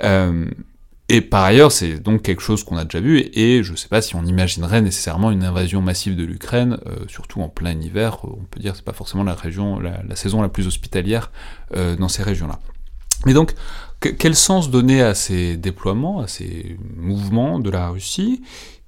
Euh, 0.03 0.45
et 1.07 1.21
par 1.21 1.43
ailleurs, 1.43 1.71
c'est 1.71 1.99
donc 1.99 2.23
quelque 2.23 2.41
chose 2.41 2.63
qu'on 2.63 2.77
a 2.77 2.83
déjà 2.83 2.99
vu, 2.99 3.29
et, 3.33 3.61
je 3.61 3.71
ne 3.71 3.77
sais 3.77 3.87
pas 3.87 4.01
si 4.01 4.15
on 4.15 4.25
imaginerait 4.25 4.81
nécessairement 4.81 5.29
une 5.29 5.43
invasion 5.43 5.81
massive 5.81 6.15
de 6.15 6.23
l'Ukraine, 6.23 6.79
euh, 6.87 6.95
surtout 7.07 7.41
en 7.41 7.49
plein 7.49 7.79
hiver. 7.79 8.19
On 8.23 8.43
peut 8.49 8.59
dire 8.59 8.71
que 8.71 8.77
c'est 8.77 8.85
pas 8.85 8.93
forcément 8.93 9.23
la 9.23 9.35
région, 9.35 9.79
la, 9.79 10.15
saison 10.15 10.41
la 10.41 10.49
plus 10.49 10.65
hospitalière 10.65 11.31
euh, 11.75 11.95
dans 11.95 12.07
ces 12.07 12.23
régions-là. 12.23 12.59
Mais 13.27 13.33
donc, 13.33 13.53
que- 13.99 14.09
quel 14.09 14.35
sens 14.35 14.71
donner 14.71 15.01
à 15.03 15.13
ces 15.13 15.57
déploiements, 15.57 16.21
à 16.21 16.27
ces 16.27 16.75
mouvements 16.95 17.59
de 17.59 17.69
la 17.69 17.89
Russie? 17.89 18.41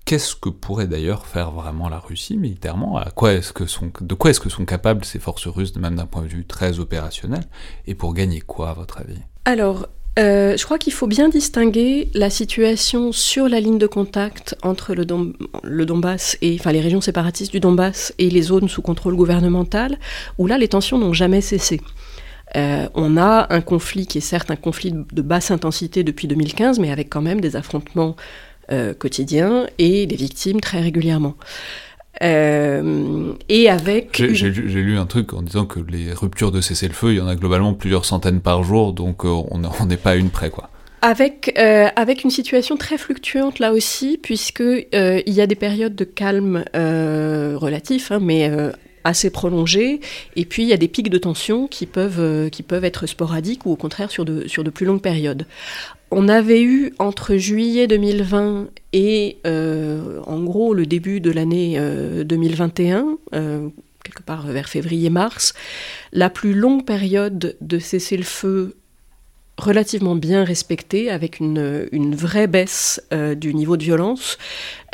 Qu'est-ce 0.05 0.35
que 0.35 0.49
pourrait 0.49 0.87
d'ailleurs 0.87 1.27
faire 1.27 1.51
vraiment 1.51 1.89
la 1.89 1.99
Russie 1.99 2.37
militairement? 2.37 2.99
De 2.99 3.09
quoi 3.11 3.33
est-ce 3.33 3.51
que 3.53 3.67
sont 3.67 4.65
capables 4.65 5.05
ces 5.05 5.19
forces 5.19 5.47
russes, 5.47 5.75
même 5.75 5.95
d'un 5.95 6.05
point 6.05 6.23
de 6.23 6.29
vue 6.29 6.45
très 6.45 6.79
opérationnel? 6.79 7.43
Et 7.85 7.93
pour 7.93 8.13
gagner 8.13 8.39
quoi, 8.39 8.69
à 8.69 8.73
votre 8.73 9.01
avis? 9.01 9.19
Alors, 9.43 9.87
euh, 10.17 10.57
je 10.57 10.63
crois 10.65 10.79
qu'il 10.79 10.93
faut 10.93 11.05
bien 11.05 11.29
distinguer 11.29 12.09
la 12.13 12.29
situation 12.29 13.11
sur 13.11 13.47
la 13.47 13.59
ligne 13.59 13.77
de 13.77 13.85
contact 13.85 14.55
entre 14.63 14.95
le, 14.95 15.05
Donbass 15.85 16.37
et 16.41 16.57
les 16.57 16.81
régions 16.81 17.01
séparatistes 17.01 17.51
du 17.51 17.59
Donbass 17.59 18.13
et 18.17 18.29
les 18.29 18.41
zones 18.41 18.67
sous 18.67 18.81
contrôle 18.81 19.15
gouvernemental, 19.15 19.97
où 20.39 20.47
là 20.47 20.57
les 20.57 20.67
tensions 20.67 20.97
n'ont 20.97 21.13
jamais 21.13 21.41
cessé. 21.41 21.81
Euh, 22.55 22.87
on 22.95 23.17
a 23.17 23.53
un 23.53 23.61
conflit 23.61 24.07
qui 24.07 24.17
est 24.17 24.21
certes 24.21 24.49
un 24.49 24.55
conflit 24.55 24.93
de 25.11 25.21
basse 25.21 25.51
intensité 25.51 26.03
depuis 26.03 26.27
2015, 26.27 26.79
mais 26.79 26.91
avec 26.91 27.09
quand 27.09 27.21
même 27.21 27.41
des 27.41 27.55
affrontements 27.55 28.15
euh, 28.71 28.93
quotidiens 28.93 29.67
et 29.77 30.07
des 30.07 30.15
victimes 30.15 30.61
très 30.61 30.81
régulièrement. 30.81 31.35
Euh, 32.23 33.33
et 33.49 33.69
avec 33.69 34.21
J'ai 34.33 34.49
lu, 34.49 34.69
j'ai 34.69 34.81
lu 34.81 34.97
un 34.97 35.05
truc 35.05 35.33
en 35.33 35.41
disant 35.41 35.65
que 35.65 35.79
les 35.79 36.13
ruptures 36.13 36.51
de 36.51 36.61
cessez-le-feu, 36.61 37.13
il 37.13 37.17
y 37.17 37.21
en 37.21 37.27
a 37.27 37.35
globalement 37.35 37.73
plusieurs 37.73 38.05
centaines 38.05 38.41
par 38.41 38.63
jour, 38.63 38.93
donc 38.93 39.25
euh, 39.25 39.29
on 39.29 39.85
n'est 39.85 39.97
pas 39.97 40.11
à 40.11 40.15
une 40.15 40.29
près, 40.29 40.49
quoi. 40.49 40.69
Avec, 41.03 41.53
euh, 41.59 41.87
avec 41.95 42.23
une 42.23 42.31
situation 42.31 42.75
très 42.75 42.97
fluctuante 42.97 43.59
là 43.59 43.71
aussi, 43.71 44.17
puisque 44.21 44.61
euh, 44.61 45.21
il 45.25 45.33
y 45.33 45.41
a 45.41 45.47
des 45.47 45.55
périodes 45.55 45.95
de 45.95 46.03
calme 46.03 46.65
relatif, 46.73 48.11
hein, 48.11 48.19
mais 48.19 48.51
assez 49.03 49.29
prolongées, 49.29 50.01
et 50.35 50.45
puis 50.45 50.63
il 50.63 50.69
y 50.69 50.73
a 50.73 50.77
des 50.77 50.87
pics 50.87 51.09
de 51.09 51.17
tension 51.17 51.67
qui 51.67 51.85
peuvent, 51.85 52.49
qui 52.49 52.63
peuvent 52.63 52.83
être 52.83 53.05
sporadiques 53.05 53.65
ou 53.65 53.71
au 53.71 53.75
contraire 53.75 54.11
sur 54.11 54.25
de, 54.25 54.47
sur 54.47 54.63
de 54.63 54.69
plus 54.69 54.85
longues 54.85 55.01
périodes. 55.01 55.45
On 56.09 56.29
avait 56.29 56.61
eu 56.61 56.93
entre 56.99 57.35
juillet 57.35 57.87
2020 57.87 58.67
et 58.93 59.37
euh, 59.45 60.21
en 60.25 60.41
gros 60.43 60.73
le 60.73 60.85
début 60.85 61.19
de 61.19 61.31
l'année 61.31 61.75
euh, 61.77 62.23
2021, 62.23 63.17
euh, 63.33 63.67
quelque 64.03 64.23
part 64.23 64.47
vers 64.47 64.69
février-mars, 64.69 65.53
la 66.13 66.29
plus 66.29 66.53
longue 66.53 66.85
période 66.85 67.57
de 67.59 67.79
cessez-le-feu 67.79 68.73
relativement 69.57 70.15
bien 70.15 70.43
respectée, 70.43 71.09
avec 71.09 71.39
une, 71.39 72.15
vraie 72.15 72.47
baisse 72.47 73.01
euh, 73.11 73.35
du 73.35 73.53
niveau 73.53 73.75
de 73.75 73.83
violence, 73.83 74.37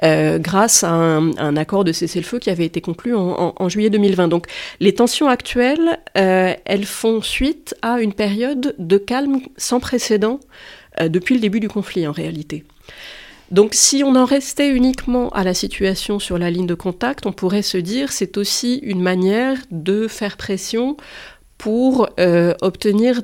euh, 0.04 0.40
grâce 0.40 0.84
à 0.84 0.92
un, 0.92 1.58
accord 1.58 1.84
de 1.84 1.92
cessez-le-feu 1.92 2.40
qui 2.40 2.50
avait 2.50 2.66
été 2.66 2.82
conclu 2.82 3.14
en, 3.14 3.70
juillet 3.70 3.90
2020. 3.90 4.28
Donc 4.30 4.48
les 4.80 4.94
tensions 4.94 5.28
actuelles, 5.28 6.00
euh, 6.18 6.54
elles 6.66 6.86
font 6.86 7.22
suite 7.22 7.76
à 7.82 8.00
une 8.00 8.14
période 8.14 8.74
de 8.80 8.98
calme 8.98 9.42
sans 9.58 9.80
précédent 9.80 10.40
euh, 11.00 11.10
depuis 11.10 11.36
le 11.36 11.42
début 11.42 11.60
du 11.60 11.70
conflit 11.70 12.08
en 12.08 12.12
réalité. 12.12 12.64
Donc 13.52 13.74
si 13.74 14.04
on 14.04 14.16
en 14.16 14.26
restait 14.26 14.70
uniquement 14.70 15.30
à 15.30 15.44
la 15.44 15.54
situation 15.54 16.20
sur 16.20 16.38
la 16.38 16.50
ligne 16.50 16.66
de 16.66 16.74
contact, 16.74 17.26
on 17.26 17.32
pourrait 17.32 17.62
se 17.62 17.78
dire 17.78 18.12
c'est 18.12 18.38
aussi 18.38 18.78
une 18.78 19.02
manière 19.02 19.58
de 19.72 20.08
faire 20.08 20.38
pression 20.38 20.98
pour 21.58 22.10
euh, 22.20 22.54
obtenir 22.62 23.22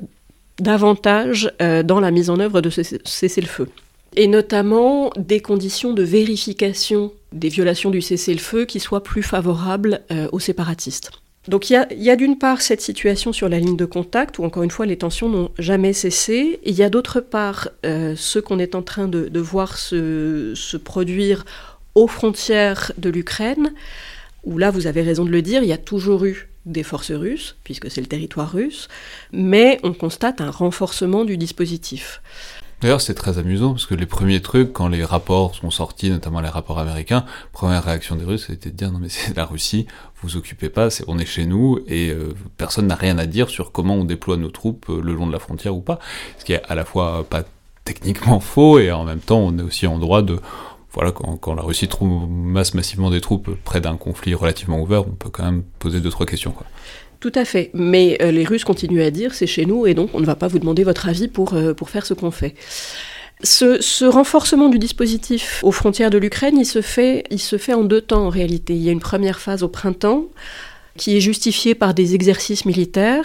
davantage 0.60 1.52
euh, 1.62 1.84
dans 1.84 2.00
la 2.00 2.12
mise 2.12 2.30
en 2.30 2.40
œuvre 2.40 2.62
de 2.62 2.70
ce 2.70 2.82
cessez-le-feu. 3.04 3.70
Et 4.16 4.28
notamment 4.28 5.12
des 5.18 5.40
conditions 5.40 5.94
de 5.94 6.04
vérification 6.04 7.14
des 7.32 7.50
violations 7.50 7.92
du 7.92 8.02
cessez-le-feu 8.02 8.66
qui 8.66 8.80
soient 8.80 9.04
plus 9.04 9.22
favorables 9.22 10.02
aux 10.32 10.40
séparatistes. 10.40 11.12
Donc 11.48 11.70
il 11.70 11.86
y 11.92 12.10
a, 12.10 12.16
d'une 12.16 12.38
part 12.38 12.62
cette 12.62 12.82
situation 12.82 13.34
sur 13.34 13.50
la 13.50 13.60
ligne 13.60 13.78
de 13.78 13.86
contact 13.86 14.38
où 14.38 14.44
encore 14.44 14.62
une 14.62 14.72
fois 14.72 14.86
les 14.86 14.98
tensions 14.98 15.30
n'ont 15.30 15.52
jamais 15.58 15.94
cessé. 15.94 16.60
Il 16.64 16.76
y 16.76 16.84
a 16.84 16.90
d'autre 16.90 17.22
part 17.22 17.70
euh, 17.86 18.14
ce 18.16 18.40
qu'on 18.40 18.60
est 18.60 18.76
en 18.76 18.82
train 18.82 19.08
de, 19.08 19.40
voir 19.40 19.78
se 19.78 20.78
produire 20.78 21.46
aux 21.96 22.08
frontières 22.08 22.92
de 22.98 23.10
l'Ukraine, 23.10 23.74
où 24.44 24.58
là 24.58 24.72
vous 24.72 24.88
avez 24.88 25.02
raison 25.02 25.26
de 25.26 25.32
le 25.32 25.42
dire, 25.42 25.64
il 25.64 25.70
y 25.70 25.74
a 25.74 25.78
toujours 25.78 26.26
eu 26.26 26.50
des 26.66 26.84
forces 26.84 27.12
russes, 27.12 27.56
puisque 27.64 27.90
c'est 27.90 28.02
le 28.02 28.08
territoire 28.08 28.52
russe, 28.52 28.88
mais 29.32 29.80
on 29.84 29.94
constate 29.94 30.42
un 30.42 30.52
renforcement 30.52 31.26
du 31.26 31.38
dispositif. 31.38 32.22
D'ailleurs, 32.82 33.02
c'est 33.02 33.14
très 33.14 33.38
amusant 33.38 33.72
parce 33.72 33.86
que 33.86 33.96
les 33.96 34.06
premiers 34.06 34.42
trucs, 34.42 34.72
quand 34.72 34.88
les 34.88 35.04
rapports 35.04 35.54
sont 35.56 35.70
sortis, 35.70 36.10
notamment 36.10 36.40
les 36.40 36.48
rapports 36.48 36.80
américains, 36.80 37.26
première 37.52 37.84
réaction 37.84 38.16
des 38.16 38.24
Russes, 38.24 38.46
c'était 38.48 38.70
de 38.70 38.76
dire 38.76 38.92
non 38.92 39.00
mais 39.00 39.10
c'est 39.10 39.36
la 39.36 39.46
Russie, 39.46 39.86
vous 40.22 40.38
occupez 40.38 40.70
pas, 40.70 40.90
c'est, 40.90 41.04
on 41.08 41.20
est 41.20 41.26
chez 41.26 41.46
nous 41.46 41.80
et 41.88 42.10
euh, 42.10 42.34
personne 42.58 42.88
n'a 42.88 42.96
rien 42.96 43.18
à 43.18 43.26
dire 43.26 43.50
sur 43.50 43.72
comment 43.72 43.96
on 43.96 44.06
déploie 44.06 44.38
nos 44.38 44.50
troupes 44.50 44.86
euh, 44.90 45.02
le 45.02 45.14
long 45.14 45.28
de 45.28 45.34
la 45.34 45.40
frontière 45.40 45.76
ou 45.76 45.82
pas. 45.82 46.00
Ce 46.38 46.46
qui 46.46 46.54
est 46.54 46.64
à 46.70 46.76
la 46.76 46.86
fois 46.86 47.26
pas 47.30 47.44
techniquement 47.84 48.40
faux 48.40 48.80
et 48.80 48.92
en 48.92 49.04
même 49.04 49.20
temps 49.20 49.40
on 49.40 49.58
est 49.58 49.64
aussi 49.64 49.86
en 49.86 49.98
droit 49.98 50.22
de 50.22 50.40
voilà, 50.92 51.12
quand, 51.12 51.54
la 51.54 51.62
Russie 51.62 51.88
trouve 51.88 52.28
masse 52.28 52.74
massivement 52.74 53.12
des 53.12 53.22
troupes 53.22 53.52
près 53.64 53.80
d'un 53.80 53.96
conflit 53.96 54.34
relativement 54.34 54.82
ouvert, 54.82 55.08
on 55.08 55.12
peut 55.12 55.30
quand 55.30 55.44
même 55.44 55.64
poser 55.78 56.02
deux 56.02 56.10
trois 56.10 56.26
questions. 56.26 56.52
Quoi. 56.52 56.66
Tout 57.20 57.32
à 57.36 57.44
fait. 57.44 57.70
Mais 57.74 58.18
euh, 58.22 58.32
les 58.32 58.46
Russes 58.46 58.64
continuent 58.64 59.02
à 59.02 59.12
dire 59.12 59.34
c'est 59.34 59.48
chez 59.48 59.66
nous 59.66 59.86
et 59.88 59.94
donc 59.94 60.12
on 60.14 60.20
ne 60.20 60.26
va 60.26 60.36
pas 60.36 60.48
vous 60.48 60.60
demander 60.60 60.84
votre 60.84 61.08
avis 61.10 61.28
pour, 61.28 61.54
euh, 61.54 61.74
faire 61.86 62.06
ce 62.06 62.14
qu'on 62.14 62.32
fait. 62.32 62.56
Ce, 63.42 63.82
ce, 63.82 64.06
renforcement 64.06 64.68
du 64.68 64.80
dispositif 64.80 65.62
aux 65.64 65.72
frontières 65.72 66.10
de 66.10 66.18
l'Ukraine, 66.18 66.58
il 66.58 66.66
se 66.66 66.82
fait 66.82 67.74
en 67.74 67.84
deux 67.84 68.02
temps 68.02 68.26
en 68.26 68.30
réalité. 68.30 68.76
Il 68.76 68.82
y 68.82 68.90
a 68.90 68.92
une 68.92 69.00
première 69.00 69.40
phase 69.40 69.64
au 69.64 69.70
printemps 69.70 70.26
qui 71.00 71.16
est 71.16 71.22
justifiée 71.22 71.76
par 71.76 71.94
des 71.94 72.14
exercices 72.14 72.66
militaires. 72.66 73.24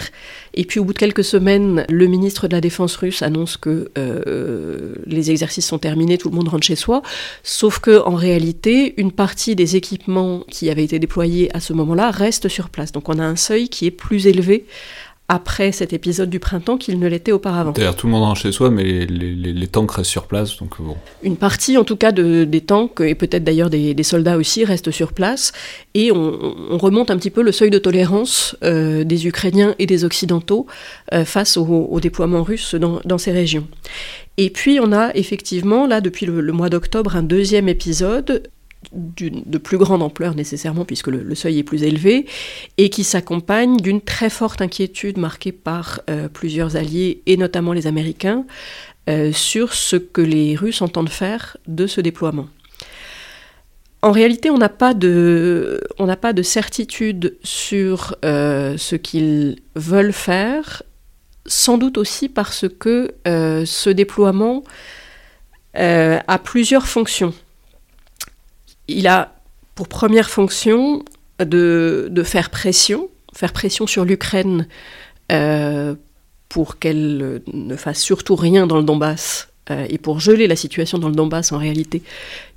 Et 0.54 0.64
puis 0.64 0.78
au 0.78 0.84
bout 0.84 0.92
de 0.92 0.98
quelques 0.98 1.24
semaines, 1.24 1.84
le 1.88 2.06
ministre 2.06 2.46
de 2.46 2.54
la 2.54 2.60
Défense 2.60 2.94
russe 2.94 3.20
annonce 3.20 3.56
que 3.56 3.90
euh, 3.98 4.94
les 5.06 5.32
exercices 5.32 5.66
sont 5.66 5.80
terminés, 5.80 6.16
tout 6.16 6.30
le 6.30 6.36
monde 6.36 6.48
rentre 6.48 6.64
chez 6.64 6.76
soi. 6.76 7.02
Sauf 7.42 7.80
que 7.80 8.00
en 8.06 8.14
réalité, 8.14 8.94
une 8.96 9.10
partie 9.10 9.56
des 9.56 9.74
équipements 9.74 10.44
qui 10.48 10.70
avaient 10.70 10.84
été 10.84 11.00
déployés 11.00 11.54
à 11.54 11.58
ce 11.58 11.72
moment-là 11.72 12.12
restent 12.12 12.48
sur 12.48 12.68
place. 12.68 12.92
Donc 12.92 13.08
on 13.08 13.18
a 13.18 13.24
un 13.24 13.36
seuil 13.36 13.68
qui 13.68 13.86
est 13.86 13.90
plus 13.90 14.28
élevé 14.28 14.66
après 15.28 15.72
cet 15.72 15.94
épisode 15.94 16.28
du 16.28 16.38
printemps 16.38 16.76
qu'il 16.76 16.98
ne 16.98 17.08
l'était 17.08 17.32
auparavant. 17.32 17.72
D'ailleurs, 17.72 17.96
tout 17.96 18.06
le 18.06 18.12
monde 18.12 18.24
rentre 18.24 18.40
chez 18.40 18.52
soi, 18.52 18.68
mais 18.68 18.84
les, 18.84 19.06
les, 19.06 19.52
les 19.54 19.66
tanks 19.66 19.90
restent 19.92 20.10
sur 20.10 20.26
place, 20.26 20.58
donc 20.58 20.80
bon. 20.80 20.96
Une 21.22 21.36
partie, 21.36 21.78
en 21.78 21.84
tout 21.84 21.96
cas, 21.96 22.12
de, 22.12 22.44
des 22.44 22.60
tanks, 22.60 23.00
et 23.00 23.14
peut-être 23.14 23.42
d'ailleurs 23.42 23.70
des, 23.70 23.94
des, 23.94 24.02
soldats 24.02 24.36
aussi, 24.36 24.64
restent 24.66 24.90
sur 24.90 25.14
place, 25.14 25.52
et 25.94 26.12
on, 26.12 26.54
on, 26.70 26.76
remonte 26.76 27.10
un 27.10 27.16
petit 27.16 27.30
peu 27.30 27.42
le 27.42 27.52
seuil 27.52 27.70
de 27.70 27.78
tolérance 27.78 28.54
euh, 28.64 29.04
des 29.04 29.26
Ukrainiens 29.26 29.74
et 29.78 29.86
des 29.86 30.04
Occidentaux 30.04 30.66
euh, 31.14 31.24
face 31.24 31.56
au, 31.56 31.64
au, 31.64 32.00
déploiement 32.00 32.42
russe 32.42 32.74
dans, 32.74 33.00
dans, 33.06 33.18
ces 33.18 33.32
régions. 33.32 33.66
Et 34.36 34.50
puis, 34.50 34.78
on 34.78 34.92
a 34.92 35.10
effectivement, 35.14 35.86
là, 35.86 36.02
depuis 36.02 36.26
le, 36.26 36.42
le 36.42 36.52
mois 36.52 36.68
d'octobre, 36.68 37.16
un 37.16 37.22
deuxième 37.22 37.68
épisode 37.68 38.42
de 38.92 39.58
plus 39.58 39.78
grande 39.78 40.02
ampleur 40.02 40.34
nécessairement 40.34 40.84
puisque 40.84 41.08
le, 41.08 41.34
seuil 41.34 41.58
est 41.58 41.64
plus 41.64 41.82
élevé 41.82 42.26
et 42.78 42.90
qui 42.90 43.04
s'accompagne 43.04 43.76
d'une 43.76 44.00
très 44.00 44.30
forte 44.30 44.60
inquiétude 44.60 45.18
marquée 45.18 45.52
par 45.52 46.00
euh, 46.10 46.28
plusieurs 46.28 46.76
alliés 46.76 47.22
et 47.26 47.36
notamment 47.36 47.72
les 47.72 47.86
Américains 47.86 48.44
euh, 49.08 49.32
sur 49.32 49.74
ce 49.74 49.96
que 49.96 50.20
les 50.20 50.56
Russes 50.56 50.82
entendent 50.82 51.08
faire 51.08 51.56
de 51.66 51.86
ce 51.86 52.00
déploiement. 52.00 52.48
En 54.02 54.12
réalité, 54.12 54.50
on 54.50 54.58
n'a 54.58 54.68
pas 54.68 54.92
de, 54.92 55.80
pas 56.20 56.32
de 56.34 56.42
certitude 56.42 57.38
sur 57.42 58.16
euh, 58.24 58.76
ce 58.76 58.96
qu'ils 58.96 59.56
veulent 59.76 60.12
faire, 60.12 60.82
sans 61.46 61.78
doute 61.78 61.96
aussi 61.96 62.28
parce 62.28 62.66
que 62.68 63.14
ce 63.24 63.90
déploiement 63.90 64.62
a 65.74 66.38
plusieurs 66.38 66.86
fonctions 66.86 67.34
il 68.88 69.06
a 69.06 69.34
pour 69.74 69.88
première 69.88 70.30
fonction 70.30 71.04
de, 71.40 72.22
faire 72.24 72.50
pression, 72.50 73.08
faire 73.34 73.52
pression 73.52 73.86
sur 73.86 74.04
l'Ukraine 74.04 74.68
euh, 75.32 75.94
pour 76.48 76.78
qu'elle 76.78 77.42
ne 77.52 77.76
fasse 77.76 78.00
surtout 78.00 78.36
rien 78.36 78.66
dans 78.66 78.76
le 78.76 78.84
Donbass 78.84 79.48
euh, 79.70 79.86
et 79.88 79.98
pour 79.98 80.20
geler 80.20 80.46
la 80.46 80.56
situation 80.56 80.98
dans 80.98 81.08
le 81.08 81.14
Donbass 81.14 81.52
en 81.52 81.58
réalité, 81.58 82.02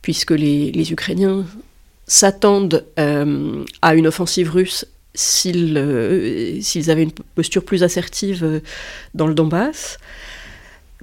puisque 0.02 0.32
les, 0.32 0.92
Ukrainiens 0.92 1.46
s'attendent 2.06 2.86
euh, 3.00 3.64
à 3.82 3.96
une 3.96 4.08
offensive 4.08 4.52
russe 4.52 4.86
s'ils 5.16 5.76
avaient 5.78 7.04
une 7.04 7.12
posture 7.34 7.66
plus 7.66 7.82
assertive 7.82 8.62
dans 9.16 9.26
le 9.26 9.34
Donbass. 9.34 9.98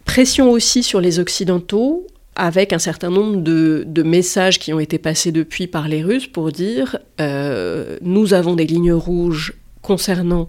Pression 0.05 0.53
aussi 0.53 0.85
sur 0.85 1.01
les 1.01 1.19
Occidentaux 1.19 2.07
avec 2.37 2.73
un 2.73 2.79
certain 2.79 3.11
nombre 3.11 3.37
de, 3.41 4.03
messages 4.03 4.59
qui 4.59 4.73
ont 4.73 4.81
été 4.81 4.99
passés 4.99 5.33
depuis 5.33 5.67
par 5.67 5.89
les 5.89 6.03
Russes 6.03 6.27
pour 6.27 6.53
dire 6.53 6.99
euh, 7.21 7.97
nous 8.03 8.35
avons 8.35 8.55
des 8.55 8.67
lignes 8.67 8.93
rouges 8.93 9.55
concernant 9.83 10.49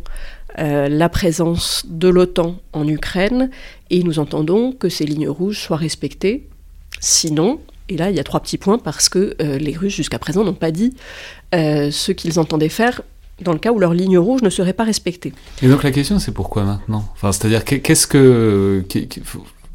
euh, 0.58 0.88
la 0.90 1.10
présence 1.10 1.86
de 1.88 2.08
l'OTAN 2.08 2.58
en 2.74 2.88
Ukraine 2.88 3.50
et 3.90 4.04
nous 4.04 4.20
entendons 4.20 4.72
que 4.72 4.90
ces 4.90 5.06
lignes 5.06 5.30
rouges 5.30 5.60
soient 5.60 5.78
respectées. 5.78 6.48
Sinon, 7.00 7.60
et 7.90 7.98
là 7.98 8.10
il 8.10 8.16
y 8.16 8.20
a 8.20 8.24
trois 8.24 8.40
petits 8.40 8.58
points 8.58 8.80
parce 8.80 9.10
que 9.10 9.36
euh, 9.42 9.58
les 9.58 9.74
Russes 9.74 9.96
jusqu'à 9.96 10.20
présent 10.20 10.44
n'ont 10.44 10.54
pas 10.54 10.72
dit 10.72 10.96
ce 11.54 12.12
qu'ils 12.12 12.38
entendaient 12.38 12.68
faire 12.68 13.02
dans 13.42 13.54
le 13.54 13.60
cas 13.60 13.72
où 13.72 13.80
leurs 13.80 13.94
lignes 13.94 14.18
rouges 14.18 14.42
ne 14.42 14.50
seraient 14.50 14.74
pas 14.74 14.84
respectées. 14.84 15.34
Et 15.62 15.68
donc 15.68 15.84
la 15.84 15.92
question 15.92 16.20
c'est 16.20 16.34
pourquoi 16.34 16.64
maintenant? 16.64 17.06
Enfin, 17.14 17.32
C'est-à-dire 17.32 17.64
qu'est-ce 17.64 18.08
que... 18.08 18.84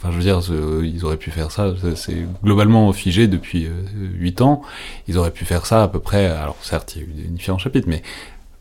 Enfin, 0.03 0.13
je 0.13 0.17
veux 0.17 0.23
dire, 0.23 0.41
ils 0.83 1.05
auraient 1.05 1.19
pu 1.19 1.31
faire 1.31 1.51
ça, 1.51 1.75
c'est 1.95 2.27
globalement 2.43 2.91
figé 2.93 3.29
depuis 3.29 3.67
euh, 3.67 3.73
8 4.15 4.41
ans. 4.41 4.63
Ils 5.09 5.19
auraient 5.19 5.31
pu 5.31 5.45
faire 5.45 5.67
ça 5.67 5.83
à 5.83 5.89
peu 5.89 5.99
près, 5.99 6.27
alors 6.27 6.57
certes, 6.63 6.97
il 6.97 7.03
y 7.03 7.05
a 7.05 7.09
eu 7.09 7.13
des 7.13 7.29
différents 7.29 7.59
chapitres, 7.59 7.89
mais 7.89 8.03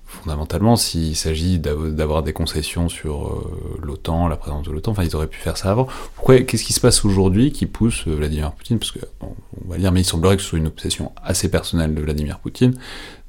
fondamentalement, 0.10 0.76
s'il 0.76 1.16
s'agit 1.16 1.60
d'avoir 1.60 2.24
des 2.24 2.34
concessions 2.34 2.90
sur 2.90 3.28
euh, 3.28 3.80
l'OTAN, 3.82 4.28
la 4.28 4.36
présence 4.36 4.66
de 4.66 4.72
l'OTAN, 4.72 4.92
enfin, 4.92 5.04
ils 5.04 5.16
auraient 5.16 5.28
pu 5.28 5.38
faire 5.38 5.56
ça 5.56 5.72
avant. 5.72 5.88
Pourquoi, 6.16 6.40
qu'est-ce 6.42 6.64
qui 6.64 6.74
se 6.74 6.80
passe 6.80 7.06
aujourd'hui 7.06 7.52
qui 7.52 7.68
pousse 7.68 8.08
euh, 8.08 8.16
Vladimir 8.16 8.52
Poutine, 8.52 8.80
parce 8.80 8.92
que, 8.92 9.00
on 9.22 9.70
va 9.70 9.78
dire, 9.78 9.92
mais 9.92 10.02
il 10.02 10.06
semblerait 10.06 10.36
que 10.36 10.42
ce 10.42 10.50
soit 10.50 10.60
une 10.60 10.68
obsession 10.68 11.12
assez 11.24 11.50
personnelle 11.50 11.94
de 11.94 12.02
Vladimir 12.02 12.40
Poutine, 12.40 12.74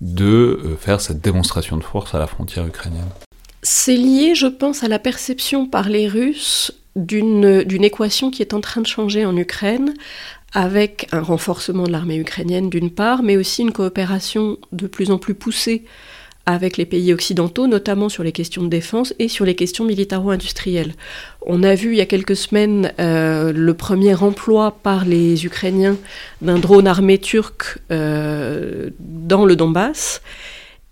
de 0.01 0.25
euh, 0.65 0.77
faire 0.77 1.01
cette 1.01 1.21
démonstration 1.21 1.77
de 1.77 1.85
force 1.85 2.15
à 2.15 2.19
la 2.19 2.27
frontière 2.27 2.67
ukrainienne? 2.67 3.09
C'est 3.63 3.97
lié, 3.97 4.35
je 4.35 4.47
pense, 4.47 4.83
à 4.83 4.89
la 4.89 4.99
perception 4.99 5.67
par 5.67 5.91
les 5.91 6.09
Russes 6.09 6.73
d'une 6.97 7.85
équation 7.85 8.31
qui 8.31 8.43
est 8.43 8.55
en 8.55 8.61
train 8.61 8.81
de 8.81 8.87
changer 8.87 9.25
en 9.25 9.37
Ukraine, 9.37 9.95
avec 10.53 11.07
un 11.13 11.21
renforcement 11.21 11.85
de 11.85 11.93
l'armée 11.93 12.17
ukrainienne 12.17 12.71
d'une 12.71 12.91
part, 12.91 13.23
mais 13.23 13.37
aussi 13.37 13.63
une 13.63 13.73
coopération 13.73 14.59
de 14.73 14.87
plus 14.87 15.11
en 15.11 15.19
plus 15.19 15.35
poussée 15.35 15.85
avec 16.47 16.77
les 16.77 16.87
pays 16.87 17.13
occidentaux, 17.13 17.67
notamment 17.67 18.09
sur 18.09 18.25
les 18.25 18.33
questions 18.33 18.63
de 18.63 18.69
défense 18.69 19.15
et 19.19 19.29
sur 19.29 19.45
les 19.45 19.55
questions 19.55 19.85
militaro-industrielles. 19.85 20.95
On 21.47 21.63
a 21.63 21.75
vu 21.75 21.93
il 21.93 21.99
y 21.99 22.01
a 22.01 22.07
quelques 22.07 22.37
semaines 22.37 22.93
euh, 22.99 23.53
le 23.53 23.75
premier 23.75 24.15
emploi 24.21 24.77
par 24.83 25.05
les 25.05 25.45
Ukrainiens 25.45 25.97
d'un 26.41 26.59
drone 26.59 26.87
armé 26.87 27.19
turc 27.19 27.79
euh, 27.91 28.91
dans 28.99 29.45
le 29.45 29.55
Donbass. 29.55 30.23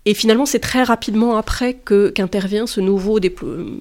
Et 0.05 0.13
finalement, 0.13 0.45
c'est 0.45 0.59
très 0.59 0.83
rapidement 0.83 1.35
après 1.35 1.73
qu'intervient 1.73 2.67
ce 2.67 2.79
nouveau 2.79 3.19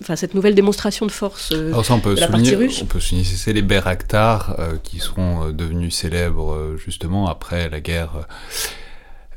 enfin, 0.00 0.16
cette 0.16 0.34
nouvelle 0.34 0.56
démonstration 0.56 1.06
de 1.06 1.12
force 1.12 1.52
euh, 1.52 1.68
Alors 1.68 1.86
ça, 1.86 1.94
on 1.94 2.00
peut 2.00 2.16
de 2.16 2.20
la 2.20 2.26
souligner, 2.26 2.50
partie 2.50 2.56
russe. 2.56 2.82
On 2.82 2.86
peut 2.86 2.98
souligner, 2.98 3.22
c'est 3.24 3.52
les 3.52 3.62
Bayraktar 3.62 4.56
euh, 4.58 4.78
qui 4.82 4.98
seront 4.98 5.44
euh, 5.44 5.52
devenus 5.52 5.94
célèbres 5.94 6.52
euh, 6.52 6.76
justement 6.76 7.28
après 7.28 7.70
la 7.70 7.80
guerre 7.80 8.26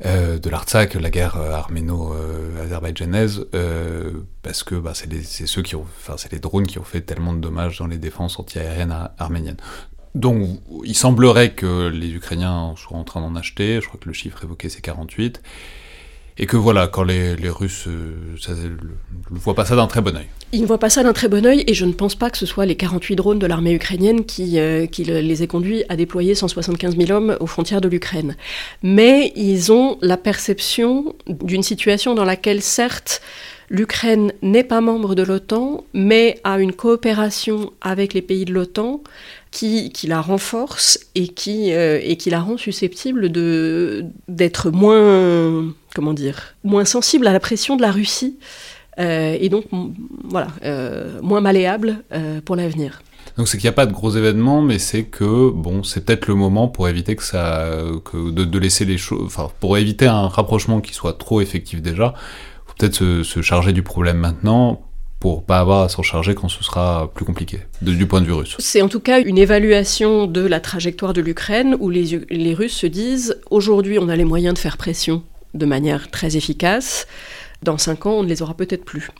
de 0.04 0.50
l'Artsakh, 0.50 0.94
la 0.94 1.10
guerre 1.10 1.36
arméno-azerbaïdjanaise, 1.36 3.46
parce 4.42 4.64
que 4.64 4.74
bah, 4.74 4.94
c'est 4.94 5.46
ceux 5.46 5.62
qui 5.62 5.76
ont, 5.76 5.86
enfin, 6.00 6.14
c'est 6.16 6.32
les 6.32 6.40
drones 6.40 6.66
qui 6.66 6.80
ont 6.80 6.84
fait 6.84 7.02
tellement 7.02 7.32
de 7.32 7.38
dommages 7.38 7.78
dans 7.78 7.86
les 7.86 7.98
défenses 7.98 8.40
antiaériennes 8.40 8.90
ar 8.90 9.12
arméniennes. 9.18 9.58
Donc, 10.16 10.58
il 10.82 10.96
semblerait 10.96 11.52
que 11.52 11.86
les 11.86 12.08
Ukrainiens 12.08 12.74
soient 12.76 12.98
en 12.98 13.04
train 13.04 13.20
d'en 13.20 13.36
acheter. 13.36 13.80
Je 13.80 13.86
crois 13.86 14.00
que 14.00 14.08
le 14.08 14.12
chiffre 14.12 14.42
évoqué 14.42 14.68
c'est 14.68 14.80
48. 14.80 15.40
Et 16.38 16.46
que 16.46 16.56
voilà, 16.56 16.88
quand 16.88 17.02
les, 17.02 17.36
Russes 17.48 17.86
ne 17.86 19.38
voient 19.38 19.54
pas 19.54 19.64
ça 19.64 19.76
d'un 19.76 19.86
très 19.86 20.00
bon 20.00 20.16
oeil. 20.16 20.26
Ils 20.52 20.62
ne 20.62 20.66
voient 20.66 20.78
pas 20.78 20.90
ça 20.90 21.02
d'un 21.02 21.12
très 21.12 21.28
bon 21.28 21.44
oeil, 21.46 21.64
et 21.66 21.74
je 21.74 21.84
ne 21.84 21.92
pense 21.92 22.14
pas 22.14 22.30
que 22.30 22.38
ce 22.38 22.46
soit 22.46 22.66
les 22.66 22.74
48 22.74 23.16
drones 23.16 23.38
de 23.38 23.46
l'armée 23.46 23.72
ukrainienne 23.72 24.24
qui, 24.24 24.58
euh, 24.58 24.86
les 24.98 25.42
aient 25.42 25.46
conduits 25.46 25.84
à 25.88 25.96
déployer 25.96 26.34
175 26.34 26.96
000 26.96 27.10
hommes 27.10 27.36
aux 27.40 27.46
frontières 27.46 27.80
de 27.80 27.88
l'Ukraine. 27.88 28.36
Mais 28.82 29.32
ils 29.36 29.72
ont 29.72 29.98
la 30.00 30.16
perception 30.16 31.14
d'une 31.26 31.62
situation 31.62 32.14
dans 32.14 32.24
laquelle, 32.24 32.62
certes, 32.62 33.22
l'Ukraine 33.70 34.32
n'est 34.42 34.64
pas 34.64 34.80
membre 34.80 35.14
de 35.14 35.22
l'OTAN, 35.22 35.84
mais 35.94 36.38
a 36.44 36.58
une 36.58 36.72
coopération 36.72 37.72
avec 37.80 38.12
les 38.14 38.22
pays 38.22 38.44
de 38.44 38.52
l'OTAN 38.52 39.02
qui, 39.50 39.90
la 40.04 40.20
renforce 40.20 40.98
euh, 41.16 42.00
et 42.02 42.16
qui 42.16 42.30
la 42.30 42.40
rend 42.40 42.56
susceptible 42.56 43.30
d'être 44.28 44.70
moins 44.70 45.72
comment 45.94 46.14
dire, 46.14 46.54
moins 46.64 46.84
sensible 46.84 47.26
à 47.26 47.32
la 47.32 47.40
pression 47.40 47.76
de 47.76 47.82
la 47.82 47.90
Russie 47.90 48.38
euh, 48.98 49.36
et 49.40 49.48
donc 49.48 49.64
voilà, 50.24 50.48
euh, 50.64 51.20
moins 51.22 51.40
malléable 51.40 52.02
euh, 52.12 52.40
pour 52.42 52.56
l'avenir. 52.56 53.02
Donc 53.38 53.48
c'est 53.48 53.56
qu'il 53.56 53.66
n'y 53.66 53.72
a 53.72 53.74
pas 53.74 53.86
de 53.86 53.92
gros 53.92 54.10
événements, 54.10 54.60
mais 54.60 54.78
c'est 54.78 55.04
que 55.04 55.50
bon, 55.50 55.82
c'est 55.82 56.04
peut-être 56.04 56.26
le 56.26 56.34
moment 56.34 56.68
pour 56.68 56.88
éviter 56.88 57.16
que 57.16 57.22
ça, 57.22 57.66
que 58.04 58.30
de, 58.30 58.44
de 58.44 58.58
laisser 58.58 58.84
les 58.84 58.98
choses, 58.98 59.22
enfin 59.24 59.50
pour 59.60 59.78
éviter 59.78 60.06
un 60.06 60.28
rapprochement 60.28 60.80
qui 60.80 60.92
soit 60.92 61.14
trop 61.14 61.40
effectif 61.40 61.80
déjà, 61.80 62.14
faut 62.66 62.74
peut-être 62.78 62.94
se, 62.94 63.22
se 63.22 63.40
charger 63.40 63.72
du 63.72 63.82
problème 63.82 64.18
maintenant 64.18 64.82
pour 65.18 65.44
pas 65.44 65.60
avoir 65.60 65.82
à 65.82 65.88
s'en 65.88 66.02
charger 66.02 66.34
quand 66.34 66.48
ce 66.48 66.64
sera 66.64 67.10
plus 67.14 67.24
compliqué, 67.24 67.60
de, 67.80 67.94
du 67.94 68.06
point 68.06 68.20
de 68.20 68.26
vue 68.26 68.32
russe. 68.32 68.56
C'est 68.58 68.82
en 68.82 68.88
tout 68.88 68.98
cas 68.98 69.20
une 69.20 69.38
évaluation 69.38 70.26
de 70.26 70.44
la 70.44 70.58
trajectoire 70.58 71.12
de 71.12 71.20
l'Ukraine 71.20 71.76
où 71.78 71.88
les, 71.90 72.20
les 72.28 72.54
Russes 72.54 72.76
se 72.76 72.88
disent 72.88 73.38
aujourd'hui 73.50 73.98
on 74.00 74.08
a 74.08 74.16
les 74.16 74.24
moyens 74.24 74.54
de 74.54 74.58
faire 74.58 74.76
pression 74.76 75.22
de 75.54 75.66
manière 75.66 76.10
très 76.10 76.36
efficace. 76.36 77.06
Dans 77.62 77.78
cinq 77.78 78.06
ans, 78.06 78.12
on 78.12 78.22
ne 78.22 78.28
les 78.28 78.42
aura 78.42 78.54
peut-être 78.54 78.84
plus. 78.84 79.10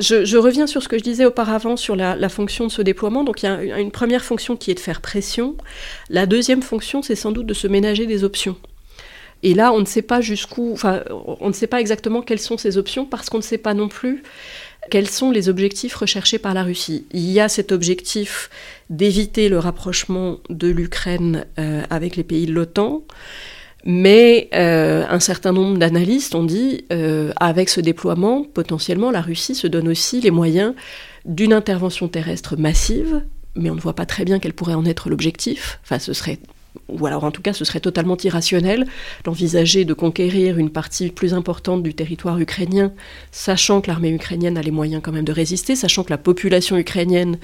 Je, 0.00 0.36
reviens 0.36 0.68
sur 0.68 0.82
ce 0.82 0.88
que 0.88 0.96
je 0.96 1.02
disais 1.02 1.24
auparavant 1.24 1.76
sur 1.76 1.96
la, 1.96 2.14
la 2.14 2.28
fonction 2.28 2.66
de 2.66 2.70
ce 2.70 2.82
déploiement. 2.82 3.24
Donc 3.24 3.42
il 3.42 3.46
y 3.46 3.48
a 3.48 3.80
une 3.80 3.90
première 3.90 4.24
fonction 4.24 4.56
qui 4.56 4.70
est 4.70 4.74
de 4.74 4.80
faire 4.80 5.00
pression. 5.00 5.56
La 6.08 6.26
deuxième 6.26 6.62
fonction, 6.62 7.02
c'est 7.02 7.16
sans 7.16 7.32
doute 7.32 7.46
de 7.46 7.54
se 7.54 7.66
ménager 7.66 8.06
des 8.06 8.22
options. 8.22 8.56
Et 9.42 9.54
là, 9.54 9.72
on 9.72 9.80
ne 9.80 9.84
sait 9.84 10.02
pas 10.02 10.20
jusqu'où, 10.20 10.72
enfin, 10.72 11.02
on 11.10 11.48
ne 11.48 11.52
sait 11.52 11.66
pas 11.68 11.80
exactement 11.80 12.22
quelles 12.22 12.40
sont 12.40 12.58
ces 12.58 12.76
options 12.76 13.06
parce 13.06 13.30
qu'on 13.30 13.38
ne 13.38 13.42
sait 13.42 13.58
pas 13.58 13.74
non 13.74 13.88
plus 13.88 14.22
quels 14.90 15.08
sont 15.08 15.30
les 15.30 15.48
objectifs 15.48 15.94
recherchés 15.94 16.38
par 16.38 16.54
la 16.54 16.62
Russie. 16.62 17.06
Il 17.12 17.30
y 17.30 17.40
a 17.40 17.48
cet 17.48 17.72
objectif 17.72 18.50
d'éviter 18.90 19.48
le 19.48 19.58
rapprochement 19.58 20.38
de 20.48 20.68
l'Ukraine 20.68 21.44
euh, 21.58 21.82
avec 21.90 22.16
les 22.16 22.24
pays 22.24 22.46
de 22.46 22.52
l'OTAN. 22.52 23.02
Mais 23.90 24.50
euh, 24.52 25.06
un 25.08 25.18
certain 25.18 25.50
nombre 25.50 25.78
d'analystes 25.78 26.34
ont 26.34 26.44
dit, 26.44 26.84
euh, 26.92 27.32
avec 27.36 27.70
ce 27.70 27.80
déploiement, 27.80 28.44
potentiellement, 28.44 29.10
la 29.10 29.22
Russie 29.22 29.54
se 29.54 29.66
donne 29.66 29.88
aussi 29.88 30.20
les 30.20 30.30
moyens 30.30 30.74
d'une 31.24 31.54
intervention 31.54 32.06
terrestre 32.06 32.58
massive, 32.58 33.22
mais 33.54 33.70
on 33.70 33.74
ne 33.74 33.80
voit 33.80 33.94
pas 33.94 34.04
très 34.04 34.26
bien 34.26 34.40
quel 34.40 34.52
pourrait 34.52 34.74
en 34.74 34.84
être 34.84 35.08
l'objectif. 35.08 35.80
Enfin, 35.84 35.98
ce 35.98 36.12
serait 36.12 36.38
ou 36.88 37.06
alors 37.06 37.24
en 37.24 37.30
tout 37.30 37.42
cas 37.42 37.52
ce 37.52 37.64
serait 37.64 37.80
totalement 37.80 38.16
irrationnel 38.22 38.86
d'envisager 39.24 39.84
de 39.84 39.94
conquérir 39.94 40.58
une 40.58 40.70
partie 40.70 41.10
plus 41.10 41.34
importante 41.34 41.82
du 41.82 41.94
territoire 41.94 42.38
ukrainien, 42.38 42.92
sachant 43.30 43.80
que 43.80 43.88
l'armée 43.88 44.10
ukrainienne 44.10 44.56
a 44.56 44.62
les 44.62 44.70
moyens 44.70 45.02
quand 45.02 45.12
même 45.12 45.24
de 45.24 45.32
résister, 45.32 45.76
sachant 45.76 46.04
que 46.04 46.10
la 46.10 46.18
population 46.18 46.76
ukrainienne 46.76 47.38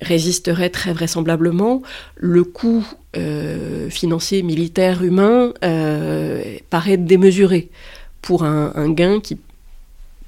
résisterait 0.00 0.70
très 0.70 0.92
vraisemblablement, 0.92 1.82
le 2.16 2.44
coût 2.44 2.86
euh, 3.16 3.88
financier, 3.90 4.42
militaire, 4.42 5.02
humain 5.02 5.52
euh, 5.64 6.42
paraît 6.70 6.96
démesuré 6.96 7.70
pour 8.22 8.44
un, 8.44 8.72
un 8.74 8.90
gain 8.90 9.20
qui 9.20 9.38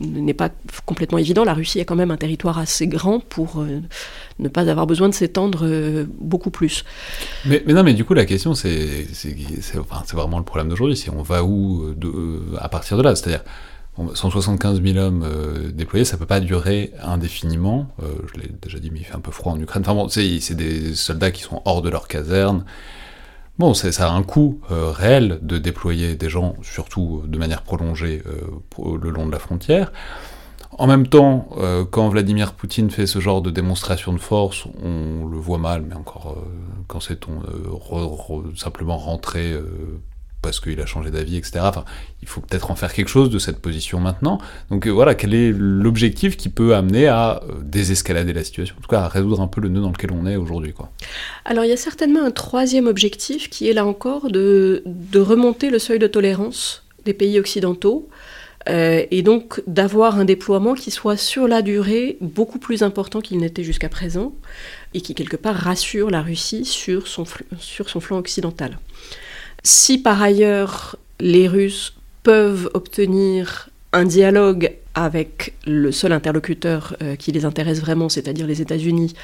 n'est 0.00 0.34
pas 0.34 0.50
complètement 0.84 1.18
évident. 1.18 1.44
La 1.44 1.54
Russie 1.54 1.80
a 1.80 1.84
quand 1.84 1.96
même 1.96 2.10
un 2.10 2.16
territoire 2.16 2.58
assez 2.58 2.86
grand 2.86 3.20
pour 3.20 3.60
euh, 3.60 3.80
ne 4.38 4.48
pas 4.48 4.68
avoir 4.68 4.86
besoin 4.86 5.08
de 5.08 5.14
s'étendre 5.14 5.60
euh, 5.62 6.04
beaucoup 6.20 6.50
plus. 6.50 6.84
Mais, 7.46 7.62
non, 7.66 7.82
mais 7.82 7.94
du 7.94 8.04
coup, 8.04 8.14
la 8.14 8.26
question, 8.26 8.54
c'est 8.54 9.06
enfin, 9.78 10.02
vraiment 10.12 10.38
le 10.38 10.44
problème 10.44 10.68
d'aujourd'hui. 10.68 10.96
C'est 10.96 11.10
on 11.10 11.22
va 11.22 11.44
où 11.44 11.84
euh, 11.84 12.56
à 12.58 12.68
partir 12.68 12.98
de 12.98 13.02
là? 13.02 13.16
C'est-à-dire, 13.16 13.42
bon, 13.96 14.14
175 14.14 14.82
000 14.82 14.98
hommes 14.98 15.26
déployés, 15.72 16.04
ça 16.04 16.18
peut 16.18 16.26
pas 16.26 16.40
durer 16.40 16.92
indéfiniment. 17.02 17.88
Je 18.00 18.40
l'ai 18.40 18.50
déjà 18.62 18.78
dit, 18.78 18.90
mais 18.90 19.00
il 19.00 19.04
fait 19.04 19.14
un 19.14 19.20
peu 19.20 19.32
froid 19.32 19.52
en 19.52 19.60
Ukraine. 19.60 19.82
Enfin 19.86 19.94
bon, 19.94 20.08
c'est 20.08 20.54
des 20.54 20.94
soldats 20.94 21.30
qui 21.30 21.42
sont 21.42 21.62
hors 21.64 21.80
de 21.80 21.88
leur 21.88 22.06
caserne. 22.06 22.64
Bon, 23.58 23.72
ça 23.72 24.06
a 24.06 24.10
un 24.10 24.22
coût 24.22 24.60
euh, 24.70 24.90
réel 24.90 25.38
de 25.40 25.56
déployer 25.56 26.14
des 26.14 26.28
gens, 26.28 26.56
surtout 26.62 27.22
euh, 27.24 27.26
de 27.26 27.38
manière 27.38 27.62
prolongée, 27.62 28.22
euh, 28.26 28.98
le 29.00 29.10
long 29.10 29.26
de 29.26 29.32
la 29.32 29.38
frontière. 29.38 29.92
En 30.78 30.86
même 30.86 31.06
temps, 31.06 31.48
quand 31.90 32.10
Vladimir 32.10 32.52
Poutine 32.52 32.90
fait 32.90 33.06
ce 33.06 33.18
genre 33.18 33.40
de 33.40 33.50
démonstration 33.50 34.12
de 34.12 34.18
force, 34.18 34.66
on 34.82 35.24
le 35.24 35.38
voit 35.38 35.56
mal, 35.56 35.80
mais 35.88 35.94
encore 35.94 36.36
quand 36.86 37.00
c'est 37.00 37.26
simplement 38.56 38.96
rentrer 38.96 39.52
euh, 39.52 40.00
parce 40.46 40.60
qu'il 40.60 40.80
a 40.80 40.86
changé 40.86 41.10
d'avis, 41.10 41.36
etc. 41.38 41.58
Il 42.22 42.28
faut 42.28 42.40
peut-être 42.40 42.70
en 42.70 42.76
faire 42.76 42.92
quelque 42.92 43.08
chose 43.08 43.30
de 43.30 43.40
cette 43.40 43.58
position 43.58 43.98
maintenant. 43.98 44.38
Donc 44.70 44.86
euh, 44.86 44.90
voilà, 44.90 45.16
quel 45.16 45.34
est 45.34 45.52
l'objectif 45.52 46.36
qui 46.36 46.50
peut 46.50 46.76
amener 46.76 47.08
à 47.08 47.42
euh, 47.42 47.54
désescalader 47.62 48.32
la 48.32 48.44
situation, 48.44 48.76
en 48.78 48.80
tout 48.80 48.88
cas 48.88 49.00
à 49.00 49.08
résoudre 49.08 49.40
un 49.40 49.48
peu 49.48 49.60
le 49.60 49.68
nœud 49.68 49.80
dans 49.80 49.90
lequel 49.90 50.12
on 50.12 50.24
est 50.24 50.36
aujourd'hui. 50.36 50.72
Alors 51.44 51.64
il 51.64 51.68
y 51.68 51.72
a 51.72 51.76
certainement 51.76 52.22
un 52.22 52.30
troisième 52.30 52.86
objectif 52.86 53.50
qui 53.50 53.68
est 53.68 53.72
là 53.72 53.84
encore 53.84 54.30
de, 54.30 54.84
remonter 55.16 55.68
le 55.68 55.80
seuil 55.80 55.98
de 55.98 56.06
tolérance 56.06 56.84
des 57.04 57.12
pays 57.12 57.40
occidentaux 57.40 58.08
euh, 58.68 59.04
et 59.10 59.22
donc 59.22 59.62
d'avoir 59.66 60.16
un 60.16 60.24
déploiement 60.24 60.74
qui 60.74 60.92
soit 60.92 61.16
sur 61.16 61.48
la 61.48 61.60
durée 61.60 62.18
beaucoup 62.20 62.60
plus 62.60 62.84
important 62.84 63.20
qu'il 63.20 63.38
n'était 63.38 63.64
jusqu'à 63.64 63.88
présent 63.88 64.32
et 64.94 65.00
qui 65.00 65.16
quelque 65.16 65.36
part 65.36 65.56
rassure 65.56 66.08
la 66.08 66.22
Russie 66.22 66.64
sur 66.64 67.08
son, 67.08 67.24
sur 67.58 67.88
son 67.88 67.98
flanc 67.98 68.18
occidental. 68.18 68.78
Si 69.66 69.98
par 69.98 70.22
ailleurs 70.22 70.94
les 71.18 71.48
Russes 71.48 71.94
peuvent 72.22 72.70
obtenir 72.74 73.68
un 73.92 74.04
dialogue 74.04 74.70
avec 74.94 75.54
le 75.66 75.90
seul 75.90 76.12
interlocuteur 76.12 76.96
euh, 77.02 77.16
qui 77.16 77.32
les 77.32 77.44
intéresse 77.44 77.80
vraiment, 77.80 78.08
c'est-à-dire 78.08 78.46
les 78.46 78.62
États-Unis, 78.62 79.14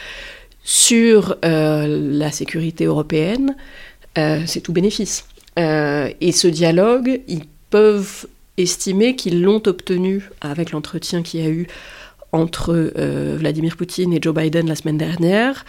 sur 0.64 1.36
euh, 1.44 1.86
la 2.19 2.32
sécurité 2.32 2.86
européenne, 2.86 3.55
euh, 4.19 4.40
c'est 4.47 4.62
tout 4.62 4.73
bénéfice. 4.73 5.28
Et 5.56 6.32
ce 6.32 6.48
dialogue, 6.48 7.20
ils 7.28 7.44
peuvent 7.70 8.27
estimer 8.56 9.14
qu'ils 9.14 9.43
l'ont 9.43 9.62
obtenu 9.66 10.28
avec 10.40 10.73
l'entretien 10.73 11.23
qu'il 11.23 11.40
y 11.40 11.47
a 11.47 11.51
eu 11.51 11.69
entre 12.32 12.90
Vladimir 13.36 13.77
Poutine 13.77 14.12
et 14.12 14.19
Joe 14.20 14.35
Biden 14.35 14.66
la 14.66 14.74
semaine 14.74 14.98
dernière, 14.98 15.64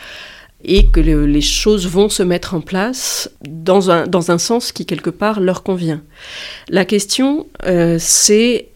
et 0.64 0.88
que 0.88 1.00
le- 1.00 1.26
les 1.26 1.42
choses 1.42 1.88
vont 1.88 2.10
se 2.10 2.24
mettre 2.24 2.54
en 2.54 2.62
place 2.62 3.30
dans 3.48 3.92
un, 3.92 4.08
dans 4.08 4.32
un 4.32 4.38
sens 4.38 4.72
qui, 4.72 4.86
quelque 4.86 5.10
part, 5.10 5.40
leur 5.40 5.64
convient. 5.64 6.02
La 6.70 6.86
question, 6.86 7.48
euh, 7.66 7.98
c'est 8.00 8.70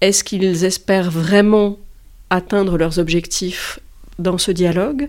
est-ce 0.00 0.24
qu'ils 0.24 0.64
espèrent 0.64 1.10
vraiment 1.10 1.78
atteindre 2.30 2.78
leurs 2.78 2.98
objectifs 2.98 3.80
dans 4.18 4.38
ce 4.38 4.50
dialogue 4.50 5.08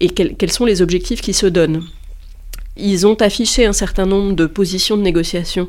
et 0.00 0.08
quels, 0.08 0.50
sont 0.50 0.64
les 0.64 0.82
objectifs 0.82 1.20
qu'ils 1.20 1.34
se 1.34 1.46
donnent. 1.46 1.82
Ils 2.76 3.06
ont 3.06 3.14
affiché 3.16 3.66
un 3.66 3.72
certain 3.72 4.06
nombre 4.06 4.34
de 4.34 4.46
positions 4.46 4.96
de 4.96 5.02
négociation, 5.02 5.68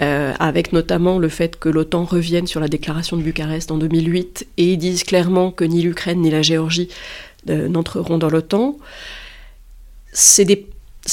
euh, 0.00 0.34
avec 0.38 0.72
notamment 0.74 1.18
le 1.18 1.28
fait 1.30 1.58
que 1.58 1.70
l'OTAN 1.70 2.04
revienne 2.04 2.46
sur 2.46 2.60
la 2.60 2.68
déclaration 2.68 3.16
de 3.16 3.22
Bucarest 3.22 3.70
en 3.70 3.78
2008, 3.78 4.46
et 4.58 4.72
ils 4.72 4.76
disent 4.76 5.04
clairement 5.04 5.50
que 5.50 5.64
ni 5.64 5.80
l'Ukraine 5.80 6.20
ni 6.20 6.30
la 6.30 6.42
Géorgie 6.42 6.88
n'entreront 7.46 8.18
dans 8.18 8.28
l'OTAN. 8.28 8.76
C'est 10.12 10.44
des, 10.44 10.66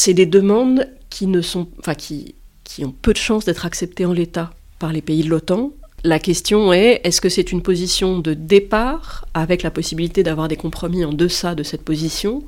des 0.08 0.26
demandes 0.26 0.88
qui, 1.10 1.28
ne 1.28 1.42
sont, 1.42 1.68
enfin, 1.80 1.96
qui, 1.96 2.36
qui 2.64 2.86
ont 2.86 2.94
peu 3.02 3.14
de 3.14 3.18
chances 3.18 3.46
d'être 3.46 3.66
acceptées 3.66 4.06
en 4.06 4.14
l'état 4.14 4.52
par 4.80 4.94
les 4.94 5.02
pays 5.02 5.24
de 5.24 5.30
l'OTAN. 5.30 5.72
La 6.04 6.20
question 6.20 6.74
est, 6.74 7.02
est-ce 7.04 7.22
que 7.22 7.30
c'est 7.30 7.52
une 7.52 7.62
position 7.62 8.20
de 8.20 8.34
départ, 8.34 9.26
avec 9.34 9.64
la 9.64 9.72
possibilité 9.72 10.22
d'avoir 10.24 10.50
des 10.50 10.58
compromis 10.58 11.06
en 11.06 11.14
deçà 11.14 11.56
de 11.56 11.64
cette 11.64 11.84
position, 11.84 12.44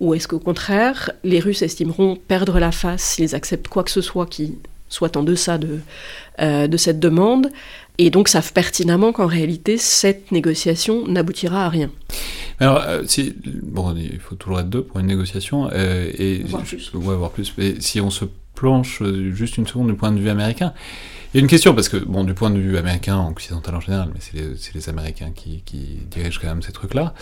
ou 0.00 0.14
est-ce 0.14 0.28
qu'au 0.28 0.38
contraire, 0.38 1.10
les 1.24 1.40
Russes 1.40 1.62
estimeront 1.62 2.16
perdre 2.16 2.58
la 2.58 2.72
face 2.72 3.02
s'ils 3.02 3.34
acceptent 3.34 3.68
quoi 3.68 3.84
que 3.84 3.90
ce 3.90 4.00
soit 4.00 4.26
qui 4.26 4.58
soit 4.88 5.16
en 5.16 5.22
deçà 5.22 5.58
de, 5.58 5.80
euh, 6.40 6.68
de 6.68 6.76
cette 6.76 7.00
demande, 7.00 7.50
et 7.98 8.10
donc 8.10 8.28
savent 8.28 8.52
pertinemment 8.52 9.12
qu'en 9.12 9.26
réalité, 9.26 9.78
cette 9.78 10.32
négociation 10.32 11.06
n'aboutira 11.06 11.64
à 11.64 11.68
rien. 11.68 11.90
Alors, 12.60 12.82
euh, 12.86 13.02
si, 13.06 13.34
bon, 13.62 13.94
il 13.96 14.18
faut 14.18 14.34
toujours 14.34 14.60
être 14.60 14.68
deux 14.68 14.82
pour 14.82 15.00
une 15.00 15.06
négociation, 15.06 15.68
euh, 15.72 16.10
et 16.18 16.42
Voire 16.44 16.62
plus. 16.62 16.92
ouais, 16.94 17.28
plus. 17.34 17.54
Mais 17.58 17.74
si 17.80 18.00
on 18.00 18.10
se 18.10 18.24
planche 18.54 19.02
euh, 19.02 19.32
juste 19.32 19.58
une 19.58 19.66
seconde 19.66 19.88
du 19.88 19.94
point 19.94 20.12
de 20.12 20.20
vue 20.20 20.30
américain, 20.30 20.72
il 21.34 21.38
y 21.38 21.40
a 21.40 21.42
une 21.42 21.48
question 21.48 21.74
parce 21.74 21.88
que 21.88 21.98
bon, 21.98 22.24
du 22.24 22.32
point 22.32 22.50
de 22.50 22.58
vue 22.58 22.78
américain, 22.78 23.26
occidental 23.28 23.74
en 23.74 23.80
général, 23.80 24.08
mais 24.14 24.20
c'est 24.20 24.38
les, 24.38 24.56
c'est 24.56 24.74
les 24.74 24.88
Américains 24.88 25.32
qui, 25.34 25.62
qui 25.66 25.98
dirigent 26.10 26.38
quand 26.40 26.48
même 26.48 26.62
ces 26.62 26.72
trucs-là. 26.72 27.14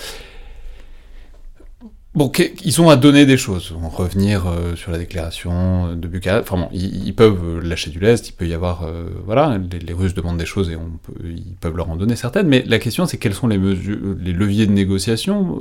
Bon, 2.15 2.31
ils 2.65 2.81
ont 2.81 2.91
à 2.91 2.97
donner 2.97 3.27
des 3.27 3.37
choses. 3.37 3.75
On 3.83 3.89
revenir 3.89 4.47
euh, 4.47 4.77
sur 4.77 4.93
la 4.93 4.99
déclaration 4.99 5.97
de 5.97 6.07
Bucarest. 6.07 6.45
Enfin 6.49 6.63
bon, 6.63 6.69
ils, 6.73 7.13
peuvent 7.13 7.41
euh, 7.45 7.61
lâcher 7.61 7.91
du 7.91 7.99
lest. 7.99 8.29
Il 8.29 8.33
peut 8.33 8.47
y 8.47 8.55
avoir, 8.55 8.85
euh, 8.85 9.09
voilà, 9.27 9.59
les, 9.59 9.93
Russes 9.93 10.15
demandent 10.15 10.39
des 10.39 10.47
choses 10.47 10.71
et 10.71 10.77
on 10.77 10.93
peut, 11.03 11.13
ils 11.25 11.57
peuvent 11.61 11.77
leur 11.77 11.91
en 11.91 11.97
donner 11.97 12.15
certaines. 12.15 12.47
Mais 12.47 12.63
la 12.69 12.79
question, 12.79 13.07
c'est 13.07 13.19
quels 13.19 13.35
sont 13.35 13.49
les 13.49 13.59
mesures, 13.59 13.99
les 14.21 14.33
leviers 14.33 14.67
de 14.69 14.73
négociation 14.73 15.59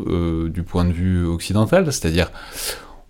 du 0.47 0.61
point 0.61 0.85
de 0.85 0.93
vue 0.93 1.25
occidental, 1.25 1.91
c'est-à-dire 1.91 2.31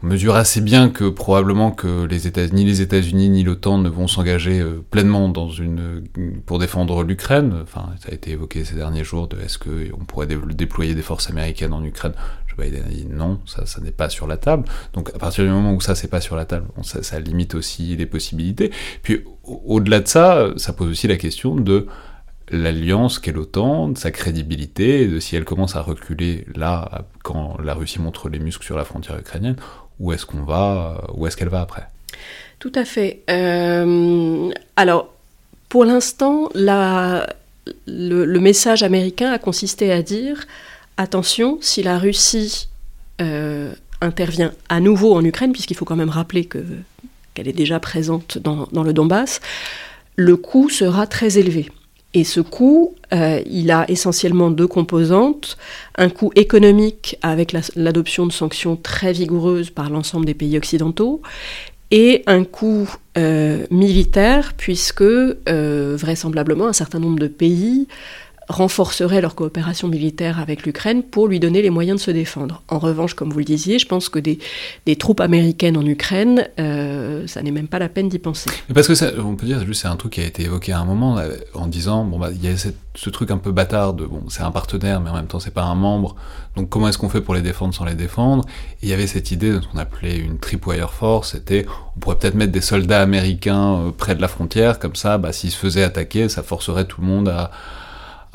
on 0.01 0.07
mesure 0.07 0.35
assez 0.35 0.59
bien 0.59 0.89
que 0.89 1.09
probablement 1.09 1.71
que 1.71 2.05
les 2.05 2.27
États, 2.27 2.47
ni 2.47 2.65
les 2.65 2.81
États-Unis 2.81 3.29
ni 3.29 3.43
l'OTAN 3.43 3.77
ne 3.77 3.87
vont 3.87 4.07
s'engager 4.07 4.61
pleinement 4.91 5.29
dans 5.29 5.49
une 5.49 6.03
pour 6.45 6.59
défendre 6.59 7.03
l'Ukraine. 7.03 7.53
Enfin, 7.63 7.89
ça 8.01 8.09
a 8.11 8.13
été 8.13 8.31
évoqué 8.31 8.65
ces 8.65 8.75
derniers 8.75 9.05
jours 9.05 9.27
de 9.27 9.39
est-ce 9.39 9.57
que 9.57 9.89
on 9.93 10.03
pourrait 10.03 10.27
dé- 10.27 10.37
déployer 10.53 10.93
des 10.93 11.01
forces 11.01 11.29
américaines 11.29 11.73
en 11.73 11.83
Ukraine. 11.83 12.13
Biden 12.57 12.83
a 12.85 12.89
dit 12.89 13.05
non, 13.09 13.39
ça, 13.45 13.81
n'est 13.81 13.91
pas 13.91 14.09
sur 14.09 14.27
la 14.27 14.37
table. 14.37 14.65
Donc 14.93 15.09
à 15.15 15.17
partir 15.17 15.43
du 15.43 15.49
moment 15.49 15.73
où 15.73 15.81
ça 15.81 15.95
c'est 15.95 16.07
pas 16.07 16.21
sur 16.21 16.35
la 16.35 16.45
table, 16.45 16.67
ça, 16.83 17.03
ça 17.03 17.19
limite 17.19 17.55
aussi 17.55 17.95
les 17.95 18.05
possibilités. 18.05 18.71
Puis 19.01 19.23
au- 19.43 19.61
au-delà 19.65 19.99
de 19.99 20.07
ça, 20.07 20.47
ça 20.57 20.73
pose 20.73 20.89
aussi 20.89 21.07
la 21.07 21.17
question 21.17 21.55
de 21.55 21.87
l'alliance 22.49 23.19
qu'est 23.19 23.31
l'OTAN, 23.31 23.89
de 23.89 23.97
sa 23.97 24.11
crédibilité, 24.11 25.07
de 25.07 25.19
si 25.19 25.35
elle 25.35 25.45
commence 25.45 25.75
à 25.75 25.81
reculer 25.81 26.45
là, 26.55 27.05
quand 27.23 27.57
la 27.63 27.73
Russie 27.73 27.99
montre 28.01 28.29
les 28.29 28.39
muscles 28.39 28.65
sur 28.65 28.77
la 28.77 28.83
frontière 28.83 29.17
ukrainienne, 29.17 29.55
où 29.99 30.11
est-ce 30.11 30.25
qu'on 30.25 30.43
va, 30.43 31.03
où 31.15 31.25
est-ce 31.25 31.37
qu'elle 31.37 31.49
va 31.49 31.61
après? 31.61 31.83
Tout 32.59 32.71
à 32.75 32.85
fait. 32.85 33.21
Euh, 33.29 34.49
alors, 34.75 35.09
pour 35.69 35.85
l'instant, 35.85 36.49
le 36.55 38.37
message 38.39 38.83
américain 38.83 39.31
a 39.31 39.39
consisté 39.39 39.91
à 39.91 40.01
dire 40.01 40.45
attention, 40.97 41.57
si 41.61 41.83
la 41.83 41.97
Russie 41.97 42.67
euh, 43.21 43.73
intervient 44.01 44.51
à 44.69 44.79
nouveau 44.79 45.13
en 45.13 45.23
Ukraine, 45.23 45.51
puisqu'il 45.51 45.75
faut 45.75 45.85
quand 45.85 45.95
même 45.95 46.09
rappeler 46.09 46.45
que- 46.45 46.63
qu'elle 47.33 47.47
est 47.47 47.53
déjà 47.53 47.79
présente 47.79 48.37
dans, 48.37 48.67
le 48.83 48.93
Donbass, 48.93 49.39
le 50.15 50.35
coût 50.37 50.69
sera 50.69 51.07
très 51.07 51.37
élevé. 51.37 51.69
Et 52.15 52.23
ce 52.23 52.41
coût, 52.41 52.93
euh, 53.11 53.41
il 53.49 53.71
a 53.71 53.89
essentiellement 53.89 54.51
deux 54.51 54.67
composantes. 54.67 55.57
Un 55.97 56.09
coût 56.09 56.31
économique 56.35 57.17
avec 57.23 57.53
la- 57.53 57.61
l'adoption 57.75 58.27
de 58.27 58.31
sanctions 58.31 58.75
très 58.75 59.13
vigoureuses 59.13 59.71
par 59.71 59.89
l'ensemble 59.89 60.25
des 60.25 60.35
pays 60.35 60.57
occidentaux, 60.57 61.21
et 61.89 62.23
un 62.27 62.43
coût 62.43 62.87
euh, 63.17 63.65
militaire, 63.69 64.53
puisque 64.57 65.03
vraisemblablement 65.03 66.67
un 66.67 66.73
certain 66.73 66.99
nombre 66.99 67.19
de 67.19 67.27
pays 67.27 67.87
renforceraient 68.49 69.21
leur 69.21 69.35
coopération 69.35 69.87
militaire 69.87 70.39
avec 70.39 70.65
l'Ukraine 70.65 71.03
pour 71.03 71.27
lui 71.27 71.39
donner 71.39 71.61
les 71.61 71.69
moyens 71.69 71.99
de 71.99 72.03
se 72.03 72.11
défendre. 72.11 72.63
En 72.67 72.79
revanche, 72.79 73.13
comme 73.13 73.31
vous 73.31 73.39
le 73.39 73.45
disiez, 73.45 73.79
je 73.79 73.87
pense 73.87 74.09
que 74.09 74.19
des, 74.19 74.39
troupes 74.97 75.21
américaines 75.21 75.77
en 75.77 75.85
Ukraine, 75.85 76.47
euh, 76.59 77.25
ça 77.27 77.41
n'est 77.41 77.51
même 77.51 77.67
pas 77.67 77.79
la 77.79 77.89
peine 77.89 78.09
d'y 78.09 78.19
penser. 78.19 78.49
Parce 78.73 78.87
que 78.87 79.19
on 79.19 79.35
peut 79.35 79.45
dire, 79.45 79.63
c'est 79.73 79.87
un 79.87 79.95
truc 79.95 80.13
qui 80.13 80.21
a 80.21 80.25
été 80.25 80.43
évoqué 80.43 80.71
à 80.71 80.79
un 80.79 80.85
moment 80.85 81.17
euh, 81.17 81.35
en 81.53 81.67
disant, 81.67 82.05
bon 82.05 82.19
bah 82.19 82.29
il 82.33 82.43
y 82.43 82.47
a 82.47 82.55
ce 82.95 83.09
truc 83.09 83.31
un 83.31 83.37
peu 83.37 83.51
bâtard 83.51 83.93
de, 83.93 84.05
bon 84.05 84.23
c'est 84.29 84.43
un 84.43 84.51
partenaire 84.51 85.01
mais 85.01 85.09
en 85.09 85.15
même 85.15 85.25
temps 85.25 85.39
c'est 85.39 85.53
pas 85.53 85.63
un 85.63 85.75
membre, 85.75 86.15
donc 86.55 86.69
comment 86.69 86.87
est-ce 86.87 86.97
qu'on 86.97 87.09
fait 87.09 87.21
pour 87.21 87.33
les 87.33 87.41
défendre 87.41 87.73
sans 87.73 87.85
les 87.85 87.95
défendre? 87.95 88.45
Il 88.81 88.89
y 88.89 88.93
avait 88.93 89.07
cette 89.07 89.31
idée 89.31 89.51
de 89.51 89.61
ce 89.61 89.67
qu'on 89.67 89.79
appelait 89.79 90.17
une 90.17 90.37
tripwire 90.37 90.91
force, 90.93 91.31
c'était 91.31 91.65
on 91.95 91.99
pourrait 91.99 92.17
peut-être 92.17 92.35
mettre 92.35 92.51
des 92.51 92.61
soldats 92.61 93.01
américains 93.01 93.75
euh, 93.75 93.91
près 93.91 94.15
de 94.15 94.21
la 94.21 94.27
frontière, 94.27 94.79
comme 94.79 94.95
ça, 94.95 95.17
bah, 95.17 95.31
s'ils 95.33 95.51
se 95.51 95.57
faisaient 95.57 95.83
attaquer, 95.83 96.29
ça 96.29 96.43
forcerait 96.43 96.85
tout 96.85 97.01
le 97.01 97.07
monde 97.07 97.29
à, 97.29 97.51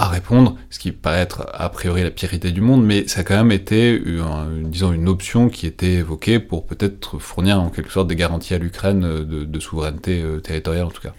à 0.01 0.07
répondre, 0.07 0.57
ce 0.71 0.79
qui 0.79 0.93
paraît 0.93 1.19
être 1.19 1.49
a 1.53 1.69
priori 1.71 2.05
la 2.05 2.13
pire 2.13 2.33
idée 2.33 2.53
du 2.53 2.61
monde, 2.61 2.85
mais 2.85 3.09
ça 3.09 3.21
a 3.21 3.25
quand 3.25 3.37
même 3.37 3.51
été, 3.51 3.91
une, 3.91 4.23
disons, 4.71 4.93
une 4.93 5.09
option 5.09 5.49
qui 5.49 5.67
était 5.67 5.95
évoquée 5.95 6.39
pour 6.39 6.67
peut-être 6.67 7.19
fournir 7.19 7.61
en 7.61 7.69
quelque 7.69 7.91
sorte 7.91 8.07
des 8.07 8.15
garanties 8.15 8.55
à 8.55 8.59
l'Ukraine 8.59 9.05
euh, 9.05 9.25
de, 9.25 9.61
souveraineté 9.61 10.23
euh, 10.23 10.39
territoriale 10.39 10.85
en 10.85 10.91
tout 10.91 11.03
cas. 11.03 11.15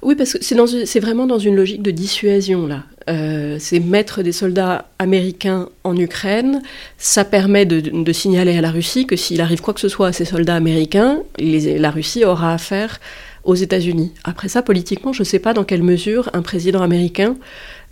Oui, 0.00 0.14
parce 0.14 0.32
que 0.32 0.38
c'est 0.40 1.00
vraiment 1.00 1.26
dans 1.26 1.38
une 1.38 1.54
logique 1.54 1.82
de 1.82 1.90
dissuasion 1.90 2.66
là. 2.66 2.84
Euh, 3.10 3.56
c'est 3.58 3.80
mettre 3.80 4.22
des 4.22 4.32
soldats 4.32 4.86
américains 4.98 5.68
en 5.84 5.94
Ukraine. 5.96 6.62
Ça 6.96 7.26
permet 7.26 7.66
de, 7.66 8.12
signaler 8.12 8.56
à 8.56 8.62
la 8.62 8.70
Russie 8.70 9.06
que 9.06 9.16
s'il 9.16 9.42
arrive 9.42 9.60
quoi 9.60 9.74
que 9.74 9.80
ce 9.80 9.88
soit 9.88 10.08
à 10.08 10.12
ces 10.12 10.24
soldats 10.24 10.54
américains, 10.54 11.18
la 11.38 11.90
Russie 11.90 12.24
aura 12.24 12.54
affaire 12.54 12.98
aux 13.44 13.56
États-Unis. 13.56 14.12
Après 14.24 14.48
ça, 14.48 14.62
politiquement, 14.62 15.12
je 15.12 15.22
ne 15.22 15.24
sais 15.24 15.40
pas 15.40 15.52
dans 15.52 15.64
quelle 15.64 15.82
mesure 15.82 16.30
un 16.32 16.42
président 16.42 16.80
américain 16.80 17.36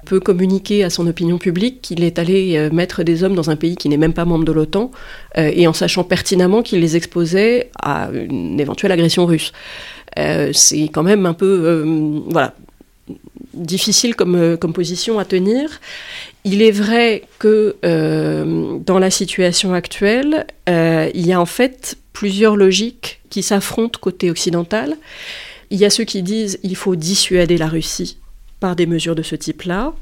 peut 0.05 0.21
communiquer 0.21 0.85
à 0.85 0.91
son 0.91 1.07
opinion 1.07 1.39
publique 1.39 1.83
qu'il 1.83 2.03
est 2.05 2.19
allé 2.19 2.57
euh, 2.57 2.71
mettre 2.71 3.03
des 3.03 3.25
hommes 3.25 3.35
dans 3.35 3.51
un 3.51 3.57
pays 3.57 3.77
qui 3.77 3.89
n'est 3.89 3.97
même 3.97 4.13
pas 4.13 4.25
membre 4.25 4.45
de 4.45 4.53
l'OTAN, 4.53 4.91
euh, 5.39 5.51
et 5.55 5.67
en 5.67 5.73
sachant 5.73 6.05
pertinemment 6.05 6.63
qu'il 6.63 6.81
les 6.81 6.97
exposait 6.97 7.71
à 7.81 8.11
une 8.13 8.59
éventuelle 8.61 8.93
agression 8.93 9.27
russe. 9.27 9.53
Euh, 10.19 10.51
c'est 10.53 10.89
quand 10.89 11.03
même 11.03 11.27
un 11.27 11.35
peu 11.35 11.95
difficile 13.55 14.15
comme, 14.15 14.57
comme 14.57 14.73
position 14.73 15.19
à 15.19 15.25
tenir. 15.25 15.81
Il 16.45 16.63
est 16.63 16.71
vrai 16.71 17.25
que 17.39 17.77
dans 18.85 18.99
la 18.99 19.11
situation 19.11 19.75
actuelle, 19.75 20.47
il 20.69 21.27
y 21.27 21.33
a 21.33 21.41
en 21.41 21.47
fait 21.47 21.97
plusieurs 22.13 22.57
logiques 22.57 23.21
qui 23.31 23.43
s'affrontent 23.43 23.99
côté 24.01 24.31
occidental. 24.31 24.97
Il 25.71 25.79
y 25.79 25.85
a 25.85 25.91
ceux 25.91 26.05
qui 26.05 26.23
disent 26.23 26.59
il 26.63 26.75
faut 26.77 26.97
dissuader 26.97 27.57
la 27.57 27.69
Russie 27.69 28.20
par 28.61 28.77
des 28.77 28.87
mesures 28.87 29.15
de 29.15 29.23
ce 29.23 29.35
type-là. 29.37 29.93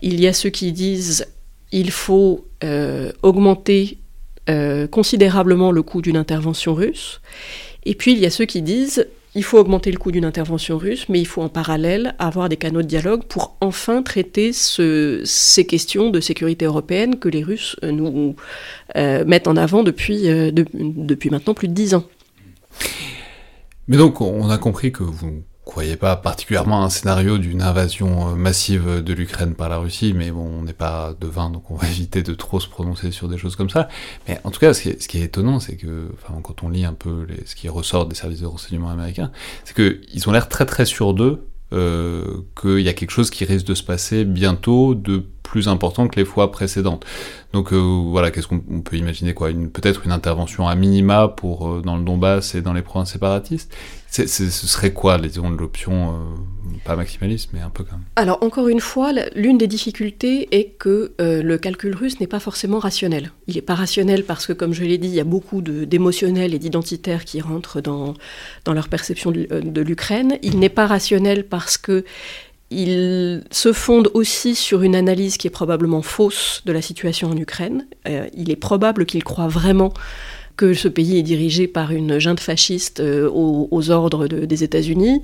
Il 0.00 0.20
y 0.20 0.26
a 0.26 0.32
ceux 0.32 0.50
qui 0.50 0.72
disent 0.72 1.26
il 1.72 1.90
faut 1.90 2.46
euh, 2.64 3.12
augmenter 3.22 3.98
euh, 4.48 4.86
considérablement 4.86 5.70
le 5.72 5.82
coût 5.82 6.00
d'une 6.00 6.16
intervention 6.16 6.74
russe. 6.74 7.20
Et 7.84 7.94
puis 7.94 8.12
il 8.12 8.18
y 8.18 8.26
a 8.26 8.30
ceux 8.30 8.46
qui 8.46 8.62
disent 8.62 9.06
il 9.34 9.44
faut 9.44 9.58
augmenter 9.58 9.92
le 9.92 9.98
coût 9.98 10.10
d'une 10.10 10.24
intervention 10.24 10.78
russe, 10.78 11.04
mais 11.10 11.20
il 11.20 11.26
faut 11.26 11.42
en 11.42 11.50
parallèle 11.50 12.14
avoir 12.18 12.48
des 12.48 12.56
canaux 12.56 12.80
de 12.82 12.86
dialogue 12.86 13.24
pour 13.24 13.56
enfin 13.60 14.02
traiter 14.02 14.52
ce- 14.54 15.20
ces 15.24 15.66
questions 15.66 16.08
de 16.10 16.18
sécurité 16.20 16.64
européenne 16.64 17.18
que 17.18 17.28
les 17.28 17.42
Russes 17.42 17.76
euh, 17.84 17.92
nous 17.92 18.34
mettent 19.26 19.46
en 19.46 19.56
avant 19.56 19.82
depuis, 19.82 20.22
de- 20.22 20.64
depuis 20.72 21.28
maintenant 21.30 21.54
plus 21.54 21.68
de 21.68 21.74
dix 21.74 21.94
ans. 21.94 22.04
Mais 23.86 23.96
donc, 23.96 24.20
on 24.20 24.48
a 24.50 24.58
compris 24.58 24.92
que 24.92 25.02
vous 25.02 25.42
croyez 25.68 25.96
pas 25.96 26.16
particulièrement 26.16 26.82
à 26.82 26.86
un 26.86 26.88
scénario 26.88 27.36
d'une 27.36 27.60
invasion 27.60 28.30
euh, 28.30 28.34
massive 28.34 29.02
de 29.04 29.12
l'Ukraine 29.12 29.54
par 29.54 29.68
la 29.68 29.76
Russie, 29.76 30.14
mais 30.16 30.30
bon, 30.30 30.46
on 30.46 30.62
n'est 30.62 30.72
pas 30.72 31.14
devin, 31.20 31.50
donc 31.50 31.70
on 31.70 31.76
va 31.76 31.86
éviter 31.90 32.22
de 32.22 32.32
trop 32.32 32.58
se 32.58 32.68
prononcer 32.68 33.10
sur 33.10 33.28
des 33.28 33.36
choses 33.36 33.54
comme 33.54 33.68
ça. 33.68 33.88
Mais 34.26 34.40
en 34.44 34.50
tout 34.50 34.60
cas, 34.60 34.72
ce 34.72 34.80
qui 34.82 35.18
est, 35.18 35.22
étonnant, 35.22 35.60
c'est 35.60 35.76
que, 35.76 36.08
enfin, 36.14 36.40
quand 36.42 36.62
on 36.62 36.70
lit 36.70 36.86
un 36.86 36.94
peu 36.94 37.26
ce 37.44 37.54
qui 37.54 37.68
ressort 37.68 38.06
des 38.06 38.14
services 38.14 38.40
de 38.40 38.46
renseignement 38.46 38.88
américains, 38.88 39.30
c'est 39.64 39.74
qu'ils 39.74 40.28
ont 40.28 40.32
l'air 40.32 40.48
très 40.48 40.64
très 40.64 40.86
sûrs 40.86 41.12
d'eux, 41.12 41.47
euh, 41.72 42.24
qu'il 42.60 42.80
y 42.80 42.88
a 42.88 42.92
quelque 42.94 43.10
chose 43.10 43.30
qui 43.30 43.44
risque 43.44 43.66
de 43.66 43.74
se 43.74 43.82
passer 43.82 44.24
bientôt 44.24 44.94
de 44.94 45.24
plus 45.42 45.68
important 45.68 46.08
que 46.08 46.16
les 46.16 46.24
fois 46.26 46.50
précédentes. 46.52 47.04
Donc 47.52 47.72
euh, 47.72 47.76
voilà, 48.10 48.30
qu'est-ce 48.30 48.46
qu'on 48.48 48.62
on 48.70 48.80
peut 48.82 48.96
imaginer 48.96 49.32
quoi? 49.34 49.50
Une, 49.50 49.70
Peut-être 49.70 50.04
une 50.04 50.12
intervention 50.12 50.68
à 50.68 50.74
minima 50.74 51.28
pour 51.28 51.68
euh, 51.68 51.82
dans 51.82 51.96
le 51.96 52.04
Donbass 52.04 52.54
et 52.54 52.60
dans 52.62 52.72
les 52.74 52.82
provinces 52.82 53.12
séparatistes? 53.12 53.74
C'est- 54.10 54.26
c'est- 54.26 54.50
ce 54.50 54.66
serait 54.66 54.92
quoi, 54.92 55.16
les- 55.18 55.28
disons, 55.28 55.50
l'option 55.50 56.10
euh, 56.10 56.12
pas 56.84 56.96
maximaliste, 56.96 57.50
mais 57.52 57.60
un 57.60 57.70
peu 57.70 57.84
quand 57.84 57.92
même. 57.92 58.04
Alors 58.16 58.42
encore 58.42 58.68
une 58.68 58.80
fois, 58.80 59.12
l'une 59.34 59.58
des 59.58 59.66
difficultés 59.66 60.48
est 60.52 60.70
que 60.78 61.12
euh, 61.20 61.42
le 61.42 61.58
calcul 61.58 61.94
russe 61.94 62.20
n'est 62.20 62.26
pas 62.26 62.40
forcément 62.40 62.78
rationnel. 62.78 63.32
Il 63.46 63.54
n'est 63.54 63.62
pas 63.62 63.74
rationnel 63.74 64.24
parce 64.24 64.46
que, 64.46 64.52
comme 64.52 64.72
je 64.72 64.84
l'ai 64.84 64.98
dit, 64.98 65.08
il 65.08 65.14
y 65.14 65.20
a 65.20 65.24
beaucoup 65.24 65.62
d'émotionnels 65.62 66.54
et 66.54 66.58
d'identitaires 66.58 67.24
qui 67.24 67.40
rentrent 67.40 67.80
dans, 67.80 68.14
dans 68.64 68.72
leur 68.72 68.88
perception 68.88 69.30
de, 69.30 69.46
euh, 69.52 69.60
de 69.60 69.80
l'Ukraine. 69.80 70.38
Il 70.42 70.58
n'est 70.58 70.68
pas 70.68 70.86
rationnel 70.86 71.46
parce 71.46 71.76
que 71.76 72.04
il 72.70 73.44
se 73.50 73.72
fonde 73.72 74.10
aussi 74.12 74.54
sur 74.54 74.82
une 74.82 74.94
analyse 74.94 75.38
qui 75.38 75.46
est 75.46 75.50
probablement 75.50 76.02
fausse 76.02 76.62
de 76.66 76.72
la 76.72 76.82
situation 76.82 77.30
en 77.30 77.36
Ukraine. 77.36 77.86
Euh, 78.06 78.26
il 78.34 78.50
est 78.50 78.56
probable 78.56 79.06
qu'il 79.06 79.24
croit 79.24 79.48
vraiment 79.48 79.92
que 80.58 80.74
ce 80.74 80.88
pays 80.88 81.16
est 81.18 81.22
dirigé 81.22 81.68
par 81.68 81.92
une 81.92 82.18
junte 82.18 82.40
fasciste 82.40 82.98
euh, 82.98 83.30
aux, 83.32 83.90
ordres 83.90 84.26
de- 84.26 84.44
des 84.44 84.64
États-Unis 84.64 85.22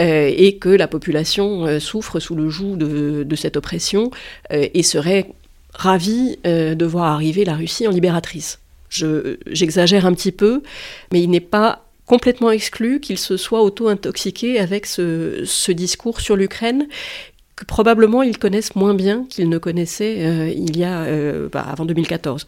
euh, 0.00 0.30
et 0.36 0.56
que 0.58 0.68
la 0.68 0.88
population 0.88 1.64
euh, 1.66 1.78
souffre 1.78 2.18
sous 2.18 2.34
le 2.34 2.50
joug 2.50 2.76
de, 2.76 3.36
cette 3.36 3.56
oppression 3.56 4.10
et 4.50 4.82
serait 4.82 5.30
ravie 5.72 6.36
de 6.44 6.84
voir 6.84 7.12
arriver 7.14 7.44
la 7.44 7.54
Russie 7.54 7.86
en 7.86 7.92
libératrice. 7.92 8.58
Je- 8.90 9.36
J'exagère 9.50 10.04
un 10.04 10.12
petit 10.12 10.32
peu, 10.32 10.62
mais 11.12 11.22
il 11.22 11.30
n'est 11.30 11.40
pas 11.40 11.86
complètement 12.06 12.50
exclu 12.50 13.00
qu'il 13.00 13.18
se 13.18 13.36
soit 13.36 13.62
auto-intoxiqué 13.62 14.58
avec 14.58 14.86
ce, 14.86 15.72
discours 15.72 16.20
sur 16.20 16.36
l'Ukraine 16.36 16.88
que 17.56 17.64
probablement 17.64 18.22
ils 18.22 18.38
connaissent 18.38 18.74
moins 18.74 18.94
bien 18.94 19.24
qu'ils 19.30 19.48
ne 19.48 19.58
connaissaient 19.58 20.52
il 20.56 20.76
y 20.76 20.84
a 20.84 21.06
bah, 21.52 21.64
avant 21.68 21.84
2014. 21.86 22.46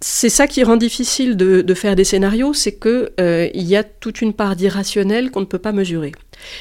C'est 0.00 0.28
ça 0.28 0.46
qui 0.46 0.62
rend 0.62 0.76
difficile 0.76 1.36
de, 1.36 1.74
faire 1.74 1.96
des 1.96 2.04
scénarios, 2.04 2.54
c'est 2.54 2.72
que 2.72 3.12
euh, 3.20 3.48
y 3.54 3.74
a 3.74 3.82
toute 3.82 4.22
une 4.22 4.32
part 4.32 4.54
d'irrationnel 4.54 5.30
qu'on 5.30 5.40
ne 5.40 5.46
peut 5.46 5.58
pas 5.58 5.72
mesurer. 5.72 6.12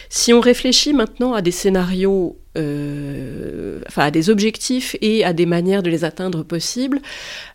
Si 0.10 0.34
on 0.34 0.40
réfléchit 0.40 0.94
maintenant 0.94 1.34
à 1.34 1.42
des 1.42 1.52
scénarios, 1.52 2.38
euh, 2.58 3.80
enfin 3.88 4.04
à 4.04 4.12
des 4.12 4.30
objectifs 4.30 4.96
et 5.02 5.24
à 5.24 5.34
des 5.34 5.46
manières 5.46 5.84
de 5.84 5.90
les 5.90 6.04
atteindre 6.04 6.44
possibles, 6.44 7.00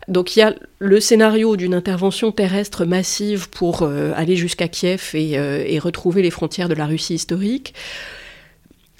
donc 0.07 0.35
il 0.35 0.39
y 0.39 0.43
a 0.43 0.55
le 0.79 0.99
scénario 0.99 1.55
d'une 1.57 1.73
intervention 1.73 2.31
terrestre 2.31 2.85
massive 2.85 3.49
pour 3.49 3.81
euh, 3.81 4.13
aller 4.15 4.35
jusqu'à 4.35 4.67
Kiev 4.67 5.11
euh, 5.15 5.63
et 5.65 5.79
retrouver 5.79 6.21
les 6.21 6.31
frontières 6.31 6.69
de 6.69 6.75
la 6.75 6.85
Russie 6.85 7.15
historique. 7.15 7.73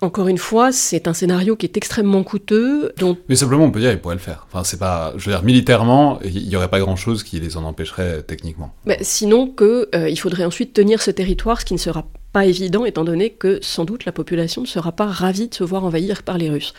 Encore 0.03 0.27
une 0.27 0.37
fois, 0.37 0.73
c'est 0.73 1.07
un 1.07 1.13
scénario 1.13 1.55
qui 1.55 1.65
est 1.65 1.77
extrêmement 1.77 2.23
coûteux, 2.23 2.91
dont 2.97 3.15
Mais 3.29 3.37
simplement, 3.37 3.63
on 3.63 3.71
peut 3.71 3.79
dire 3.79 3.91
qu'ils 3.91 4.01
pourraient 4.01 4.15
le 4.15 4.19
faire. 4.19 4.45
Enfin, 4.51 4.65
c'est 4.65 4.77
pas, 4.77 5.13
je 5.15 5.29
veux 5.29 5.35
dire, 5.35 5.45
militairement, 5.45 6.19
il 6.25 6.49
y 6.49 6.57
aurait 6.57 6.67
pas 6.67 6.79
grand-chose 6.79 7.23
qui 7.23 7.39
les 7.39 7.55
en 7.55 7.63
empêcherait 7.63 8.17
euh, 8.17 8.21
techniquement. 8.21 8.73
Sinon 8.99 9.47
que 9.47 9.87
euh, 9.95 10.09
il 10.09 10.17
faudrait 10.17 10.43
ensuite 10.43 10.73
tenir 10.73 11.01
ce 11.01 11.09
territoire, 11.09 11.61
ce 11.61 11.65
qui 11.65 11.73
ne 11.73 11.79
sera 11.79 12.05
pas 12.33 12.45
évident 12.45 12.83
étant 12.83 13.05
donné 13.05 13.29
que 13.29 13.59
sans 13.61 13.85
doute 13.85 14.03
la 14.03 14.11
population 14.11 14.61
ne 14.61 14.67
sera 14.67 14.91
pas 14.91 15.05
ravie 15.05 15.47
de 15.47 15.53
se 15.53 15.63
voir 15.63 15.85
envahir 15.85 16.23
par 16.23 16.37
les 16.37 16.49
Russes. 16.49 16.73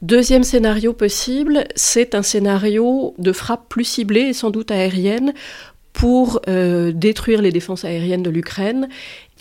Deuxième 0.00 0.44
scénario 0.44 0.92
possible, 0.92 1.64
c'est 1.74 2.14
un 2.14 2.22
scénario 2.22 3.14
de 3.18 3.32
frappe 3.32 3.68
plus 3.68 3.84
ciblée 3.84 4.20
et 4.20 4.32
sans 4.34 4.50
doute 4.50 4.70
aérienne 4.70 5.32
pour 5.92 6.40
euh, 6.48 6.92
détruire 6.92 7.42
les 7.42 7.52
défenses 7.52 7.84
aériennes 7.84 8.22
de 8.22 8.30
l'Ukraine 8.30 8.88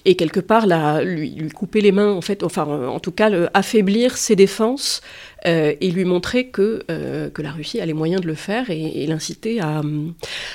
et 0.06 0.16
quelque 0.16 0.40
part 0.40 0.66
lui, 1.04 1.50
couper 1.50 1.82
les 1.82 1.92
mains, 1.92 2.12
en 2.12 2.22
fait, 2.22 2.44
enfin 2.44 2.68
euh, 2.68 2.88
en 2.88 3.00
tout 3.00 3.12
cas 3.12 3.30
affaiblir 3.54 4.18
ses 4.18 4.36
défenses 4.36 5.02
euh, 5.46 5.74
et 5.80 5.92
lui 5.92 6.06
montrer 6.06 6.48
que, 6.48 6.84
euh, 6.90 7.30
que 7.30 7.42
la 7.42 7.52
Russie 7.52 7.80
a 7.80 7.86
les 7.86 7.94
moyens 7.94 8.22
de 8.22 8.28
le 8.28 8.34
faire 8.34 8.70
et, 8.70 9.06
l'inciter 9.08 9.60
à... 9.62 9.82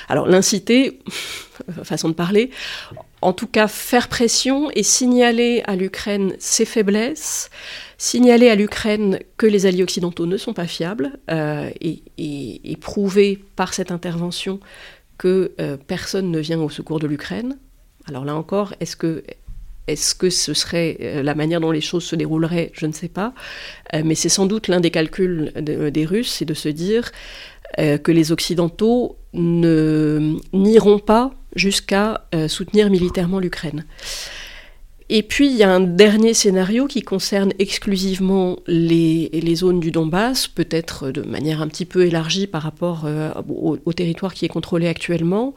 Alors 0.09 0.27
l'inciter, 0.27 0.99
façon 1.83 2.09
de 2.09 2.13
parler, 2.13 2.51
en 3.21 3.33
tout 3.33 3.47
cas 3.47 3.67
faire 3.67 4.09
pression 4.09 4.69
et 4.71 4.83
signaler 4.83 5.63
à 5.65 5.75
l'Ukraine 5.75 6.33
ses 6.39 6.65
faiblesses, 6.65 7.49
signaler 7.97 8.49
à 8.49 8.55
l'Ukraine 8.55 9.19
que 9.37 9.45
les 9.45 9.65
alliés 9.65 9.83
occidentaux 9.83 10.25
ne 10.25 10.37
sont 10.37 10.53
pas 10.53 10.67
fiables 10.67 11.19
et, 11.29 12.77
prouver 12.79 13.43
par 13.55 13.73
cette 13.73 13.91
intervention 13.91 14.59
que 15.17 15.51
personne 15.87 16.31
ne 16.31 16.39
vient 16.39 16.61
au 16.61 16.69
secours 16.69 16.99
de 16.99 17.07
l'Ukraine. 17.07 17.57
Alors 18.07 18.25
là 18.25 18.35
encore, 18.35 18.73
est-ce 18.79 18.95
que, 18.95 19.23
ce 20.29 20.53
serait 20.53 20.97
euh, 21.01 21.23
la 21.23 21.35
manière 21.35 21.59
dont 21.61 21.71
les 21.71 21.81
choses 21.81 22.03
se 22.03 22.15
dérouleraient 22.15 22.71
Je 22.73 22.85
ne 22.85 22.91
sais 22.93 23.07
pas. 23.09 23.33
Euh, 23.93 24.01
mais 24.05 24.15
c'est 24.15 24.29
sans 24.29 24.45
doute 24.45 24.67
l'un 24.67 24.79
des 24.79 24.91
calculs 24.91 25.51
de- 25.55 25.89
des 25.89 26.05
Russes, 26.05 26.31
c'est 26.31 26.45
de 26.45 26.53
se 26.53 26.69
dire 26.69 27.11
euh, 27.79 27.97
que 27.97 28.11
les 28.11 28.31
Occidentaux 28.31 29.17
n'iront 29.33 30.99
pas 30.99 31.31
jusqu'à 31.55 32.21
euh, 32.33 32.47
soutenir 32.47 32.89
militairement 32.89 33.39
l'Ukraine. 33.39 33.85
Et 35.09 35.23
puis 35.23 35.47
il 35.47 35.55
y 35.55 35.63
a 35.63 35.71
un 35.71 35.79
dernier 35.79 36.33
scénario 36.33 36.85
qui 36.85 37.01
concerne 37.01 37.53
exclusivement 37.59 38.57
les, 38.67 39.55
zones 39.55 39.79
du 39.79 39.89
Donbass, 39.89 40.47
peut-être 40.49 41.11
de 41.11 41.21
manière 41.21 41.61
un 41.61 41.69
petit 41.69 41.85
peu 41.85 42.05
élargie 42.05 42.45
par 42.45 42.61
rapport 42.61 43.03
euh, 43.05 43.31
au, 43.47 43.77
au, 43.85 43.93
territoire 43.93 44.33
qui 44.33 44.43
est 44.43 44.49
contrôlé 44.49 44.87
actuellement, 44.87 45.55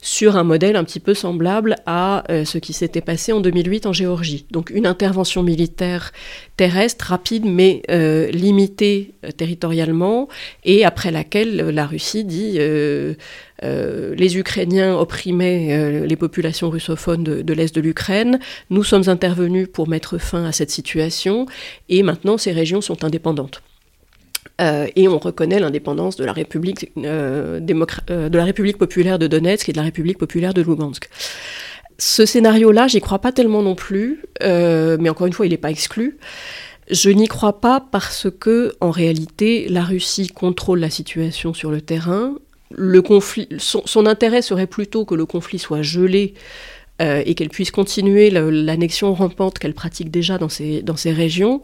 sur 0.00 0.36
un 0.36 0.44
modèle 0.44 0.76
un 0.76 0.84
petit 0.84 1.00
peu 1.00 1.14
semblable 1.14 1.76
à 1.84 2.22
euh, 2.30 2.44
ce 2.44 2.58
qui 2.58 2.72
s'était 2.72 3.00
passé 3.00 3.32
en 3.32 3.40
2008 3.40 3.86
en 3.86 3.92
Géorgie. 3.92 4.46
Donc 4.52 4.70
une 4.70 4.86
intervention 4.86 5.42
militaire 5.42 6.12
terrestre 6.62 7.06
rapide 7.06 7.44
mais 7.44 7.82
euh, 7.90 8.30
limitée 8.30 9.14
euh, 9.24 9.32
territorialement 9.32 10.28
et 10.62 10.84
après 10.84 11.10
laquelle 11.10 11.56
la 11.56 11.86
Russie 11.86 12.24
dit 12.24 12.54
euh, 12.58 13.14
les 14.14 14.38
Ukrainiens 14.38 14.96
opprimaient 14.96 15.72
euh, 15.72 16.06
les 16.06 16.14
populations 16.14 16.70
russophones 16.70 17.24
de, 17.24 17.52
l'Est 17.52 17.74
de 17.74 17.80
l'Ukraine. 17.80 18.38
Nous 18.70 18.84
sommes 18.84 19.08
intervenus 19.08 19.66
pour 19.72 19.88
mettre 19.88 20.18
fin 20.18 20.44
à 20.44 20.52
cette 20.52 20.70
situation 20.70 21.46
et 21.88 22.04
maintenant 22.04 22.38
ces 22.38 22.52
régions 22.52 22.80
sont 22.80 23.02
indépendantes. 23.02 23.60
Euh, 24.60 24.86
et 24.96 25.08
on 25.08 25.18
reconnaît 25.18 25.58
l'indépendance 25.58 26.16
de, 26.16 26.24
la 26.24 26.32
République, 26.32 26.92
euh, 26.98 27.60
euh, 28.10 28.28
de 28.28 28.38
la 28.38 28.44
République 28.44 28.78
populaire 28.78 29.18
de 29.18 29.26
Donetsk 29.26 29.68
et 29.68 29.72
de 29.72 29.78
la 29.78 29.84
République 29.84 30.18
populaire 30.18 30.54
de 30.54 30.62
Lugansk. 30.62 31.08
Ce 32.04 32.26
scénario-là, 32.26 32.88
j'y 32.88 33.00
crois 33.00 33.20
pas 33.20 33.30
tellement 33.30 33.62
non 33.62 33.76
plus, 33.76 34.24
mais 34.40 35.08
encore 35.08 35.28
une 35.28 35.32
fois, 35.32 35.46
il 35.46 35.50
n'est 35.50 35.56
pas 35.56 35.70
exclu. 35.70 36.18
Je 36.90 37.10
n'y 37.10 37.28
crois 37.28 37.60
pas 37.60 37.78
parce 37.80 38.26
que, 38.40 38.74
en 38.80 38.90
réalité, 38.90 39.68
la 39.68 39.84
Russie 39.84 40.26
contrôle 40.26 40.80
la 40.80 40.90
situation 40.90 41.54
sur 41.54 41.70
le 41.70 41.80
terrain, 41.80 42.34
son, 43.58 44.06
intérêt 44.06 44.42
serait 44.42 44.66
plutôt 44.66 45.04
que 45.04 45.14
le 45.14 45.26
conflit 45.26 45.60
soit 45.60 45.82
gelé 45.82 46.34
euh, 47.00 47.22
et 47.24 47.36
qu'elle 47.36 47.50
puisse 47.50 47.70
continuer 47.70 48.30
l'annexion 48.30 49.14
rampante 49.14 49.60
qu'elle 49.60 49.74
pratique 49.74 50.10
déjà 50.10 50.38
dans 50.38 50.48
ces, 50.48 50.82
dans 50.82 50.96
ces 50.96 51.12
régions. 51.12 51.62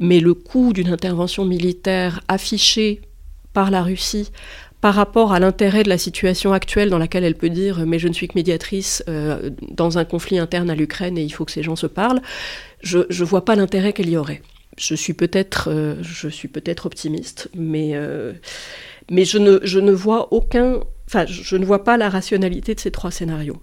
Mais 0.00 0.18
le 0.18 0.34
coût 0.34 0.72
d'une 0.72 0.88
intervention 0.88 1.44
militaire 1.44 2.22
affichée 2.26 3.02
par 3.52 3.70
la 3.70 3.84
Russie 3.84 4.32
par 4.86 4.94
rapport 4.94 5.32
à 5.32 5.40
l'intérêt 5.40 5.82
de 5.82 5.88
la 5.88 5.98
situation 5.98 6.52
actuelle 6.52 6.90
dans 6.90 6.98
laquelle 6.98 7.24
elle 7.24 7.34
peut 7.34 7.50
dire 7.50 7.84
mais 7.84 7.98
je 7.98 8.06
ne 8.06 8.12
suis 8.12 8.28
que 8.28 8.34
médiatrice 8.36 9.02
euh, 9.08 9.50
dans 9.72 9.98
un 9.98 10.04
conflit 10.04 10.38
interne 10.38 10.70
à 10.70 10.76
l'Ukraine 10.76 11.18
et 11.18 11.24
il 11.24 11.30
faut 11.30 11.44
que 11.44 11.50
ces 11.50 11.64
gens 11.64 11.74
se 11.74 11.88
parlent, 11.88 12.22
je 12.82 12.98
ne 12.98 13.24
vois 13.24 13.44
pas 13.44 13.56
l'intérêt 13.56 13.92
qu'elle 13.92 14.08
y 14.08 14.16
aurait. 14.16 14.42
Je 14.78 14.94
suis 14.94 15.12
peut-être 15.12 15.70
euh, 15.72 16.00
optimiste, 16.84 17.50
mais 17.56 17.96
euh, 17.96 18.32
mais 19.10 19.24
je 19.24 19.38
ne, 19.38 19.58
je 19.64 19.80
ne 19.80 19.90
vois 19.90 20.32
aucun, 20.32 20.78
enfin, 21.08 21.26
je 21.26 21.56
ne 21.56 21.64
vois 21.64 21.82
pas 21.82 21.96
la 21.96 22.08
rationalité 22.08 22.76
de 22.76 22.78
ces 22.78 22.92
trois 22.92 23.10
scénarios. 23.10 23.60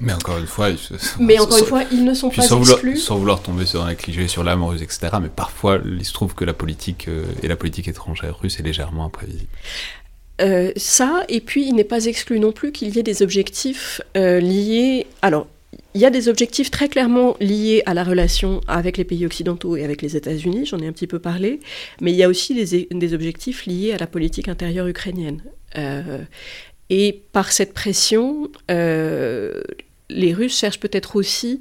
Mais 0.00 0.12
encore 0.12 0.38
une 0.38 0.46
fois, 0.46 0.70
mais 1.20 1.38
encore 1.38 1.58
une 1.58 1.64
fois, 1.64 1.82
ils 1.90 2.04
ne 2.04 2.14
sont 2.14 2.30
pas 2.30 2.42
sans 2.42 2.60
exclus. 2.60 2.90
Vouloir, 2.90 3.04
sans 3.04 3.16
vouloir 3.16 3.42
tomber 3.42 3.66
sur 3.66 3.84
un 3.84 3.94
cliché 3.94 4.28
sur 4.28 4.44
l'âme 4.44 4.62
russe, 4.62 4.82
etc. 4.82 5.08
Mais 5.20 5.28
parfois, 5.28 5.78
il 5.84 6.04
se 6.04 6.12
trouve 6.12 6.34
que 6.34 6.44
la 6.44 6.54
politique 6.54 7.08
euh, 7.08 7.24
et 7.42 7.48
la 7.48 7.56
politique 7.56 7.88
étrangère 7.88 8.38
russe 8.40 8.60
est 8.60 8.62
légèrement 8.62 9.04
imprévisible. 9.06 9.50
Euh, 10.40 10.72
ça, 10.76 11.24
et 11.28 11.40
puis 11.40 11.66
il 11.66 11.74
n'est 11.74 11.84
pas 11.84 12.04
exclu 12.06 12.38
non 12.38 12.52
plus 12.52 12.72
qu'il 12.72 12.94
y 12.94 12.98
ait 12.98 13.02
des 13.02 13.22
objectifs 13.22 14.00
euh, 14.16 14.40
liés. 14.40 15.06
Alors, 15.22 15.48
il 15.94 16.00
y 16.00 16.04
a 16.04 16.10
des 16.10 16.28
objectifs 16.28 16.70
très 16.70 16.88
clairement 16.88 17.36
liés 17.40 17.82
à 17.86 17.94
la 17.94 18.04
relation 18.04 18.60
avec 18.68 18.96
les 18.96 19.04
pays 19.04 19.26
occidentaux 19.26 19.76
et 19.76 19.84
avec 19.84 20.00
les 20.02 20.16
États-Unis, 20.16 20.66
j'en 20.66 20.78
ai 20.78 20.86
un 20.86 20.92
petit 20.92 21.06
peu 21.06 21.18
parlé, 21.18 21.60
mais 22.00 22.12
il 22.12 22.16
y 22.16 22.22
a 22.22 22.28
aussi 22.28 22.54
des, 22.54 23.14
objectifs 23.14 23.66
liés 23.66 23.92
à 23.92 23.98
la 23.98 24.06
politique 24.06 24.48
intérieure 24.48 24.86
ukrainienne. 24.86 25.42
Euh, 25.76 26.22
et 26.88 27.22
par 27.32 27.52
cette 27.52 27.74
pression, 27.74 28.50
les 28.68 30.32
Russes 30.32 30.58
cherchent 30.58 30.80
peut-être 30.80 31.16
aussi 31.16 31.60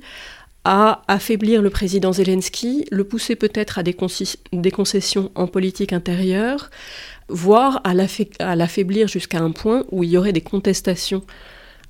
à 0.69 1.02
affaiblir 1.07 1.61
le 1.61 1.69
président 1.69 2.11
Zelensky, 2.11 2.84
le 2.91 3.06
pousser 3.06 3.38
peut-être 3.38 3.80
à 3.80 3.84
des, 3.84 3.94
concessions 3.94 5.31
en 5.34 5.48
politique 5.48 5.94
intérieure, 5.94 6.69
voire 7.30 7.80
à 7.85 7.94
l'affaiblir 7.94 9.07
jusqu'à 9.07 9.39
un 9.39 9.52
point 9.52 9.85
où 9.91 10.03
il 10.03 10.10
y 10.10 10.18
aurait 10.18 10.34
des 10.34 10.41
contestations 10.41 11.23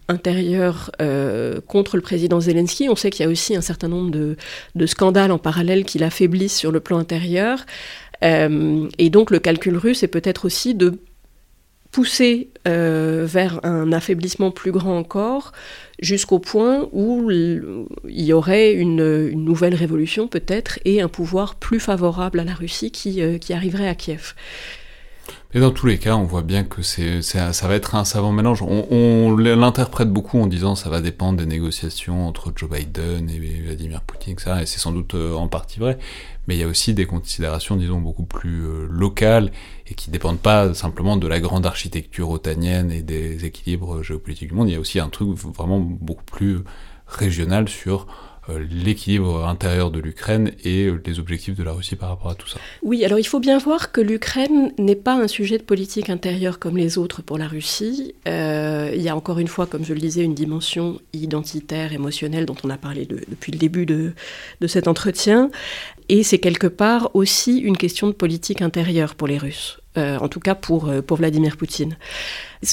intérieures 0.10 0.92
euh, 1.02 1.60
contre 1.60 1.96
le 1.96 2.04
président 2.04 2.40
Zelensky. 2.40 2.88
On 2.88 2.96
sait 2.96 3.10
qu'il 3.10 3.26
y 3.26 3.28
a 3.28 3.32
aussi 3.32 3.56
un 3.56 3.62
certain 3.62 3.88
nombre 3.88 4.12
de, 4.12 4.38
de 4.76 4.86
scandales 4.86 5.32
en 5.32 5.40
parallèle 5.40 5.84
qui 5.84 5.98
l'affaiblissent 5.98 6.56
sur 6.56 6.72
le 6.72 6.80
plan 6.80 7.00
intérieur. 7.00 7.66
Euh, 8.24 8.88
et 9.00 9.10
donc 9.10 9.32
le 9.32 9.40
calcul 9.40 9.76
russe 9.76 10.04
est 10.04 10.08
peut-être 10.08 10.46
aussi 10.46 10.76
de 10.76 11.00
pousser 11.98 12.52
euh, 12.68 13.26
vers 13.28 13.60
un 13.64 13.92
affaiblissement 13.92 14.52
plus 14.52 14.72
grand 14.72 15.00
encore, 15.00 15.52
jusqu'au 15.98 16.38
point 16.38 16.88
où 16.92 17.32
il 17.32 17.88
y 18.08 18.34
aurait 18.34 18.74
une, 18.74 19.32
nouvelle 19.32 19.74
révolution 19.74 20.28
peut-être 20.28 20.78
et 20.86 21.02
un 21.02 21.08
pouvoir 21.08 21.56
plus 21.56 21.80
favorable 21.80 22.40
à 22.40 22.44
la 22.44 22.54
Russie 22.54 22.92
qui, 22.92 23.24
euh, 23.24 23.40
qui 23.40 23.52
arriverait 23.52 23.88
à 23.88 23.96
Kiev. 23.96 24.36
Mais 25.56 25.60
dans 25.60 25.72
tous 25.72 25.88
les 25.88 25.98
cas, 25.98 26.16
on 26.16 26.26
voit 26.26 26.44
bien 26.44 26.64
que 26.66 26.84
ça 26.84 27.68
va 27.68 27.76
être 27.76 27.96
un 27.96 28.06
savant 28.06 28.32
mélange. 28.32 28.62
On, 28.62 28.86
on 28.92 29.36
l'interprète 29.36 30.12
beaucoup 30.12 30.40
en 30.40 30.46
disant 30.46 30.76
ça 30.76 30.92
va 30.92 31.02
dépendre 31.02 31.40
des 31.40 31.48
négociations 31.48 32.28
entre 32.28 32.54
Joe 32.56 32.70
Biden 32.70 33.28
et 33.28 33.62
Vladimir 33.66 34.02
Poutine. 34.02 34.36
Et 34.62 34.66
c'est 34.68 34.80
sans 34.80 34.92
doute 34.92 35.16
euh, 35.16 35.34
en 35.34 35.48
partie 35.48 35.80
vrai. 35.80 35.98
Mais 36.48 36.56
il 36.56 36.60
y 36.60 36.64
a 36.64 36.68
aussi 36.68 36.94
des 36.94 37.06
considérations, 37.06 37.76
disons, 37.76 38.00
beaucoup 38.00 38.26
plus 38.26 38.66
euh, 38.66 38.88
locales 38.90 39.52
et 39.86 39.94
qui 39.94 40.10
dépendent 40.10 40.40
pas 40.40 40.74
simplement 40.74 41.18
de 41.18 41.28
la 41.28 41.40
grande 41.40 41.66
architecture 41.66 42.30
otanienne 42.30 42.92
et 42.92 43.02
des 43.02 43.46
équilibres 43.46 44.02
géopolitiques 44.02 44.50
du 44.50 44.56
monde. 44.56 44.70
Il 44.70 44.74
y 44.74 44.78
a 44.78 44.80
aussi 44.80 45.00
un 45.00 45.10
truc 45.10 45.30
vraiment 45.30 45.80
beaucoup 45.80 46.24
plus 46.24 46.60
régional 47.06 47.68
sur 47.68 48.08
euh, 48.50 48.66
l'équilibre 48.72 49.46
intérieur 49.46 49.92
de 49.92 50.00
l'Ukraine 50.00 50.54
et 50.64 50.86
euh, 50.86 51.02
les 51.06 51.20
objectifs 51.20 51.56
de 51.56 51.64
la 51.64 51.74
Russie 51.74 51.98
par 51.98 52.10
rapport 52.10 52.32
à 52.32 52.36
tout 52.36 52.48
ça. 52.48 52.60
Oui, 52.82 53.04
alors 53.04 53.20
il 53.20 53.26
faut 53.26 53.42
bien 53.42 53.58
voir 53.58 53.92
que 53.92 54.00
l'Ukraine 54.00 54.72
n'est 54.78 54.96
pas 54.96 55.16
un 55.16 55.28
sujet 55.28 55.58
de 55.58 55.64
politique 55.64 56.10
intérieure 56.10 56.60
comme 56.60 56.78
les 56.78 56.98
autres 56.98 57.22
pour 57.22 57.38
la 57.38 57.48
Russie. 57.50 58.16
Il 58.26 59.02
y 59.02 59.10
a 59.10 59.16
encore 59.16 59.40
une 59.40 59.48
fois, 59.48 59.66
comme 59.68 59.84
je 59.84 59.94
le 59.94 60.00
disais, 60.00 60.24
une 60.24 60.34
dimension 60.34 61.00
identitaire, 61.12 61.92
émotionnelle 61.92 62.46
dont 62.46 62.56
on 62.64 62.70
a 62.70 62.78
parlé 62.78 63.06
de, 63.06 63.22
depuis 63.28 63.52
le 63.52 63.58
début 63.58 63.86
de 63.86 64.14
cet 64.66 64.88
entretien. 64.88 65.50
Et 66.10 66.24
c'est 66.24 66.40
quelque 66.40 66.68
part 66.68 67.12
aussi 67.14 67.58
une 67.58 67.78
question 67.78 68.08
de 68.08 68.14
politique 68.14 68.62
intérieure 68.62 69.16
pour 69.16 69.28
les 69.28 69.38
Russes. 69.38 69.80
Euh, 69.98 70.18
en 70.20 70.28
tout 70.28 70.40
cas 70.40 70.56
pour, 70.56 70.92
pour 71.06 71.18
Vladimir 71.18 71.58
Poutine. 71.58 71.98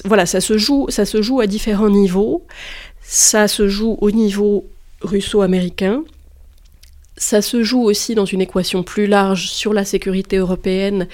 Voilà, 0.04 0.26
ça 0.26 0.40
se, 0.40 0.58
joue, 0.58 0.86
ça 0.90 1.04
se 1.04 1.22
joue 1.22 1.40
à 1.40 1.46
différents 1.46 1.90
niveaux. 1.90 2.46
Ça 3.02 3.48
se 3.48 3.68
joue 3.68 3.96
au 4.00 4.10
niveau 4.10 4.66
russo-américain. 5.00 6.04
Ça 7.16 7.42
se 7.42 7.62
joue 7.62 7.82
aussi 7.82 8.14
dans 8.14 8.24
une 8.24 8.40
équation 8.40 8.82
plus 8.82 9.06
large 9.06 9.48
sur 9.48 9.72
la 9.72 9.84
sécurité 9.84 10.36
européenne 10.36 11.06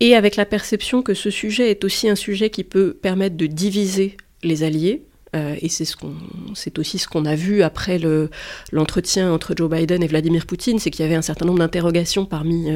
et 0.00 0.14
avec 0.14 0.36
la 0.36 0.44
perception 0.44 1.02
que 1.02 1.14
ce 1.14 1.30
sujet 1.30 1.70
est 1.70 1.84
aussi 1.84 2.08
un 2.08 2.14
sujet 2.14 2.50
qui 2.50 2.64
peut 2.64 2.94
permettre 2.94 3.36
de 3.36 3.46
diviser 3.46 4.16
les 4.42 4.62
alliés. 4.62 5.02
Euh, 5.34 5.56
et 5.60 5.68
c'est 5.68 5.84
ce 5.84 5.96
c'est 6.54 6.78
aussi 6.78 6.98
ce 6.98 7.08
qu'on 7.08 7.24
a 7.24 7.34
vu 7.34 7.62
après 7.62 7.98
le, 7.98 8.30
l'entretien 8.72 9.32
entre 9.32 9.54
Joe 9.56 9.70
Biden 9.70 10.02
et 10.02 10.06
Vladimir 10.06 10.46
Poutine, 10.46 10.78
c'est 10.78 10.90
qu'il 10.90 11.02
y 11.02 11.06
avait 11.06 11.16
un 11.16 11.22
certain 11.22 11.46
nombre 11.46 11.58
d'interrogations 11.58 12.26
parmi, 12.26 12.70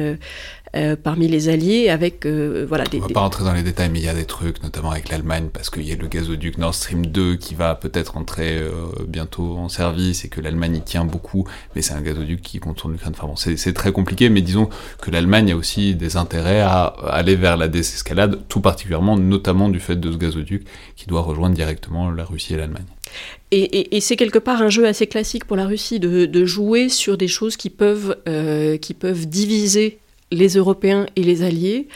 euh, 0.75 0.95
parmi 0.95 1.27
les 1.27 1.49
alliés 1.49 1.89
avec 1.89 2.25
euh, 2.25 2.65
voilà 2.67 2.83
des, 2.85 2.99
on 2.99 3.01
va 3.01 3.07
pas 3.09 3.19
rentrer 3.21 3.43
dans 3.43 3.53
les 3.53 3.63
détails 3.63 3.89
mais 3.89 3.99
il 3.99 4.05
y 4.05 4.09
a 4.09 4.13
des 4.13 4.25
trucs 4.25 4.61
notamment 4.61 4.91
avec 4.91 5.09
l'Allemagne 5.09 5.49
parce 5.51 5.69
qu'il 5.69 5.87
y 5.87 5.91
a 5.91 5.95
le 5.95 6.07
gazoduc 6.07 6.57
Nord 6.57 6.75
Stream 6.75 7.07
2 7.07 7.37
qui 7.37 7.55
va 7.55 7.75
peut-être 7.75 8.17
entrer 8.17 8.57
euh, 8.57 8.71
bientôt 9.07 9.57
en 9.57 9.67
service 9.67 10.25
et 10.25 10.29
que 10.29 10.41
l'Allemagne 10.41 10.75
y 10.75 10.81
tient 10.81 11.05
beaucoup 11.05 11.47
mais 11.75 11.81
c'est 11.81 11.93
un 11.93 12.01
gazoduc 12.01 12.41
qui 12.41 12.59
contourne 12.59 12.93
l'Ukraine. 12.93 13.13
Enfin 13.17 13.27
bon 13.27 13.35
c'est 13.35 13.73
très 13.73 13.91
compliqué 13.91 14.29
mais 14.29 14.41
disons 14.41 14.69
que 15.01 15.09
l'Allemagne 15.09 15.51
a 15.51 15.55
aussi 15.55 15.95
des 15.95 16.17
intérêts 16.17 16.61
à 16.61 16.83
aller 16.83 17.35
vers 17.35 17.57
la 17.57 17.67
désescalade 17.67 18.39
tout 18.47 18.61
particulièrement 18.61 19.17
notamment 19.17 19.69
du 19.69 19.79
fait 19.79 19.95
de 19.95 20.11
ce 20.11 20.17
gazoduc 20.17 20.65
qui 20.95 21.07
doit 21.07 21.21
rejoindre 21.21 21.55
directement 21.55 22.11
la 22.11 22.25
Russie 22.25 22.53
et 22.53 22.57
l'Allemagne. 22.57 22.85
Et, 23.51 23.61
et, 23.61 23.97
et 23.97 24.01
c'est 24.01 24.15
quelque 24.15 24.39
part 24.39 24.61
un 24.61 24.69
jeu 24.69 24.85
assez 24.85 25.07
classique 25.07 25.45
pour 25.45 25.57
la 25.57 25.65
Russie 25.65 25.99
de, 25.99 26.25
de 26.25 26.45
jouer 26.45 26.89
sur 26.89 27.17
des 27.17 27.27
choses 27.27 27.57
qui 27.57 27.69
peuvent, 27.69 28.17
euh, 28.27 28.77
qui 28.77 28.93
peuvent 28.93 29.27
diviser 29.27 29.99
les 30.31 30.55
Européens 30.55 31.05
et 31.15 31.23
les 31.23 31.43
Alliés. 31.43 31.87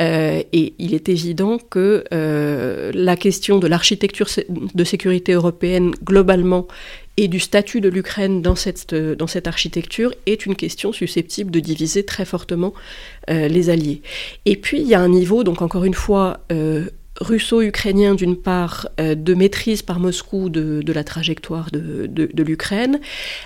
Euh, 0.00 0.42
et 0.52 0.74
il 0.78 0.94
est 0.94 1.08
évident 1.08 1.58
que 1.58 2.04
euh, 2.12 2.92
la 2.94 3.16
question 3.16 3.58
de 3.58 3.66
l'architecture 3.66 4.28
de 4.48 4.84
sécurité 4.84 5.32
européenne 5.32 5.90
globalement 6.04 6.68
et 7.16 7.26
du 7.26 7.40
statut 7.40 7.80
de 7.80 7.88
l'Ukraine 7.88 8.40
dans 8.40 8.54
cette, 8.54 8.94
dans 8.94 9.26
cette 9.26 9.48
architecture 9.48 10.14
est 10.26 10.46
une 10.46 10.54
question 10.54 10.92
susceptible 10.92 11.50
de 11.50 11.58
diviser 11.58 12.04
très 12.04 12.24
fortement 12.24 12.74
euh, 13.28 13.48
les 13.48 13.70
Alliés. 13.70 14.02
Et 14.44 14.56
puis 14.56 14.80
il 14.80 14.86
y 14.86 14.94
a 14.94 15.00
un 15.00 15.08
niveau, 15.08 15.42
donc 15.42 15.62
encore 15.62 15.84
une 15.84 15.94
fois, 15.94 16.40
russo-ukrainien 17.20 18.14
d'une 18.14 18.36
part 18.36 18.88
de 18.98 19.34
maîtrise 19.34 19.82
par 19.82 19.98
Moscou 19.98 20.48
de, 20.48 20.92
la 20.92 21.02
trajectoire 21.02 21.72
de, 21.72 22.06
de 22.06 22.42
l'Ukraine, 22.44 23.00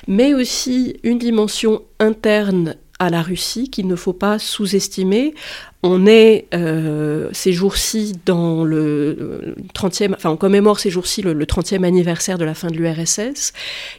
mais 0.06 0.34
aussi 0.34 0.96
une 1.02 1.18
dimension 1.18 1.80
interne 1.98 2.76
à 3.02 3.10
la 3.10 3.20
Russie 3.20 3.68
qu'il 3.68 3.88
ne 3.88 3.96
faut 3.96 4.12
pas 4.12 4.38
sous-estimer. 4.38 5.34
On 5.82 6.06
est 6.06 6.46
euh, 6.54 7.28
ces 7.32 7.52
jours-ci 7.52 8.12
dans 8.24 8.62
le 8.62 9.56
30e, 9.74 10.14
enfin 10.14 10.30
on 10.30 10.36
commémore 10.36 10.78
ces 10.78 10.90
jours-ci 10.90 11.22
le, 11.22 11.32
le 11.32 11.44
30e 11.44 11.82
anniversaire 11.82 12.38
de 12.38 12.44
la 12.44 12.54
fin 12.54 12.68
de 12.68 12.76
l'URSS. 12.76 13.52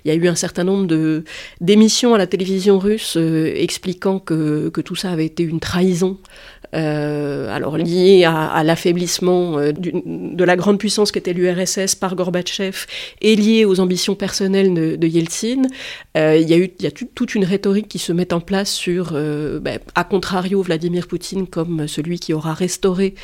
Il 0.06 0.08
y 0.08 0.12
a 0.12 0.14
eu 0.16 0.28
un 0.30 0.36
certain 0.36 0.64
nombre 0.64 0.88
de 0.88 1.26
d'émissions 1.60 2.14
à 2.14 2.18
la 2.18 2.28
télévision 2.28 2.80
russe 2.80 3.18
euh, 3.18 3.52
expliquant 3.56 4.20
que, 4.20 4.70
que 4.70 4.80
tout 4.80 4.96
ça 4.96 5.12
avait 5.12 5.26
été 5.26 5.44
une 5.44 5.60
trahison 5.60 6.18
euh, 6.22 6.53
alors 6.74 7.78
lié 7.78 8.24
à, 8.24 8.46
à 8.46 8.64
l'affaiblissement 8.64 9.60
euh, 9.60 9.72
de 9.74 10.44
la 10.44 10.56
grande 10.56 10.80
puissance 10.80 11.12
qu'était 11.12 11.34
l'URSS 11.34 11.96
par 11.96 12.16
Gorbatchev 12.16 12.86
et 13.22 13.36
lié 13.36 13.66
aux 13.66 13.80
ambitions 13.80 14.16
personnelles 14.16 14.74
de, 14.74 15.08
Yeltsin. 15.08 15.64
Euh, 16.18 16.38
il 16.38 16.50
y 16.50 16.54
a 16.54 16.58
eu 16.58 16.70
toute 16.70 17.36
une 17.36 17.46
rhétorique 17.46 17.88
qui 17.88 18.00
se 18.00 18.12
met 18.12 18.34
en 18.34 18.40
place 18.40 18.72
sur, 18.72 19.12
euh, 19.14 19.60
ben, 19.60 19.80
à 19.96 20.04
contrario, 20.04 20.62
Vladimir 20.62 21.08
Poutine 21.08 21.48
comme 21.48 21.88
celui 21.88 22.20
qui 22.20 22.34
aura 22.34 22.54
restauré 22.54 23.16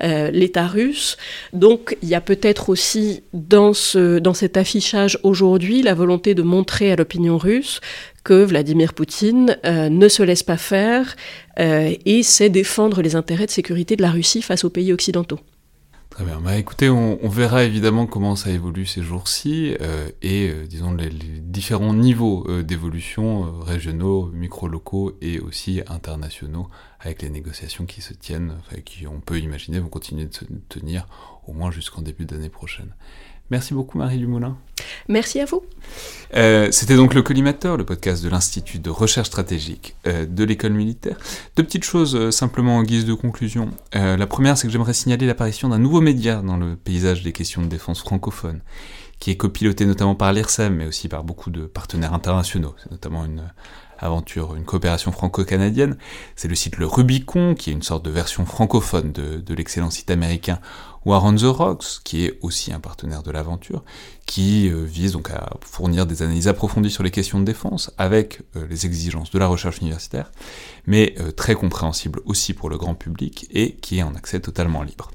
euh, 0.00 0.30
l'État 0.30 0.66
russe. 0.66 1.16
Donc 1.52 1.96
il 2.02 2.08
y 2.08 2.14
a 2.14 2.20
peut-être 2.20 2.68
aussi 2.68 3.22
dans 3.32 3.72
cet 3.72 4.56
affichage 4.56 5.18
aujourd'hui 5.24 5.82
la 5.82 5.94
volonté 5.94 6.34
de 6.34 6.42
montrer 6.42 6.92
à 6.92 6.96
l'opinion 6.96 7.36
russe 7.36 7.80
que 8.28 8.44
Vladimir 8.44 8.92
Poutine 8.92 9.56
euh, 9.64 9.88
ne 9.88 10.06
se 10.06 10.22
laisse 10.22 10.42
pas 10.42 10.58
faire 10.58 11.16
euh, 11.58 11.94
et 12.04 12.22
sait 12.22 12.50
défendre 12.50 13.00
les 13.00 13.16
intérêts 13.16 13.46
de 13.46 13.50
sécurité 13.50 13.96
de 13.96 14.02
la 14.02 14.10
Russie 14.10 14.42
face 14.42 14.64
aux 14.64 14.68
pays 14.68 14.92
occidentaux. 14.92 15.40
Très 16.10 16.24
bien. 16.24 16.38
Bah, 16.38 16.58
écoutez, 16.58 16.90
on, 16.90 17.26
verra 17.30 17.64
évidemment 17.64 18.06
comment 18.06 18.36
ça 18.36 18.50
évolue 18.50 18.84
ces 18.84 19.00
jours-ci 19.00 19.74
euh, 19.80 20.10
et, 20.20 20.52
disons, 20.68 20.92
les, 20.92 21.08
différents 21.08 21.94
niveaux 21.94 22.46
d'évolution 22.62 23.60
régionaux, 23.62 24.30
micro-locaux 24.34 25.16
et 25.22 25.40
aussi 25.40 25.80
internationaux 25.88 26.68
avec 27.00 27.22
les 27.22 27.30
négociations 27.30 27.86
qui 27.86 28.02
se 28.02 28.12
tiennent, 28.12 28.56
enfin, 28.58 28.82
qui, 28.84 29.06
on 29.06 29.20
peut 29.20 29.38
imaginer, 29.38 29.78
vont 29.78 29.88
continuer 29.88 30.26
de 30.26 30.34
se 30.34 30.44
tenir 30.68 31.06
au 31.46 31.54
moins 31.54 31.70
jusqu'en 31.70 32.02
début 32.02 32.26
d'année 32.26 32.50
prochaine. 32.50 32.94
Merci 33.50 33.74
beaucoup 33.74 33.98
Marie 33.98 34.18
Dumoulin. 34.18 34.56
Merci 35.08 35.40
à 35.40 35.44
vous. 35.46 35.62
Euh, 36.34 36.68
C'était 36.70 36.96
donc 36.96 37.14
le 37.14 37.22
Collimateur, 37.22 37.76
le 37.76 37.84
podcast 37.84 38.22
de 38.22 38.28
l'Institut 38.28 38.78
de 38.78 38.90
recherche 38.90 39.28
stratégique 39.28 39.96
euh, 40.06 40.26
de 40.26 40.44
l'école 40.44 40.72
militaire. 40.72 41.16
Deux 41.56 41.62
petites 41.64 41.84
choses 41.84 42.14
euh, 42.14 42.30
simplement 42.30 42.76
en 42.76 42.82
guise 42.82 43.06
de 43.06 43.14
conclusion. 43.14 43.70
Euh, 43.94 44.16
la 44.16 44.26
première, 44.26 44.58
c'est 44.58 44.66
que 44.66 44.72
j'aimerais 44.72 44.92
signaler 44.92 45.26
l'apparition 45.26 45.70
d'un 45.70 45.78
nouveau 45.78 46.00
média 46.00 46.42
dans 46.42 46.56
le 46.56 46.76
paysage 46.76 47.22
des 47.22 47.32
questions 47.32 47.62
de 47.62 47.68
défense 47.68 48.00
francophone, 48.00 48.60
qui 49.18 49.30
est 49.30 49.36
copiloté 49.36 49.86
notamment 49.86 50.14
par 50.14 50.32
l'IRSEM, 50.32 50.74
mais 50.74 50.86
aussi 50.86 51.08
par 51.08 51.24
beaucoup 51.24 51.50
de 51.50 51.62
partenaires 51.62 52.12
internationaux. 52.12 52.74
C'est 52.82 52.90
notamment 52.90 53.24
une 53.24 53.50
aventure, 53.98 54.54
une 54.54 54.64
coopération 54.64 55.10
franco-canadienne. 55.10 55.96
C'est 56.36 56.48
le 56.48 56.54
site 56.54 56.76
Le 56.76 56.86
Rubicon, 56.86 57.54
qui 57.54 57.70
est 57.70 57.72
une 57.72 57.82
sorte 57.82 58.04
de 58.04 58.10
version 58.10 58.46
francophone 58.46 59.10
de, 59.12 59.38
de 59.38 59.54
l'excellent 59.54 59.90
site 59.90 60.10
américain 60.10 60.60
War 61.04 61.24
on 61.24 61.34
the 61.34 61.42
Rocks, 61.42 62.00
qui 62.04 62.24
est 62.24 62.38
aussi 62.42 62.72
un 62.72 62.80
partenaire 62.80 63.22
de 63.22 63.30
l'aventure, 63.30 63.84
qui 64.26 64.68
euh, 64.68 64.84
vise 64.84 65.12
donc 65.12 65.30
à 65.30 65.50
fournir 65.60 66.06
des 66.06 66.22
analyses 66.22 66.48
approfondies 66.48 66.90
sur 66.90 67.02
les 67.02 67.10
questions 67.10 67.40
de 67.40 67.44
défense, 67.44 67.92
avec 67.98 68.42
euh, 68.56 68.66
les 68.68 68.86
exigences 68.86 69.30
de 69.30 69.38
la 69.38 69.46
recherche 69.46 69.78
universitaire, 69.78 70.30
mais 70.86 71.14
euh, 71.20 71.30
très 71.30 71.54
compréhensible 71.54 72.20
aussi 72.24 72.52
pour 72.52 72.68
le 72.68 72.76
grand 72.76 72.94
public, 72.94 73.46
et 73.50 73.76
qui 73.76 73.98
est 73.98 74.02
en 74.02 74.14
accès 74.14 74.40
totalement 74.40 74.82
libre. 74.82 75.10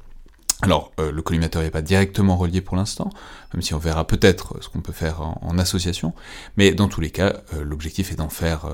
Alors, 0.61 0.93
le 0.97 1.21
collimateur 1.21 1.61
n'est 1.61 1.71
pas 1.71 1.81
directement 1.81 2.37
relié 2.37 2.61
pour 2.61 2.77
l'instant, 2.77 3.09
même 3.53 3.61
si 3.61 3.73
on 3.73 3.79
verra 3.79 4.07
peut-être 4.07 4.63
ce 4.63 4.69
qu'on 4.69 4.79
peut 4.79 4.93
faire 4.93 5.19
en, 5.19 5.57
association, 5.57 6.13
mais 6.55 6.71
dans 6.71 6.87
tous 6.87 7.01
les 7.01 7.09
cas, 7.09 7.41
l'objectif 7.59 8.13
est 8.13 8.15
d'en 8.15 8.29
faire 8.29 8.67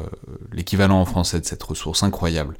l'équivalent 0.51 1.01
en 1.01 1.05
français 1.05 1.39
de 1.39 1.45
cette 1.45 1.63
ressource 1.63 2.03
incroyable 2.03 2.59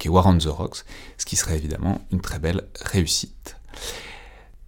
qu'est 0.00 0.08
War 0.08 0.26
on 0.26 0.38
the 0.38 0.46
Rocks, 0.46 0.84
ce 1.18 1.24
qui 1.24 1.36
serait 1.36 1.56
évidemment 1.56 2.00
une 2.10 2.20
très 2.20 2.40
belle 2.40 2.64
réussite. 2.82 3.57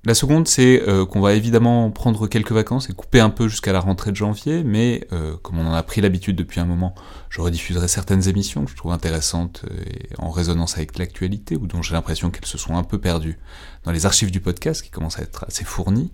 La 0.04 0.14
seconde, 0.14 0.48
c'est 0.48 0.82
euh, 0.88 1.04
qu'on 1.04 1.20
va 1.20 1.34
évidemment 1.34 1.90
prendre 1.90 2.26
quelques 2.26 2.52
vacances 2.52 2.88
et 2.88 2.94
couper 2.94 3.20
un 3.20 3.28
peu 3.28 3.48
jusqu'à 3.48 3.72
la 3.72 3.80
rentrée 3.80 4.12
de 4.12 4.16
janvier, 4.16 4.64
mais 4.64 5.06
euh, 5.12 5.36
comme 5.42 5.58
on 5.58 5.66
en 5.66 5.74
a 5.74 5.82
pris 5.82 6.00
l'habitude 6.00 6.36
depuis 6.36 6.58
un 6.58 6.64
moment, 6.64 6.94
je 7.28 7.42
rediffuserai 7.42 7.86
certaines 7.86 8.26
émissions 8.26 8.64
que 8.64 8.70
je 8.70 8.76
trouve 8.76 8.92
intéressantes 8.92 9.62
euh, 9.70 9.82
et 9.84 10.08
en 10.16 10.30
résonance 10.30 10.78
avec 10.78 10.96
l'actualité, 10.96 11.54
ou 11.54 11.66
dont 11.66 11.82
j'ai 11.82 11.92
l'impression 11.92 12.30
qu'elles 12.30 12.46
se 12.46 12.56
sont 12.56 12.78
un 12.78 12.82
peu 12.82 12.98
perdues 12.98 13.38
dans 13.84 13.92
les 13.92 14.06
archives 14.06 14.30
du 14.30 14.40
podcast, 14.40 14.82
qui 14.82 14.88
commencent 14.88 15.18
à 15.18 15.22
être 15.22 15.44
assez 15.46 15.64
fournies, 15.64 16.12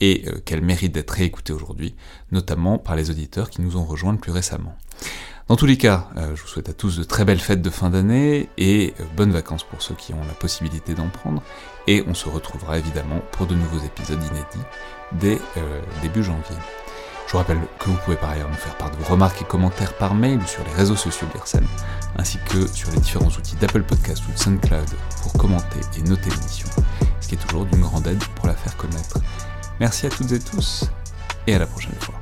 et 0.00 0.24
euh, 0.26 0.40
qu'elles 0.44 0.62
méritent 0.62 0.92
d'être 0.92 1.10
réécoutées 1.10 1.52
aujourd'hui, 1.52 1.94
notamment 2.32 2.78
par 2.78 2.96
les 2.96 3.10
auditeurs 3.10 3.50
qui 3.50 3.62
nous 3.62 3.76
ont 3.76 3.84
rejoints 3.84 4.16
plus 4.16 4.32
récemment. 4.32 4.76
Dans 5.48 5.56
tous 5.56 5.66
les 5.66 5.76
cas, 5.76 6.08
euh, 6.16 6.34
je 6.34 6.42
vous 6.42 6.48
souhaite 6.48 6.68
à 6.68 6.72
tous 6.72 6.96
de 6.96 7.04
très 7.04 7.24
belles 7.24 7.40
fêtes 7.40 7.60
de 7.60 7.70
fin 7.70 7.90
d'année 7.90 8.48
et 8.56 8.94
euh, 8.98 9.04
bonnes 9.16 9.32
vacances 9.32 9.62
pour 9.62 9.82
ceux 9.82 9.94
qui 9.94 10.14
ont 10.14 10.24
la 10.26 10.32
possibilité 10.32 10.94
d'en 10.94 11.08
prendre. 11.08 11.42
Et 11.86 12.04
on 12.08 12.14
se 12.14 12.28
retrouvera 12.28 12.78
évidemment 12.78 13.20
pour 13.32 13.46
de 13.46 13.54
nouveaux 13.54 13.84
épisodes 13.84 14.22
inédits 14.22 14.66
dès 15.12 15.38
euh, 15.56 15.80
début 16.02 16.24
janvier. 16.24 16.56
Je 17.26 17.32
vous 17.32 17.38
rappelle 17.38 17.58
que 17.78 17.90
vous 17.90 17.96
pouvez 18.04 18.16
par 18.16 18.30
ailleurs 18.30 18.48
nous 18.48 18.54
faire 18.54 18.76
part 18.76 18.90
de 18.90 18.96
vos 18.96 19.12
remarques 19.12 19.40
et 19.42 19.44
commentaires 19.44 19.94
par 19.94 20.14
mail 20.14 20.38
ou 20.38 20.46
sur 20.46 20.62
les 20.64 20.72
réseaux 20.72 20.96
sociaux 20.96 21.26
de 21.34 21.60
ainsi 22.16 22.38
que 22.48 22.66
sur 22.66 22.90
les 22.90 22.98
différents 22.98 23.28
outils 23.28 23.56
d'Apple 23.56 23.82
Podcast 23.82 24.22
ou 24.28 24.32
de 24.32 24.38
SoundCloud 24.38 24.88
pour 25.22 25.32
commenter 25.32 25.80
et 25.98 26.02
noter 26.02 26.30
l'émission, 26.30 26.68
ce 27.20 27.28
qui 27.28 27.34
est 27.34 27.38
toujours 27.38 27.64
d'une 27.66 27.80
grande 27.80 28.06
aide 28.06 28.22
pour 28.36 28.46
la 28.46 28.54
faire 28.54 28.76
connaître. 28.76 29.18
Merci 29.80 30.06
à 30.06 30.10
toutes 30.10 30.30
et 30.32 30.38
tous, 30.38 30.84
et 31.46 31.54
à 31.54 31.58
la 31.58 31.66
prochaine 31.66 31.96
fois. 31.98 32.14